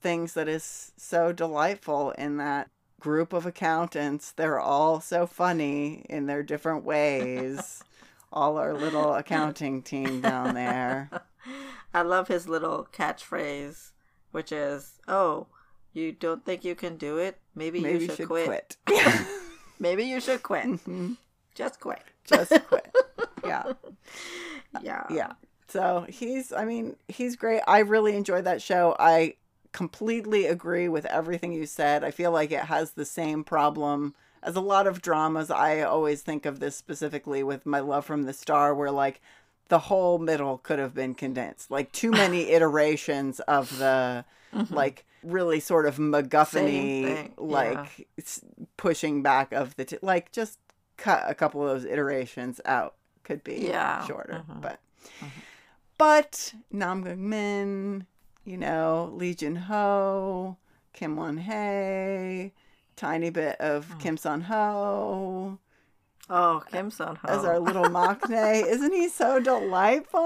things 0.00 0.32
that 0.32 0.48
is 0.48 0.92
so 0.96 1.32
delightful 1.32 2.12
in 2.12 2.38
that 2.38 2.70
group 2.98 3.34
of 3.34 3.44
accountants. 3.44 4.32
They're 4.32 4.58
all 4.58 5.00
so 5.02 5.26
funny 5.26 6.06
in 6.08 6.24
their 6.24 6.42
different 6.42 6.82
ways. 6.84 7.84
All 8.32 8.56
our 8.56 8.72
little 8.74 9.14
accounting 9.14 9.82
team 9.82 10.20
down 10.22 10.54
there. 10.54 11.08
I 11.94 12.00
love 12.02 12.26
his 12.28 12.48
little 12.48 12.88
catchphrase, 12.90 13.92
which 14.32 14.50
is, 14.50 14.98
"Oh, 15.06 15.46
you 15.94 16.12
don't 16.12 16.44
think 16.44 16.64
you 16.64 16.74
can 16.74 16.96
do 16.96 17.16
it? 17.18 17.38
Maybe, 17.54 17.80
maybe 17.80 18.04
you 18.04 18.14
should, 18.14 18.26
quit. 18.28 18.76
quit, 18.86 19.00
Maybe 19.78 20.04
you 20.04 20.20
should 20.20 20.42
quit. 20.42 20.66
Mhm. 20.66 21.16
Just 21.54 21.80
quit." 21.80 22.02
just 22.26 22.50
quit 22.68 22.90
yeah 23.46 23.74
Yeah. 24.82 25.04
yeah 25.10 25.32
so 25.68 26.06
he's 26.08 26.54
i 26.54 26.64
mean 26.64 26.96
he's 27.06 27.36
great 27.36 27.60
i 27.66 27.80
really 27.80 28.16
enjoyed 28.16 28.44
that 28.44 28.62
show 28.62 28.96
i 28.98 29.34
completely 29.72 30.46
agree 30.46 30.88
with 30.88 31.04
everything 31.04 31.52
you 31.52 31.66
said 31.66 32.02
i 32.02 32.10
feel 32.10 32.30
like 32.32 32.50
it 32.50 32.64
has 32.64 32.92
the 32.92 33.04
same 33.04 33.44
problem 33.44 34.14
as 34.42 34.56
a 34.56 34.60
lot 34.62 34.86
of 34.86 35.02
dramas 35.02 35.50
i 35.50 35.82
always 35.82 36.22
think 36.22 36.46
of 36.46 36.60
this 36.60 36.76
specifically 36.76 37.42
with 37.42 37.66
my 37.66 37.80
love 37.80 38.06
from 38.06 38.22
the 38.22 38.32
star 38.32 38.74
where 38.74 38.90
like 38.90 39.20
the 39.68 39.80
whole 39.80 40.18
middle 40.18 40.56
could 40.56 40.78
have 40.78 40.94
been 40.94 41.14
condensed 41.14 41.70
like 41.70 41.92
too 41.92 42.10
many 42.10 42.50
iterations 42.52 43.38
of 43.40 43.76
the 43.78 44.24
Mhm. 44.54 44.70
like 44.70 45.04
really 45.24 45.58
sort 45.60 45.86
of 45.86 45.96
MacGuffin 45.96 47.30
like 47.36 48.06
s- 48.18 48.40
pushing 48.76 49.22
back 49.22 49.52
of 49.52 49.74
the 49.76 49.84
t- 49.84 49.98
like 50.02 50.30
just 50.32 50.58
cut 50.96 51.24
a 51.26 51.34
couple 51.34 51.62
of 51.62 51.68
those 51.68 51.84
iterations 51.90 52.60
out 52.64 52.94
could 53.24 53.42
be 53.42 53.54
Yeah, 53.68 54.06
shorter 54.06 54.44
mhm, 54.48 54.60
but 54.60 54.78
mhm. 55.20 55.28
but 55.98 56.54
Nam 56.70 57.02
Goong 57.04 57.18
Min 57.18 58.06
you 58.44 58.56
know 58.58 59.10
Lee 59.14 59.34
Jun 59.34 59.56
Ho 59.56 60.56
Kim 60.92 61.16
Won 61.16 61.38
Hae 61.38 62.52
tiny 62.96 63.30
bit 63.30 63.56
of 63.60 63.86
Mm. 63.88 64.00
Kim 64.00 64.16
Seon 64.16 64.42
Ho 64.42 65.58
Oh, 66.30 66.62
Kim 66.72 66.90
Seon 66.90 67.18
Ho. 67.18 67.28
as 67.28 67.44
our 67.44 67.58
little 67.58 67.84
maknae 67.84 68.64
isn't 68.66 68.92
he 68.92 69.08
so 69.08 69.38
delightful 69.40 70.20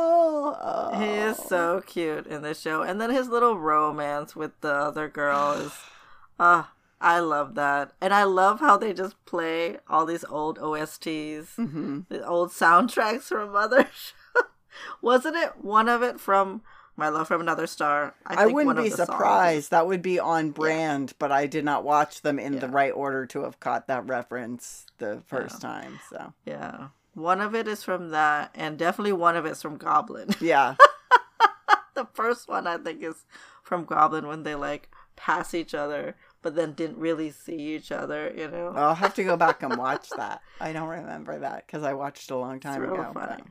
oh. 0.61 0.91
He 0.99 1.07
is 1.07 1.37
so 1.37 1.83
cute 1.87 2.27
in 2.27 2.43
this 2.43 2.61
show. 2.61 2.83
And 2.83 3.01
then 3.01 3.11
his 3.11 3.29
little 3.29 3.59
romance 3.59 4.37
with 4.37 4.53
the 4.61 4.73
other 4.73 5.09
girl 5.09 5.53
is 5.59 5.73
ah, 6.39 6.73
I 7.01 7.19
love 7.21 7.55
that. 7.57 7.93
And 8.01 8.15
I 8.15 8.23
love 8.25 8.61
how 8.61 8.77
they 8.77 8.93
just 8.93 9.17
play 9.25 9.79
all 9.89 10.07
these 10.07 10.25
old 10.25 10.59
OSTs, 10.59 11.57
Mhm. 11.57 12.07
the 12.09 12.25
old 12.27 12.51
soundtracks 12.51 13.25
from 13.25 13.57
other 13.57 13.83
shows. 13.93 14.45
Wasn't 15.03 15.35
it 15.37 15.55
one 15.65 15.89
of 15.89 16.03
it 16.05 16.21
from 16.21 16.63
My 16.99 17.11
Love 17.11 17.29
from 17.29 17.41
Another 17.41 17.69
Star? 17.69 18.13
I, 18.27 18.35
think 18.35 18.55
wouldn't 18.55 18.67
one 18.67 18.79
of 18.79 18.85
be 18.85 18.91
the 18.91 18.97
songs 18.97 19.09
surprised. 19.09 19.71
That 19.71 19.87
would 19.87 20.03
be 20.03 20.19
on 20.19 20.51
brand, 20.51 21.15
but 21.21 21.31
I 21.31 21.47
did 21.47 21.65
not 21.65 21.85
watch 21.85 22.23
them 22.23 22.41
in 22.41 22.59
the 22.59 22.69
right 22.69 22.91
order 22.93 23.25
to 23.27 23.45
have 23.45 23.61
caught 23.61 23.87
that 23.87 24.09
reference 24.09 24.85
the 24.99 25.23
first 25.27 25.61
time. 25.61 26.01
So 26.11 26.35
Yeah. 26.45 26.89
One 27.15 27.41
of 27.41 27.55
it 27.55 27.69
is 27.69 27.85
from 27.85 28.11
that, 28.11 28.51
and 28.55 28.77
definitely 28.77 29.13
one 29.13 29.37
of 29.37 29.47
it's 29.47 29.63
from 29.63 29.77
Goblin. 29.77 30.31
yeah, 30.41 30.75
the 31.95 32.07
first 32.15 32.49
one 32.49 32.67
I 32.67 32.79
think 32.79 33.03
is 33.03 33.25
from 33.63 33.85
Goblin 33.85 34.27
when 34.27 34.43
they 34.45 34.55
like 34.55 34.91
pass 35.17 35.53
each 35.55 35.75
other, 35.75 36.15
but 36.43 36.55
then 36.55 36.73
didn't 36.73 36.99
really 36.99 37.31
see 37.31 37.75
each 37.75 37.91
other. 37.91 38.33
You 38.37 38.49
know, 38.49 38.73
I'll 38.75 38.95
have 38.95 39.15
to 39.15 39.25
go 39.25 39.37
back 39.37 39.63
and 39.63 39.77
watch 39.79 40.11
that. 40.17 40.43
I 40.61 40.73
don't 40.73 40.89
remember 40.89 41.41
that 41.41 41.67
because 41.67 41.83
I 41.83 41.95
watched 41.95 42.31
it 42.31 42.35
a 42.35 42.37
long 42.39 42.57
it's 42.57 42.65
time 42.65 42.83
real 42.83 42.95
ago. 42.95 43.11
funny. 43.15 43.43
but- 43.43 43.47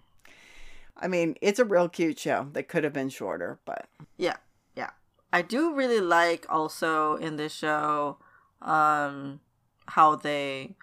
I 0.99 1.07
mean, 1.07 1.35
it's 1.41 1.59
a 1.59 1.65
real 1.65 1.89
cute 1.89 2.19
show 2.19 2.47
that 2.53 2.67
could 2.67 2.83
have 2.83 2.93
been 2.93 3.09
shorter, 3.09 3.59
but 3.65 3.87
Yeah, 4.17 4.37
yeah. 4.75 4.91
I 5.31 5.41
do 5.41 5.73
really 5.73 6.01
like 6.01 6.45
also 6.49 7.15
in 7.15 7.35
this 7.35 7.53
show, 7.53 8.17
um, 8.61 9.39
how 9.87 10.15
they, 10.15 10.75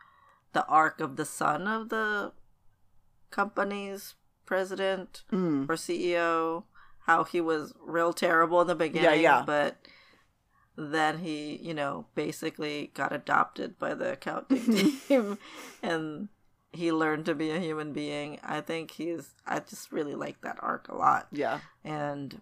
the 0.53 0.65
arc 0.67 1.01
of 1.01 1.17
the 1.17 1.25
son 1.25 1.67
of 1.67 1.89
the 1.89 2.33
company's 3.31 4.15
president 4.47 5.25
mm, 5.33 5.69
or 5.69 5.75
CEO, 5.75 6.65
how 7.07 7.25
he 7.25 7.41
was 7.41 7.75
real 7.81 8.13
terrible 8.13 8.61
in 8.61 8.67
the 8.67 8.75
beginning, 8.75 9.23
yeah. 9.23 9.39
yeah. 9.39 9.45
but 9.45 9.77
then 10.77 11.19
he, 11.19 11.57
you 11.57 11.75
know, 11.75 12.07
basically 12.15 12.91
got 12.95 13.13
adopted 13.13 13.79
by 13.79 13.95
the 13.95 14.13
accounting 14.13 14.99
team 15.09 15.39
and 15.83 16.29
he 16.75 16.93
learned 16.93 17.25
to 17.27 17.35
be 17.35 17.51
a 17.51 17.59
human 17.61 17.93
being. 17.93 18.39
I 18.43 18.61
think 18.61 18.91
he's 18.93 19.31
I 19.47 19.61
just 19.61 19.93
really 19.93 20.15
like 20.15 20.41
that 20.43 20.59
arc 20.61 20.89
a 20.89 20.95
lot. 20.97 21.29
yeah, 21.33 21.61
And 21.85 22.41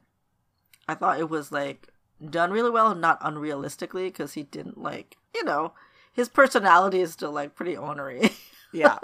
I 0.89 0.95
thought 0.95 1.21
it 1.21 1.29
was 1.31 1.53
like 1.53 1.89
done 2.29 2.51
really 2.51 2.71
well, 2.71 2.95
not 2.95 3.21
unrealistically 3.21 4.07
because 4.07 4.33
he 4.35 4.43
didn't 4.45 4.79
like, 4.79 5.17
you 5.35 5.45
know, 5.45 5.73
his 6.13 6.29
personality 6.29 7.01
is 7.01 7.13
still 7.13 7.33
like 7.33 7.55
pretty 7.55 7.77
ornery. 7.77 8.31
yeah, 8.73 8.99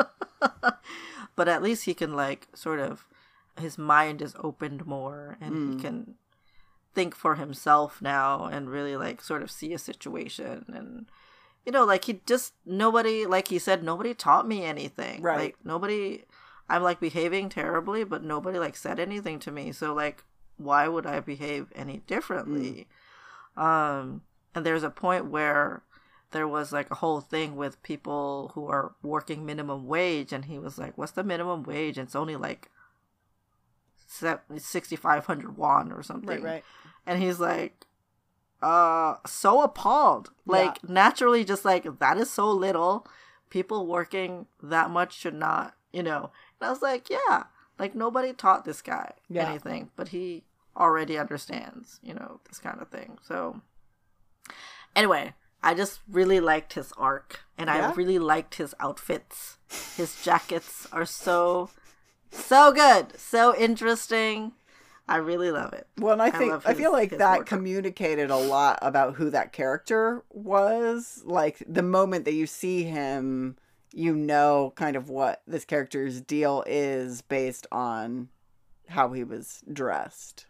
but 1.36 1.48
at 1.48 1.62
least 1.62 1.84
he 1.84 1.94
can 1.94 2.14
like 2.14 2.48
sort 2.54 2.80
of 2.80 3.06
his 3.60 3.76
mind 3.78 4.22
is 4.22 4.34
opened 4.42 4.86
more 4.86 5.36
and 5.40 5.54
Mm. 5.54 5.74
he 5.76 5.80
can 5.82 6.14
think 6.94 7.14
for 7.14 7.34
himself 7.36 8.00
now 8.00 8.44
and 8.46 8.70
really 8.70 8.96
like 8.96 9.20
sort 9.20 9.42
of 9.42 9.50
see 9.50 9.72
a 9.72 9.78
situation 9.78 10.64
and 10.74 11.06
you 11.68 11.72
know 11.72 11.84
like 11.84 12.04
he 12.06 12.20
just 12.26 12.54
nobody 12.64 13.26
like 13.26 13.48
he 13.48 13.58
said 13.58 13.82
nobody 13.84 14.14
taught 14.14 14.48
me 14.48 14.64
anything 14.64 15.20
Right. 15.20 15.38
like 15.38 15.56
nobody 15.64 16.24
i'm 16.68 16.82
like 16.82 16.98
behaving 16.98 17.50
terribly 17.50 18.04
but 18.04 18.24
nobody 18.24 18.58
like 18.58 18.74
said 18.74 18.98
anything 18.98 19.38
to 19.40 19.50
me 19.50 19.72
so 19.72 19.92
like 19.92 20.24
why 20.56 20.88
would 20.88 21.06
I 21.06 21.20
behave 21.20 21.68
any 21.76 21.98
differently? 21.98 22.88
Um, 23.56 24.22
and 24.56 24.66
there's 24.66 24.82
a 24.82 24.90
point 24.90 25.26
where 25.26 25.82
there 26.32 26.48
was 26.48 26.72
like 26.72 26.90
a 26.90 26.96
whole 26.96 27.20
thing 27.20 27.54
with 27.54 27.80
people 27.84 28.50
who 28.54 28.66
are 28.66 28.96
working 29.02 29.46
minimum 29.46 29.86
wage, 29.86 30.32
and 30.32 30.46
he 30.46 30.58
was 30.58 30.76
like, 30.76 30.98
"What's 30.98 31.12
the 31.12 31.22
minimum 31.22 31.62
wage?" 31.62 31.96
And 31.96 32.06
it's 32.08 32.16
only 32.16 32.34
like 32.34 32.70
sixty 34.58 34.96
five 34.96 35.26
hundred 35.26 35.56
won 35.56 35.92
or 35.92 36.02
something. 36.02 36.42
Right, 36.42 36.54
right. 36.54 36.64
And 37.06 37.22
he's 37.22 37.38
like, 37.40 37.86
uh, 38.62 39.16
so 39.26 39.62
appalled. 39.62 40.30
Like 40.46 40.78
Yeah. 40.82 40.92
naturally, 40.92 41.44
just 41.44 41.64
like 41.64 41.98
that 41.98 42.16
is 42.18 42.30
so 42.30 42.50
little. 42.50 43.06
People 43.50 43.86
working 43.86 44.46
that 44.62 44.90
much 44.90 45.14
should 45.14 45.34
not, 45.34 45.74
you 45.92 46.02
know. 46.02 46.30
And 46.60 46.68
I 46.68 46.70
was 46.70 46.82
like, 46.82 47.08
yeah, 47.08 47.44
like 47.78 47.94
nobody 47.94 48.32
taught 48.32 48.64
this 48.64 48.82
guy 48.82 49.12
Yeah. 49.28 49.48
anything, 49.48 49.90
but 49.96 50.08
he 50.08 50.44
already 50.76 51.18
understands, 51.18 51.98
you 52.02 52.14
know, 52.14 52.40
this 52.48 52.58
kind 52.58 52.80
of 52.80 52.88
thing. 52.88 53.18
So 53.22 53.60
anyway, 54.94 55.34
I 55.62 55.74
just 55.74 56.00
really 56.08 56.40
liked 56.40 56.74
his 56.74 56.92
arc, 56.96 57.40
and 57.56 57.68
I 57.70 57.92
really 57.92 58.18
liked 58.18 58.56
his 58.56 58.74
outfits. 58.78 59.58
His 59.96 60.22
jackets 60.22 60.86
are 60.92 61.04
so 61.06 61.70
so 62.30 62.72
good, 62.72 63.18
so 63.18 63.56
interesting. 63.56 64.52
I 65.08 65.16
really 65.16 65.50
love 65.50 65.72
it. 65.72 65.86
Well, 65.98 66.12
and 66.12 66.22
I 66.22 66.26
I 66.26 66.30
think 66.30 66.66
I 66.66 66.74
feel 66.74 66.92
like 66.92 67.10
that 67.18 67.46
communicated 67.46 68.30
a 68.30 68.36
lot 68.36 68.78
about 68.82 69.14
who 69.14 69.30
that 69.30 69.52
character 69.52 70.22
was. 70.30 71.22
Like 71.24 71.62
the 71.66 71.82
moment 71.82 72.24
that 72.26 72.34
you 72.34 72.46
see 72.46 72.84
him, 72.84 73.56
you 73.92 74.14
know 74.14 74.72
kind 74.76 74.96
of 74.96 75.08
what 75.08 75.42
this 75.46 75.64
character's 75.64 76.20
deal 76.20 76.62
is 76.66 77.22
based 77.22 77.66
on 77.72 78.28
how 78.88 79.12
he 79.12 79.24
was 79.24 79.62
dressed. 79.72 80.46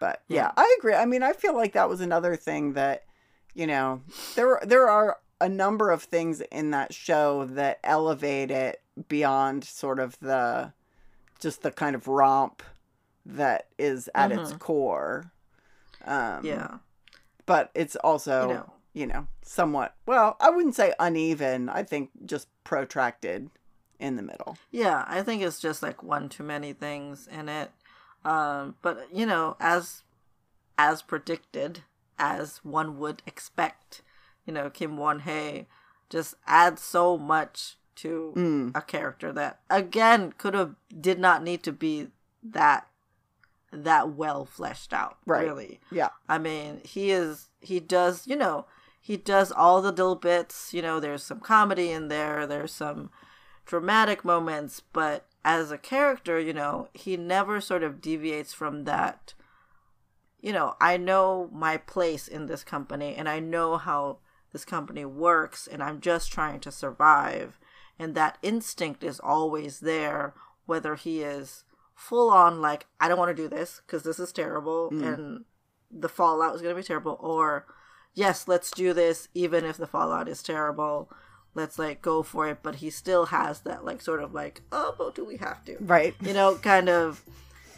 But 0.00 0.22
yeah, 0.28 0.36
Yeah. 0.36 0.52
I 0.56 0.76
agree. 0.78 0.94
I 0.94 1.06
mean, 1.06 1.22
I 1.22 1.32
feel 1.32 1.54
like 1.54 1.72
that 1.74 1.88
was 1.88 2.00
another 2.00 2.34
thing 2.36 2.72
that 2.72 3.04
you 3.54 3.66
know 3.66 4.02
there 4.34 4.60
there 4.64 4.88
are 4.88 5.18
a 5.40 5.48
number 5.48 5.90
of 5.90 6.02
things 6.02 6.40
in 6.40 6.70
that 6.72 6.92
show 6.94 7.44
that 7.46 7.78
elevate 7.84 8.50
it 8.50 8.80
beyond 9.08 9.64
sort 9.64 9.98
of 9.98 10.18
the 10.20 10.72
just 11.40 11.62
the 11.62 11.70
kind 11.70 11.94
of 11.96 12.06
romp 12.08 12.62
that 13.24 13.66
is 13.78 14.08
at 14.14 14.32
its 14.32 14.52
core. 14.54 15.32
Um, 16.04 16.44
Yeah. 16.44 16.78
but 17.46 17.70
it's 17.74 17.96
also 17.96 18.42
You 18.42 18.48
know. 18.54 18.72
you 18.92 19.06
know 19.06 19.26
somewhat 19.42 19.94
well 20.06 20.36
i 20.40 20.48
wouldn't 20.50 20.74
say 20.74 20.92
uneven 21.00 21.68
i 21.68 21.82
think 21.82 22.10
just 22.24 22.46
protracted 22.64 23.50
in 23.98 24.16
the 24.16 24.22
middle 24.22 24.56
Yeah, 24.70 25.04
I 25.06 25.22
think 25.22 25.42
it's 25.42 25.60
just 25.60 25.82
like 25.82 26.02
one 26.02 26.28
too 26.28 26.42
many 26.42 26.72
things 26.72 27.28
in 27.28 27.48
it. 27.48 27.70
Um, 28.24 28.74
but 28.82 29.08
you 29.14 29.24
know, 29.26 29.56
as 29.60 30.02
as 30.76 31.02
predicted, 31.02 31.82
as 32.18 32.58
one 32.64 32.98
would 32.98 33.22
expect, 33.26 34.02
you 34.46 34.52
know, 34.52 34.70
Kim 34.70 34.96
Won 34.96 35.20
Hae 35.20 35.66
just 36.10 36.34
adds 36.46 36.82
so 36.82 37.16
much 37.18 37.76
to 37.96 38.32
Mm. 38.36 38.72
a 38.76 38.80
character 38.82 39.32
that 39.32 39.60
again 39.70 40.32
could 40.38 40.54
have 40.54 40.74
did 41.00 41.18
not 41.20 41.42
need 41.44 41.62
to 41.62 41.72
be 41.72 42.08
that 42.42 42.88
that 43.72 44.14
well 44.14 44.44
fleshed 44.44 44.92
out. 44.92 45.18
Right. 45.26 45.46
Really. 45.46 45.80
yeah 45.90 46.10
I 46.28 46.38
mean, 46.38 46.80
he 46.84 47.10
is 47.10 47.48
he 47.60 47.80
does, 47.80 48.26
you 48.26 48.36
know, 48.36 48.66
he 49.00 49.16
does 49.16 49.50
all 49.50 49.82
the 49.82 49.90
little 49.90 50.16
bits, 50.16 50.72
you 50.72 50.82
know, 50.82 51.00
there's 51.00 51.22
some 51.22 51.40
comedy 51.40 51.90
in 51.90 52.08
there, 52.08 52.46
there's 52.46 52.72
some 52.72 53.10
dramatic 53.66 54.24
moments, 54.24 54.82
but 54.92 55.26
as 55.44 55.70
a 55.70 55.78
character, 55.78 56.38
you 56.38 56.52
know, 56.52 56.88
he 56.92 57.16
never 57.16 57.60
sort 57.60 57.82
of 57.82 58.00
deviates 58.00 58.52
from 58.52 58.84
that 58.84 59.34
you 60.42 60.52
know, 60.52 60.74
I 60.80 60.96
know 60.96 61.48
my 61.52 61.76
place 61.76 62.26
in 62.28 62.46
this 62.46 62.64
company 62.64 63.14
and 63.14 63.28
I 63.28 63.38
know 63.38 63.76
how 63.76 64.18
this 64.52 64.64
company 64.64 65.04
works 65.04 65.66
and 65.66 65.82
I'm 65.82 66.00
just 66.00 66.32
trying 66.32 66.60
to 66.60 66.72
survive 66.72 67.58
and 67.98 68.14
that 68.16 68.38
instinct 68.42 69.04
is 69.04 69.20
always 69.20 69.80
there 69.80 70.34
whether 70.66 70.96
he 70.96 71.22
is 71.22 71.64
full 72.02 72.30
on 72.30 72.60
like 72.60 72.86
I 73.00 73.08
don't 73.08 73.18
want 73.18 73.34
to 73.34 73.42
do 73.42 73.48
this 73.48 73.80
because 73.86 74.02
this 74.02 74.18
is 74.18 74.32
terrible 74.32 74.88
and 74.90 75.44
the 75.90 76.08
fallout 76.08 76.54
is 76.54 76.62
going 76.62 76.74
to 76.74 76.80
be 76.80 76.86
terrible 76.86 77.16
or 77.20 77.66
yes 78.14 78.48
let's 78.48 78.70
do 78.72 78.92
this 78.92 79.28
even 79.34 79.64
if 79.64 79.76
the 79.76 79.86
fallout 79.86 80.28
is 80.28 80.42
terrible. 80.42 81.10
Let's 81.54 81.78
like 81.78 82.02
go 82.02 82.22
for 82.22 82.48
it 82.48 82.58
but 82.62 82.76
he 82.76 82.90
still 82.90 83.26
has 83.26 83.60
that 83.60 83.84
like 83.84 84.00
sort 84.02 84.22
of 84.22 84.34
like 84.34 84.62
oh 84.72 84.94
but 84.98 85.14
do 85.14 85.24
we 85.24 85.36
have 85.36 85.64
to? 85.66 85.76
Right. 85.80 86.14
You 86.20 86.32
know 86.32 86.56
kind 86.56 86.88
of 86.88 87.22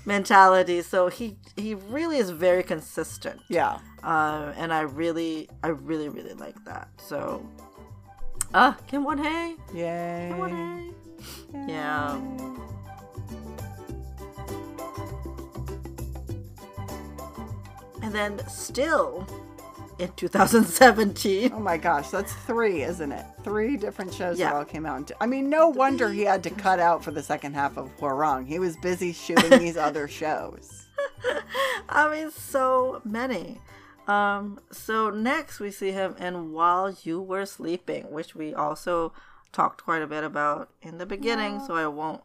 mentality. 0.07 0.81
So 0.81 1.09
he 1.09 1.37
he 1.57 1.75
really 1.75 2.17
is 2.17 2.31
very 2.31 2.63
consistent. 2.63 3.41
Yeah. 3.49 3.79
Uh, 4.03 4.53
and 4.57 4.73
i 4.73 4.81
really 4.83 5.49
i 5.63 5.69
really 5.69 6.09
really 6.09 6.35
like 6.35 6.65
that. 6.65 6.89
So 6.97 7.47
ah 8.55 8.77
Kim 8.87 9.05
Won 9.05 9.19
Hae 9.19 9.57
yay. 9.75 10.29
Kim 10.31 10.39
Won 10.39 10.51
Hae 10.51 10.91
yeah 11.69 12.21
then 18.15 18.41
still 18.49 19.27
in 19.99 20.11
2017 20.17 21.53
oh 21.55 21.61
my 21.61 21.77
gosh 21.77 22.09
that's 22.09 22.33
three 22.33 22.83
isn't 22.83 23.13
it 23.13 23.25
three 23.45 23.77
different 23.77 24.13
shows 24.13 24.39
that 24.39 24.53
all 24.53 24.65
came 24.65 24.85
out 24.85 25.11
i 25.21 25.27
mean 25.27 25.49
no 25.49 25.69
wonder 25.69 26.11
he 26.11 26.23
had 26.23 26.43
to 26.43 26.51
cut 26.51 26.81
out 26.81 27.05
for 27.05 27.13
the 27.13 27.23
second 27.23 27.55
half 27.55 27.77
of 27.77 27.97
Hwarang. 27.99 28.45
he 28.47 28.59
was 28.59 28.77
busy 28.79 29.13
shooting 29.13 29.59
these 29.61 29.77
other 29.89 30.09
shows 30.09 30.85
I 31.89 32.11
mean, 32.11 32.31
so 32.31 33.01
many. 33.05 33.61
Um, 34.07 34.61
so 34.71 35.11
next 35.11 35.61
we 35.61 35.71
see 35.71 35.93
him 35.93 36.15
in 36.19 36.53
While 36.53 36.95
You 37.03 37.21
Were 37.21 37.47
Sleeping, 37.47 38.11
which 38.11 38.35
we 38.35 38.55
also 38.55 39.13
talked 39.53 39.85
quite 39.85 40.03
a 40.03 40.07
bit 40.07 40.25
about 40.25 40.71
in 40.83 40.99
the 40.99 41.07
beginning, 41.07 41.61
so 41.67 41.75
I 41.75 41.87
won't 41.87 42.23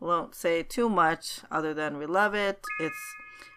won't 0.00 0.34
say 0.34 0.62
too 0.62 0.88
much 0.88 1.40
other 1.50 1.74
than 1.74 1.98
we 1.98 2.06
love 2.06 2.34
it. 2.34 2.64
It's 2.78 3.14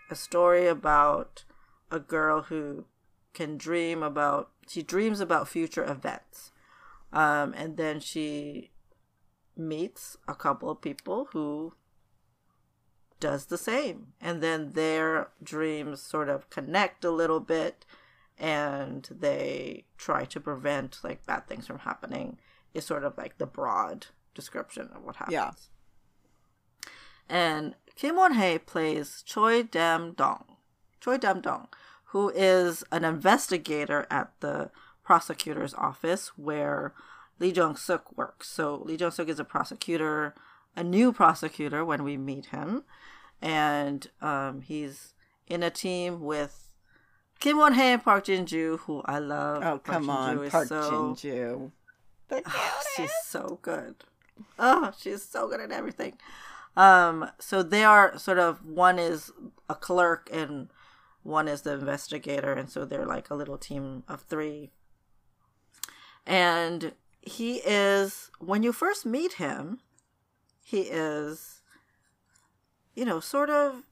a 0.10 0.16
story 0.16 0.68
about 0.68 1.44
a 1.92 2.00
girl 2.00 2.44
who 2.44 2.86
can 3.34 3.58
dream 3.58 4.02
about 4.02 4.50
she 4.68 4.82
dreams 4.82 5.20
about 5.20 5.48
future 5.48 5.84
events. 5.84 6.52
Um, 7.12 7.54
and 7.58 7.76
then 7.76 8.00
she 8.00 8.72
meets 9.58 10.18
a 10.28 10.34
couple 10.34 10.70
of 10.70 10.82
people 10.82 11.28
who 11.34 11.74
does 13.20 13.48
the 13.48 13.58
same. 13.58 14.14
And 14.22 14.42
then 14.42 14.72
their 14.72 15.30
dreams 15.44 16.02
sort 16.02 16.30
of 16.30 16.50
connect 16.50 17.04
a 17.04 17.12
little 17.12 17.42
bit 17.42 17.86
and 18.38 19.08
they 19.12 19.86
try 19.98 20.26
to 20.26 20.40
prevent 20.40 21.00
like 21.04 21.26
bad 21.26 21.48
things 21.48 21.68
from 21.68 21.80
happening 21.80 22.40
is 22.74 22.86
sort 22.86 23.04
of 23.04 23.18
like 23.18 23.38
the 23.38 23.46
broad 23.46 24.08
description 24.34 24.90
of 24.96 25.04
what 25.04 25.18
happens. 25.18 25.34
Yeah. 25.34 25.52
And 27.30 27.76
Kim 27.96 28.16
Won 28.16 28.34
Hae 28.34 28.58
plays 28.58 29.22
Choi 29.26 29.64
Dam 29.64 30.14
Dong. 30.14 30.58
Choi 31.00 31.18
Dam 31.18 31.42
Dong, 31.42 31.68
who 32.12 32.30
is 32.30 32.84
an 32.92 33.04
investigator 33.06 34.06
at 34.10 34.32
the 34.42 34.70
prosecutor's 35.04 35.74
office 35.74 36.30
where 36.38 36.94
Lee 37.40 37.52
Jong 37.52 37.76
Suk 37.76 38.16
works. 38.18 38.50
So 38.50 38.82
Lee 38.86 38.98
Jong 38.98 39.12
Suk 39.12 39.28
is 39.30 39.40
a 39.40 39.44
prosecutor, 39.46 40.36
a 40.76 40.84
new 40.84 41.12
prosecutor 41.14 41.84
when 41.84 42.04
we 42.04 42.18
meet 42.18 42.48
him, 42.48 42.84
and 43.42 44.08
um, 44.22 44.62
he's 44.62 45.14
in 45.48 45.64
a 45.64 45.70
team 45.70 46.22
with 46.22 46.68
Kim 47.40 47.58
Won 47.58 47.74
Hae 47.74 47.94
and 47.94 48.04
Park 48.04 48.26
Jin 48.26 48.46
Joo, 48.46 48.78
who 48.86 49.02
I 49.06 49.20
love. 49.20 49.64
oh 49.64 49.80
come 49.80 50.04
Jin-joo 50.04 50.12
on 50.44 50.50
park 50.50 50.68
so- 50.68 51.16
Jin-joo. 51.16 51.72
The 52.28 52.44
she's 52.96 53.12
so 53.26 53.60
good. 53.62 53.96
Oh, 54.58 54.92
she's 54.98 55.22
so 55.24 55.50
good 55.50 55.60
at 55.60 55.72
everything. 55.72 56.18
Um, 56.78 57.30
so 57.40 57.62
they 57.64 57.84
are 57.84 58.18
sort 58.18 58.40
of 58.40 58.64
one 58.66 58.98
is 59.00 59.32
a 59.70 59.76
clerk 59.76 60.30
and 60.32 60.70
one 61.24 61.48
is 61.48 61.62
the 61.62 61.74
investigator, 61.74 62.54
and 62.54 62.70
so 62.70 62.86
they're 62.86 63.06
like 63.06 63.30
a 63.30 63.36
little 63.36 63.58
team 63.58 64.04
of 64.08 64.22
three. 64.22 64.72
And 66.26 66.94
he 67.22 67.58
is 67.58 68.32
when 68.40 68.64
you 68.64 68.72
first 68.74 69.06
meet 69.06 69.34
him, 69.34 69.80
he 70.64 70.82
is, 70.82 71.62
you 72.96 73.06
know, 73.06 73.20
sort 73.20 73.50
of 73.50 73.84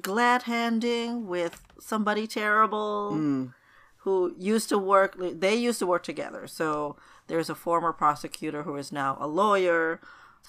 glad 0.00 0.42
handing 0.44 1.26
with 1.26 1.62
somebody 1.78 2.26
terrible 2.26 3.10
Mm, 3.12 3.54
who 3.98 4.34
used 4.38 4.68
to 4.70 4.78
work 4.78 5.16
they 5.18 5.54
used 5.54 5.78
to 5.80 5.86
work 5.86 6.02
together. 6.02 6.46
So 6.46 6.96
there's 7.26 7.50
a 7.50 7.54
former 7.54 7.92
prosecutor 7.92 8.62
who 8.62 8.76
is 8.76 8.90
now 8.92 9.16
a 9.20 9.26
lawyer. 9.26 10.00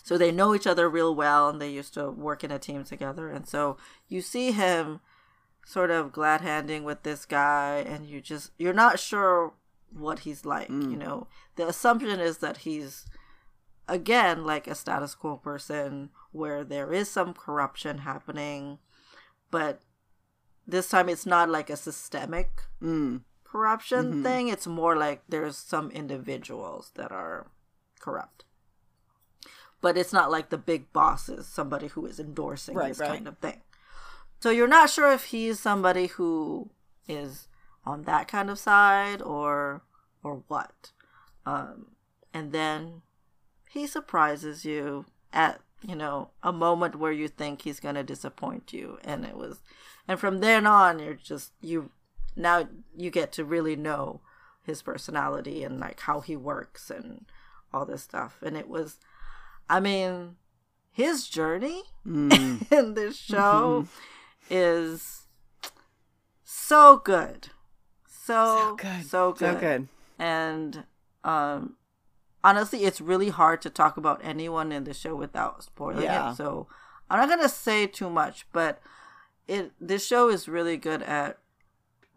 So 0.03 0.17
they 0.17 0.31
know 0.31 0.55
each 0.55 0.65
other 0.67 0.89
real 0.89 1.13
well 1.13 1.49
and 1.49 1.61
they 1.61 1.69
used 1.69 1.93
to 1.93 2.09
work 2.09 2.43
in 2.43 2.51
a 2.51 2.59
team 2.59 2.83
together. 2.83 3.29
And 3.29 3.47
so 3.47 3.77
you 4.07 4.21
see 4.21 4.51
him 4.51 5.01
sort 5.65 5.89
of 5.91 6.11
glad 6.11 6.41
handing 6.41 6.83
with 6.83 7.03
this 7.03 7.25
guy 7.25 7.77
and 7.87 8.05
you 8.05 8.19
just 8.21 8.51
you're 8.57 8.73
not 8.73 8.99
sure 8.99 9.53
what 9.91 10.19
he's 10.19 10.45
like 10.45 10.69
you 10.69 10.95
know 10.97 11.27
the 11.55 11.67
assumption 11.67 12.19
is 12.19 12.39
that 12.39 12.57
he's 12.57 13.05
again 13.87 14.43
like 14.45 14.67
a 14.67 14.75
status 14.75 15.15
quo 15.15 15.37
person 15.37 16.09
where 16.31 16.63
there 16.63 16.91
is 16.91 17.09
some 17.09 17.33
corruption 17.33 17.99
happening 17.99 18.77
but 19.51 19.81
this 20.67 20.89
time 20.89 21.07
it's 21.09 21.25
not 21.25 21.49
like 21.49 21.69
a 21.69 21.77
systemic 21.77 22.63
Mm. 22.81 23.21
corruption 23.43 24.13
Mhm. 24.15 24.23
thing. 24.23 24.47
It's 24.47 24.65
more 24.65 24.95
like 24.95 25.23
there's 25.29 25.57
some 25.57 25.91
individuals 25.91 26.91
that 26.95 27.11
are 27.11 27.51
corrupt. 27.99 28.45
But 29.81 29.97
it's 29.97 30.13
not 30.13 30.31
like 30.31 30.49
the 30.49 30.57
big 30.57 30.91
boss 30.93 31.27
is 31.29 31.45
somebody 31.47 31.87
who 31.87 32.05
is 32.05 32.19
endorsing 32.19 32.75
Right, 32.75 32.87
this 32.89 32.99
right. 32.99 33.09
kind 33.09 33.27
of 33.27 33.37
thing. 33.39 33.61
So 34.43 34.49
you're 34.49 34.67
not 34.67 34.89
sure 34.89 35.09
if 35.13 35.23
he's 35.27 35.57
somebody 35.57 36.07
who 36.07 36.69
is 37.07 37.47
on 37.85 38.03
that 38.03 38.27
kind 38.27 38.49
of 38.49 38.59
side 38.59 39.21
or 39.21 39.83
or 40.21 40.43
what. 40.49 40.91
Um, 41.45 41.95
and 42.33 42.51
then 42.51 43.03
he 43.69 43.87
surprises 43.87 44.65
you 44.65 45.05
at 45.31 45.61
you 45.81 45.95
know 45.95 46.31
a 46.43 46.51
moment 46.51 46.97
where 46.97 47.13
you 47.13 47.29
think 47.29 47.61
he's 47.61 47.79
going 47.79 47.95
to 47.95 48.03
disappoint 48.03 48.73
you 48.73 48.97
and 49.05 49.23
it 49.23 49.37
was 49.37 49.61
and 50.09 50.19
from 50.19 50.39
then 50.39 50.67
on 50.67 50.99
you're 50.99 51.13
just 51.13 51.53
you 51.61 51.89
now 52.35 52.67
you 52.97 53.09
get 53.09 53.31
to 53.31 53.45
really 53.45 53.77
know 53.77 54.19
his 54.65 54.81
personality 54.81 55.63
and 55.63 55.79
like 55.79 56.01
how 56.01 56.19
he 56.19 56.35
works 56.35 56.89
and 56.89 57.25
all 57.73 57.85
this 57.85 58.03
stuff 58.03 58.39
and 58.41 58.57
it 58.57 58.67
was 58.67 58.97
i 59.69 59.79
mean 59.79 60.35
his 60.91 61.29
journey 61.29 61.83
Mm. 62.05 62.69
in 62.77 62.93
this 62.95 63.15
show 63.15 63.87
is 64.49 65.27
so 66.43 66.97
good 66.97 67.49
so 68.07 68.55
So 68.69 68.75
good. 68.75 69.05
so 69.05 69.31
good 69.33 69.53
So 69.55 69.59
good. 69.59 69.87
and 70.19 70.83
um 71.23 71.75
honestly 72.43 72.83
it's 72.85 73.01
really 73.01 73.29
hard 73.29 73.61
to 73.63 73.69
talk 73.69 73.97
about 73.97 74.19
anyone 74.23 74.71
in 74.71 74.83
the 74.83 74.93
show 74.93 75.15
without 75.15 75.63
spoiling 75.63 76.03
Yeah. 76.03 76.31
it 76.31 76.35
so 76.35 76.67
i'm 77.09 77.19
not 77.19 77.29
gonna 77.35 77.49
say 77.49 77.87
too 77.87 78.09
much 78.09 78.45
but 78.51 78.81
it 79.47 79.71
this 79.79 80.05
show 80.05 80.29
is 80.29 80.47
really 80.47 80.77
good 80.77 81.01
at 81.03 81.37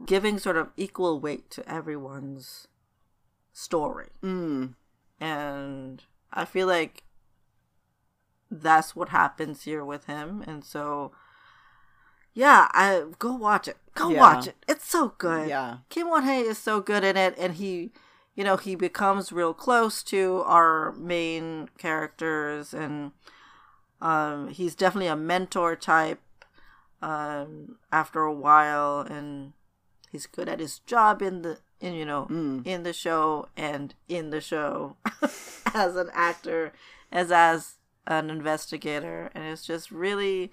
giving 0.05 0.39
sort 0.39 0.57
of 0.57 0.71
equal 0.77 1.19
weight 1.21 1.51
to 1.51 1.69
everyone's 1.71 2.69
story 3.53 4.09
Mm. 4.23 4.75
and 5.21 6.03
i 6.33 6.45
feel 6.45 6.67
like 6.67 7.03
that's 8.51 8.95
what 8.95 9.09
happens 9.09 9.63
here 9.65 9.85
with 9.85 10.05
him 10.07 10.43
and 10.47 10.65
so 10.65 11.13
yeah 12.37 12.69
i 12.73 13.03
go 13.19 13.33
watch 13.35 13.67
it 13.67 13.77
go 13.95 14.11
Yeah. 14.11 14.21
watch 14.21 14.47
it 14.47 14.57
it's 14.69 14.87
so 14.87 15.15
good 15.19 15.49
Yeah. 15.49 15.79
Kim 15.89 16.09
Won 16.11 16.25
Hae 16.25 16.41
is 16.43 16.59
so 16.59 16.81
good 16.81 17.03
in 17.05 17.17
it, 17.17 17.35
and 17.39 17.55
he, 17.55 17.91
you 18.35 18.45
know, 18.45 18.57
he 18.59 18.75
becomes 18.77 19.33
real 19.33 19.55
close 19.55 20.03
to 20.05 20.43
our 20.47 20.93
main 20.93 21.71
characters, 21.79 22.75
and 22.75 23.13
um, 24.03 24.49
he's 24.49 24.75
definitely 24.75 25.07
a 25.09 25.17
mentor 25.17 25.75
type. 25.77 26.21
Um, 27.03 27.77
after 27.93 28.23
a 28.23 28.33
while, 28.33 29.01
and 29.01 29.53
he's 30.11 30.27
good 30.27 30.49
at 30.49 30.61
his 30.61 30.79
job 30.81 31.21
in 31.23 31.43
the, 31.43 31.59
in 31.81 31.93
you 31.95 32.05
know, 32.07 32.27
Mm. 32.31 32.67
in 32.67 32.83
the 32.85 32.93
show 32.95 33.49
and 33.57 33.95
in 34.09 34.31
the 34.31 34.41
show 34.41 34.97
as 35.75 35.95
an 35.97 36.09
actor, 36.15 36.73
as 37.13 37.31
as 37.31 37.75
an 38.07 38.31
investigator, 38.31 39.31
and 39.35 39.45
it's 39.45 39.67
just 39.67 39.91
really, 39.91 40.51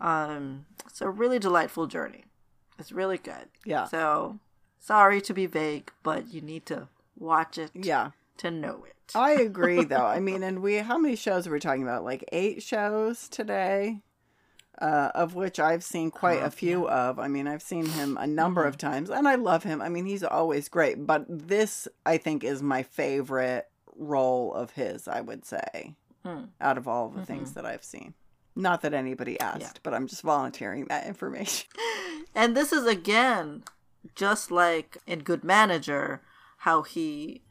um, 0.00 0.66
it's 0.86 1.00
a 1.00 1.08
really 1.10 1.38
delightful 1.38 1.86
journey. 1.86 2.24
It's 2.78 2.92
really 2.92 3.18
good. 3.18 3.48
Yeah. 3.64 3.84
So, 3.86 4.38
sorry 4.78 5.20
to 5.22 5.34
be 5.34 5.46
vague, 5.46 5.92
but 6.02 6.32
you 6.32 6.40
need 6.40 6.66
to 6.66 6.88
watch 7.18 7.58
it 7.58 7.70
Yeah. 7.74 8.10
to 8.38 8.50
know 8.50 8.84
it. 8.86 8.94
I 9.14 9.32
agree 9.32 9.84
though. 9.92 10.06
I 10.06 10.20
mean, 10.20 10.42
and 10.42 10.60
we 10.62 10.76
how 10.76 10.96
many 10.98 11.16
shows 11.16 11.46
are 11.46 11.52
we 11.52 11.60
talking 11.60 11.82
about? 11.82 12.04
Like 12.04 12.24
eight 12.32 12.62
shows 12.62 13.28
today. 13.28 14.00
Uh, 14.80 15.10
of 15.14 15.34
which 15.34 15.60
I've 15.60 15.84
seen 15.84 16.10
quite 16.10 16.40
Uh, 16.42 16.46
a 16.46 16.50
few 16.50 16.88
of. 16.88 17.18
I 17.18 17.28
mean, 17.28 17.46
I've 17.46 17.60
seen 17.60 17.84
him 17.84 18.16
a 18.18 18.26
number 18.26 18.64
of 18.64 18.78
times, 18.78 19.10
and 19.10 19.28
I 19.28 19.34
love 19.34 19.62
him. 19.62 19.82
I 19.82 19.90
mean, 19.90 20.06
he's 20.06 20.22
always 20.24 20.70
great. 20.70 21.06
But 21.06 21.26
this, 21.28 21.86
I 22.06 22.16
think, 22.16 22.42
is 22.44 22.62
my 22.62 22.82
favorite 22.82 23.68
role 23.94 24.54
of 24.54 24.70
his. 24.70 25.06
I 25.06 25.20
would 25.20 25.44
say, 25.44 25.96
Mm. 26.24 26.48
out 26.62 26.78
of 26.78 26.88
all 26.88 27.10
the 27.10 27.26
things 27.26 27.52
that 27.54 27.66
I've 27.66 27.84
seen. 27.84 28.14
Not 28.60 28.82
that 28.82 28.94
anybody 28.94 29.38
asked, 29.40 29.80
but 29.82 29.94
I'm 29.94 30.06
just 30.06 30.22
volunteering 30.22 30.86
that 30.86 31.06
information. 31.06 31.68
And 32.32 32.56
this 32.56 32.72
is 32.72 32.86
again 32.86 33.64
just 34.14 34.52
like 34.52 34.98
in 35.04 35.18
Good 35.24 35.42
Manager, 35.42 36.22
how 36.58 36.82
he 36.82 37.42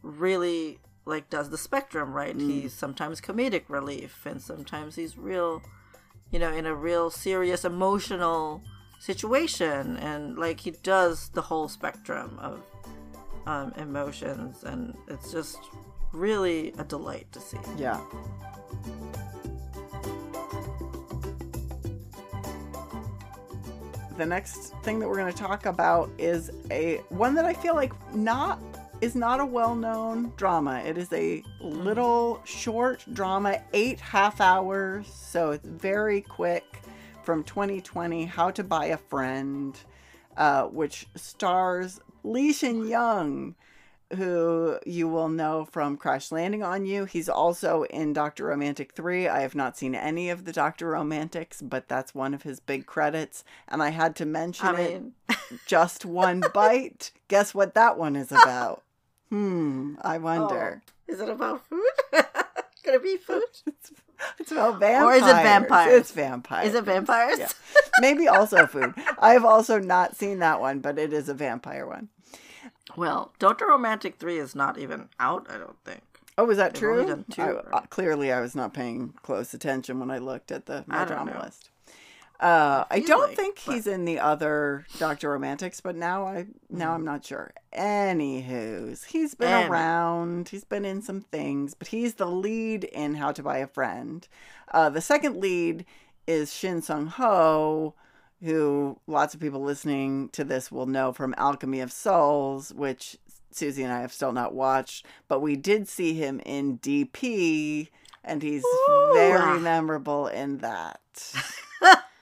really 0.00 0.78
like 1.04 1.28
does 1.28 1.50
the 1.50 1.58
spectrum, 1.58 2.12
right? 2.12 2.38
He's 2.38 2.72
sometimes 2.72 3.20
comedic 3.20 3.64
relief 3.66 4.24
and 4.24 4.40
sometimes 4.40 4.94
he's 4.94 5.18
real 5.18 5.60
you 6.30 6.38
know, 6.38 6.52
in 6.52 6.66
a 6.66 6.74
real 6.74 7.10
serious 7.10 7.64
emotional 7.64 8.62
situation 9.00 9.96
and 9.96 10.38
like 10.38 10.60
he 10.60 10.70
does 10.70 11.30
the 11.30 11.42
whole 11.42 11.68
spectrum 11.68 12.38
of 12.40 12.62
um, 13.46 13.72
emotions 13.76 14.62
and 14.62 14.96
it's 15.08 15.32
just 15.32 15.58
really 16.12 16.72
a 16.78 16.84
delight 16.84 17.26
to 17.32 17.40
see. 17.40 17.58
Yeah. 17.76 18.00
The 24.20 24.26
next 24.26 24.74
thing 24.82 24.98
that 24.98 25.08
we're 25.08 25.16
going 25.16 25.32
to 25.32 25.38
talk 25.38 25.64
about 25.64 26.10
is 26.18 26.50
a 26.70 26.98
one 27.08 27.34
that 27.36 27.46
I 27.46 27.54
feel 27.54 27.74
like 27.74 27.94
not 28.14 28.60
is 29.00 29.14
not 29.14 29.40
a 29.40 29.46
well-known 29.46 30.34
drama. 30.36 30.82
It 30.84 30.98
is 30.98 31.10
a 31.14 31.42
little 31.58 32.42
short 32.44 33.02
drama, 33.14 33.62
8 33.72 33.98
half 33.98 34.42
hours, 34.42 35.06
so 35.06 35.52
it's 35.52 35.66
very 35.66 36.20
quick 36.20 36.82
from 37.22 37.44
2020, 37.44 38.26
How 38.26 38.50
to 38.50 38.62
Buy 38.62 38.88
a 38.88 38.98
Friend, 38.98 39.74
uh, 40.36 40.64
which 40.64 41.06
stars 41.16 42.02
Lee 42.22 42.52
Shin 42.52 42.86
Young 42.86 43.54
who 44.16 44.78
you 44.84 45.08
will 45.08 45.28
know 45.28 45.64
from 45.70 45.96
Crash 45.96 46.32
Landing 46.32 46.62
on 46.62 46.84
You. 46.84 47.04
He's 47.04 47.28
also 47.28 47.84
in 47.84 48.12
Dr. 48.12 48.44
Romantic 48.44 48.92
3. 48.92 49.28
I 49.28 49.40
have 49.40 49.54
not 49.54 49.76
seen 49.76 49.94
any 49.94 50.30
of 50.30 50.44
the 50.44 50.52
Dr. 50.52 50.88
Romantics, 50.88 51.62
but 51.62 51.88
that's 51.88 52.14
one 52.14 52.34
of 52.34 52.42
his 52.42 52.60
big 52.60 52.86
credits. 52.86 53.44
And 53.68 53.82
I 53.82 53.90
had 53.90 54.16
to 54.16 54.26
mention 54.26 54.66
I 54.66 54.80
it 54.80 55.02
just 55.66 56.04
one 56.04 56.42
bite. 56.52 57.12
Guess 57.28 57.54
what 57.54 57.74
that 57.74 57.98
one 57.98 58.16
is 58.16 58.32
about? 58.32 58.82
Hmm, 59.30 59.94
I 60.02 60.18
wonder. 60.18 60.82
oh, 60.84 61.12
is 61.12 61.20
it 61.20 61.28
about 61.28 61.64
food? 61.66 61.82
Could 62.84 62.94
it 62.94 63.02
be 63.02 63.16
food? 63.16 63.42
It's, 63.66 63.92
it's 64.38 64.52
about 64.52 64.78
vampires. 64.78 65.22
Or 65.22 65.24
is 65.24 65.30
it 65.30 65.42
vampires? 65.42 66.00
It's 66.00 66.12
vampires. 66.12 66.68
Is 66.68 66.74
it 66.74 66.84
vampires? 66.84 67.38
Yeah. 67.38 67.48
Maybe 68.00 68.28
also 68.28 68.66
food. 68.66 68.92
I 69.18 69.32
have 69.32 69.46
also 69.46 69.78
not 69.78 70.14
seen 70.14 70.40
that 70.40 70.60
one, 70.60 70.80
but 70.80 70.98
it 70.98 71.14
is 71.14 71.30
a 71.30 71.34
vampire 71.34 71.86
one. 71.86 72.10
Well, 72.96 73.32
Dr. 73.38 73.66
Romantic 73.66 74.16
3 74.16 74.38
is 74.38 74.54
not 74.54 74.78
even 74.78 75.08
out, 75.18 75.46
I 75.50 75.58
don't 75.58 75.76
think. 75.84 76.02
Oh, 76.38 76.48
is 76.50 76.56
that 76.56 76.72
They've 76.74 76.80
true? 76.80 77.24
two, 77.30 77.42
I- 77.42 77.50
right? 77.52 77.64
uh, 77.72 77.80
clearly, 77.90 78.32
I 78.32 78.40
was 78.40 78.54
not 78.54 78.72
paying 78.72 79.12
close 79.22 79.52
attention 79.52 80.00
when 80.00 80.10
I 80.10 80.18
looked 80.18 80.50
at 80.50 80.66
the 80.66 80.84
my 80.86 81.04
drama 81.04 81.34
know. 81.34 81.40
list. 81.40 81.70
Uh, 82.40 82.84
I 82.90 83.00
don't 83.00 83.28
like, 83.28 83.36
think 83.36 83.60
but- 83.66 83.74
he's 83.74 83.86
in 83.86 84.06
the 84.06 84.18
other 84.18 84.86
Doctor 84.98 85.28
Romantics, 85.28 85.82
but 85.82 85.94
now 85.94 86.24
I 86.26 86.46
now 86.70 86.94
I'm 86.94 87.04
not 87.04 87.22
sure. 87.26 87.52
Anywho's, 87.74 89.04
he's 89.04 89.34
been 89.34 89.48
Any- 89.52 89.68
around. 89.68 90.48
He's 90.48 90.64
been 90.64 90.86
in 90.86 91.02
some 91.02 91.20
things, 91.20 91.74
but 91.74 91.88
he's 91.88 92.14
the 92.14 92.26
lead 92.26 92.84
in 92.84 93.16
How 93.16 93.32
to 93.32 93.42
Buy 93.42 93.58
a 93.58 93.66
Friend. 93.66 94.26
Uh, 94.72 94.88
the 94.88 95.02
second 95.02 95.36
lead 95.36 95.84
is 96.26 96.52
Shin 96.54 96.80
Seung 96.80 97.08
Ho, 97.08 97.94
who 98.42 98.98
lots 99.06 99.34
of 99.34 99.40
people 99.40 99.60
listening 99.62 100.28
to 100.30 100.44
this 100.44 100.70
will 100.72 100.86
know 100.86 101.12
from 101.12 101.34
Alchemy 101.36 101.80
of 101.80 101.92
Souls, 101.92 102.72
which 102.74 103.16
Susie 103.52 103.82
and 103.82 103.92
I 103.92 104.00
have 104.00 104.12
still 104.12 104.32
not 104.32 104.54
watched, 104.54 105.04
but 105.28 105.40
we 105.40 105.56
did 105.56 105.88
see 105.88 106.14
him 106.14 106.40
in 106.46 106.78
DP, 106.78 107.88
and 108.24 108.42
he's 108.42 108.64
Ooh. 108.64 109.10
very 109.14 109.58
memorable 109.60 110.26
in 110.28 110.58
that. 110.58 111.00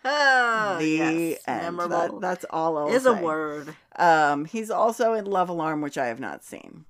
Oh, 0.05 0.77
the 0.81 0.87
yes, 0.89 1.39
end. 1.47 1.63
memorable 1.77 2.19
That- 2.19 2.21
that's 2.21 2.45
all 2.51 2.79
I'll 2.79 2.89
is 2.89 3.03
say. 3.05 3.11
a 3.11 3.23
word. 3.23 3.75
Um, 3.97 4.45
he's 4.47 4.71
also 4.71 5.13
in 5.13 5.25
Love 5.27 5.49
Alarm, 5.49 5.81
which 5.83 5.99
I 5.99 6.07
have 6.07 6.21
not 6.21 6.45
seen. 6.45 6.85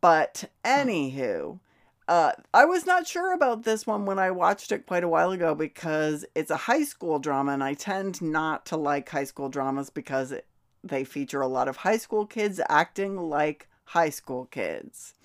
But 0.00 0.50
anywho, 0.64 1.60
uh, 2.08 2.32
I 2.52 2.64
was 2.64 2.84
not 2.86 3.06
sure 3.06 3.32
about 3.32 3.62
this 3.62 3.86
one 3.86 4.06
when 4.06 4.18
I 4.18 4.30
watched 4.30 4.72
it 4.72 4.86
quite 4.86 5.04
a 5.04 5.08
while 5.08 5.30
ago 5.30 5.54
because 5.54 6.24
it's 6.34 6.50
a 6.50 6.56
high 6.56 6.84
school 6.84 7.18
drama, 7.18 7.52
and 7.52 7.64
I 7.64 7.74
tend 7.74 8.20
not 8.20 8.66
to 8.66 8.76
like 8.76 9.08
high 9.08 9.24
school 9.24 9.48
dramas 9.48 9.90
because 9.90 10.32
it, 10.32 10.46
they 10.82 11.04
feature 11.04 11.40
a 11.40 11.46
lot 11.46 11.68
of 11.68 11.78
high 11.78 11.96
school 11.98 12.26
kids 12.26 12.60
acting 12.68 13.16
like 13.16 13.68
high 13.84 14.10
school 14.10 14.46
kids. 14.46 15.14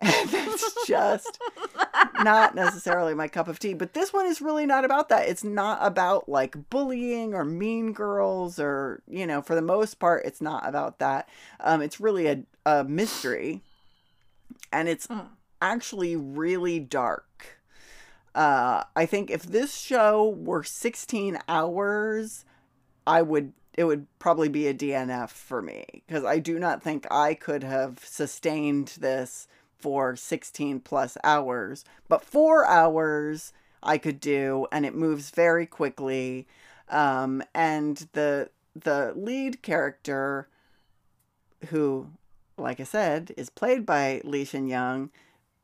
And 0.00 0.28
that's 0.30 0.86
just 0.86 1.40
not 2.20 2.54
necessarily 2.54 3.14
my 3.14 3.26
cup 3.26 3.48
of 3.48 3.58
tea. 3.58 3.74
But 3.74 3.94
this 3.94 4.12
one 4.12 4.26
is 4.26 4.40
really 4.40 4.64
not 4.64 4.84
about 4.84 5.08
that. 5.08 5.28
It's 5.28 5.42
not 5.42 5.80
about 5.82 6.28
like 6.28 6.70
bullying 6.70 7.34
or 7.34 7.44
mean 7.44 7.92
girls 7.92 8.60
or, 8.60 9.02
you 9.08 9.26
know, 9.26 9.42
for 9.42 9.56
the 9.56 9.62
most 9.62 9.98
part, 9.98 10.24
it's 10.24 10.40
not 10.40 10.68
about 10.68 11.00
that. 11.00 11.28
Um, 11.58 11.82
it's 11.82 11.98
really 11.98 12.28
a, 12.28 12.42
a 12.64 12.84
mystery. 12.84 13.60
And 14.72 14.88
it's 14.88 15.08
Mm. 15.08 15.26
Actually 15.60 16.16
really 16.16 16.78
dark. 16.78 17.58
Uh, 18.34 18.84
I 18.94 19.06
think 19.06 19.30
if 19.30 19.42
this 19.42 19.76
show 19.76 20.28
were 20.28 20.62
16 20.62 21.38
hours, 21.48 22.44
I 23.06 23.22
would 23.22 23.52
it 23.74 23.84
would 23.84 24.06
probably 24.18 24.48
be 24.48 24.66
a 24.66 24.74
DNF 24.74 25.30
for 25.30 25.62
me 25.62 25.84
because 26.04 26.24
I 26.24 26.40
do 26.40 26.58
not 26.58 26.82
think 26.82 27.06
I 27.12 27.34
could 27.34 27.62
have 27.62 28.00
sustained 28.04 28.96
this 28.98 29.46
for 29.78 30.16
16 30.16 30.80
plus 30.80 31.16
hours. 31.22 31.84
But 32.08 32.24
four 32.24 32.66
hours 32.66 33.52
I 33.82 33.98
could 33.98 34.18
do, 34.18 34.66
and 34.72 34.84
it 34.84 34.94
moves 34.96 35.30
very 35.30 35.64
quickly. 35.64 36.48
Um, 36.88 37.42
and 37.54 38.08
the 38.12 38.50
the 38.74 39.12
lead 39.16 39.62
character, 39.62 40.48
who, 41.68 42.08
like 42.56 42.80
I 42.80 42.84
said, 42.84 43.32
is 43.36 43.50
played 43.50 43.86
by 43.86 44.20
Lee 44.24 44.44
Shin 44.44 44.66
Young, 44.66 45.10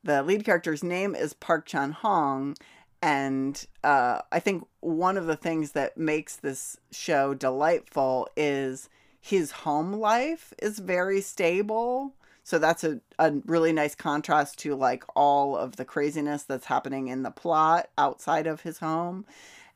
the 0.05 0.21
lead 0.21 0.45
character's 0.45 0.83
name 0.83 1.15
is 1.15 1.33
Park 1.33 1.65
Chan 1.65 1.91
Hong, 1.91 2.55
and 3.01 3.65
uh, 3.83 4.21
I 4.31 4.39
think 4.39 4.65
one 4.79 5.17
of 5.17 5.25
the 5.25 5.35
things 5.35 5.71
that 5.71 5.97
makes 5.97 6.35
this 6.35 6.77
show 6.91 7.33
delightful 7.33 8.29
is 8.37 8.87
his 9.19 9.51
home 9.51 9.93
life 9.93 10.53
is 10.61 10.77
very 10.79 11.21
stable. 11.21 12.13
So 12.43 12.59
that's 12.59 12.83
a, 12.83 12.99
a 13.17 13.33
really 13.45 13.73
nice 13.73 13.95
contrast 13.95 14.59
to 14.59 14.75
like 14.75 15.03
all 15.15 15.57
of 15.57 15.77
the 15.77 15.85
craziness 15.85 16.43
that's 16.43 16.67
happening 16.67 17.07
in 17.07 17.23
the 17.23 17.31
plot 17.31 17.89
outside 17.97 18.45
of 18.45 18.61
his 18.61 18.77
home. 18.77 19.25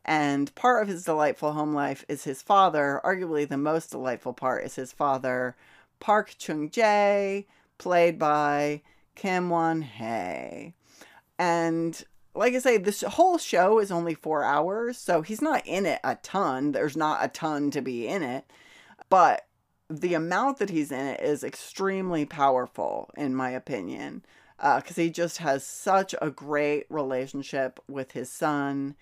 And 0.05 0.53
part 0.53 0.83
of 0.83 0.87
his 0.87 1.03
delightful 1.03 1.53
home 1.53 1.73
life 1.73 2.05
is 2.07 2.23
his 2.23 2.43
father. 2.43 3.01
Arguably, 3.03 3.49
the 3.49 3.57
most 3.57 3.89
delightful 3.89 4.33
part 4.33 4.63
is 4.63 4.75
his 4.75 4.91
father, 4.91 5.55
Park 5.99 6.35
Chung 6.37 6.69
Jae, 6.69 7.45
played 7.79 8.19
by 8.19 8.83
Kim 9.15 9.49
Won 9.49 9.81
Hae. 9.81 10.73
And 11.37 12.03
like 12.35 12.53
I 12.53 12.59
say, 12.59 12.77
this 12.77 13.01
whole 13.01 13.37
show 13.37 13.79
is 13.79 13.91
only 13.91 14.13
four 14.13 14.43
hours, 14.43 14.97
so 14.97 15.21
he's 15.21 15.41
not 15.41 15.65
in 15.65 15.85
it 15.85 15.99
a 16.03 16.15
ton. 16.15 16.71
There's 16.71 16.97
not 16.97 17.23
a 17.23 17.27
ton 17.27 17.71
to 17.71 17.81
be 17.81 18.07
in 18.07 18.23
it, 18.23 18.45
but 19.09 19.45
the 19.89 20.13
amount 20.13 20.59
that 20.59 20.69
he's 20.69 20.91
in 20.91 21.05
it 21.05 21.21
is 21.21 21.43
extremely 21.43 22.25
powerful, 22.25 23.09
in 23.17 23.35
my 23.35 23.49
opinion, 23.49 24.23
because 24.57 24.97
uh, 24.97 25.01
he 25.01 25.09
just 25.09 25.39
has 25.39 25.65
such 25.65 26.13
a 26.21 26.29
great 26.29 26.85
relationship 26.89 27.79
with 27.87 28.11
his 28.11 28.31
son. 28.31 28.95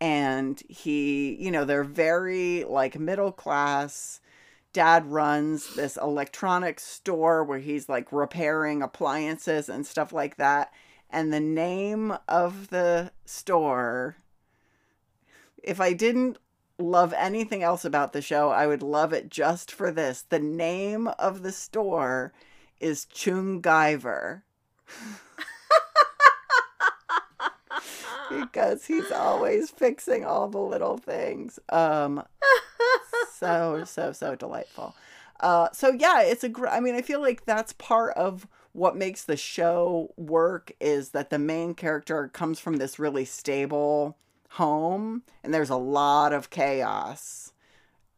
And 0.00 0.60
he, 0.68 1.36
you 1.36 1.52
know, 1.52 1.64
they're 1.64 1.84
very 1.84 2.64
like 2.64 2.98
middle 2.98 3.30
class. 3.30 4.20
Dad 4.72 5.06
runs 5.06 5.74
this 5.74 5.96
electronics 5.96 6.82
store 6.82 7.44
where 7.44 7.58
he's 7.58 7.88
like 7.88 8.10
repairing 8.12 8.82
appliances 8.82 9.68
and 9.68 9.86
stuff 9.86 10.12
like 10.12 10.36
that 10.36 10.72
and 11.12 11.32
the 11.32 11.40
name 11.40 12.16
of 12.26 12.68
the 12.70 13.12
store. 13.26 14.16
If 15.62 15.80
I 15.80 15.92
didn't 15.92 16.38
love 16.78 17.12
anything 17.16 17.62
else 17.62 17.84
about 17.84 18.12
the 18.12 18.22
show, 18.22 18.48
I 18.48 18.66
would 18.66 18.82
love 18.82 19.12
it 19.12 19.28
just 19.28 19.70
for 19.70 19.92
this. 19.92 20.22
The 20.22 20.38
name 20.38 21.08
of 21.18 21.42
the 21.42 21.52
store 21.52 22.32
is 22.80 23.06
Chungiver. 23.14 24.42
because 28.30 28.86
he's 28.86 29.10
always 29.12 29.70
fixing 29.70 30.24
all 30.24 30.48
the 30.48 30.58
little 30.58 30.96
things. 30.96 31.58
Um 31.68 32.24
so 33.42 33.84
so 33.84 34.12
so 34.12 34.34
delightful. 34.36 34.94
Uh 35.40 35.68
so 35.72 35.90
yeah, 35.90 36.22
it's 36.22 36.44
a 36.44 36.48
gr- 36.48 36.68
I 36.68 36.80
mean, 36.80 36.94
I 36.94 37.02
feel 37.02 37.20
like 37.20 37.44
that's 37.44 37.72
part 37.72 38.16
of 38.16 38.46
what 38.72 38.96
makes 38.96 39.24
the 39.24 39.36
show 39.36 40.12
work 40.16 40.72
is 40.80 41.10
that 41.10 41.30
the 41.30 41.38
main 41.38 41.74
character 41.74 42.28
comes 42.28 42.58
from 42.58 42.76
this 42.76 42.98
really 42.98 43.24
stable 43.24 44.16
home 44.50 45.22
and 45.42 45.52
there's 45.52 45.70
a 45.70 45.76
lot 45.76 46.32
of 46.32 46.50
chaos 46.50 47.52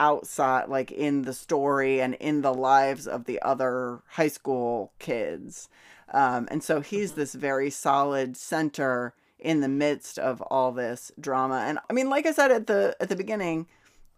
outside 0.01 0.69
like 0.69 0.91
in 0.91 1.23
the 1.23 1.33
story 1.33 2.01
and 2.01 2.15
in 2.15 2.43
the 2.43 2.53
lives 2.53 3.07
of 3.07 3.25
the 3.25 3.41
other 3.43 4.03
high 4.09 4.29
school 4.29 4.93
kids 4.99 5.69
um, 6.13 6.49
and 6.51 6.63
so 6.63 6.81
he's 6.81 7.13
mm-hmm. 7.13 7.21
this 7.21 7.35
very 7.35 7.71
solid 7.71 8.37
center 8.37 9.15
in 9.39 9.61
the 9.61 9.69
midst 9.69 10.19
of 10.19 10.41
all 10.43 10.73
this 10.73 11.13
drama 11.21 11.65
and 11.67 11.79
i 11.89 11.93
mean 11.93 12.11
like 12.11 12.27
i 12.27 12.33
said 12.33 12.51
at 12.51 12.67
the 12.67 12.97
at 12.99 13.09
the 13.09 13.17
beginning 13.17 13.67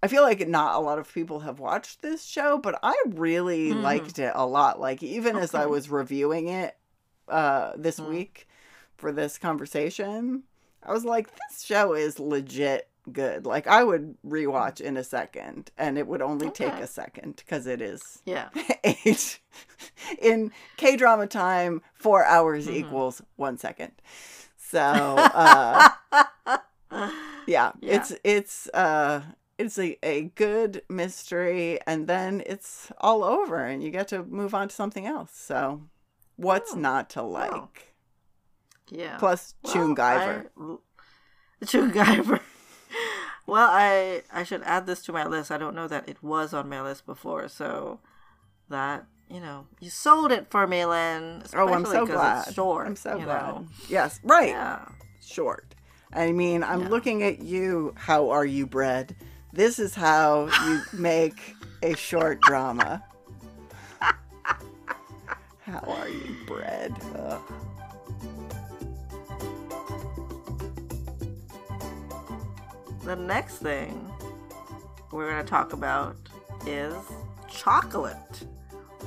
I 0.02 0.09
feel 0.09 0.23
like 0.23 0.47
not 0.47 0.74
a 0.74 0.81
lot 0.81 0.98
of 0.98 1.12
people 1.12 1.40
have 1.40 1.59
watched 1.59 2.02
this 2.02 2.24
show, 2.24 2.59
but 2.59 2.78
I 2.82 2.97
really 3.06 3.70
mm. 3.70 3.82
liked 3.82 4.18
it 4.18 4.32
a 4.35 4.47
lot. 4.47 4.81
Like 4.81 5.02
even 5.02 5.36
okay. 5.36 5.44
as 5.44 5.55
I 5.55 5.66
was 5.66 5.90
reviewing 5.90 6.48
it 6.48 6.77
uh, 7.28 7.73
this 7.77 7.98
mm. 7.98 8.09
week 8.09 8.48
for 8.97 9.10
this 9.10 9.39
conversation, 9.39 10.43
I 10.82 10.93
was 10.93 11.05
like, 11.05 11.28
this 11.35 11.64
show 11.64 11.94
is 11.94 12.20
legit 12.20 12.89
good. 13.12 13.47
Like 13.47 13.66
I 13.66 13.85
would 13.85 14.16
rewatch 14.27 14.81
in 14.81 14.97
a 14.97 15.05
second, 15.05 15.70
and 15.78 15.98
it 15.98 16.06
would 16.06 16.23
only 16.23 16.48
okay. 16.48 16.66
take 16.66 16.74
a 16.74 16.86
second 16.86 17.36
because 17.36 17.66
it 17.66 17.81
is 17.81 18.23
yeah 18.24 18.48
eight 18.85 19.40
in 20.20 20.52
K 20.77 20.97
drama 20.97 21.27
time. 21.27 21.82
Four 21.94 22.24
hours 22.24 22.66
mm-hmm. 22.66 22.77
equals 22.77 23.23
one 23.36 23.59
second. 23.59 23.93
So 24.56 24.78
uh, 24.81 25.89
yeah, 26.90 27.12
yeah, 27.47 27.73
it's 27.81 28.12
it's 28.24 28.68
uh 28.74 29.23
it's 29.58 29.78
a, 29.78 29.98
a 30.02 30.22
good 30.34 30.82
mystery 30.88 31.78
and 31.86 32.06
then 32.06 32.42
it's 32.46 32.90
all 32.98 33.24
over 33.24 33.64
and 33.64 33.82
you 33.82 33.90
get 33.90 34.08
to 34.08 34.22
move 34.24 34.54
on 34.54 34.68
to 34.68 34.74
something 34.74 35.06
else. 35.06 35.32
So 35.34 35.82
what's 36.36 36.74
oh, 36.74 36.78
not 36.78 37.10
to 37.10 37.22
like? 37.22 37.50
Wow. 37.50 37.68
Yeah. 38.90 39.16
Plus 39.18 39.54
well. 39.62 39.72
Chungiver. 41.64 42.40
well, 43.46 43.68
I 43.70 44.22
I 44.32 44.44
should 44.44 44.62
add 44.62 44.86
this 44.86 45.02
to 45.04 45.12
my 45.12 45.26
list. 45.26 45.50
I 45.50 45.58
don't 45.58 45.74
know 45.74 45.88
that 45.88 46.08
it 46.08 46.22
was 46.22 46.54
on 46.54 46.68
my 46.68 46.82
list 46.82 47.06
before, 47.06 47.48
so 47.48 47.98
that 48.68 49.06
you 49.28 49.40
know, 49.40 49.66
you 49.80 49.90
sold 49.90 50.30
it 50.30 50.50
for 50.50 50.66
me, 50.66 50.84
Lynn. 50.84 51.42
Oh, 51.54 51.72
I'm 51.72 51.84
so 51.84 52.06
glad. 52.06 52.54
short. 52.54 52.86
I'm 52.86 52.94
so 52.94 53.18
glad. 53.18 53.54
Know. 53.54 53.66
Yes, 53.88 54.20
right. 54.22 54.50
Yeah. 54.50 54.84
Short. 55.20 55.74
I 56.12 56.30
mean, 56.30 56.62
I'm 56.62 56.82
yeah. 56.82 56.88
looking 56.88 57.22
at 57.24 57.42
you. 57.42 57.92
How 57.96 58.30
are 58.30 58.44
you 58.44 58.66
bred? 58.66 59.16
This 59.56 59.78
is 59.78 59.94
how 59.94 60.50
you 60.66 60.82
make 60.92 61.56
a 61.82 61.96
short 61.96 62.42
drama. 62.42 63.02
How 64.00 65.78
are 65.78 66.10
you 66.10 66.36
Bread? 66.46 66.94
Ugh. 67.16 67.40
The 73.04 73.16
next 73.16 73.54
thing 73.56 74.12
we're 75.10 75.30
going 75.30 75.42
to 75.42 75.50
talk 75.50 75.72
about 75.72 76.16
is 76.66 76.92
chocolate, 77.48 78.44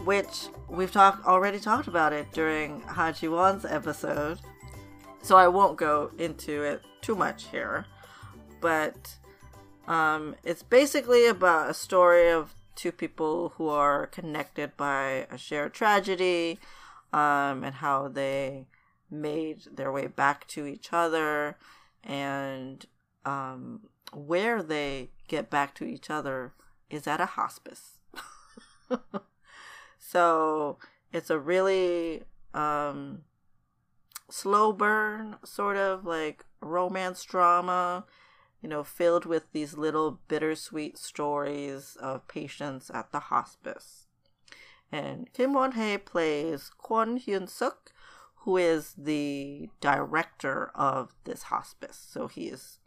which 0.03 0.47
we've 0.67 0.91
talked 0.91 1.27
already 1.27 1.59
talked 1.59 1.87
about 1.87 2.11
it 2.11 2.25
during 2.31 2.81
Ha 2.81 3.11
Ji 3.11 3.27
Won's 3.27 3.65
episode, 3.65 4.39
so 5.21 5.37
I 5.37 5.47
won't 5.47 5.77
go 5.77 6.09
into 6.17 6.63
it 6.63 6.81
too 7.01 7.13
much 7.13 7.43
here. 7.51 7.85
But 8.61 9.15
um, 9.89 10.35
it's 10.43 10.61
basically 10.61 11.25
about 11.25 11.71
a 11.71 11.73
story 11.73 12.29
of 12.29 12.53
two 12.75 12.91
people 12.91 13.53
who 13.57 13.67
are 13.67 14.05
connected 14.05 14.77
by 14.77 15.25
a 15.31 15.37
shared 15.37 15.73
tragedy 15.73 16.59
um, 17.11 17.63
and 17.63 17.75
how 17.75 18.07
they 18.07 18.67
made 19.09 19.63
their 19.75 19.91
way 19.91 20.05
back 20.05 20.47
to 20.47 20.67
each 20.67 20.89
other 20.93 21.57
and 22.03 22.85
um, 23.25 23.81
where 24.13 24.61
they 24.61 25.09
get 25.27 25.49
back 25.49 25.73
to 25.73 25.85
each 25.85 26.11
other 26.11 26.53
is 26.91 27.07
at 27.07 27.19
a 27.19 27.25
hospice. 27.25 27.97
so 29.99 30.77
it's 31.11 31.31
a 31.31 31.39
really 31.39 32.21
um, 32.53 33.23
slow 34.29 34.71
burn, 34.71 35.37
sort 35.43 35.77
of 35.77 36.05
like 36.05 36.45
romance 36.61 37.23
drama 37.23 38.05
you 38.61 38.69
know, 38.69 38.83
filled 38.83 39.25
with 39.25 39.51
these 39.51 39.77
little 39.77 40.19
bittersweet 40.27 40.97
stories 40.97 41.97
of 42.01 42.27
patients 42.27 42.91
at 42.93 43.11
the 43.11 43.19
hospice. 43.19 44.07
And 44.91 45.31
Kim 45.33 45.53
Won 45.53 45.73
Hae 45.73 45.97
plays 45.97 46.71
Kwon 46.83 47.23
Hyun 47.23 47.47
Suk, 47.47 47.93
who 48.43 48.57
is 48.57 48.95
the 48.97 49.69
director 49.79 50.71
of 50.73 51.13
this 51.23 51.43
hospice. 51.43 52.07
So 52.09 52.27
he 52.27 52.47
is 52.47 52.79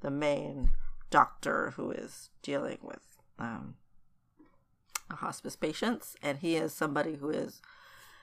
the 0.00 0.10
main 0.10 0.70
doctor 1.10 1.72
who 1.76 1.90
is 1.90 2.30
dealing 2.42 2.78
with 2.82 3.18
um, 3.38 3.76
hospice 5.10 5.56
patients, 5.56 6.16
and 6.22 6.38
he 6.38 6.56
is 6.56 6.72
somebody 6.74 7.16
who 7.16 7.30
is 7.30 7.62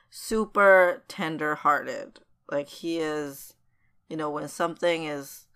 super 0.10 1.04
tender 1.08 1.56
hearted. 1.56 2.20
Like 2.50 2.68
he 2.68 3.00
is, 3.00 3.56
you 4.08 4.18
know, 4.18 4.30
when 4.30 4.48
something 4.48 5.06
is, 5.06 5.48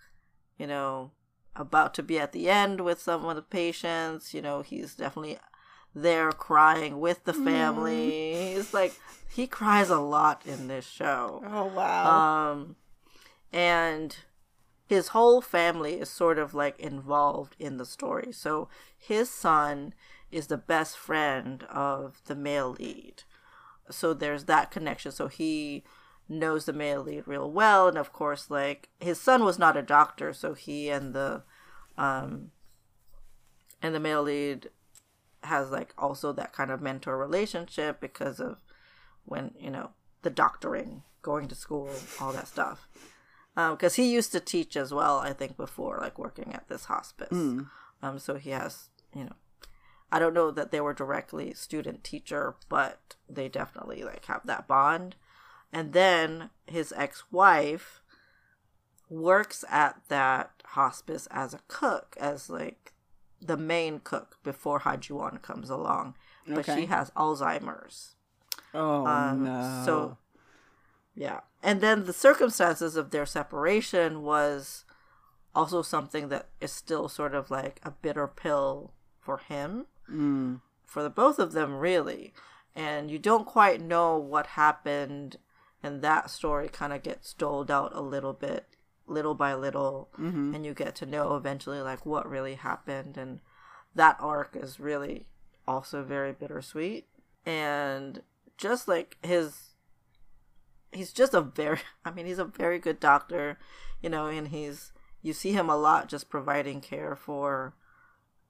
you 0.58 0.66
know, 0.66 1.12
about 1.56 1.94
to 1.96 2.04
be 2.04 2.20
at 2.20 2.32
the 2.32 2.50
end 2.50 2.82
with 2.82 3.02
some 3.02 3.26
of 3.26 3.36
the 3.36 3.42
patients. 3.42 4.34
You 4.34 4.42
know, 4.42 4.62
he's 4.62 4.96
definitely 4.96 5.38
there 5.94 6.32
crying 6.32 7.00
with 7.00 7.26
the 7.26 7.34
family. 7.34 8.12
Mm. 8.12 8.54
He's 8.56 8.74
like 8.74 8.94
he 9.34 9.48
cries 9.48 9.90
a 9.90 10.00
lot 10.00 10.46
in 10.46 10.68
this 10.68 10.86
show. 10.88 11.44
Oh 11.46 11.66
wow. 11.66 12.52
Um 12.52 12.76
and 13.52 14.16
his 14.86 15.10
whole 15.10 15.42
family 15.42 16.00
is 16.00 16.10
sort 16.10 16.40
of 16.40 16.54
like 16.54 16.80
involved 16.80 17.56
in 17.60 17.78
the 17.78 17.86
story. 17.86 18.32
So 18.32 18.70
his 18.98 19.30
son 19.30 19.94
is 20.32 20.48
the 20.48 20.58
best 20.58 20.98
friend 20.98 21.64
of 21.64 22.22
the 22.26 22.36
male 22.36 22.72
lead. 22.72 23.24
So 23.90 24.14
there's 24.14 24.46
that 24.46 24.72
connection. 24.72 25.12
So 25.12 25.28
he 25.28 25.84
knows 26.30 26.66
the 26.66 26.74
male 26.74 27.02
lead 27.02 27.24
real 27.26 27.50
well 27.50 27.88
and 27.88 27.98
of 27.98 28.14
course 28.14 28.52
like 28.52 28.90
his 29.00 29.20
son 29.20 29.44
was 29.44 29.58
not 29.58 29.76
a 29.76 29.82
doctor 29.82 30.32
so 30.32 30.54
he 30.54 30.88
and 30.88 31.14
the 31.16 31.42
um 31.98 32.52
and 33.82 33.96
the 33.96 34.00
male 34.00 34.24
lead 34.24 34.70
has 35.44 35.72
like 35.72 35.94
also 35.98 36.32
that 36.32 36.54
kind 36.54 36.70
of 36.70 36.82
mentor 36.82 37.18
relationship 37.18 38.00
because 38.00 38.40
of 38.40 38.58
when 39.26 39.52
you 39.60 39.72
know 39.72 39.92
the 40.22 40.30
doctoring 40.30 41.04
going 41.22 41.48
to 41.48 41.56
school 41.56 41.90
all 42.20 42.32
that 42.32 42.48
stuff. 42.48 42.88
Because 43.56 43.98
um, 43.98 44.04
he 44.04 44.12
used 44.12 44.32
to 44.32 44.40
teach 44.40 44.78
as 44.78 44.94
well 44.94 45.18
i 45.18 45.34
think 45.34 45.58
before 45.58 45.98
like 46.02 46.20
working 46.20 46.54
at 46.54 46.68
this 46.70 46.86
hospice. 46.86 47.30
Mm. 47.30 47.68
um 48.02 48.20
so 48.20 48.36
he 48.36 48.52
has 48.52 48.90
you 49.14 49.24
know 49.24 49.36
i 50.12 50.20
don't 50.20 50.34
know 50.34 50.52
that 50.52 50.72
they 50.72 50.80
were 50.80 50.94
directly 50.94 51.54
student 51.54 52.04
teacher 52.04 52.56
but 52.70 53.16
they 53.30 53.50
definitely 53.50 54.04
like 54.04 54.26
have 54.26 54.46
that 54.46 54.68
bond 54.68 55.16
and 55.72 55.94
then 55.94 56.50
his 56.66 56.94
ex-wife 56.96 58.02
works 59.10 59.66
at 59.70 60.02
that 60.10 60.52
hospice 60.66 61.28
as 61.32 61.54
a 61.54 61.62
cook 61.68 62.16
as 62.20 62.50
like 62.50 62.94
the 63.42 63.58
main 63.58 64.00
cook 64.00 64.38
before 64.44 64.80
Ha 64.80 64.98
Ji 64.98 65.14
Won 65.14 65.38
comes 65.38 65.70
along. 65.70 66.16
But 66.48 66.70
okay. 66.70 66.82
she 66.82 66.86
has 66.88 67.12
alzheimer's. 67.12 68.16
Oh 68.74 69.06
um, 69.06 69.44
no. 69.44 69.84
so 69.86 70.18
yeah. 71.16 71.42
And 71.62 71.82
then 71.82 72.06
the 72.06 72.14
circumstances 72.14 72.96
of 72.96 73.12
their 73.12 73.26
separation 73.26 74.22
was 74.22 74.86
also 75.54 75.82
something 75.82 76.30
that 76.30 76.50
is 76.62 76.72
still 76.72 77.10
sort 77.10 77.34
of 77.34 77.52
like 77.52 77.80
a 77.84 77.92
bitter 77.92 78.28
pill 78.28 78.94
for 79.20 79.38
him. 79.38 79.86
Mm. 80.12 80.62
for 80.88 81.04
the 81.04 81.10
both 81.10 81.38
of 81.38 81.52
them 81.52 81.76
really. 81.76 82.34
And 82.76 83.12
you 83.12 83.20
don't 83.20 83.46
quite 83.46 83.80
know 83.82 84.18
what 84.18 84.48
happened 84.48 85.38
and 85.82 86.02
that 86.02 86.30
story 86.30 86.70
kind 86.70 86.94
of 86.94 87.04
gets 87.04 87.34
doled 87.34 87.72
out 87.72 87.96
a 87.96 88.02
little 88.02 88.34
bit 88.34 88.66
little 89.08 89.34
by 89.34 89.54
little. 89.54 90.10
Mm-hmm. 90.20 90.54
and 90.54 90.66
you 90.66 90.74
get 90.74 90.96
to 90.96 91.06
know 91.06 91.36
eventually 91.36 91.82
like 91.82 92.06
what 92.06 92.30
really 92.30 92.56
happened. 92.56 93.18
And 93.18 93.40
that 93.96 94.18
arc 94.20 94.56
is 94.56 94.80
really 94.80 95.26
also 95.68 96.04
very 96.04 96.32
bittersweet. 96.32 97.08
And 97.46 98.22
just 98.58 98.88
like 98.88 99.18
his 99.24 99.70
he's 100.92 101.14
just 101.14 101.34
a 101.34 101.42
very 101.42 101.80
i 102.06 102.12
mean 102.12 102.26
he's 102.26 102.40
a 102.40 102.46
very 102.46 102.78
good 102.78 103.00
doctor 103.00 103.58
you 104.02 104.10
know 104.10 104.28
and 104.28 104.50
he's 104.50 104.92
you 105.22 105.34
see 105.34 105.54
him 105.54 105.70
a 105.70 105.78
lot 105.78 106.10
just 106.10 106.30
providing 106.30 106.82
care 106.82 107.16
for 107.16 107.74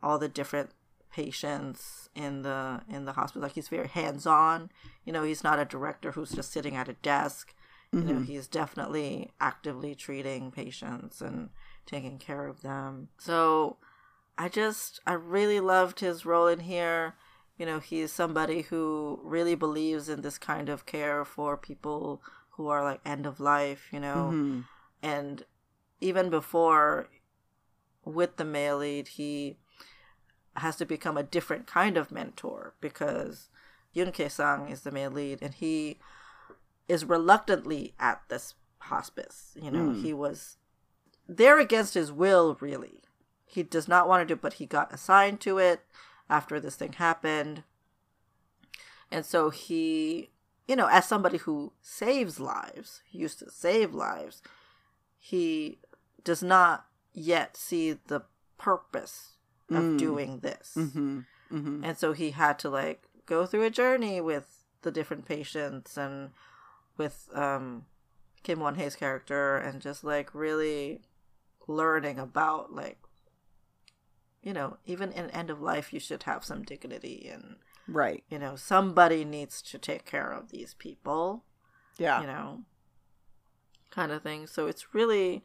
all 0.01 0.17
the 0.17 0.27
different 0.27 0.71
patients 1.11 2.09
in 2.15 2.43
the 2.43 2.81
in 2.87 3.05
the 3.05 3.13
hospital 3.13 3.41
like 3.41 3.53
he's 3.53 3.67
very 3.67 3.87
hands-on 3.87 4.69
you 5.03 5.11
know 5.11 5.23
he's 5.23 5.43
not 5.43 5.59
a 5.59 5.65
director 5.65 6.11
who's 6.11 6.31
just 6.31 6.51
sitting 6.51 6.75
at 6.75 6.87
a 6.87 6.93
desk 6.93 7.53
mm-hmm. 7.93 8.07
you 8.07 8.13
know 8.13 8.19
mm-hmm. 8.19 8.31
he's 8.31 8.47
definitely 8.47 9.31
actively 9.39 9.95
treating 9.95 10.51
patients 10.51 11.21
and 11.21 11.49
taking 11.85 12.19
care 12.19 12.45
of 12.45 12.61
them 12.61 13.09
so 13.17 13.77
i 14.37 14.47
just 14.47 14.99
i 15.07 15.13
really 15.13 15.59
loved 15.59 15.99
his 15.99 16.25
role 16.25 16.47
in 16.47 16.59
here 16.59 17.15
you 17.57 17.65
know 17.65 17.79
he's 17.79 18.11
somebody 18.11 18.61
who 18.61 19.19
really 19.23 19.55
believes 19.55 20.09
in 20.09 20.21
this 20.21 20.37
kind 20.37 20.69
of 20.69 20.85
care 20.85 21.25
for 21.25 21.57
people 21.57 22.21
who 22.51 22.67
are 22.67 22.83
like 22.83 23.01
end 23.03 23.25
of 23.25 23.39
life 23.39 23.87
you 23.91 23.99
know 23.99 24.29
mm-hmm. 24.31 24.59
and 25.01 25.43
even 26.01 26.29
before 26.29 27.07
with 28.05 28.37
the 28.37 28.45
male 28.45 28.77
lead 28.77 29.07
he 29.07 29.57
has 30.57 30.75
to 30.77 30.85
become 30.85 31.17
a 31.17 31.23
different 31.23 31.67
kind 31.67 31.97
of 31.97 32.11
mentor 32.11 32.73
because 32.81 33.49
Yoon 33.95 34.13
Kye 34.13 34.27
Sang 34.27 34.69
is 34.69 34.81
the 34.81 34.91
male 34.91 35.11
lead 35.11 35.39
and 35.41 35.53
he 35.53 35.99
is 36.87 37.05
reluctantly 37.05 37.93
at 37.99 38.21
this 38.29 38.55
hospice. 38.79 39.55
You 39.61 39.71
know, 39.71 39.93
mm. 39.93 40.01
he 40.01 40.13
was 40.13 40.57
there 41.27 41.59
against 41.59 41.93
his 41.93 42.11
will, 42.11 42.57
really. 42.59 43.03
He 43.45 43.63
does 43.63 43.87
not 43.87 44.07
want 44.07 44.21
to 44.21 44.25
do 44.25 44.33
it, 44.33 44.41
but 44.41 44.53
he 44.53 44.65
got 44.65 44.93
assigned 44.93 45.39
to 45.41 45.57
it 45.57 45.81
after 46.29 46.59
this 46.59 46.75
thing 46.75 46.93
happened. 46.93 47.63
And 49.11 49.25
so 49.25 49.49
he, 49.49 50.29
you 50.67 50.75
know, 50.75 50.87
as 50.87 51.07
somebody 51.07 51.37
who 51.37 51.73
saves 51.81 52.39
lives, 52.39 53.01
he 53.07 53.19
used 53.19 53.39
to 53.39 53.49
save 53.49 53.93
lives, 53.93 54.41
he 55.17 55.79
does 56.23 56.43
not 56.43 56.85
yet 57.13 57.57
see 57.57 57.93
the 58.07 58.23
purpose 58.57 59.33
of 59.69 59.83
mm. 59.83 59.97
doing 59.97 60.39
this. 60.39 60.73
Mm-hmm. 60.77 61.19
Mm-hmm. 61.51 61.83
And 61.83 61.97
so 61.97 62.13
he 62.13 62.31
had 62.31 62.59
to 62.59 62.69
like 62.69 63.03
go 63.25 63.45
through 63.45 63.63
a 63.63 63.69
journey 63.69 64.21
with 64.21 64.63
the 64.81 64.91
different 64.91 65.25
patients 65.25 65.97
and 65.97 66.31
with 66.97 67.29
um, 67.33 67.85
Kim 68.43 68.59
Won 68.59 68.75
Hae's 68.75 68.95
character 68.95 69.57
and 69.57 69.81
just 69.81 70.03
like 70.03 70.33
really 70.33 71.01
learning 71.67 72.19
about 72.19 72.73
like 72.73 72.97
you 74.41 74.53
know 74.53 74.77
even 74.85 75.11
in 75.11 75.29
end 75.29 75.49
of 75.49 75.61
life 75.61 75.93
you 75.93 75.99
should 75.99 76.23
have 76.23 76.43
some 76.43 76.63
dignity 76.63 77.29
and 77.31 77.57
right 77.87 78.23
you 78.29 78.39
know 78.39 78.55
somebody 78.55 79.23
needs 79.23 79.61
to 79.61 79.77
take 79.77 80.03
care 80.03 80.31
of 80.31 80.49
these 80.49 80.73
people 80.73 81.43
yeah 81.99 82.21
you 82.21 82.27
know 82.27 82.63
kind 83.91 84.11
of 84.11 84.23
thing 84.23 84.47
so 84.47 84.65
it's 84.65 84.95
really 84.95 85.43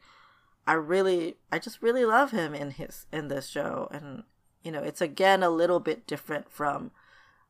I 0.66 0.74
really 0.74 1.36
I 1.52 1.58
just 1.58 1.82
really 1.82 2.04
love 2.04 2.30
him 2.30 2.54
in 2.54 2.72
his 2.72 3.06
in 3.12 3.28
this 3.28 3.48
show. 3.48 3.88
And 3.90 4.24
you 4.62 4.72
know 4.72 4.82
it's 4.82 5.00
again 5.00 5.42
a 5.42 5.50
little 5.50 5.80
bit 5.80 6.06
different 6.06 6.50
from 6.50 6.90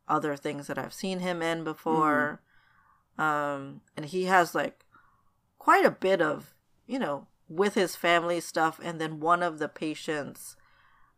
other 0.09 0.37
things 0.37 0.67
that 0.67 0.79
I've 0.79 0.95
seen 0.95 1.21
him 1.21 1.43
in 1.43 1.65
before. 1.65 2.41
Mm. 3.19 3.23
um 3.23 3.81
and 3.97 4.07
he 4.07 4.25
has 4.25 4.55
like 4.55 4.85
quite 5.59 5.85
a 5.85 5.91
bit 5.91 6.21
of 6.21 6.55
you 6.87 6.99
know 6.99 7.27
with 7.49 7.75
his 7.75 7.97
family 7.97 8.41
stuff. 8.41 8.81
And 8.83 9.01
then 9.01 9.21
one 9.21 9.43
of 9.43 9.59
the 9.59 9.69
patients 9.69 10.57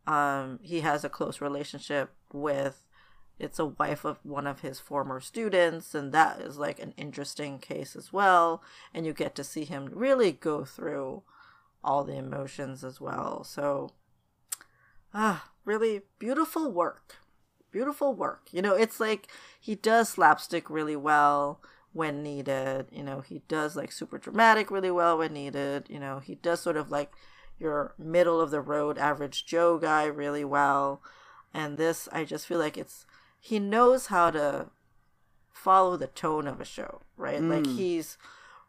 um 0.05 0.59
he 0.61 0.81
has 0.81 1.03
a 1.03 1.09
close 1.09 1.41
relationship 1.41 2.13
with 2.31 2.83
it's 3.39 3.59
a 3.59 3.65
wife 3.65 4.03
of 4.03 4.19
one 4.23 4.47
of 4.47 4.61
his 4.61 4.79
former 4.79 5.19
students. 5.19 5.93
And 5.93 6.11
that 6.11 6.41
is 6.41 6.57
like 6.57 6.79
an 6.79 6.93
interesting 6.97 7.59
case 7.59 7.95
as 7.95 8.11
well. 8.11 8.63
And 8.93 9.05
you 9.05 9.13
get 9.13 9.35
to 9.35 9.43
see 9.43 9.63
him 9.63 9.89
really 9.91 10.31
go 10.31 10.65
through 10.65 11.23
all 11.87 12.03
the 12.03 12.17
emotions 12.17 12.83
as 12.83 12.99
well. 12.99 13.45
So, 13.45 13.91
ah, 15.13 15.49
really 15.63 16.01
beautiful 16.19 16.69
work. 16.69 17.15
Beautiful 17.71 18.13
work. 18.13 18.49
You 18.51 18.61
know, 18.61 18.75
it's 18.75 18.99
like 18.99 19.27
he 19.59 19.73
does 19.75 20.09
slapstick 20.09 20.69
really 20.69 20.97
well 20.97 21.61
when 21.93 22.21
needed. 22.21 22.87
You 22.91 23.03
know, 23.03 23.21
he 23.21 23.41
does 23.47 23.77
like 23.77 23.93
super 23.93 24.17
dramatic 24.17 24.69
really 24.69 24.91
well 24.91 25.17
when 25.17 25.33
needed. 25.33 25.85
You 25.89 25.99
know, 25.99 26.19
he 26.19 26.35
does 26.35 26.59
sort 26.59 26.75
of 26.75 26.91
like 26.91 27.11
your 27.57 27.95
middle 27.97 28.41
of 28.41 28.51
the 28.51 28.61
road 28.61 28.97
average 28.97 29.45
Joe 29.45 29.77
guy 29.77 30.05
really 30.05 30.43
well. 30.43 31.01
And 31.53 31.77
this, 31.77 32.09
I 32.11 32.25
just 32.25 32.45
feel 32.45 32.59
like 32.59 32.77
it's, 32.77 33.05
he 33.39 33.59
knows 33.59 34.07
how 34.07 34.29
to 34.31 34.67
follow 35.53 35.95
the 35.95 36.07
tone 36.07 36.47
of 36.47 36.59
a 36.59 36.65
show, 36.65 37.01
right? 37.15 37.39
Mm. 37.39 37.49
Like 37.49 37.65
he's 37.77 38.17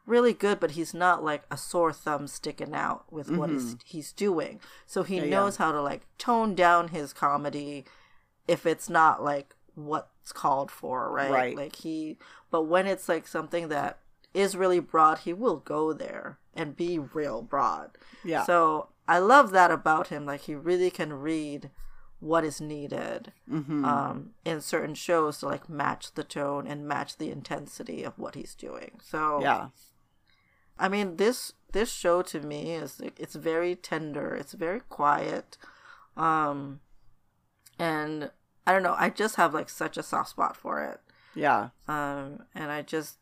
really 0.09 0.33
good, 0.33 0.59
but 0.59 0.73
he's 0.73 0.95
not 0.95 1.23
like 1.23 1.43
a 1.51 1.57
sore 1.57 1.93
thumb 1.93 2.27
sticking 2.27 2.75
out 2.75 3.05
with 3.13 3.27
mm-hmm. 3.27 3.37
what 3.37 3.51
he's 3.51 3.75
mm-hmm. 3.75 3.77
he's 3.85 4.13
doing. 4.13 4.61
So 4.87 5.03
he 5.03 5.17
yeah, 5.17 5.27
knows 5.27 5.59
yeah. 5.59 5.67
how 5.67 5.73
to 5.73 5.83
like 5.83 6.03
tone 6.17 6.55
down 6.55 6.89
his 6.89 7.13
comedy 7.13 7.85
if 8.47 8.67
it's 8.67 8.89
not 8.89 9.23
like 9.23 9.55
what's 9.75 10.33
called 10.33 10.71
for, 10.71 11.11
right? 11.11 11.31
Right. 11.31 11.57
Like 11.57 11.77
he, 11.77 12.19
but 12.51 12.63
when 12.63 12.87
it's 12.87 13.09
like 13.09 13.29
something 13.29 13.69
that 13.69 13.99
is 14.35 14.57
really 14.57 14.81
broad, 14.81 15.21
he 15.21 15.33
will 15.33 15.57
go 15.57 15.93
there 15.93 16.39
and 16.55 16.77
be 16.77 16.99
real 16.99 17.43
broad. 17.43 17.97
Yeah. 18.25 18.45
So 18.45 18.89
I 19.07 19.19
love 19.19 19.53
that 19.53 19.71
about 19.71 20.09
him. 20.09 20.27
Like 20.27 20.43
he 20.43 20.55
really 20.55 20.91
can 20.91 21.13
read 21.13 21.71
what 22.21 22.45
is 22.45 22.61
needed 22.61 23.33
mm-hmm. 23.51 23.85
um, 23.85 24.31
in 24.45 24.61
certain 24.61 24.95
shows 24.95 25.39
to 25.39 25.47
like 25.47 25.69
match 25.69 26.13
the 26.15 26.25
tone 26.25 26.67
and 26.67 26.89
match 26.89 27.17
the 27.17 27.31
intensity 27.31 28.03
of 28.03 28.19
what 28.19 28.35
he's 28.35 28.55
doing. 28.55 28.99
So 29.03 29.41
yeah, 29.41 29.69
I 30.79 30.89
mean 30.89 31.17
this 31.17 31.53
this 31.73 31.93
show 31.93 32.23
to 32.23 32.41
me 32.41 32.73
is 32.73 33.01
it's 33.17 33.35
very 33.35 33.75
tender. 33.75 34.35
It's 34.35 34.53
very 34.53 34.81
quiet. 34.89 35.57
Um 36.17 36.81
and 37.79 38.31
I 38.67 38.73
don't 38.73 38.83
know, 38.83 38.97
I 38.99 39.11
just 39.11 39.37
have 39.37 39.55
like 39.55 39.69
such 39.69 39.97
a 39.97 40.03
soft 40.03 40.31
spot 40.31 40.57
for 40.57 40.83
it. 40.83 41.01
Yeah. 41.35 41.71
Um 41.87 42.45
and 42.55 42.71
I 42.71 42.83
just 42.83 43.19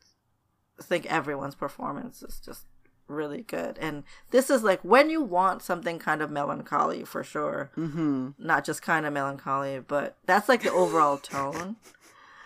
think 0.80 1.06
everyone's 1.06 1.54
performance 1.54 2.22
is 2.22 2.40
just 2.44 2.66
really 3.08 3.42
good. 3.42 3.78
And 3.78 4.04
this 4.30 4.50
is 4.50 4.62
like 4.62 4.80
when 4.82 5.10
you 5.10 5.22
want 5.22 5.62
something 5.62 5.98
kind 5.98 6.22
of 6.22 6.30
melancholy 6.30 7.04
for 7.04 7.22
sure. 7.22 7.70
Mm-hmm. 7.76 8.30
Not 8.38 8.64
just 8.64 8.82
kind 8.82 9.06
of 9.06 9.12
melancholy, 9.12 9.80
but 9.80 10.16
that's 10.26 10.48
like 10.48 10.62
the 10.62 10.72
overall 10.72 11.18
tone. 11.18 11.76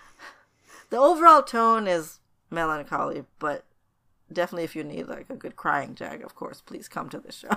the 0.90 0.98
overall 0.98 1.42
tone 1.42 1.86
is 1.86 2.18
melancholy, 2.50 3.24
but 3.38 3.64
definitely 4.32 4.64
if 4.64 4.74
you 4.76 4.84
need 4.84 5.06
like 5.08 5.26
a 5.30 5.36
good 5.36 5.56
crying 5.56 5.94
jag, 5.94 6.22
of 6.22 6.34
course, 6.34 6.60
please 6.60 6.88
come 6.88 7.08
to 7.10 7.18
the 7.18 7.32
show. 7.32 7.48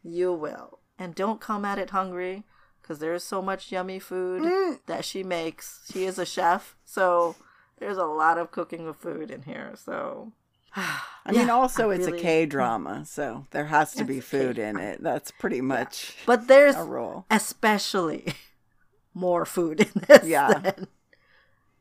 you 0.03 0.33
will. 0.33 0.79
And 0.99 1.15
don't 1.15 1.41
come 1.41 1.65
at 1.65 1.79
it 1.79 1.91
hungry 1.91 2.45
because 2.81 2.99
there's 3.01 3.23
so 3.25 3.43
much 3.43 3.71
yummy 3.73 3.99
food 3.99 4.43
Mm. 4.43 4.79
that 4.87 5.05
she 5.05 5.23
makes. 5.23 5.81
She 5.93 6.05
is 6.05 6.19
a 6.19 6.25
chef, 6.25 6.77
so 6.85 7.35
there's 7.79 7.99
a 7.99 8.05
lot 8.07 8.39
of 8.39 8.51
cooking 8.51 8.87
of 8.89 8.97
food 8.97 9.31
in 9.31 9.43
here. 9.43 9.73
So 9.77 10.33
I 10.77 11.33
mean, 11.33 11.49
Yeah, 11.49 11.53
also 11.55 11.91
I 11.91 11.95
it's 11.97 12.07
really- 12.07 12.19
a 12.19 12.23
K 12.23 12.47
drama, 12.47 13.05
so 13.07 13.47
there 13.51 13.67
has 13.67 13.93
to 13.95 14.05
be 14.05 14.21
food 14.21 14.59
in 14.59 14.79
it. 14.79 15.03
That's 15.03 15.31
pretty 15.33 15.61
much 15.61 16.17
But 16.27 16.47
there's 16.49 16.77
a 16.77 16.85
rule. 16.85 17.27
especially 17.31 18.35
more 19.15 19.45
food 19.45 19.81
in 19.81 20.03
this 20.09 20.25
Yeah. 20.25 20.53
than, 20.59 20.89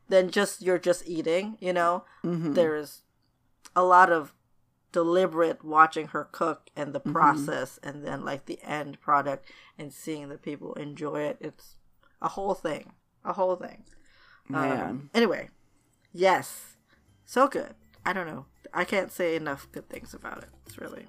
than 0.08 0.30
just 0.30 0.62
you're 0.62 0.78
just 0.78 1.06
eating, 1.08 1.56
you 1.60 1.72
know? 1.72 2.04
Mhm. 2.24 2.54
There's 2.54 3.02
a 3.74 3.82
lot 3.82 4.10
of 4.12 4.32
deliberate 4.92 5.64
watching 5.64 6.08
her 6.08 6.24
cook 6.24 6.70
and 6.76 6.88
Mm-hmm. 6.88 6.92
the 7.08 7.12
process 7.12 7.78
and 7.82 8.04
then 8.04 8.24
like 8.24 8.46
the 8.46 8.60
end 8.62 9.00
product 9.00 9.46
and 9.78 9.92
seeing 9.92 10.28
the 10.28 10.38
people 10.38 10.74
enjoy 10.74 11.20
it. 11.22 11.36
It's 11.40 11.76
a 12.22 12.28
whole 12.28 12.54
thing. 12.54 12.92
A 13.24 13.32
whole 13.34 13.56
thing. 13.56 13.84
Man. 14.48 14.80
Um, 14.80 15.10
anyway, 15.12 15.50
yes. 16.12 16.76
So 17.24 17.48
good. 17.48 17.74
I 18.04 18.12
don't 18.12 18.26
know. 18.28 18.46
I 18.72 18.84
can't 18.84 19.10
say 19.10 19.34
enough 19.36 19.66
good 19.72 19.88
things 19.88 20.14
about 20.14 20.38
it. 20.38 20.48
It's 20.64 20.78
really 20.78 21.06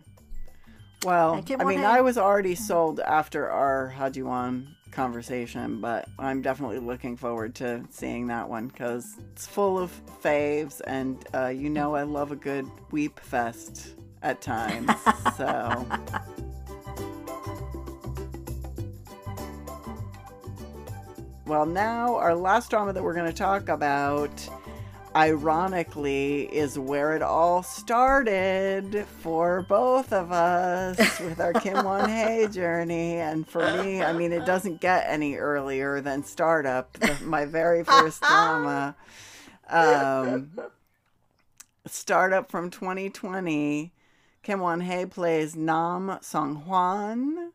Well, 1.03 1.41
Kim 1.43 1.61
I 1.61 1.63
mean, 1.63 1.83
I 1.83 2.01
was 2.01 2.17
already 2.17 2.55
sold 2.55 2.99
after 2.99 3.49
our 3.49 3.89
Ha 3.89 4.09
Ji 4.09 4.23
Won 4.23 4.75
conversation, 4.91 5.79
but 5.79 6.09
I'm 6.17 6.41
definitely 6.41 6.79
looking 6.79 7.15
forward 7.15 7.53
to 7.55 7.83
seeing 7.91 8.27
that 8.27 8.49
one 8.49 8.67
because 8.67 9.15
it's 9.31 9.45
full 9.45 9.77
of 9.77 9.91
faves, 10.23 10.81
and 10.87 11.23
uh, 11.33 11.47
you 11.47 11.69
know 11.69 11.95
I 11.95 12.03
love 12.03 12.31
a 12.31 12.35
good 12.35 12.65
weep 12.91 13.19
fest 13.19 13.93
at 14.23 14.41
times. 14.41 14.89
so. 15.37 15.85
Well, 21.45 21.65
now 21.65 22.15
our 22.17 22.35
last 22.35 22.69
drama 22.69 22.91
that 22.91 23.01
we're 23.01 23.13
going 23.13 23.31
to 23.31 23.37
talk 23.37 23.69
about, 23.69 24.49
ironically, 25.17 26.43
is 26.43 26.77
where 26.77 27.15
it 27.15 27.23
all 27.23 27.63
started 27.63 29.03
for 29.19 29.65
both 29.67 30.13
of 30.13 30.31
us 30.31 31.19
with 31.19 31.39
our 31.39 31.53
Kim 31.53 31.83
Won 31.83 32.07
Hae 32.09 32.47
journey. 32.47 33.15
And 33.15 33.47
for 33.47 33.61
me, 33.81 34.03
I 34.03 34.13
mean, 34.13 34.31
it 34.31 34.45
doesn't 34.45 34.79
get 34.79 35.07
any 35.07 35.35
earlier 35.35 36.01
than 36.01 36.23
Startup, 36.23 36.93
the, 36.93 37.17
my 37.23 37.45
very 37.45 37.83
first 37.83 38.21
drama. 38.21 38.95
Um, 39.67 40.51
Startup 41.87 42.51
from 42.51 42.69
2020. 42.69 43.91
Kim 44.43 44.59
Won 44.59 44.81
Hae 44.81 45.07
plays 45.07 45.55
Nam 45.55 46.19
Song 46.21 46.57
Hwan 46.57 47.53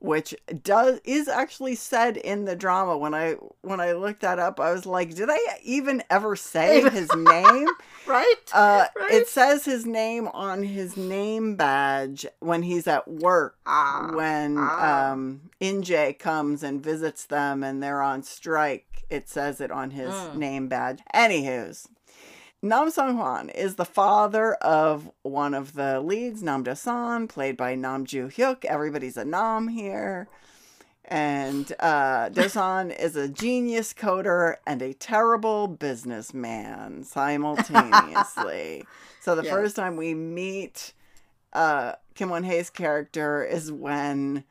which 0.00 0.34
does 0.62 1.00
is 1.04 1.28
actually 1.28 1.74
said 1.74 2.16
in 2.16 2.44
the 2.44 2.54
drama 2.56 2.96
when 2.96 3.14
i 3.14 3.32
when 3.62 3.80
i 3.80 3.92
looked 3.92 4.20
that 4.20 4.38
up 4.38 4.60
i 4.60 4.70
was 4.72 4.86
like 4.86 5.14
did 5.14 5.28
i 5.30 5.38
even 5.62 6.02
ever 6.10 6.36
say 6.36 6.88
his 6.90 7.08
name 7.14 7.66
right. 8.06 8.34
uh 8.52 8.86
Right? 8.96 9.12
it 9.12 9.28
says 9.28 9.64
his 9.64 9.86
name 9.86 10.28
on 10.28 10.62
his 10.62 10.96
name 10.96 11.56
badge 11.56 12.26
when 12.40 12.62
he's 12.62 12.86
at 12.86 13.08
work 13.08 13.56
Ah, 13.66 14.10
when 14.14 14.56
ah. 14.58 15.10
um 15.12 15.50
Injae 15.60 16.18
comes 16.18 16.62
and 16.62 16.82
visits 16.82 17.24
them 17.24 17.62
and 17.64 17.82
they're 17.82 18.02
on 18.02 18.22
strike 18.22 19.04
it 19.10 19.28
says 19.28 19.60
it 19.60 19.70
on 19.70 19.90
his 19.92 20.12
Mm. 20.12 20.36
name 20.36 20.68
badge 20.68 21.00
anywho's 21.14 21.86
Nam 22.62 22.90
Sung 22.90 23.16
Hwan 23.16 23.48
is 23.50 23.76
the 23.76 23.84
father 23.84 24.54
of 24.54 25.10
one 25.22 25.54
of 25.54 25.74
the 25.74 26.00
leads, 26.00 26.42
Nam 26.42 26.62
Do 26.62 26.74
San, 26.74 27.28
played 27.28 27.56
by 27.56 27.74
Nam 27.74 28.04
Joo 28.06 28.28
Hyuk. 28.28 28.64
Everybody's 28.64 29.16
a 29.16 29.24
Nam 29.24 29.68
here. 29.68 30.26
And 31.04 31.72
uh, 31.78 32.30
Do 32.30 32.48
San 32.48 32.90
is 32.90 33.14
a 33.14 33.28
genius 33.28 33.92
coder 33.92 34.56
and 34.66 34.82
a 34.82 34.94
terrible 34.94 35.68
businessman 35.68 37.04
simultaneously. 37.04 38.84
so 39.20 39.34
the 39.34 39.44
Yes. 39.44 39.52
first 39.52 39.76
time 39.76 39.96
we 39.96 40.14
meet 40.14 40.92
uh, 41.52 41.92
Kim 42.14 42.30
Won 42.30 42.42
Hae's 42.44 42.70
character 42.70 43.44
is 43.44 43.70
when 43.70 44.44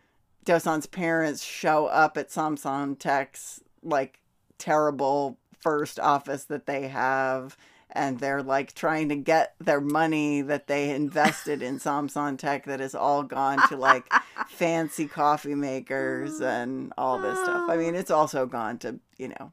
Do 0.45 0.59
San's 0.59 0.85
parents 0.85 1.43
show 1.43 1.87
up 1.87 2.17
at 2.17 2.29
Samsan 2.29 2.97
Tech's 2.97 3.61
like 3.83 4.21
terrible 4.57 5.37
first 5.59 5.99
office 5.99 6.45
that 6.45 6.65
they 6.67 6.87
have 6.87 7.57
and 7.95 8.19
they're 8.19 8.43
like 8.43 8.73
trying 8.73 9.09
to 9.09 9.15
get 9.15 9.55
their 9.59 9.81
money 9.81 10.41
that 10.41 10.67
they 10.67 10.91
invested 10.91 11.61
in 11.61 11.79
Samsan 11.79 12.37
Tech 12.37 12.65
that 12.65 12.79
has 12.79 12.93
all 12.93 13.23
gone 13.23 13.65
to 13.69 13.77
like 13.77 14.05
fancy 14.49 15.07
coffee 15.07 15.55
makers 15.55 16.33
mm-hmm. 16.33 16.43
and 16.43 16.93
all 16.97 17.19
this 17.19 17.39
stuff. 17.39 17.69
I 17.69 17.77
mean, 17.77 17.95
it's 17.95 18.11
also 18.11 18.45
gone 18.45 18.77
to, 18.79 18.99
you 19.17 19.29
know, 19.29 19.51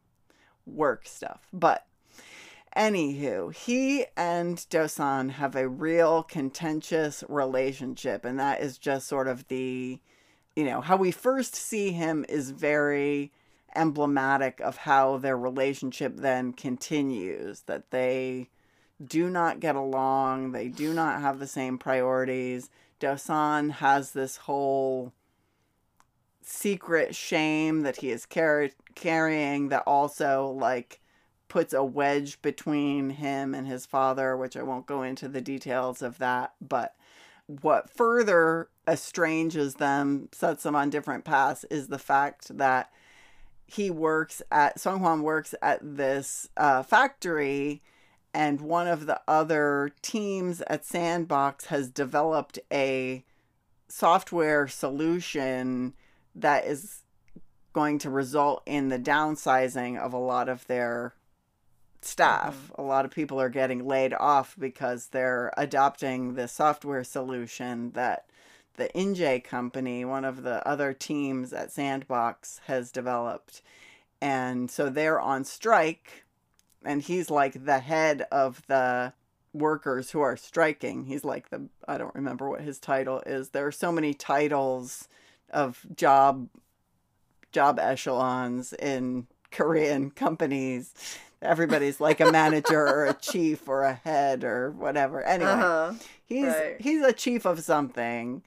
work 0.67 1.07
stuff. 1.07 1.41
But 1.53 1.87
anywho, 2.77 3.55
he 3.55 4.07
and 4.17 4.59
Dosan 4.59 5.31
have 5.31 5.55
a 5.55 5.69
real 5.69 6.23
contentious 6.23 7.23
relationship, 7.29 8.25
and 8.25 8.39
that 8.39 8.61
is 8.61 8.79
just 8.79 9.07
sort 9.07 9.29
of 9.29 9.47
the, 9.49 10.01
you 10.57 10.65
know, 10.65 10.81
how 10.81 10.97
we 10.97 11.11
first 11.11 11.55
see 11.55 11.93
him 11.93 12.25
is 12.29 12.51
very 12.51 13.33
emblematic 13.75 14.61
of 14.61 14.79
how 14.79 15.19
their 15.19 15.37
relationship 15.37 16.17
then 16.17 16.53
continues 16.53 17.63
that 17.63 17.91
they 17.91 18.49
do 19.05 19.29
not 19.29 19.61
get 19.61 19.75
along 19.75 20.53
they 20.53 20.69
do 20.69 20.95
not 20.95 21.21
have 21.21 21.39
the 21.39 21.47
same 21.47 21.79
priorities. 21.79 22.71
Dosan 23.01 23.73
has 23.73 24.13
this 24.13 24.37
whole 24.37 25.13
secret 26.43 27.15
shame 27.15 27.83
that 27.83 27.97
he 27.97 28.11
is 28.11 28.27
car- 28.27 28.71
carrying 28.95 29.69
that 29.69 29.83
also 29.87 30.49
like 30.49 31.01
puts 31.49 31.73
a 31.73 31.85
wedge 31.85 32.41
between 32.43 33.11
him 33.11 33.55
and 33.55 33.67
his 33.67 33.87
father 33.87 34.37
which 34.37 34.57
i 34.57 34.63
won't 34.63 34.87
go 34.87 35.03
into 35.03 35.29
the 35.29 35.41
details 35.41 36.03
of 36.03 36.19
that 36.19 36.53
but 36.61 36.95
what 37.47 37.91
further 37.91 38.69
estranges 38.89 39.75
them 39.75 40.29
sets 40.33 40.63
them 40.63 40.75
on 40.75 40.91
different 40.91 41.25
paths 41.25 41.65
is 41.71 41.89
the 41.89 41.99
fact 41.99 42.57
that 42.57 42.91
he 43.73 43.91
works 43.91 44.43
at 44.51 44.79
Song 44.79 45.01
Hwan 45.01 45.23
works 45.23 45.55
at 45.63 45.81
this 45.83 46.49
uh, 46.57 46.83
factory, 46.83 47.83
and 48.35 48.61
one 48.61 48.87
of 48.87 49.07
the 49.07 49.21
other 49.27 49.93
teams 50.03 50.61
at 50.67 50.85
Sandbox 50.85 51.67
has 51.67 51.91
developed 51.91 52.59
a 52.71 53.25
software 53.89 54.69
solution 54.69 55.95
that 56.35 56.67
is 56.67 57.03
going 57.73 57.99
to 57.99 58.11
result 58.11 58.63
in 58.67 58.89
the 58.89 58.99
downsizing 58.99 59.99
of 59.99 60.13
a 60.13 60.19
lot 60.19 60.49
of 60.49 60.67
their 60.67 61.15
staff. 62.03 62.71
A 62.75 62.83
lot 62.83 63.05
of 63.05 63.11
people 63.11 63.41
are 63.41 63.49
getting 63.49 63.87
laid 63.87 64.13
off 64.13 64.55
because 64.59 65.09
they're 65.09 65.53
adopting 65.57 66.35
the 66.35 66.49
software 66.49 67.05
solution 67.05 67.93
that 67.93 68.27
the 68.77 68.89
Injae 68.95 69.43
company, 69.43 70.05
one 70.05 70.25
of 70.25 70.43
the 70.43 70.67
other 70.67 70.93
teams 70.93 71.53
at 71.53 71.73
Sandbox, 71.73 72.61
has 72.67 72.91
developed. 72.91 73.63
And 74.21 74.71
so 74.71 74.89
they're 74.89 75.21
on 75.21 75.45
strike, 75.45 76.25
and 76.85 77.03
he's 77.03 77.31
like 77.31 77.65
the 77.65 77.81
head 77.81 78.27
of 78.31 78.63
the 78.69 79.13
workers 79.53 80.11
who 80.11 80.21
are 80.21 80.37
striking. 80.37 81.05
He's 81.05 81.25
like 81.25 81.51
the, 81.51 81.69
I 81.87 81.99
don't 81.99 82.15
remember 82.15 82.49
what 82.49 82.63
his 82.63 82.79
title 82.79 83.23
is. 83.27 83.51
There 83.51 83.67
are 83.67 83.73
so 83.73 83.93
many 83.93 84.15
titles 84.15 85.09
of 85.51 85.85
job 85.95 86.49
job 87.53 87.79
echelons 87.79 88.73
in 88.73 89.27
Korean 89.53 90.11
companies. 90.11 90.93
Everybody's 91.41 92.01
like 92.01 92.21
a 92.21 92.31
manager 92.31 92.81
or 92.81 93.07
a 93.07 93.15
chief 93.15 93.69
or 93.69 93.83
a 93.83 93.95
head 93.95 94.45
or 94.45 94.71
whatever. 94.71 95.23
Anyway, 95.23 95.51
Uh-huh. 95.51 95.93
he's 96.25 96.47
Right. 96.55 96.77
he's 96.81 97.03
a 97.05 97.13
chief 97.13 97.45
of 97.45 97.61
something 97.61 98.43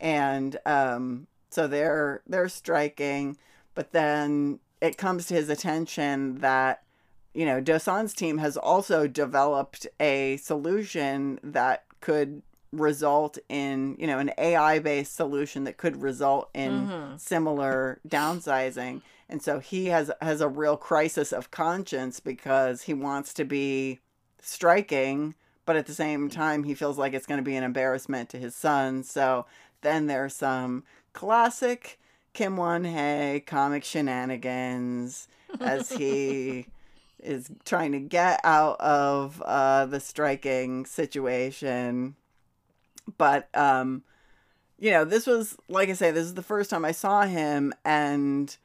and 0.00 0.56
um 0.64 1.26
so 1.50 1.66
they're 1.66 2.22
they're 2.26 2.48
striking 2.48 3.36
but 3.74 3.92
then 3.92 4.60
it 4.80 4.96
comes 4.96 5.26
to 5.26 5.34
his 5.34 5.48
attention 5.48 6.36
that 6.38 6.82
you 7.34 7.44
know 7.44 7.60
Dosan's 7.60 8.14
team 8.14 8.38
has 8.38 8.56
also 8.56 9.06
developed 9.08 9.86
a 10.00 10.36
solution 10.38 11.40
that 11.42 11.84
could 12.00 12.42
result 12.72 13.38
in 13.48 13.96
you 13.98 14.06
know 14.06 14.18
an 14.18 14.30
AI 14.38 14.78
based 14.78 15.14
solution 15.16 15.64
that 15.64 15.76
could 15.76 16.00
result 16.00 16.48
in 16.54 16.86
Mhm. 16.88 17.18
similar 17.20 17.98
downsizing 18.06 19.02
and 19.28 19.42
so 19.42 19.58
he 19.58 19.86
has 19.86 20.10
has 20.20 20.40
a 20.40 20.48
real 20.48 20.76
crisis 20.76 21.32
of 21.32 21.50
conscience 21.50 22.20
because 22.20 22.82
he 22.82 22.94
wants 22.94 23.34
to 23.34 23.44
be 23.44 24.00
striking 24.40 25.34
but 25.66 25.76
at 25.76 25.86
the 25.86 25.94
same 25.94 26.28
time 26.28 26.64
he 26.64 26.74
feels 26.74 26.98
like 26.98 27.12
it's 27.12 27.26
going 27.26 27.38
to 27.38 27.44
be 27.44 27.56
an 27.56 27.64
embarrassment 27.64 28.28
to 28.28 28.38
his 28.38 28.54
son 28.54 29.02
so 29.02 29.46
then 29.82 30.06
there's 30.06 30.34
some 30.34 30.84
classic 31.12 31.98
Kim 32.32 32.56
Won 32.56 32.84
Hae 32.84 33.42
comic 33.44 33.82
shenanigans 33.84 35.26
as 35.60 35.90
he 35.90 36.66
is 37.18 37.50
trying 37.64 37.92
to 37.92 37.98
get 37.98 38.40
out 38.44 38.80
of 38.80 39.42
uh, 39.44 39.86
the 39.86 40.00
striking 40.00 40.86
situation. 40.86 42.14
But 43.16 43.48
um, 43.56 44.04
you 44.78 44.90
know, 44.90 45.04
this 45.04 45.26
was 45.26 45.56
like 45.68 45.88
I 45.88 45.94
say, 45.94 46.10
this 46.10 46.26
is 46.26 46.34
the 46.34 46.42
first 46.42 46.70
time 46.70 46.84
I 46.84 46.92
saw 46.92 47.22
him, 47.22 47.72
and 47.84 48.56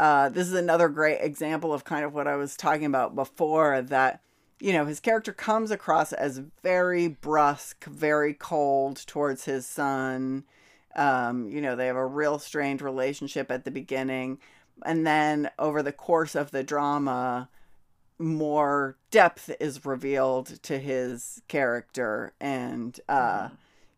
uh, 0.00 0.30
this 0.30 0.46
is 0.46 0.54
another 0.54 0.88
great 0.88 1.20
example 1.20 1.74
of 1.74 1.84
kind 1.84 2.06
of 2.06 2.14
what 2.14 2.26
I 2.26 2.34
was 2.34 2.56
talking 2.56 2.86
about 2.86 3.14
before. 3.14 3.82
That 3.82 4.22
you 4.58 4.72
know, 4.72 4.86
his 4.86 4.98
character 4.98 5.34
comes 5.34 5.70
across 5.70 6.14
as 6.14 6.40
very 6.62 7.08
brusque, 7.08 7.84
very 7.84 8.32
cold 8.32 9.06
towards 9.06 9.44
his 9.44 9.66
son. 9.66 10.44
Um, 10.96 11.50
you 11.50 11.60
know, 11.60 11.76
they 11.76 11.86
have 11.86 11.96
a 11.96 12.06
real 12.06 12.38
strained 12.38 12.80
relationship 12.80 13.50
at 13.50 13.64
the 13.64 13.70
beginning. 13.70 14.38
And 14.86 15.06
then 15.06 15.50
over 15.58 15.82
the 15.82 15.92
course 15.92 16.34
of 16.34 16.50
the 16.50 16.62
drama, 16.62 17.50
more 18.18 18.96
depth 19.10 19.50
is 19.60 19.84
revealed 19.84 20.62
to 20.62 20.78
his 20.78 21.42
character. 21.46 22.32
And, 22.40 22.98
uh, 23.06 23.48
mm. 23.48 23.50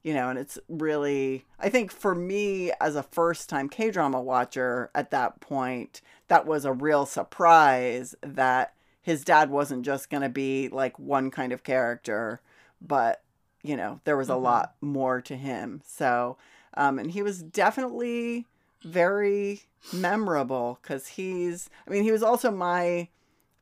You 0.02 0.14
know, 0.14 0.28
and 0.28 0.38
it's 0.38 0.58
really, 0.68 1.44
I 1.60 1.68
think 1.68 1.92
for 1.92 2.14
me 2.14 2.72
as 2.80 2.96
a 2.96 3.02
first 3.02 3.48
time 3.48 3.68
K 3.68 3.90
drama 3.90 4.20
watcher 4.20 4.90
at 4.94 5.10
that 5.10 5.40
point, 5.40 6.00
that 6.28 6.46
was 6.46 6.64
a 6.64 6.72
real 6.72 7.06
surprise 7.06 8.14
that 8.20 8.74
his 9.00 9.24
dad 9.24 9.50
wasn't 9.50 9.84
just 9.84 10.10
going 10.10 10.22
to 10.22 10.28
be 10.28 10.68
like 10.68 10.98
one 10.98 11.30
kind 11.30 11.52
of 11.52 11.62
character, 11.62 12.40
but, 12.80 13.22
you 13.62 13.76
know, 13.76 14.00
there 14.04 14.16
was 14.16 14.28
a 14.28 14.32
mm-hmm. 14.32 14.44
lot 14.44 14.74
more 14.80 15.20
to 15.20 15.36
him. 15.36 15.82
So, 15.84 16.36
um, 16.74 16.98
and 16.98 17.10
he 17.10 17.22
was 17.22 17.42
definitely 17.42 18.46
very 18.82 19.62
memorable 19.92 20.78
because 20.82 21.08
he's, 21.08 21.70
I 21.86 21.90
mean, 21.90 22.02
he 22.02 22.12
was 22.12 22.22
also 22.22 22.50
my 22.50 23.08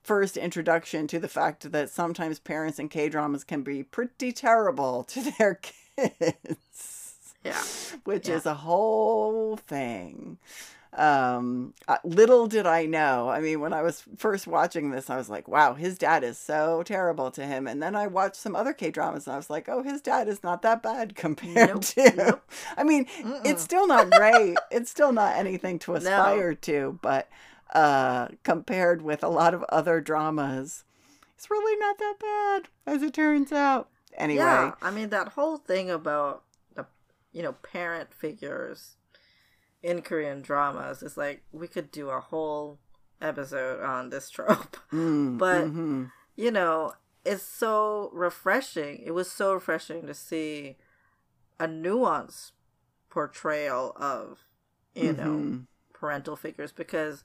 first 0.03 0.37
introduction 0.37 1.07
to 1.07 1.19
the 1.19 1.29
fact 1.29 1.71
that 1.71 1.91
sometimes 1.91 2.39
parents 2.39 2.79
in 2.79 2.89
K 2.89 3.09
dramas 3.09 3.45
can 3.45 3.63
be 3.63 3.83
pretty 3.83 4.33
terrible 4.33 5.05
to 5.09 5.33
their 5.39 5.55
kids. 5.55 5.77
Yeah. 7.45 7.63
Which 8.05 8.29
yeah. 8.29 8.35
is 8.37 8.47
a 8.47 8.55
whole 8.55 9.57
thing 9.57 10.39
um 10.95 11.73
little 12.03 12.49
did 12.49 12.67
i 12.67 12.85
know 12.85 13.29
i 13.29 13.41
mean 13.41 13.61
when 13.61 13.73
i 13.73 13.81
was 13.81 14.03
first 14.17 14.49
watching 14.49 14.91
this 14.91 15.09
i 15.09 15.17
was 15.17 15.31
like 15.31 15.47
wow 15.47 15.73
his 15.73 15.97
dad 15.97 16.25
is 16.25 16.37
so 16.37 16.83
terrible 16.83 17.31
to 17.31 17.47
him 17.47 17.69
and 17.69 17.81
then 17.81 17.95
i 17.95 18.09
watched 18.09 18.35
some 18.35 18.57
other 18.57 18.73
k 18.73 18.91
dramas 18.91 19.25
and 19.27 19.35
i 19.35 19.37
was 19.37 19.49
like 19.49 19.69
oh 19.69 19.85
his 19.85 20.01
dad 20.01 20.27
is 20.27 20.43
not 20.43 20.63
that 20.63 20.83
bad 20.83 21.15
compared 21.15 21.69
nope, 21.69 21.85
to 21.85 22.17
nope. 22.17 22.53
i 22.77 22.83
mean 22.83 23.05
Mm-mm. 23.05 23.41
it's 23.47 23.63
still 23.63 23.87
not 23.87 24.11
great 24.11 24.57
it's 24.73 24.91
still 24.91 25.13
not 25.13 25.37
anything 25.37 25.79
to 25.81 25.95
aspire 25.95 26.51
no. 26.51 26.55
to 26.55 26.99
but 27.03 27.29
uh 27.73 28.27
compared 28.43 29.01
with 29.01 29.23
a 29.23 29.29
lot 29.29 29.55
of 29.55 29.63
other 29.69 30.01
dramas 30.01 30.83
it's 31.37 31.49
really 31.49 31.79
not 31.79 31.99
that 31.99 32.15
bad 32.21 32.69
as 32.93 33.03
it 33.05 33.15
turns 33.15 33.53
out 33.53 33.89
anyway 34.17 34.43
yeah 34.43 34.73
i 34.83 34.91
mean 34.91 35.09
that 35.11 35.29
whole 35.29 35.57
thing 35.57 35.91
about 35.91 36.43
the 36.75 36.87
you 37.33 37.43
know 37.43 37.53
parent 37.53 38.13
figures 38.13 38.97
in 39.83 40.03
Korean 40.03 40.43
dramas. 40.43 41.03
is 41.03 41.17
like 41.17 41.43
we 41.53 41.69
could 41.69 41.91
do 41.91 42.11
a 42.11 42.21
whole 42.21 42.79
episode 43.21 43.83
on 43.83 44.11
this 44.11 44.31
trope. 44.31 44.77
Mm, 44.91 45.39
but 45.39 45.67
mm-hmm. 45.67 46.07
you 46.35 46.51
know, 46.51 46.95
it's 47.25 47.45
so 47.45 48.11
refreshing. 48.13 49.01
It 49.05 49.13
was 49.13 49.31
so 49.31 49.53
refreshing 49.53 50.05
to 50.09 50.15
see 50.15 50.79
a 51.61 51.69
nuanced 51.69 52.51
portrayal 53.09 53.93
of, 53.95 54.39
you 54.97 55.13
mm-hmm. 55.13 55.53
know, 55.53 55.61
parental 55.93 56.35
figures 56.35 56.73
because 56.73 57.23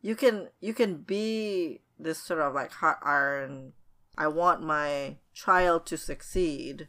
you 0.00 0.16
can 0.16 0.48
you 0.60 0.72
can 0.72 0.96
be 0.96 1.80
this 1.98 2.18
sort 2.18 2.40
of 2.40 2.54
like 2.54 2.72
hot 2.72 2.98
iron 3.02 3.74
I 4.16 4.28
want 4.28 4.62
my 4.62 5.16
child 5.36 5.84
to 5.84 5.98
succeed 5.98 6.88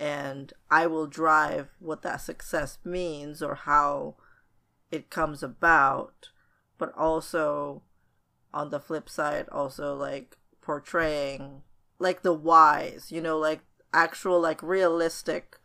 and 0.00 0.52
I 0.70 0.88
will 0.88 1.06
drive 1.06 1.68
what 1.78 2.02
that 2.02 2.20
success 2.20 2.78
means 2.84 3.40
or 3.40 3.54
how 3.54 4.16
it 4.90 5.08
comes 5.08 5.40
about, 5.42 6.30
but 6.78 6.92
also 6.96 7.82
on 8.52 8.70
the 8.70 8.80
flip 8.80 9.08
side, 9.08 9.48
also 9.50 9.94
like 9.94 10.36
portraying 10.60 11.62
like 12.00 12.22
the 12.22 12.34
whys, 12.34 13.12
you 13.12 13.20
know, 13.20 13.38
like 13.38 13.60
actual 13.92 14.40
like 14.40 14.60
realistic 14.60 15.56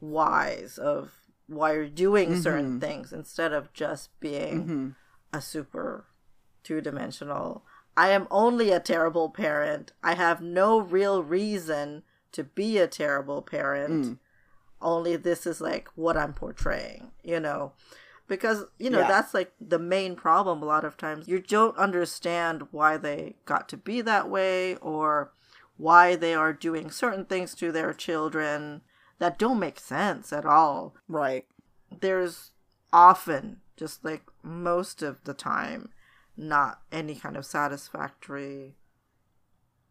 whys 0.00 0.76
of 0.76 1.12
why 1.46 1.72
you're 1.72 1.88
doing 1.88 2.30
mm-hmm. 2.32 2.40
certain 2.42 2.78
things 2.78 3.10
instead 3.10 3.52
of 3.52 3.72
just 3.72 4.10
being 4.20 4.62
mm-hmm. 4.62 4.88
a 5.32 5.40
super 5.40 6.04
two 6.62 6.82
dimensional. 6.82 7.64
I 7.96 8.10
am 8.10 8.26
only 8.30 8.70
a 8.70 8.80
terrible 8.80 9.28
parent. 9.28 9.92
I 10.02 10.14
have 10.14 10.40
no 10.40 10.80
real 10.80 11.22
reason 11.22 12.02
to 12.32 12.44
be 12.44 12.78
a 12.78 12.86
terrible 12.86 13.42
parent. 13.42 14.04
Mm. 14.04 14.18
Only 14.80 15.16
this 15.16 15.46
is 15.46 15.60
like 15.60 15.88
what 15.94 16.16
I'm 16.16 16.32
portraying, 16.32 17.12
you 17.22 17.38
know. 17.38 17.72
Because, 18.28 18.64
you 18.78 18.88
know, 18.88 19.00
yeah. 19.00 19.08
that's 19.08 19.34
like 19.34 19.52
the 19.60 19.78
main 19.78 20.16
problem 20.16 20.62
a 20.62 20.66
lot 20.66 20.84
of 20.84 20.96
times. 20.96 21.28
You 21.28 21.40
don't 21.40 21.76
understand 21.76 22.68
why 22.70 22.96
they 22.96 23.34
got 23.44 23.68
to 23.70 23.76
be 23.76 24.00
that 24.00 24.30
way 24.30 24.76
or 24.76 25.32
why 25.76 26.16
they 26.16 26.34
are 26.34 26.52
doing 26.52 26.90
certain 26.90 27.26
things 27.26 27.54
to 27.56 27.70
their 27.72 27.92
children 27.92 28.80
that 29.18 29.38
don't 29.38 29.58
make 29.58 29.78
sense 29.78 30.32
at 30.32 30.46
all. 30.46 30.94
Right. 31.08 31.44
There's 32.00 32.52
often, 32.92 33.60
just 33.76 34.04
like 34.04 34.22
most 34.42 35.02
of 35.02 35.22
the 35.24 35.34
time, 35.34 35.90
not 36.36 36.82
any 36.90 37.14
kind 37.14 37.36
of 37.36 37.44
satisfactory 37.44 38.74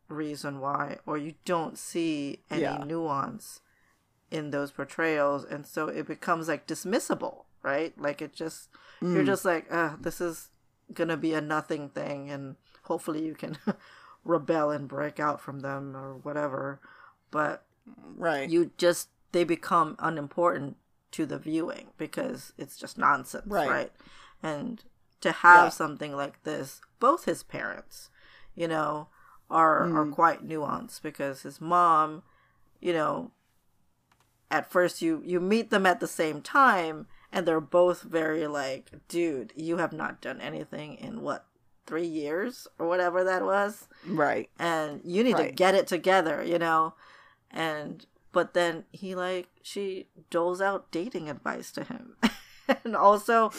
reason 0.08 0.60
why, 0.60 0.98
or 1.06 1.18
you 1.18 1.34
don't 1.46 1.78
see 1.78 2.40
any 2.50 2.64
yeah. 2.64 2.84
nuance 2.86 3.62
in 4.30 4.52
those 4.52 4.72
portrayals, 4.72 5.44
and 5.44 5.66
so 5.66 5.88
it 5.88 6.08
becomes 6.08 6.48
like 6.48 6.68
dismissible, 6.68 7.46
right? 7.64 7.94
Like 8.00 8.22
it 8.22 8.34
just 8.34 8.70
mm. 9.02 9.14
you're 9.14 9.24
just 9.24 9.46
like, 9.46 9.72
uh, 9.72 9.96
this 10.00 10.22
is 10.22 10.50
gonna 10.94 11.18
be 11.18 11.34
a 11.34 11.42
nothing 11.42 11.90
thing, 11.90 12.30
and 12.30 12.56
hopefully 12.84 13.26
you 13.26 13.34
can 13.34 13.58
rebel 14.24 14.72
and 14.72 14.88
break 14.88 15.20
out 15.20 15.42
from 15.42 15.60
them 15.62 15.96
or 15.96 16.16
whatever, 16.16 16.80
but 17.30 17.66
right, 18.18 18.50
you 18.50 18.72
just 18.78 19.10
they 19.32 19.44
become 19.44 19.96
unimportant 20.00 20.78
to 21.12 21.26
the 21.26 21.38
viewing 21.38 21.88
because 21.98 22.54
it's 22.58 22.78
just 22.78 22.98
nonsense, 22.98 23.44
right? 23.48 23.70
right? 23.70 23.92
And 24.42 24.84
to 25.22 25.32
have 25.32 25.66
yeah. 25.66 25.70
something 25.70 26.16
like 26.16 26.44
this, 26.44 26.82
both 27.00 27.26
his 27.26 27.44
parents, 27.44 28.10
you 28.56 28.68
know, 28.68 29.08
are 29.50 29.88
mm. 29.88 29.96
are 29.96 30.06
quite 30.08 30.48
nuanced 30.48 31.02
because 31.02 31.44
his 31.44 31.62
mom, 31.62 32.24
you 32.80 32.94
know, 32.94 33.32
at 34.50 34.72
first 34.72 35.02
you 35.02 35.22
you 35.26 35.40
meet 35.40 35.70
them 35.70 35.86
at 35.86 36.00
the 36.00 36.08
same 36.08 36.42
time 36.42 37.08
and 37.32 37.46
they're 37.46 37.62
both 37.62 38.02
very 38.02 38.48
like, 38.48 38.92
dude, 39.08 39.54
you 39.56 39.78
have 39.78 39.94
not 39.94 40.22
done 40.22 40.42
anything 40.42 40.96
in 40.96 41.22
what 41.22 41.46
three 41.86 42.06
years 42.06 42.68
or 42.78 42.88
whatever 42.88 43.24
that 43.24 43.44
was, 43.44 43.88
right? 44.06 44.50
And 44.60 45.02
you 45.04 45.24
need 45.24 45.34
right. 45.34 45.50
to 45.50 45.54
get 45.54 45.76
it 45.76 45.88
together, 45.88 46.44
you 46.44 46.60
know, 46.60 46.94
and 47.50 48.06
but 48.32 48.54
then 48.54 48.86
he 48.92 49.16
like 49.16 49.48
she 49.62 50.08
doles 50.30 50.62
out 50.62 50.92
dating 50.92 51.30
advice 51.30 51.72
to 51.72 51.84
him 51.84 52.16
and 52.84 52.96
also 52.96 53.52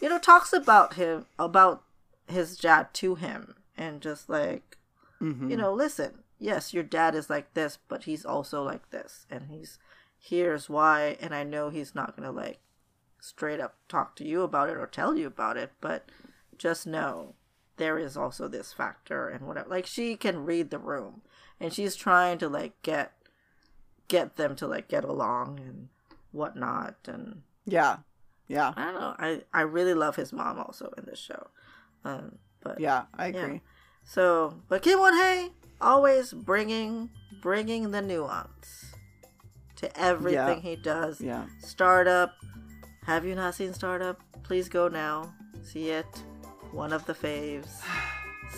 you 0.00 0.08
know 0.08 0.18
talks 0.18 0.52
about 0.52 0.94
him 0.94 1.26
about 1.38 1.82
his 2.26 2.56
dad 2.56 2.92
to 2.94 3.16
him 3.16 3.54
and 3.76 4.00
just 4.00 4.28
like 4.28 4.76
Mm-hmm. 5.22 5.50
You 5.50 5.56
know, 5.56 5.72
listen, 5.72 6.22
yes, 6.38 6.72
your 6.72 6.82
dad 6.82 7.14
is 7.14 7.28
like 7.28 7.54
this, 7.54 7.78
but 7.88 8.04
he's 8.04 8.24
also 8.24 8.62
like 8.62 8.90
this, 8.90 9.26
and 9.30 9.48
he's 9.50 9.78
here's 10.18 10.68
why, 10.68 11.16
and 11.20 11.34
I 11.34 11.44
know 11.44 11.68
he's 11.68 11.94
not 11.94 12.16
gonna 12.16 12.32
like 12.32 12.58
straight 13.20 13.60
up 13.60 13.76
talk 13.88 14.16
to 14.16 14.24
you 14.24 14.42
about 14.42 14.70
it 14.70 14.78
or 14.78 14.86
tell 14.86 15.16
you 15.16 15.26
about 15.26 15.56
it, 15.56 15.72
but 15.80 16.08
just 16.56 16.86
know 16.86 17.34
there 17.76 17.98
is 17.98 18.16
also 18.16 18.48
this 18.48 18.72
factor 18.72 19.28
and 19.28 19.46
whatever. 19.46 19.68
Like 19.68 19.86
she 19.86 20.16
can 20.16 20.46
read 20.46 20.70
the 20.70 20.78
room, 20.78 21.20
and 21.58 21.72
she's 21.72 21.94
trying 21.94 22.38
to 22.38 22.48
like 22.48 22.80
get 22.82 23.12
get 24.08 24.36
them 24.36 24.56
to 24.56 24.66
like 24.66 24.88
get 24.88 25.04
along 25.04 25.60
and 25.60 25.88
whatnot, 26.32 26.96
and 27.06 27.42
yeah, 27.66 27.98
yeah. 28.50 28.72
I 28.76 28.84
don't 28.84 28.94
know. 28.94 29.14
I 29.18 29.40
I 29.54 29.62
really 29.62 29.94
love 29.94 30.16
his 30.16 30.32
mom 30.32 30.58
also 30.58 30.92
in 30.98 31.04
this 31.06 31.18
show. 31.18 31.48
Um, 32.04 32.38
but 32.62 32.80
yeah, 32.80 33.04
I 33.16 33.28
agree. 33.28 33.54
Yeah. 33.54 33.58
So, 34.04 34.60
but 34.68 34.82
Kim 34.82 34.98
Won 34.98 35.14
Hae 35.14 35.50
always 35.80 36.32
bringing 36.32 37.10
bringing 37.40 37.92
the 37.92 38.02
nuance 38.02 38.94
to 39.76 40.00
everything 40.00 40.34
yeah. 40.34 40.60
he 40.60 40.76
does. 40.76 41.20
Yeah. 41.20 41.46
Startup. 41.60 42.32
Have 43.04 43.24
you 43.24 43.34
not 43.34 43.54
seen 43.54 43.72
Startup? 43.72 44.20
Please 44.42 44.68
go 44.68 44.88
now. 44.88 45.32
See 45.62 45.90
it. 45.90 46.22
One 46.72 46.92
of 46.92 47.06
the 47.06 47.14
faves. 47.14 47.80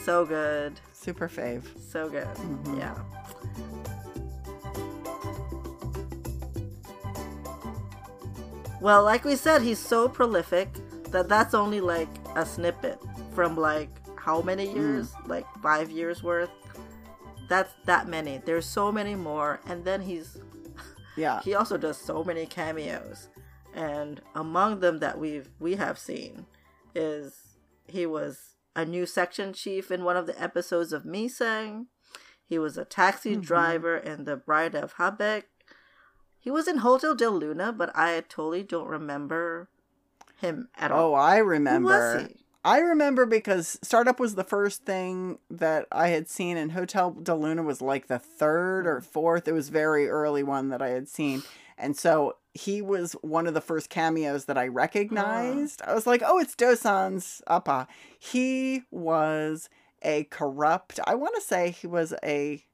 So 0.04 0.24
good. 0.24 0.80
Super 0.94 1.28
fave. 1.28 1.64
So 1.78 2.08
good. 2.08 2.24
Mm-hmm. 2.24 2.78
Yeah. 2.78 2.94
Well, 8.82 9.04
like 9.04 9.24
we 9.24 9.36
said, 9.36 9.62
he's 9.62 9.78
so 9.78 10.08
prolific 10.08 10.68
that 11.12 11.28
that's 11.28 11.54
only 11.54 11.80
like 11.80 12.08
a 12.34 12.44
snippet 12.44 12.98
from 13.34 13.56
like 13.56 13.90
how 14.18 14.42
many 14.42 14.66
Mm. 14.66 14.74
years? 14.74 15.12
Like 15.26 15.46
five 15.62 15.90
years 15.90 16.22
worth. 16.22 16.50
That's 17.48 17.72
that 17.84 18.08
many. 18.08 18.38
There's 18.44 18.66
so 18.66 18.90
many 18.90 19.14
more, 19.14 19.60
and 19.66 19.84
then 19.84 20.00
he's 20.00 20.38
Yeah. 21.16 21.40
he 21.42 21.54
also 21.54 21.76
does 21.76 21.96
so 21.98 22.24
many 22.24 22.46
cameos, 22.46 23.28
and 23.74 24.20
among 24.34 24.80
them 24.80 24.98
that 24.98 25.18
we've 25.18 25.48
we 25.60 25.76
have 25.76 25.98
seen 25.98 26.46
is 26.94 27.56
he 27.86 28.04
was 28.06 28.56
a 28.74 28.84
new 28.84 29.06
section 29.06 29.52
chief 29.52 29.90
in 29.90 30.02
one 30.02 30.16
of 30.16 30.26
the 30.26 30.40
episodes 30.42 30.92
of 30.92 31.04
Me 31.04 31.28
Misaeng. 31.28 31.86
He 32.44 32.58
was 32.58 32.76
a 32.76 32.84
taxi 32.84 33.32
Mm-hmm. 33.32 33.42
driver 33.42 33.96
in 33.96 34.24
The 34.24 34.36
Bride 34.36 34.74
of 34.74 34.94
Habaek. 34.96 35.44
He 36.42 36.50
was 36.50 36.66
in 36.66 36.78
Hotel 36.78 37.14
Del 37.14 37.38
Luna, 37.38 37.72
but 37.72 37.96
I 37.96 38.20
totally 38.28 38.64
don't 38.64 38.88
remember 38.88 39.68
him 40.38 40.68
at 40.76 40.90
all. 40.90 41.12
Oh, 41.12 41.14
I 41.14 41.38
Who 41.38 41.44
remember. 41.44 42.16
was 42.16 42.26
he? 42.26 42.36
I 42.64 42.78
remember 42.78 43.26
because 43.26 43.78
Startup 43.82 44.18
was 44.18 44.34
the 44.34 44.42
first 44.44 44.84
thing 44.84 45.38
that 45.50 45.86
I 45.92 46.08
had 46.08 46.28
seen, 46.28 46.56
and 46.56 46.72
Hotel 46.72 47.12
del 47.12 47.40
Luna 47.40 47.62
was 47.62 47.80
like 47.80 48.08
the 48.08 48.18
third 48.18 48.86
or 48.88 49.00
fourth. 49.00 49.46
It 49.46 49.52
was 49.52 49.68
very 49.68 50.08
early 50.08 50.42
one 50.42 50.68
that 50.70 50.82
I 50.82 50.88
had 50.90 51.08
seen, 51.08 51.42
and 51.78 51.96
so 51.96 52.36
he 52.54 52.82
was 52.82 53.12
one 53.22 53.46
of 53.46 53.54
the 53.54 53.60
first 53.60 53.88
cameos 53.88 54.44
that 54.46 54.58
I 54.58 54.66
recognized. 54.68 55.80
I 55.82 55.94
was 55.94 56.06
like, 56.08 56.22
"Oh, 56.24 56.38
it's 56.38 56.54
Dosan's 56.56 57.40
Appa." 57.48 57.86
He 58.18 58.82
was 58.90 59.68
a 60.02 60.24
corrupt. 60.24 60.98
I 61.04 61.14
want 61.14 61.34
to 61.36 61.40
say 61.40 61.70
he 61.70 61.86
was 61.86 62.14
a 62.22 62.64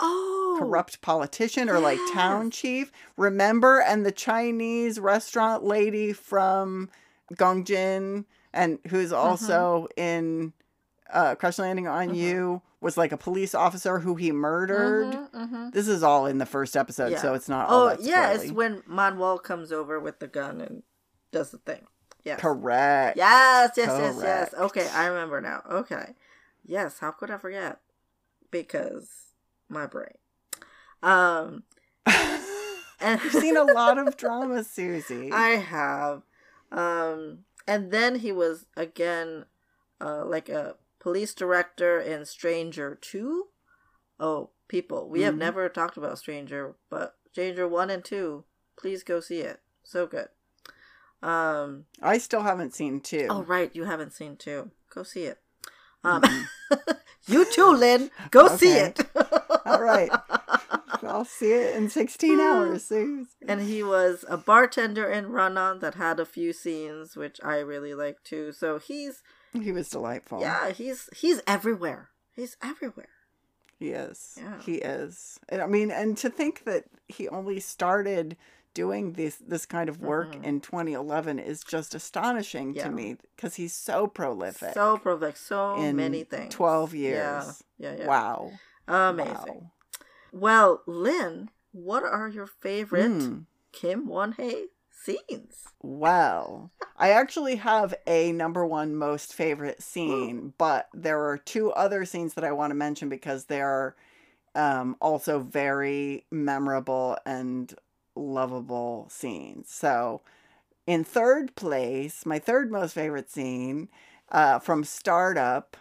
Oh, 0.00 0.56
corrupt 0.58 1.00
politician 1.00 1.68
or 1.68 1.78
like 1.80 1.98
town 2.12 2.50
chief. 2.50 2.90
Remember? 3.16 3.80
And 3.80 4.04
the 4.06 4.12
Chinese 4.12 4.98
restaurant 5.00 5.64
lady 5.64 6.12
from 6.12 6.88
Gongjin, 7.34 8.24
and 8.52 8.78
who's 8.88 9.10
Mm-hmm. 9.12 9.28
also 9.28 9.88
in 9.96 10.52
uh, 11.10 11.34
Crash 11.36 11.58
Landing 11.58 11.88
on 11.88 12.08
Mhm. 12.10 12.16
You, 12.16 12.62
was 12.80 12.96
like 12.96 13.12
a 13.12 13.16
police 13.16 13.54
officer 13.54 13.98
who 14.00 14.14
he 14.14 14.30
murdered. 14.30 15.06
Mhm, 15.08 15.30
mhm. 15.32 15.72
This 15.72 15.88
is 15.88 16.02
all 16.02 16.26
in 16.26 16.38
the 16.38 16.46
first 16.46 16.76
episode, 16.76 17.12
Yeah. 17.12 17.22
so 17.22 17.34
it's 17.34 17.48
not 17.48 17.66
Oh, 17.70 17.96
yeah, 18.00 18.32
it's 18.32 18.52
when 18.52 18.82
Man-wol 18.86 19.38
comes 19.38 19.72
over 19.72 19.98
with 19.98 20.18
the 20.20 20.28
gun 20.28 20.60
and 20.60 20.82
does 21.32 21.50
the 21.50 21.58
thing. 21.58 21.86
Yes. 22.24 22.40
correct. 22.40 23.16
Yes, 23.16 23.70
yes, 23.76 23.88
yes, 23.98 24.20
yes. 24.22 24.54
Okay, 24.54 24.86
I 24.90 25.06
remember 25.06 25.40
now. 25.40 25.62
Okay. 25.70 26.14
Yes, 26.62 26.98
how 26.98 27.10
could 27.10 27.30
I 27.30 27.38
forget? 27.38 27.80
Because 28.50 29.27
my 29.68 29.86
brain. 29.86 30.14
Um 31.02 31.64
and 33.00 33.20
You've 33.22 33.32
seen 33.32 33.56
a 33.56 33.64
lot 33.64 33.98
of 33.98 34.16
drama, 34.16 34.64
Susie. 34.64 35.30
I 35.32 35.50
have. 35.50 36.22
Um 36.72 37.44
and 37.66 37.90
then 37.90 38.16
he 38.16 38.32
was 38.32 38.66
again 38.76 39.44
uh 40.00 40.24
like 40.24 40.48
a 40.48 40.76
police 40.98 41.34
director 41.34 42.00
in 42.00 42.24
Stranger 42.24 42.98
2. 43.00 43.46
Oh, 44.20 44.50
people, 44.66 45.08
we 45.08 45.22
have 45.22 45.34
Mhm. 45.34 45.38
never 45.38 45.68
talked 45.68 45.96
about 45.96 46.18
Stranger, 46.18 46.74
but 46.90 47.16
Stranger 47.30 47.68
1 47.68 47.88
and 47.90 48.04
2, 48.04 48.44
please 48.76 49.04
go 49.04 49.20
see 49.20 49.40
it. 49.40 49.60
So 49.84 50.06
good. 50.06 50.28
Um 51.22 51.84
I 52.02 52.18
still 52.18 52.42
haven't 52.42 52.74
seen 52.74 53.00
two. 53.00 53.26
Oh 53.30 53.42
right, 53.42 53.74
you 53.74 53.84
haven't 53.84 54.12
seen 54.12 54.36
two. 54.36 54.70
Go 54.90 55.02
see 55.02 55.24
it. 55.24 55.38
Um, 56.04 56.22
Mhm. 56.22 56.96
you 57.26 57.44
too, 57.50 57.72
Lynn. 57.72 58.10
Go 58.30 58.48
see 58.56 58.76
it. 58.76 59.00
All 59.68 59.80
right. 59.82 60.10
I'll 61.02 61.24
see 61.24 61.52
it 61.52 61.76
in 61.76 61.88
16 61.88 62.40
hours, 62.48 62.90
and 62.90 63.60
he 63.60 63.82
was 63.82 64.24
a 64.28 64.36
bartender 64.36 65.08
in 65.10 65.28
Run-On 65.28 65.78
that 65.80 65.94
had 65.94 66.18
a 66.20 66.24
few 66.26 66.52
scenes 66.52 67.16
which 67.16 67.38
I 67.44 67.58
really 67.58 67.94
like 67.94 68.22
too. 68.24 68.52
So 68.52 68.78
he's 68.78 69.22
He 69.52 69.72
was 69.72 69.88
delightful. 69.88 70.40
yeah, 70.40 70.70
he's 70.70 71.08
he's 71.16 71.40
everywhere. 71.46 72.10
He's 72.34 72.56
everywhere. 72.62 73.08
He 73.78 73.90
is. 73.90 74.34
Yeah. 74.36 74.60
He 74.60 74.74
is. 74.76 75.38
And 75.48 75.62
I 75.62 75.66
mean, 75.66 75.90
and 75.92 76.16
to 76.18 76.28
think 76.30 76.64
that 76.64 76.84
he 77.06 77.28
only 77.28 77.60
started 77.60 78.36
doing 78.74 79.12
this 79.14 79.36
this 79.36 79.66
kind 79.66 79.88
of 79.88 80.00
work 80.00 80.34
Mhm. 80.34 80.44
in 80.44 80.60
2011 80.60 81.38
is 81.38 81.62
just 81.64 81.94
astonishing 81.94 82.74
Yeah. 82.74 82.84
to 82.84 82.90
me 82.90 83.16
because 83.36 83.54
he's 83.54 83.72
so 83.72 84.06
prolific. 84.08 84.74
So 84.74 84.98
prolific, 84.98 85.36
so 85.36 85.76
in 85.76 85.96
many 85.96 86.24
things. 86.24 86.54
12 86.54 86.92
Yeah, 86.94 87.08
years. 87.44 87.62
yeah, 87.78 87.94
yeah. 87.98 88.06
Wow. 88.06 88.52
Amazing. 88.88 89.34
Wow. 89.36 89.72
Well, 90.32 90.82
Lynn, 90.86 91.50
what 91.72 92.02
are 92.02 92.28
your 92.28 92.46
favorite 92.46 93.10
Mm. 93.10 93.44
Kim 93.72 94.06
Won 94.06 94.32
Hae 94.32 94.66
scenes? 94.90 95.64
Well, 95.82 96.70
I 96.96 97.10
actually 97.10 97.56
have 97.56 97.94
a 98.06 98.32
number 98.32 98.66
one 98.66 98.96
most 98.96 99.32
favorite 99.32 99.82
scene, 99.82 100.54
but 100.58 100.88
there 100.92 101.20
are 101.28 101.38
two 101.38 101.70
other 101.72 102.04
scenes 102.04 102.34
that 102.34 102.44
I 102.44 102.52
want 102.52 102.72
to 102.72 102.74
mention 102.74 103.08
because 103.08 103.44
they're 103.44 103.94
um, 104.54 104.96
also 105.00 105.38
very 105.38 106.26
memorable 106.30 107.16
and 107.24 107.72
lovable 108.16 109.06
scenes. 109.10 109.70
So, 109.70 110.22
in 110.86 111.04
third 111.04 111.54
place, 111.54 112.26
my 112.26 112.38
third 112.38 112.72
most 112.72 112.94
favorite 112.94 113.30
scene 113.30 113.88
uh, 114.30 114.58
from 114.58 114.82
Startup 114.82 115.76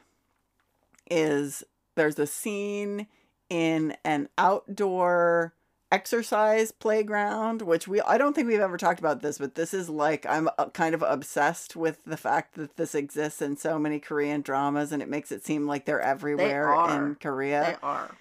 is 1.09 1.63
there's 1.97 2.17
a 2.17 2.25
scene 2.27 3.07
in 3.49 3.95
an 4.05 4.29
outdoor 4.37 5.53
exercise 5.89 6.71
playground 6.73 7.61
which 7.61 7.87
we 7.87 8.01
I 8.01 8.17
don't 8.17 8.33
think 8.33 8.47
we've 8.49 8.59
ever 8.59 8.75
talked 8.75 8.99
about 8.99 9.21
this 9.21 9.37
but 9.37 9.55
this 9.55 9.73
is 9.73 9.89
like 9.89 10.25
I'm 10.25 10.49
uh, 10.57 10.65
kind 10.69 10.93
of 10.93 11.01
obsessed 11.01 11.77
with 11.77 11.99
the 12.05 12.17
fact 12.17 12.55
that 12.55 12.75
this 12.75 12.93
exists 12.93 13.41
in 13.41 13.55
so 13.55 13.79
many 13.79 13.97
Korean 13.99 14.41
dramas 14.41 14.91
and 14.91 15.01
it 15.01 15.07
makes 15.07 15.31
it 15.31 15.45
seem 15.45 15.65
like 15.65 15.85
they're 15.85 16.01
everywhere 16.01 16.67
are. 16.73 17.07
in 17.07 17.15
Korea 17.15 17.63
They 17.81 17.87
are. 17.87 18.15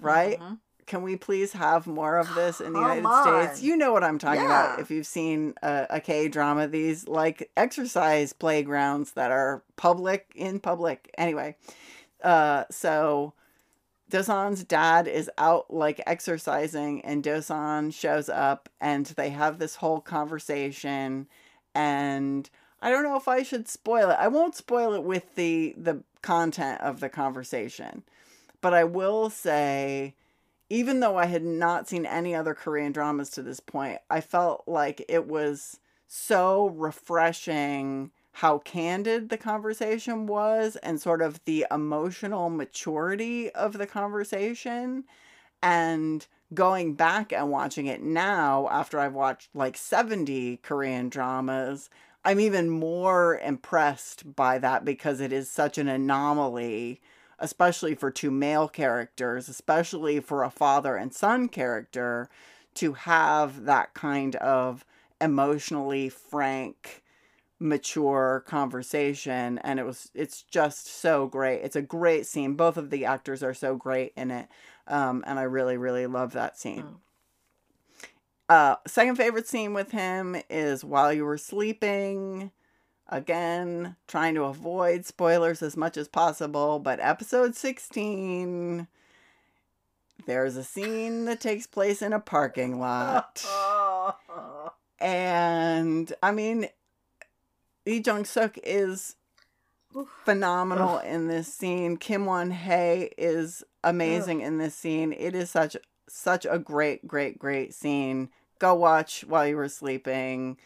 right 0.00 0.40
Mhm. 0.40 0.58
can 0.86 1.02
we 1.02 1.14
please 1.14 1.52
have 1.52 1.86
more 1.86 2.16
of 2.18 2.34
this 2.34 2.60
in 2.60 2.72
the 2.72 2.80
Come 2.80 2.96
United 2.96 3.46
States? 3.46 3.62
You 3.62 3.76
know 3.76 3.92
what 3.92 4.02
I'm 4.02 4.18
talking 4.18 4.44
about 4.44 4.80
if 4.80 4.90
you've 4.90 5.06
seen 5.06 5.54
a, 5.62 5.86
a 5.90 6.00
K 6.00 6.26
drama, 6.26 6.66
these 6.66 7.06
like 7.06 7.52
exercise 7.56 8.32
playgrounds 8.32 9.12
that 9.12 9.30
are 9.30 9.62
public 9.76 10.32
in 10.34 10.58
public. 10.58 11.08
Anyway, 11.16 11.54
uh, 12.22 12.64
so 12.70 13.34
Dosan's 14.10 14.64
dad 14.64 15.08
is 15.08 15.30
out 15.38 15.72
like 15.72 16.02
exercising, 16.06 17.04
and 17.04 17.22
Dosan 17.24 17.92
shows 17.92 18.28
up, 18.28 18.68
and 18.80 19.06
they 19.06 19.30
have 19.30 19.58
this 19.58 19.76
whole 19.76 20.00
conversation. 20.00 21.28
And 21.74 22.48
I 22.80 22.90
don't 22.90 23.04
know 23.04 23.16
if 23.16 23.28
I 23.28 23.42
should 23.42 23.68
spoil 23.68 24.10
it. 24.10 24.16
I 24.18 24.28
won't 24.28 24.54
spoil 24.54 24.94
it 24.94 25.02
with 25.02 25.34
the 25.34 25.74
the 25.76 26.02
content 26.20 26.80
of 26.80 27.00
the 27.00 27.08
conversation, 27.08 28.02
but 28.60 28.74
I 28.74 28.84
will 28.84 29.30
say 29.30 30.14
even 30.72 31.00
though 31.00 31.18
I 31.18 31.26
had 31.26 31.44
not 31.44 31.86
seen 31.86 32.06
any 32.06 32.34
other 32.34 32.54
Korean 32.54 32.92
dramas 32.92 33.28
to 33.30 33.42
this 33.42 33.60
point, 33.60 33.98
I 34.08 34.22
felt 34.22 34.64
like 34.66 35.04
it 35.06 35.26
was 35.26 35.78
so 36.08 36.68
refreshing 36.68 38.10
how 38.32 38.58
candid 38.58 39.28
the 39.28 39.36
conversation 39.36 40.26
was 40.26 40.76
and 40.76 41.00
sort 41.00 41.22
of 41.22 41.44
the 41.44 41.66
emotional 41.70 42.50
maturity 42.50 43.50
of 43.50 43.78
the 43.78 43.86
conversation. 43.86 45.04
And 45.62 46.26
going 46.52 46.94
back 46.94 47.32
and 47.32 47.50
watching 47.50 47.86
it 47.86 48.02
now, 48.02 48.68
after 48.70 48.98
I've 48.98 49.14
watched 49.14 49.50
like 49.54 49.76
70 49.76 50.58
Korean 50.58 51.08
dramas, 51.08 51.90
I'm 52.24 52.40
even 52.40 52.70
more 52.70 53.38
impressed 53.38 54.34
by 54.34 54.58
that 54.58 54.84
because 54.84 55.20
it 55.20 55.32
is 55.32 55.50
such 55.50 55.78
an 55.78 55.88
anomaly 55.88 57.00
especially 57.42 57.94
for 57.96 58.10
two 58.10 58.30
male 58.30 58.68
characters, 58.68 59.48
especially 59.48 60.20
for 60.20 60.44
a 60.44 60.50
father 60.50 60.96
and 60.96 61.12
son 61.12 61.48
character, 61.48 62.30
to 62.72 62.92
have 62.92 63.64
that 63.64 63.92
kind 63.94 64.36
of 64.36 64.86
emotionally 65.20 66.08
frank, 66.08 67.02
mature 67.62 68.44
conversation. 68.46 69.58
And 69.58 69.78
it 69.78 69.86
was, 69.86 70.10
it's 70.14 70.42
just 70.42 70.86
so 70.86 71.26
great. 71.26 71.60
It's 71.62 71.76
a 71.76 71.82
great 71.82 72.26
scene. 72.26 72.54
Both 72.54 72.76
of 72.76 72.90
the 72.90 73.04
actors 73.04 73.42
are 73.42 73.54
so 73.54 73.76
great 73.76 74.12
in 74.16 74.30
it. 74.30 74.48
Um, 74.88 75.22
and 75.26 75.38
I 75.38 75.42
really, 75.42 75.76
really 75.76 76.06
love 76.06 76.32
that 76.32 76.58
scene. 76.58 76.82
Mm. 76.82 76.94
Uh, 78.48 78.76
second 78.86 79.16
favorite 79.16 79.48
scene 79.48 79.72
with 79.72 79.92
him 79.92 80.36
is 80.50 80.84
while 80.84 81.12
you 81.12 81.24
were 81.24 81.38
sleeping. 81.38 82.50
Again, 83.08 83.96
trying 84.08 84.34
to 84.34 84.44
avoid 84.44 85.04
spoilers 85.04 85.62
as 85.62 85.76
much 85.76 85.96
as 85.96 86.08
possible, 86.08 86.78
but 86.78 86.98
episode 87.00 87.54
16, 87.54 88.86
there's 90.26 90.56
a 90.56 90.64
scene 90.64 91.26
that 91.26 91.40
takes 91.40 91.66
place 91.66 92.00
in 92.00 92.12
a 92.12 92.20
parking 92.20 92.78
lot. 92.80 93.44
And 95.02 96.12
I 96.22 96.30
mean, 96.30 96.68
Lee 97.86 98.00
Jong 98.00 98.24
Suk 98.24 98.56
is 98.62 99.16
Oof. 99.96 100.08
phenomenal 100.24 100.98
in 100.98 101.28
this 101.28 101.52
scene. 101.52 101.96
Kim 101.96 102.26
Won 102.26 102.50
Hae 102.50 103.10
is 103.18 103.64
amazing 103.84 104.40
in 104.40 104.58
this 104.58 104.74
scene. 104.74 105.12
It 105.12 105.34
is 105.34 105.50
such 105.50 105.76
such 106.08 106.46
a 106.48 106.58
great, 106.58 107.06
great, 107.06 107.38
great 107.38 107.74
scene. 107.74 108.28
Go 108.58 108.74
watch 108.74 109.24
while 109.26 109.46
you 109.46 109.56
were 109.56 109.68
sleeping. 109.68 110.56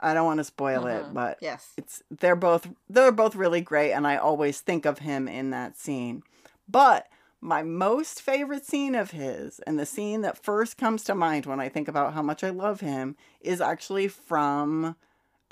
I 0.00 0.12
don't 0.14 0.26
want 0.26 0.38
to 0.38 0.44
spoil 0.44 0.86
it, 0.86 1.02
uh-huh. 1.02 1.10
but 1.12 1.38
Yes. 1.40 1.72
it's 1.76 2.02
they're 2.10 2.36
both 2.36 2.68
they're 2.88 3.12
both 3.12 3.36
really 3.36 3.60
great 3.60 3.92
and 3.92 4.06
I 4.06 4.16
always 4.16 4.60
think 4.60 4.84
of 4.84 4.98
him 4.98 5.28
in 5.28 5.50
that 5.50 5.78
scene. 5.78 6.22
But 6.68 7.06
my 7.40 7.62
most 7.62 8.22
favorite 8.22 8.64
scene 8.66 8.94
of 8.94 9.12
his 9.12 9.60
and 9.60 9.78
the 9.78 9.86
scene 9.86 10.22
that 10.22 10.42
first 10.42 10.76
comes 10.78 11.04
to 11.04 11.14
mind 11.14 11.46
when 11.46 11.60
I 11.60 11.68
think 11.68 11.88
about 11.88 12.14
how 12.14 12.22
much 12.22 12.42
I 12.42 12.50
love 12.50 12.80
him 12.80 13.16
is 13.40 13.60
actually 13.60 14.08
from 14.08 14.96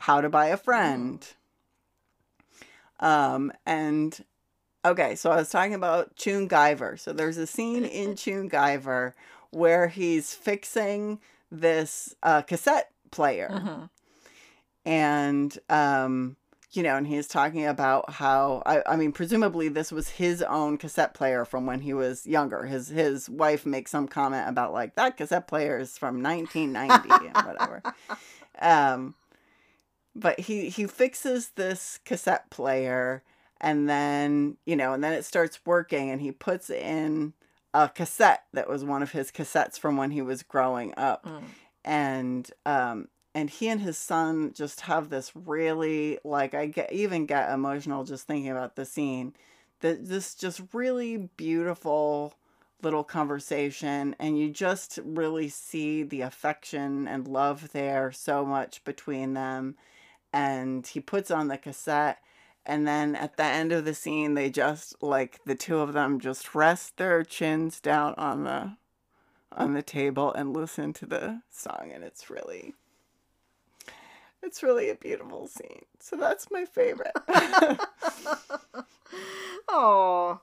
How 0.02 0.20
to 0.20 0.28
Buy 0.28 0.46
a 0.46 0.56
Friend. 0.56 1.24
Um 3.00 3.52
and 3.66 4.24
okay, 4.84 5.14
so 5.14 5.30
I 5.30 5.36
was 5.36 5.50
talking 5.50 5.74
about 5.74 6.16
Chun 6.16 6.48
Guyver. 6.48 6.98
So 6.98 7.12
there's 7.12 7.36
a 7.38 7.46
scene 7.46 7.84
in 7.84 8.16
Chun 8.22 8.48
Guyver 8.50 9.12
where 9.50 9.88
he's 9.88 10.34
fixing 10.34 11.20
this 11.50 12.14
uh, 12.22 12.42
cassette 12.42 12.90
player 13.10 13.50
Mhm. 13.52 13.90
and 14.86 15.58
um 15.68 16.36
you 16.72 16.82
know 16.82 16.96
and 16.96 17.06
he's 17.06 17.28
talking 17.28 17.66
about 17.66 18.08
how 18.10 18.62
I, 18.64 18.82
I 18.86 18.96
mean 18.96 19.12
presumably 19.12 19.68
this 19.68 19.92
was 19.92 20.08
his 20.08 20.40
own 20.42 20.78
cassette 20.78 21.12
player 21.12 21.44
from 21.44 21.66
when 21.66 21.80
he 21.80 21.92
was 21.92 22.26
younger 22.26 22.64
his 22.64 22.88
his 22.88 23.28
wife 23.28 23.66
makes 23.66 23.90
some 23.90 24.08
comment 24.08 24.48
about 24.48 24.72
like 24.72 24.94
that 24.94 25.18
cassette 25.18 25.46
player 25.46 25.78
is 25.78 25.98
from 25.98 26.22
1990 26.22 27.26
and 27.28 27.46
whatever 27.46 27.82
um 28.62 29.14
but 30.14 30.40
he 30.40 30.68
he 30.68 30.86
fixes 30.86 31.50
this 31.50 31.98
cassette 32.04 32.50
player 32.50 33.22
and 33.60 33.88
then 33.88 34.56
you 34.66 34.76
know 34.76 34.92
and 34.92 35.02
then 35.02 35.12
it 35.12 35.24
starts 35.24 35.60
working 35.64 36.10
and 36.10 36.20
he 36.20 36.32
puts 36.32 36.68
in 36.70 37.32
a 37.74 37.88
cassette 37.88 38.44
that 38.52 38.68
was 38.68 38.84
one 38.84 39.02
of 39.02 39.12
his 39.12 39.30
cassettes 39.30 39.78
from 39.78 39.96
when 39.96 40.10
he 40.10 40.20
was 40.22 40.42
growing 40.42 40.92
up 40.96 41.24
Mm. 41.26 41.42
and 41.84 42.50
um 42.66 43.08
and 43.34 43.48
he 43.48 43.68
and 43.68 43.80
his 43.80 43.96
son 43.96 44.52
just 44.52 44.82
have 44.82 45.08
this 45.08 45.32
really 45.34 46.18
like 46.24 46.52
I 46.54 46.66
get 46.66 46.92
even 46.92 47.24
get 47.24 47.50
emotional 47.50 48.04
just 48.04 48.26
thinking 48.26 48.50
about 48.50 48.76
the 48.76 48.84
scene. 48.84 49.32
That 49.80 50.06
this 50.06 50.34
just 50.34 50.60
really 50.74 51.16
beautiful 51.38 52.34
little 52.82 53.04
conversation 53.04 54.14
and 54.18 54.38
you 54.38 54.50
just 54.50 54.98
really 55.02 55.48
see 55.48 56.02
the 56.02 56.20
affection 56.20 57.08
and 57.08 57.26
love 57.26 57.72
there 57.72 58.12
so 58.12 58.44
much 58.44 58.84
between 58.84 59.32
them 59.34 59.76
and 60.32 60.86
he 60.86 61.00
puts 61.00 61.30
on 61.30 61.48
the 61.48 61.58
cassette 61.58 62.18
and 62.64 62.86
then 62.86 63.14
at 63.14 63.36
the 63.36 63.44
end 63.44 63.72
of 63.72 63.84
the 63.84 63.94
scene 63.94 64.34
they 64.34 64.48
just 64.50 65.00
like 65.02 65.40
the 65.44 65.54
two 65.54 65.78
of 65.78 65.92
them 65.92 66.20
just 66.20 66.54
rest 66.54 66.96
their 66.96 67.22
chins 67.22 67.80
down 67.80 68.14
on 68.16 68.44
the 68.44 68.76
on 69.52 69.74
the 69.74 69.82
table 69.82 70.32
and 70.32 70.54
listen 70.54 70.92
to 70.92 71.04
the 71.04 71.42
song 71.50 71.90
and 71.92 72.02
it's 72.02 72.30
really 72.30 72.74
it's 74.42 74.62
really 74.62 74.90
a 74.90 74.94
beautiful 74.96 75.46
scene. 75.46 75.84
So 76.00 76.16
that's 76.16 76.50
my 76.50 76.64
favorite. 76.64 77.12
Oh, 79.68 80.40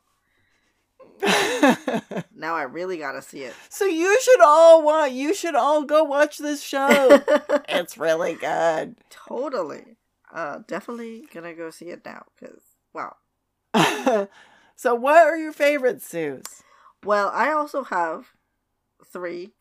now 2.36 2.56
I 2.56 2.64
really 2.64 2.98
gotta 2.98 3.22
see 3.22 3.44
it. 3.44 3.54
so 3.70 3.86
you 3.86 4.20
should 4.22 4.42
all 4.42 4.84
want 4.84 5.12
you 5.12 5.34
should 5.34 5.56
all 5.56 5.84
go 5.84 6.04
watch 6.04 6.38
this 6.38 6.62
show 6.62 6.88
it's 7.70 7.98
really 7.98 8.36
good 8.36 8.96
totally. 9.10 9.98
Uh, 10.34 10.60
definitely 10.68 11.26
gonna 11.34 11.54
go 11.54 11.70
see 11.70 11.86
it 11.90 12.04
now 12.06 12.24
because 12.40 12.62
wow. 12.94 13.16
so 14.76 14.96
what 14.96 15.18
are 15.18 15.38
your 15.38 15.54
favorites 15.54 16.08
Suze? 16.08 16.64
Well, 17.04 17.32
I 17.34 17.52
also 17.52 17.84
have 17.84 18.28
three. 19.12 19.52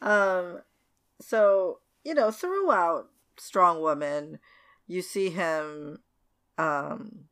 um, 0.00 0.60
so 1.20 1.78
you 2.04 2.14
know, 2.14 2.30
throughout 2.30 3.08
Strong 3.38 3.80
Woman, 3.80 4.38
you 4.86 5.02
see 5.02 5.30
him 5.30 6.00
um 6.58 7.24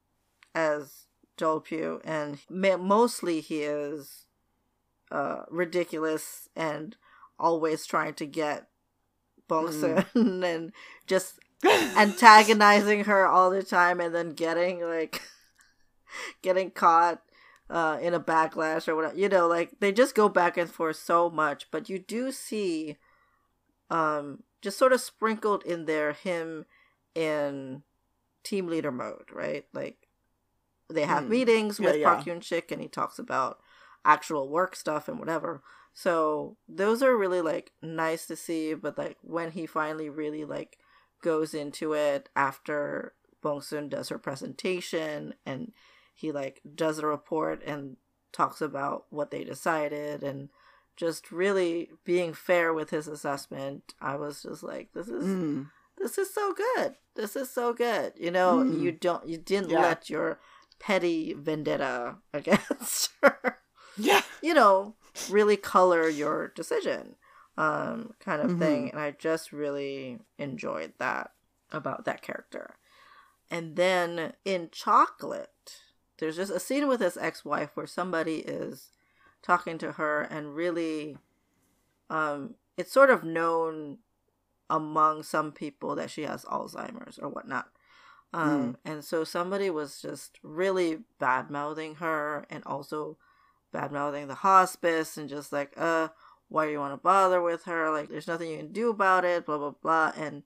as 0.55 1.07
Joel 1.37 1.61
Pugh, 1.61 2.01
and 2.05 2.39
ma- 2.49 2.77
mostly 2.77 3.41
he 3.41 3.63
is 3.63 4.27
uh 5.11 5.43
ridiculous 5.51 6.49
and 6.57 6.97
always 7.39 7.85
trying 7.85 8.15
to 8.15 8.27
get 8.27 8.69
Bong 9.49 9.71
Soon 9.73 10.05
and 10.45 10.73
just 11.07 11.39
antagonizing 11.65 13.05
her 13.05 13.27
all 13.27 13.51
the 13.51 13.63
time 13.63 14.01
and 14.01 14.15
then 14.15 14.31
getting 14.31 14.81
like 14.81 15.21
getting 16.43 16.71
caught 16.71 17.23
uh 17.71 17.99
in 18.01 18.15
a 18.15 18.21
backlash 18.21 18.89
or 18.89 18.97
whatever 18.97 19.17
you 19.17 19.29
know 19.29 19.47
like 19.47 19.71
they 19.81 19.93
just 19.93 20.15
go 20.15 20.29
back 20.29 20.57
and 20.57 20.71
forth 20.71 20.97
so 20.97 21.29
much 21.31 21.71
but 21.71 21.89
you 21.89 21.99
do 21.99 22.33
see 22.33 22.97
um 23.91 24.43
just 24.63 24.79
sort 24.79 24.93
of 24.93 25.01
sprinkled 25.01 25.63
in 25.65 25.85
there 25.85 26.13
him 26.13 26.65
in 27.15 27.83
team 28.43 28.67
leader 28.67 28.93
mode 28.93 29.29
right? 29.33 29.67
Like 29.73 29.97
they 30.93 31.05
have 31.05 31.25
Mm. 31.25 31.29
meetings 31.29 31.81
with 31.81 31.97
yeah. 31.97 32.05
Park 32.15 32.25
Hyung 32.27 32.43
Sik 32.45 32.71
and 32.71 32.81
he 32.83 32.89
talks 32.89 33.19
about 33.19 33.61
actual 34.05 34.49
work 34.49 34.75
stuff 34.77 35.09
and 35.09 35.19
whatever 35.19 35.63
so 35.95 36.57
those 36.69 37.03
are 37.03 37.17
really 37.17 37.41
like 37.41 37.71
nice 37.83 38.27
to 38.27 38.35
see 38.37 38.75
but 38.75 38.97
like 38.99 39.17
when 39.23 39.51
he 39.53 39.67
finally 39.67 40.09
really 40.09 40.45
like 40.45 40.79
goes 41.23 41.55
into 41.55 41.93
it 41.93 42.29
after 42.35 43.13
Bong 43.43 43.61
Soon 43.61 43.89
does 43.89 44.09
her 44.09 44.19
presentation 44.19 45.35
and 45.47 45.73
he 46.15 46.33
like 46.33 46.61
does 46.75 46.99
a 46.99 47.07
report 47.07 47.63
and 47.65 47.97
talks 48.33 48.61
about 48.61 49.07
what 49.11 49.31
they 49.31 49.45
decided 49.45 50.23
and 50.23 50.49
just 50.97 51.31
really 51.33 51.91
being 52.05 52.33
fair 52.35 52.73
with 52.73 52.91
his 52.91 53.07
assessment 53.09 53.95
i 54.01 54.15
was 54.17 54.43
just 54.43 54.63
like 54.63 54.91
this 54.95 55.09
is 55.09 55.25
Mm. 55.25 55.71
this 55.99 56.19
is 56.19 56.33
so 56.33 56.55
good 56.55 56.97
this 57.15 57.37
is 57.37 57.51
so 57.51 57.73
good 57.73 58.13
you 58.17 58.31
know 58.31 58.63
Mm. 58.67 58.81
you 58.81 58.93
don't 58.93 59.27
you 59.27 59.37
didn't 59.39 59.71
Yeah. 59.71 59.81
let 59.83 60.09
your 60.11 60.39
petty 60.83 61.33
vendetta 61.33 62.17
against 62.35 63.11
her 63.23 63.59
yeah 63.97 64.23
you 64.43 64.53
know, 64.53 64.95
really 65.31 65.57
color 65.57 66.09
your 66.09 66.49
decision, 66.55 67.15
um, 67.57 68.13
kind 68.21 68.43
of 68.43 68.59
thing. 68.59 68.91
And 68.91 69.01
I 69.01 69.13
just 69.13 69.53
really 69.53 70.19
enjoyed 70.37 70.93
that 70.99 71.31
about 71.71 72.05
that 72.05 72.21
character. 72.21 72.77
And 73.51 73.77
then 73.77 74.33
in 74.45 74.69
Chocolate, 74.73 75.79
there's 76.19 76.37
just 76.37 76.53
a 76.53 76.61
scene 76.61 76.89
with 76.89 77.01
his 77.01 77.17
ex 77.17 77.45
wife 77.45 77.71
where 77.75 77.87
somebody 77.87 78.39
is 78.39 78.91
talking 79.43 79.79
to 79.79 79.93
her 79.93 80.23
and 80.23 80.55
really, 80.55 81.19
um, 82.11 82.55
it's 82.77 82.93
sort 82.93 83.11
of 83.11 83.25
known 83.25 83.99
among 84.69 85.23
some 85.23 85.53
people 85.53 85.95
that 85.95 86.11
she 86.11 86.23
has 86.23 86.45
Alzheimer's 86.47 87.19
or 87.19 87.29
whatnot. 87.29 87.69
Um, 88.33 88.79
And 88.85 89.05
so 89.05 89.25
somebody 89.25 89.69
was 89.71 90.01
just 90.01 90.39
really 90.43 91.01
bad 91.19 91.51
mouthing 91.51 91.97
her 91.97 92.47
and 92.51 92.65
also 92.65 93.19
bad 93.73 93.93
mouthing 93.93 94.29
the 94.29 94.37
hospice 94.37 95.17
and 95.17 95.29
just 95.29 95.53
like, 95.53 95.73
uh, 95.77 96.09
why 96.49 96.67
do 96.67 96.73
you 96.73 96.79
want 96.79 96.93
to 96.93 96.99
bother 96.99 97.41
with 97.41 97.65
her? 97.65 97.91
Like, 97.91 98.09
there's 98.09 98.29
nothing 98.29 98.51
you 98.51 98.57
can 98.59 98.73
do 98.73 98.91
about 98.91 99.25
it, 99.25 99.47
blah, 99.47 99.59
blah, 99.59 99.73
blah. 99.83 100.13
And 100.17 100.43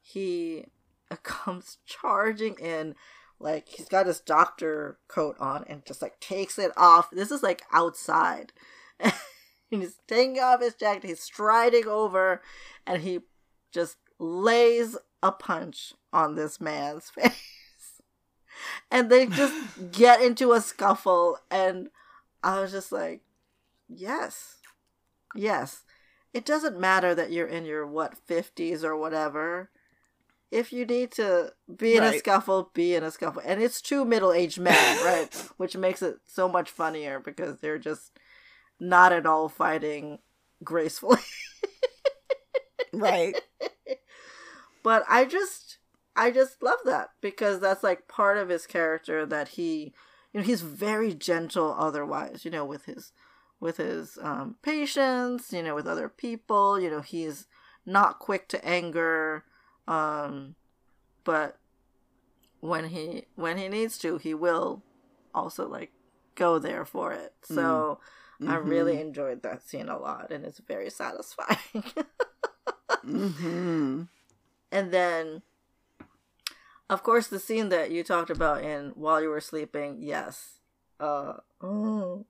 he 0.00 0.66
comes 1.22 1.78
charging 1.86 2.54
in, 2.54 2.94
like, 3.40 3.68
he's 3.68 3.88
got 3.88 4.06
his 4.06 4.20
doctor 4.20 4.98
coat 5.08 5.36
on 5.38 5.64
and 5.68 5.84
just 5.86 6.02
like 6.02 6.18
takes 6.20 6.58
it 6.58 6.72
off. 6.76 7.10
This 7.10 7.30
is 7.30 7.42
like 7.42 7.62
outside. 7.72 8.52
he's 9.70 9.96
taking 10.06 10.40
off 10.40 10.60
his 10.60 10.74
jacket, 10.74 11.04
he's 11.04 11.20
striding 11.20 11.86
over, 11.86 12.42
and 12.86 13.02
he 13.02 13.20
just 13.72 13.96
lays 14.18 14.96
a 15.22 15.32
punch 15.32 15.94
on 16.12 16.34
this 16.34 16.60
man's 16.60 17.10
face. 17.10 17.32
And 18.90 19.10
they 19.10 19.26
just 19.26 19.54
get 19.92 20.20
into 20.20 20.52
a 20.52 20.60
scuffle, 20.60 21.38
and 21.50 21.88
I 22.42 22.60
was 22.60 22.72
just 22.72 22.92
like, 22.92 23.22
yes, 23.88 24.56
yes. 25.34 25.84
It 26.34 26.44
doesn't 26.44 26.78
matter 26.78 27.14
that 27.14 27.32
you're 27.32 27.46
in 27.46 27.64
your, 27.64 27.86
what, 27.86 28.14
50s 28.28 28.84
or 28.84 28.96
whatever. 28.96 29.70
If 30.50 30.72
you 30.72 30.84
need 30.84 31.10
to 31.12 31.52
be 31.74 31.96
in 31.96 32.02
a 32.02 32.18
scuffle, 32.18 32.70
be 32.74 32.94
in 32.94 33.02
a 33.02 33.10
scuffle. 33.10 33.42
And 33.44 33.62
it's 33.62 33.82
two 33.82 34.04
middle 34.04 34.32
aged 34.32 34.58
men, 34.58 34.74
right? 35.04 35.28
Which 35.56 35.76
makes 35.76 36.02
it 36.02 36.16
so 36.26 36.48
much 36.48 36.70
funnier 36.70 37.18
because 37.18 37.58
they're 37.58 37.78
just 37.78 38.18
not 38.78 39.12
at 39.12 39.26
all 39.26 39.48
fighting 39.48 40.18
gracefully. 40.62 41.20
right 42.92 43.38
but 44.82 45.04
I 45.08 45.24
just 45.24 45.78
I 46.16 46.30
just 46.30 46.62
love 46.62 46.78
that 46.84 47.10
because 47.20 47.60
that's 47.60 47.82
like 47.82 48.08
part 48.08 48.38
of 48.38 48.48
his 48.48 48.66
character 48.66 49.24
that 49.26 49.48
he 49.48 49.92
you 50.32 50.40
know 50.40 50.46
he's 50.46 50.62
very 50.62 51.14
gentle 51.14 51.74
otherwise 51.78 52.44
you 52.44 52.50
know 52.50 52.64
with 52.64 52.84
his 52.86 53.12
with 53.60 53.76
his 53.78 54.18
um 54.22 54.56
patience 54.62 55.52
you 55.52 55.62
know 55.62 55.74
with 55.74 55.86
other 55.86 56.08
people 56.08 56.78
you 56.80 56.90
know 56.90 57.00
he's 57.00 57.46
not 57.86 58.18
quick 58.18 58.48
to 58.48 58.64
anger 58.64 59.44
um 59.86 60.54
but 61.24 61.58
when 62.60 62.86
he 62.86 63.24
when 63.34 63.56
he 63.56 63.68
needs 63.68 63.98
to 63.98 64.18
he 64.18 64.34
will 64.34 64.82
also 65.34 65.68
like 65.68 65.92
go 66.34 66.58
there 66.58 66.84
for 66.84 67.12
it 67.12 67.32
so 67.42 67.98
I 68.46 68.56
really 68.56 68.94
Mhm. 68.96 69.00
enjoyed 69.00 69.42
that 69.42 69.62
scene 69.68 69.88
a 69.88 69.98
lot, 69.98 70.30
and 70.30 70.44
it's 70.44 70.60
very 70.60 70.90
satisfying. 70.90 71.58
hmm 73.04 74.02
and 74.70 74.90
then, 74.92 75.42
of 76.90 77.02
course, 77.02 77.26
the 77.28 77.38
scene 77.40 77.68
that 77.70 77.90
you 77.90 78.02
talked 78.02 78.30
about 78.30 78.62
in 78.62 78.90
While 78.90 79.20
You 79.22 79.28
Were 79.30 79.40
Sleeping, 79.40 79.98
yes. 80.00 80.60
Uh, 81.00 81.34
mm. 81.62 82.24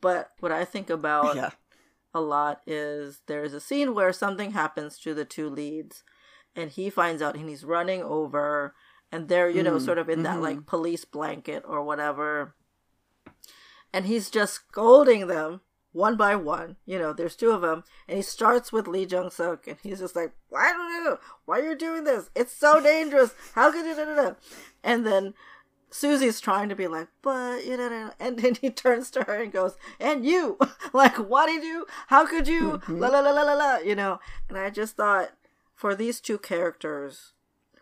But 0.00 0.32
what 0.40 0.52
I 0.52 0.64
think 0.64 0.90
about 0.90 1.36
Yeah. 1.36 1.50
a 2.14 2.20
lot 2.20 2.60
is 2.66 3.22
there's 3.26 3.54
a 3.54 3.60
scene 3.60 3.94
where 3.94 4.12
something 4.12 4.52
happens 4.52 4.98
to 5.00 5.14
the 5.14 5.24
two 5.24 5.48
leads 5.48 6.04
and 6.54 6.70
he 6.70 6.90
finds 6.90 7.20
out 7.22 7.34
and 7.36 7.48
he's 7.48 7.64
running 7.64 8.02
over 8.02 8.74
and 9.10 9.28
they're 9.28 9.50
you 9.50 9.62
know 9.62 9.76
Mm, 9.76 9.84
sort 9.84 9.98
of 9.98 10.08
in 10.08 10.22
that 10.22 10.38
mhm. 10.38 10.42
like 10.42 10.66
police 10.66 11.04
blanket 11.04 11.64
or 11.66 11.82
whatever 11.82 12.54
and 13.92 14.06
he's 14.06 14.30
just 14.30 14.54
scolding 14.54 15.26
them 15.26 15.60
one 15.94 16.16
by 16.16 16.34
one 16.36 16.76
you 16.84 16.98
know 16.98 17.12
there's 17.12 17.36
two 17.36 17.50
of 17.50 17.62
them 17.62 17.82
and 18.08 18.16
he 18.16 18.22
starts 18.22 18.70
with 18.72 18.86
lee 18.88 19.06
jong 19.06 19.30
suk 19.30 19.66
and 19.66 19.78
he's 19.82 20.00
just 20.00 20.14
like 20.16 20.32
why 20.50 20.72
do 20.72 20.78
you 20.82 21.18
why 21.46 21.60
are 21.60 21.70
you 21.70 21.76
doing 21.78 22.04
this 22.04 22.28
it's 22.34 22.52
so 22.52 22.80
dangerous 22.82 23.32
how 23.54 23.70
could 23.72 23.86
you 23.86 23.94
da, 23.94 24.04
da, 24.04 24.14
da? 24.14 24.34
and 24.82 25.06
then 25.06 25.32
Susie's 25.90 26.40
trying 26.40 26.68
to 26.70 26.74
be 26.74 26.88
like, 26.88 27.06
but 27.22 27.64
you 27.64 27.76
know, 27.76 28.10
and 28.18 28.40
then 28.40 28.56
he 28.56 28.68
turns 28.68 29.12
to 29.12 29.22
her 29.22 29.40
and 29.40 29.52
goes, 29.52 29.76
"And 30.00 30.26
you, 30.26 30.58
like, 30.92 31.16
what 31.18 31.46
did 31.46 31.62
you? 31.62 31.86
How 32.08 32.26
could 32.26 32.48
you? 32.48 32.78
Mhm. 32.78 32.98
La 32.98 33.06
la 33.06 33.20
la 33.20 33.30
la 33.30 33.42
la 33.42 33.54
la." 33.54 33.76
You 33.76 33.94
know, 33.94 34.18
and 34.48 34.58
I 34.58 34.70
just 34.70 34.96
thought 34.96 35.30
for 35.72 35.94
these 35.94 36.20
two 36.20 36.36
characters 36.36 37.32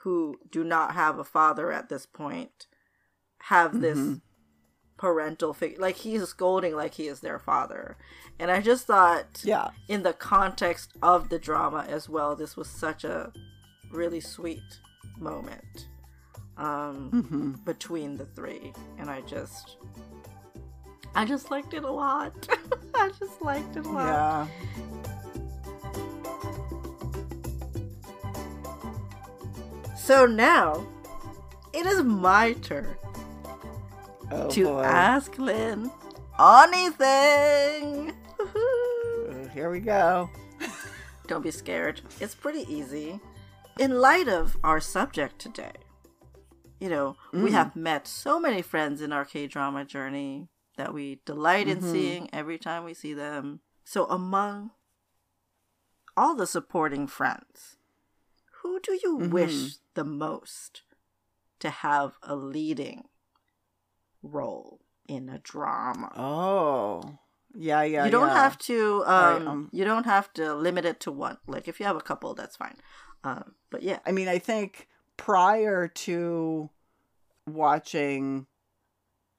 who 0.00 0.38
do 0.50 0.62
not 0.62 0.92
have 0.92 1.18
a 1.18 1.24
father 1.24 1.72
at 1.72 1.88
this 1.88 2.04
point, 2.04 2.66
have 3.44 3.80
this 3.80 3.96
Mhm. 3.98 4.20
Parental 5.02 5.52
figure, 5.52 5.80
like 5.80 5.96
he's 5.96 6.22
scolding 6.28 6.76
like 6.76 6.94
he 6.94 7.08
is 7.08 7.18
their 7.18 7.36
father, 7.40 7.96
and 8.38 8.52
I 8.52 8.60
just 8.60 8.86
thought, 8.86 9.40
Yeah. 9.42 9.70
in 9.88 10.04
the 10.04 10.12
context 10.12 10.92
of 11.02 11.28
the 11.28 11.40
drama 11.40 11.84
as 11.88 12.08
well, 12.08 12.36
this 12.36 12.56
was 12.56 12.68
such 12.70 13.02
a 13.02 13.32
really 13.90 14.20
sweet 14.20 14.62
moment 15.18 15.88
um, 16.56 17.10
hmm 17.10 17.50
between 17.64 18.16
the 18.16 18.26
three, 18.26 18.72
and 18.96 19.10
I 19.10 19.22
just, 19.22 19.76
I 21.16 21.24
just 21.24 21.50
liked 21.50 21.74
it 21.74 21.82
a 21.82 21.90
lot. 21.90 22.32
I 22.94 23.10
just 23.18 23.42
liked 23.42 23.76
it 23.76 23.84
a 23.84 23.90
lot. 23.90 24.06
Yeah. 24.06 24.46
So 29.96 30.26
now, 30.26 30.86
it 31.72 31.86
is 31.86 32.04
my 32.04 32.52
turn 32.54 32.96
Oh 34.34 34.48
to 34.50 34.64
boy. 34.64 34.82
ask 34.82 35.38
Lynn 35.38 35.90
anything. 36.38 38.12
Uh, 38.40 39.48
Here 39.52 39.70
we 39.70 39.80
go. 39.80 40.30
Don't 41.26 41.42
be 41.42 41.50
scared. 41.50 42.00
It's 42.20 42.34
pretty 42.34 42.64
easy. 42.72 43.20
In 43.78 44.00
light 44.00 44.28
of 44.28 44.56
our 44.64 44.80
subject 44.80 45.38
today, 45.38 45.72
you 46.80 46.88
know, 46.88 47.16
we 47.32 47.50
Mm. 47.50 47.52
have 47.52 47.76
met 47.76 48.06
so 48.08 48.40
many 48.40 48.60
friends 48.62 49.00
in 49.00 49.12
our 49.12 49.24
K 49.24 49.46
drama 49.46 49.84
journey 49.84 50.48
that 50.76 50.92
we 50.92 51.20
delight 51.24 51.68
in 51.68 51.78
Mhm. 51.80 51.90
seeing 51.92 52.28
every 52.32 52.58
time 52.58 52.84
we 52.84 52.94
see 52.94 53.14
them. 53.14 53.60
So, 53.84 54.06
among 54.06 54.70
all 56.16 56.34
the 56.34 56.46
supporting 56.46 57.06
friends, 57.06 57.76
who 58.62 58.80
do 58.80 58.98
you 59.02 59.18
Mhm. 59.18 59.30
wish 59.30 59.76
the 59.94 60.04
most 60.04 60.82
to 61.60 61.70
have 61.70 62.18
a 62.22 62.34
leading 62.34 63.08
role 64.22 64.80
in 65.08 65.28
a 65.28 65.38
drama? 65.38 66.12
Oh. 66.16 67.18
Yeah, 67.54 67.82
yeah. 67.82 68.06
you 68.06 68.10
don't 68.10 68.28
yeah. 68.28 68.42
have 68.42 68.56
to 68.60 69.04
um, 69.04 69.48
um, 69.48 69.68
you 69.72 69.84
don't 69.84 70.06
have 70.06 70.32
to 70.34 70.54
limit 70.54 70.86
it 70.86 71.00
to 71.00 71.12
one 71.12 71.36
like 71.46 71.68
if 71.68 71.78
you 71.78 71.84
have 71.84 71.96
a 71.96 72.00
couple 72.00 72.32
that's 72.32 72.56
fine 72.56 72.76
um, 73.24 73.54
but 73.68 73.82
yeah 73.82 73.98
I 74.06 74.12
mean, 74.12 74.26
I 74.26 74.38
think 74.38 74.88
prior 75.16 75.86
to 75.86 76.70
watching 77.46 78.46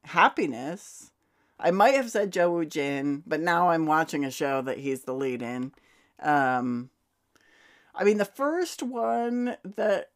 Happiness, 0.06 1.12
I 1.60 1.72
might 1.72 1.96
have 1.96 2.10
said 2.10 2.32
Jo 2.32 2.52
Woo 2.52 2.66
Jin, 2.66 3.24
but 3.26 3.40
now 3.40 3.70
I'm 3.70 3.86
watching 3.86 4.26
a 4.26 4.32
show 4.32 4.62
that 4.62 4.80
he's 4.80 5.04
the 5.04 5.14
lead 5.14 5.42
in. 5.42 5.72
Um, 6.22 6.90
I 7.96 8.04
mean, 8.04 8.18
the 8.18 8.26
first 8.26 8.84
one 8.84 9.58
that 9.64 10.10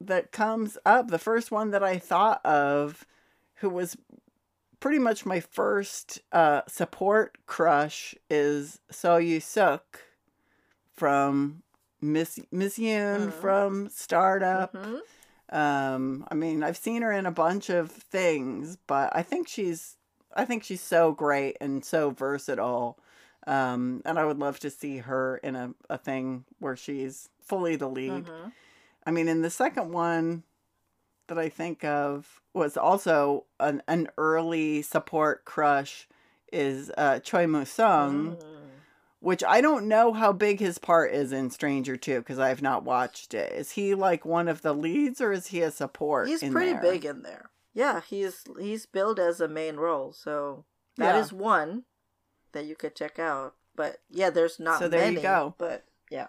that 0.00 0.32
comes 0.32 0.76
up, 0.84 1.08
the 1.08 1.18
first 1.18 1.50
one 1.50 1.70
that 1.70 1.82
I 1.82 1.98
thought 1.98 2.44
of, 2.44 3.06
who 3.64 3.70
was 3.70 3.96
pretty 4.78 4.98
much 4.98 5.24
my 5.24 5.40
first 5.40 6.20
uh, 6.32 6.60
support 6.68 7.38
crush, 7.46 8.14
is 8.28 8.78
Seo 8.92 9.16
Yi 9.26 9.40
Sook 9.40 10.00
from 10.92 11.62
Miss 12.02 12.38
Miss 12.52 12.78
Yoon 12.78 13.28
Mhm. 13.28 13.32
from 13.32 13.88
Startup. 13.88 14.70
Mhm. 14.74 15.00
Um, 15.48 16.26
I 16.30 16.34
mean, 16.34 16.62
I've 16.62 16.76
seen 16.76 17.00
her 17.00 17.10
in 17.10 17.24
a 17.24 17.30
bunch 17.30 17.70
of 17.70 17.90
things, 17.90 18.76
but 18.86 19.14
I 19.16 19.22
think 19.22 19.48
she's 19.48 19.96
I 20.36 20.44
think 20.44 20.62
she's 20.64 20.82
so 20.82 21.12
great 21.12 21.56
and 21.60 21.82
so 21.84 22.10
versatile. 22.10 22.98
Um, 23.46 24.02
and 24.04 24.18
I 24.18 24.24
would 24.26 24.38
love 24.38 24.58
to 24.60 24.70
see 24.70 24.98
her 24.98 25.36
in 25.38 25.54
a, 25.56 25.72
a 25.88 25.96
thing 25.96 26.44
where 26.58 26.76
she's 26.76 27.28
fully 27.40 27.76
the 27.76 27.88
lead. 27.88 28.24
Mhm. 28.26 28.52
I 29.06 29.10
mean, 29.12 29.28
in 29.28 29.40
the 29.42 29.50
second 29.50 29.92
one 29.92 30.42
that 31.28 31.38
I 31.38 31.48
think 31.48 31.84
of 31.84 32.40
was 32.52 32.76
also 32.76 33.44
an, 33.58 33.82
an 33.88 34.08
early 34.18 34.82
support 34.82 35.44
crush 35.44 36.06
is 36.52 36.90
uh, 36.96 37.18
Choi 37.20 37.46
Moo 37.46 37.64
Sung, 37.64 38.36
Mm. 38.36 38.60
which 39.20 39.42
I 39.42 39.60
don't 39.60 39.88
know 39.88 40.12
how 40.12 40.32
big 40.32 40.60
his 40.60 40.78
part 40.78 41.12
is 41.12 41.32
in 41.32 41.50
Stranger 41.50 41.96
2 41.96 42.18
because 42.20 42.38
I've 42.38 42.62
not 42.62 42.84
watched 42.84 43.32
it. 43.34 43.52
Is 43.52 43.72
he 43.72 43.94
like 43.94 44.24
one 44.24 44.48
of 44.48 44.62
the 44.62 44.74
leads 44.74 45.20
or 45.20 45.32
is 45.32 45.48
he 45.48 45.62
a 45.62 45.70
support? 45.70 46.28
he's 46.28 46.42
in 46.42 46.52
pretty 46.52 46.72
there? 46.72 46.82
big 46.82 47.04
in 47.04 47.22
there 47.22 47.50
yeah 47.76 48.00
he's 48.08 48.44
he's 48.60 48.86
billed 48.86 49.18
as 49.18 49.40
a 49.40 49.48
main 49.48 49.74
role 49.76 50.12
so 50.12 50.64
that 50.96 51.16
is 51.16 51.32
Yeah. 51.32 51.38
one 51.38 51.82
that 52.52 52.66
you 52.66 52.76
could 52.76 52.94
check 52.94 53.18
out 53.18 53.54
but 53.74 53.96
yeah 54.08 54.30
there's 54.30 54.60
not 54.60 54.78
So 54.78 54.86
there 54.86 55.10
you 55.10 55.20
go. 55.20 55.54
but 55.58 55.84
yeah 56.08 56.28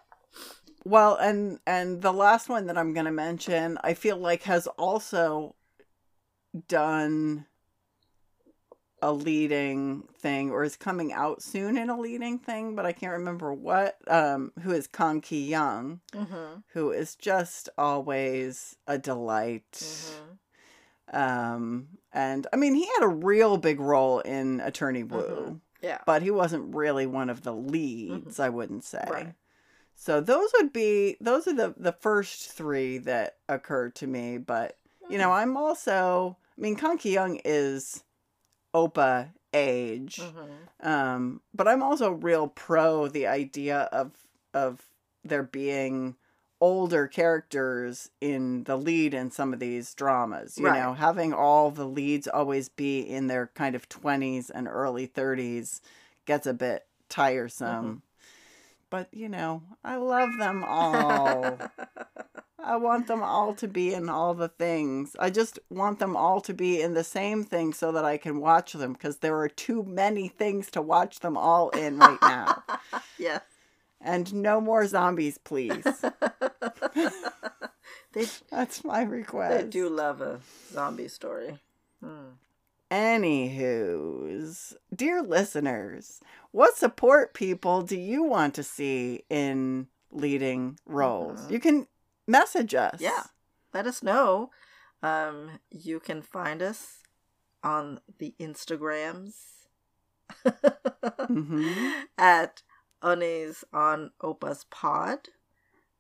Well, 0.86 1.16
and 1.16 1.60
and 1.66 2.02
the 2.02 2.14
last 2.14 2.48
one 2.48 2.68
that 2.68 2.78
I'm 2.78 2.94
going 2.94 3.08
to 3.08 3.12
mention, 3.12 3.78
I 3.84 3.96
feel 3.96 4.18
like 4.18 4.44
has 4.44 4.68
also 4.68 5.56
done 6.68 7.48
a 9.02 9.12
leading 9.12 10.04
thing 10.20 10.52
or 10.52 10.64
is 10.64 10.76
coming 10.76 11.12
out 11.12 11.42
soon 11.42 11.78
in 11.78 11.90
a 11.90 12.00
leading 12.00 12.40
thing, 12.40 12.76
but 12.76 12.86
I 12.86 12.92
can't 12.92 13.14
remember 13.14 13.54
what. 13.54 13.98
Um, 14.08 14.52
who 14.62 14.72
is 14.72 14.88
Kang 14.88 15.22
Ki 15.22 15.46
Young, 15.46 16.02
mm-hmm. 16.14 16.60
who 16.74 16.92
is 16.92 17.16
just 17.16 17.68
always 17.78 18.76
a 18.88 18.98
delight. 18.98 19.72
Mm-hmm. 19.74 21.20
Um, 21.20 21.88
and 22.14 22.48
I 22.54 22.56
mean, 22.56 22.74
he 22.76 22.86
had 22.96 23.04
a 23.04 23.08
real 23.08 23.58
big 23.58 23.80
role 23.80 24.20
in 24.20 24.60
Attorney 24.60 25.04
Woo, 25.04 25.20
Mhm. 25.20 25.60
yeah 25.82 26.00
but 26.06 26.22
he 26.22 26.32
wasn't 26.32 26.74
really 26.76 27.06
one 27.06 27.30
of 27.30 27.44
the 27.44 27.54
leads. 27.54 28.40
I 28.40 28.50
wouldn't 28.50 28.84
say. 28.84 29.00
Mm-hmm. 29.00 29.14
Right. 29.14 29.34
So 29.96 30.22
those 30.22 30.52
would 30.54 30.72
be 30.74 31.18
those 31.22 31.48
are 31.48 31.54
the 31.54 31.74
the 31.78 31.94
first 31.94 32.52
three 32.52 32.98
that 33.00 33.38
occurred 33.50 33.96
to 33.96 34.08
me. 34.08 34.38
But 34.38 34.78
you 35.10 35.18
know, 35.18 35.32
I'm 35.32 35.56
also 35.58 36.38
I 36.58 36.62
mean, 36.62 36.76
Kang 36.76 36.98
Ki 36.98 37.14
Young 37.14 37.40
is 37.46 38.04
Oppa 38.74 39.30
age, 39.54 40.20
Mhm. 40.20 40.86
um, 40.86 41.42
but 41.54 41.68
I'm 41.68 41.82
also 41.82 42.12
real 42.12 42.48
pro 42.48 43.08
the 43.08 43.28
idea 43.28 43.82
of 43.92 44.12
of 44.54 44.86
there 45.24 45.44
being 45.44 46.16
older 46.62 47.08
characters 47.08 48.10
in 48.22 48.64
the 48.64 48.78
lead 48.78 49.14
in 49.14 49.30
some 49.32 49.54
of 49.54 49.60
these 49.60 49.94
dramas. 49.94 50.58
You 50.58 50.66
Right. 50.66 50.80
know, 50.82 50.94
having 50.94 51.34
all 51.34 51.72
the 51.72 51.86
leads 51.86 52.28
always 52.28 52.70
be 52.70 53.00
in 53.02 53.28
their 53.28 53.48
kind 53.48 53.76
of 53.76 53.90
20s 53.90 54.50
and 54.50 54.68
early 54.68 55.06
30s 55.08 55.82
gets 56.26 56.48
a 56.48 56.54
bit 56.54 56.86
tiresome. 57.10 58.02
But, 58.90 59.10
you 59.12 59.30
know, 59.30 59.64
I 59.84 59.96
love 59.98 60.30
them 60.40 60.64
all. 60.64 61.60
I 62.60 62.78
want 62.78 63.08
them 63.08 63.22
all 63.22 63.54
to 63.56 63.68
be 63.68 63.94
in 63.94 64.10
all 64.10 64.34
the 64.34 64.48
things. 64.48 65.16
I 65.20 65.30
just 65.30 65.60
want 65.70 66.00
them 66.00 66.16
all 66.16 66.42
to 66.42 66.54
be 66.54 66.82
in 66.82 66.94
the 66.94 67.04
same 67.04 67.44
thing 67.44 67.74
so 67.74 67.92
that 67.92 68.06
I 68.06 68.18
can 68.18 68.40
watch 68.40 68.74
them 68.74 68.94
because 68.94 69.18
there 69.18 69.38
are 69.38 69.50
too 69.50 69.84
many 69.84 70.28
things 70.28 70.72
to 70.72 70.82
watch 70.82 71.20
them 71.20 71.38
all 71.38 71.70
in 71.70 72.00
right 72.00 72.22
now. 72.22 72.64
yeah 73.20 73.40
and 74.06 74.34
no 74.34 74.62
more 74.62 74.86
zombies, 74.88 75.38
please. 75.38 75.84
they 78.14 78.26
That's 78.52 78.84
my 78.84 79.02
request. 79.02 79.66
they 79.66 79.70
do 79.70 79.90
love 79.90 80.22
a 80.22 80.40
zombie 80.72 81.08
story 81.08 81.60
Hmm. 82.04 82.34
Anywho's, 82.92 84.74
dear 84.96 85.22
listeners, 85.22 86.20
what 86.52 86.78
support 86.78 87.34
people 87.34 87.82
do 87.82 87.98
you 87.98 88.24
want 88.24 88.54
to 88.56 88.64
see 88.64 89.24
in 89.30 89.88
leading 90.12 90.80
roles? 90.86 91.42
Mhm. 91.42 91.52
You 91.52 91.60
can 91.60 91.88
message 92.28 92.74
us. 92.76 93.02
Yeah. 93.02 93.24
let 93.74 93.86
us 93.88 94.02
know. 94.02 94.52
Um, 95.04 95.60
you 95.70 96.00
can 96.00 96.22
find 96.22 96.62
us 96.62 97.04
on 97.62 98.00
the 98.20 98.34
Instagrams 98.40 99.34
hmm 101.28 102.02
at 102.18 102.64
Unnis 103.02 103.64
on 103.74 104.12
Oppas 104.24 104.64
Pod. 104.70 105.28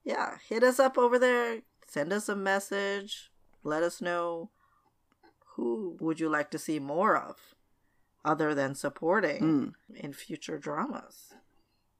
Yeah, 0.03 0.37
hit 0.47 0.63
us 0.63 0.79
up 0.79 0.97
over 0.97 1.19
there. 1.19 1.61
Send 1.87 2.13
us 2.13 2.29
a 2.29 2.35
message. 2.35 3.29
Let 3.63 3.83
us 3.83 4.01
know 4.01 4.51
who 5.55 5.97
would 5.99 6.19
you 6.19 6.29
like 6.29 6.51
to 6.51 6.57
see 6.59 6.79
more 6.79 7.15
of, 7.17 7.55
other 8.23 8.53
than 8.55 8.75
supporting 8.75 9.41
Mm. 9.41 9.73
in 9.95 10.13
future 10.13 10.57
dramas. 10.57 11.33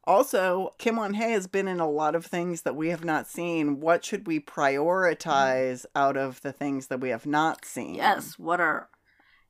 Also, 0.08 0.74
Kim 0.78 0.98
Won 0.98 1.16
Hae 1.16 1.32
has 1.32 1.48
been 1.48 1.68
in 1.68 1.80
a 1.80 1.90
lot 1.90 2.16
of 2.16 2.26
things 2.26 2.62
that 2.62 2.76
we 2.76 2.90
have 2.90 3.04
not 3.04 3.28
seen. 3.28 3.80
What 3.80 4.06
should 4.06 4.28
we 4.28 4.40
prioritize 4.40 5.86
out 5.96 6.16
of 6.18 6.42
the 6.42 6.52
things 6.52 6.88
that 6.88 7.00
we 7.00 7.10
have 7.10 7.26
not 7.26 7.66
seen? 7.66 7.96
Yes, 7.96 8.38
what 8.38 8.60
are 8.60 8.90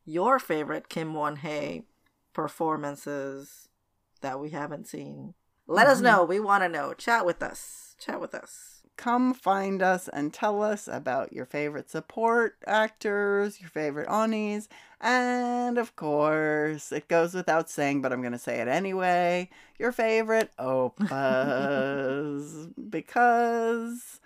your 0.06 0.40
favorite 0.40 0.88
Kim 0.88 1.14
Won 1.14 1.38
Hae 1.38 1.84
performances 2.32 3.68
that 4.22 4.40
we 4.40 4.52
haven't 4.52 4.88
seen? 4.88 5.34
Let 5.68 5.88
us 5.88 5.99
Mhm. 5.99 6.03
know. 6.03 6.23
We 6.23 6.40
want 6.40 6.64
to 6.64 6.69
know. 6.69 6.94
Chat 6.94 7.26
with 7.26 7.41
us. 7.44 7.95
Chat 7.99 8.22
with 8.22 8.36
us 8.36 8.74
Come 8.97 9.32
find 9.32 9.82
us 9.82 10.09
and 10.12 10.32
tell 10.34 10.62
us 10.62 10.86
about 10.86 11.32
your 11.32 11.47
favorite 11.47 11.88
support 11.88 12.56
actors, 12.66 13.59
your 13.60 13.70
favorite 13.70 14.09
Onis, 14.09 14.68
and 15.01 15.78
of 15.78 15.97
course, 15.97 16.92
it 16.92 17.09
goes 17.09 17.32
without 17.32 17.70
saying, 17.70 18.02
but 18.02 18.12
I'm 18.12 18.20
going 18.20 18.32
to 18.32 18.38
say 18.38 18.60
it 18.60 18.68
anyway, 18.68 19.48
your 19.78 19.92
favorite 19.92 20.51
Opas. 20.59 21.01
because, 22.90 24.20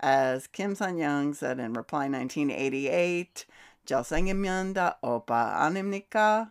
as 0.00 0.48
Kim 0.48 0.74
Sun 0.74 0.98
Young 0.98 1.32
said 1.32 1.60
in 1.60 1.74
Reply 1.74 2.08
1988, 2.08 3.46
잘생기면 3.86 4.74
다 4.74 4.96
오빠 5.02 5.62
아닙니까? 5.62 6.50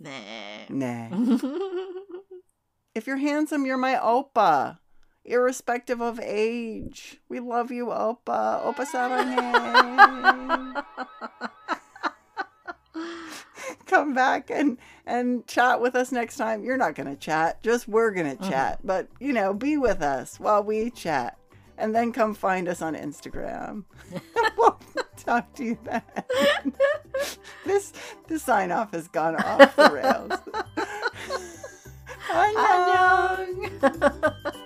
Nah. 0.00 0.10
네. 0.68 1.10
If 2.94 3.06
you're 3.06 3.16
handsome, 3.16 3.64
you're 3.64 3.76
my 3.76 3.94
Opa. 3.94 4.78
irrespective 5.25 6.01
of 6.01 6.19
age. 6.19 7.19
We 7.29 7.39
love 7.39 7.71
you, 7.71 7.87
Oppa. 7.87 8.63
Oppa 8.65 8.85
Saranghae. 8.85 10.83
Come 13.85 14.13
back 14.13 14.51
and 14.51 14.77
and 15.05 15.45
chat 15.47 15.81
with 15.81 15.95
us 15.95 16.11
next 16.11 16.37
time. 16.37 16.63
You're 16.63 16.77
not 16.77 16.95
gonna 16.95 17.15
chat, 17.15 17.61
just 17.63 17.87
we're 17.87 18.11
gonna 18.11 18.33
uh-huh. 18.33 18.49
chat. 18.49 18.79
But 18.83 19.07
you 19.19 19.33
know, 19.33 19.53
be 19.53 19.77
with 19.77 20.01
us 20.01 20.39
while 20.39 20.63
we 20.63 20.89
chat. 20.91 21.37
And 21.77 21.95
then 21.95 22.11
come 22.11 22.33
find 22.33 22.67
us 22.67 22.81
on 22.81 22.93
Instagram. 22.93 23.85
we'll 24.57 24.77
talk 25.15 25.53
to 25.55 25.63
you 25.63 25.77
then. 25.85 26.01
this 27.65 27.93
this 28.27 28.43
sign 28.43 28.71
off 28.71 28.91
has 28.91 29.07
gone 29.07 29.37
off 29.37 29.75
the 29.75 29.89
rails. 29.89 30.31
Annyeong. 32.29 33.79
Annyeong. 33.79 34.65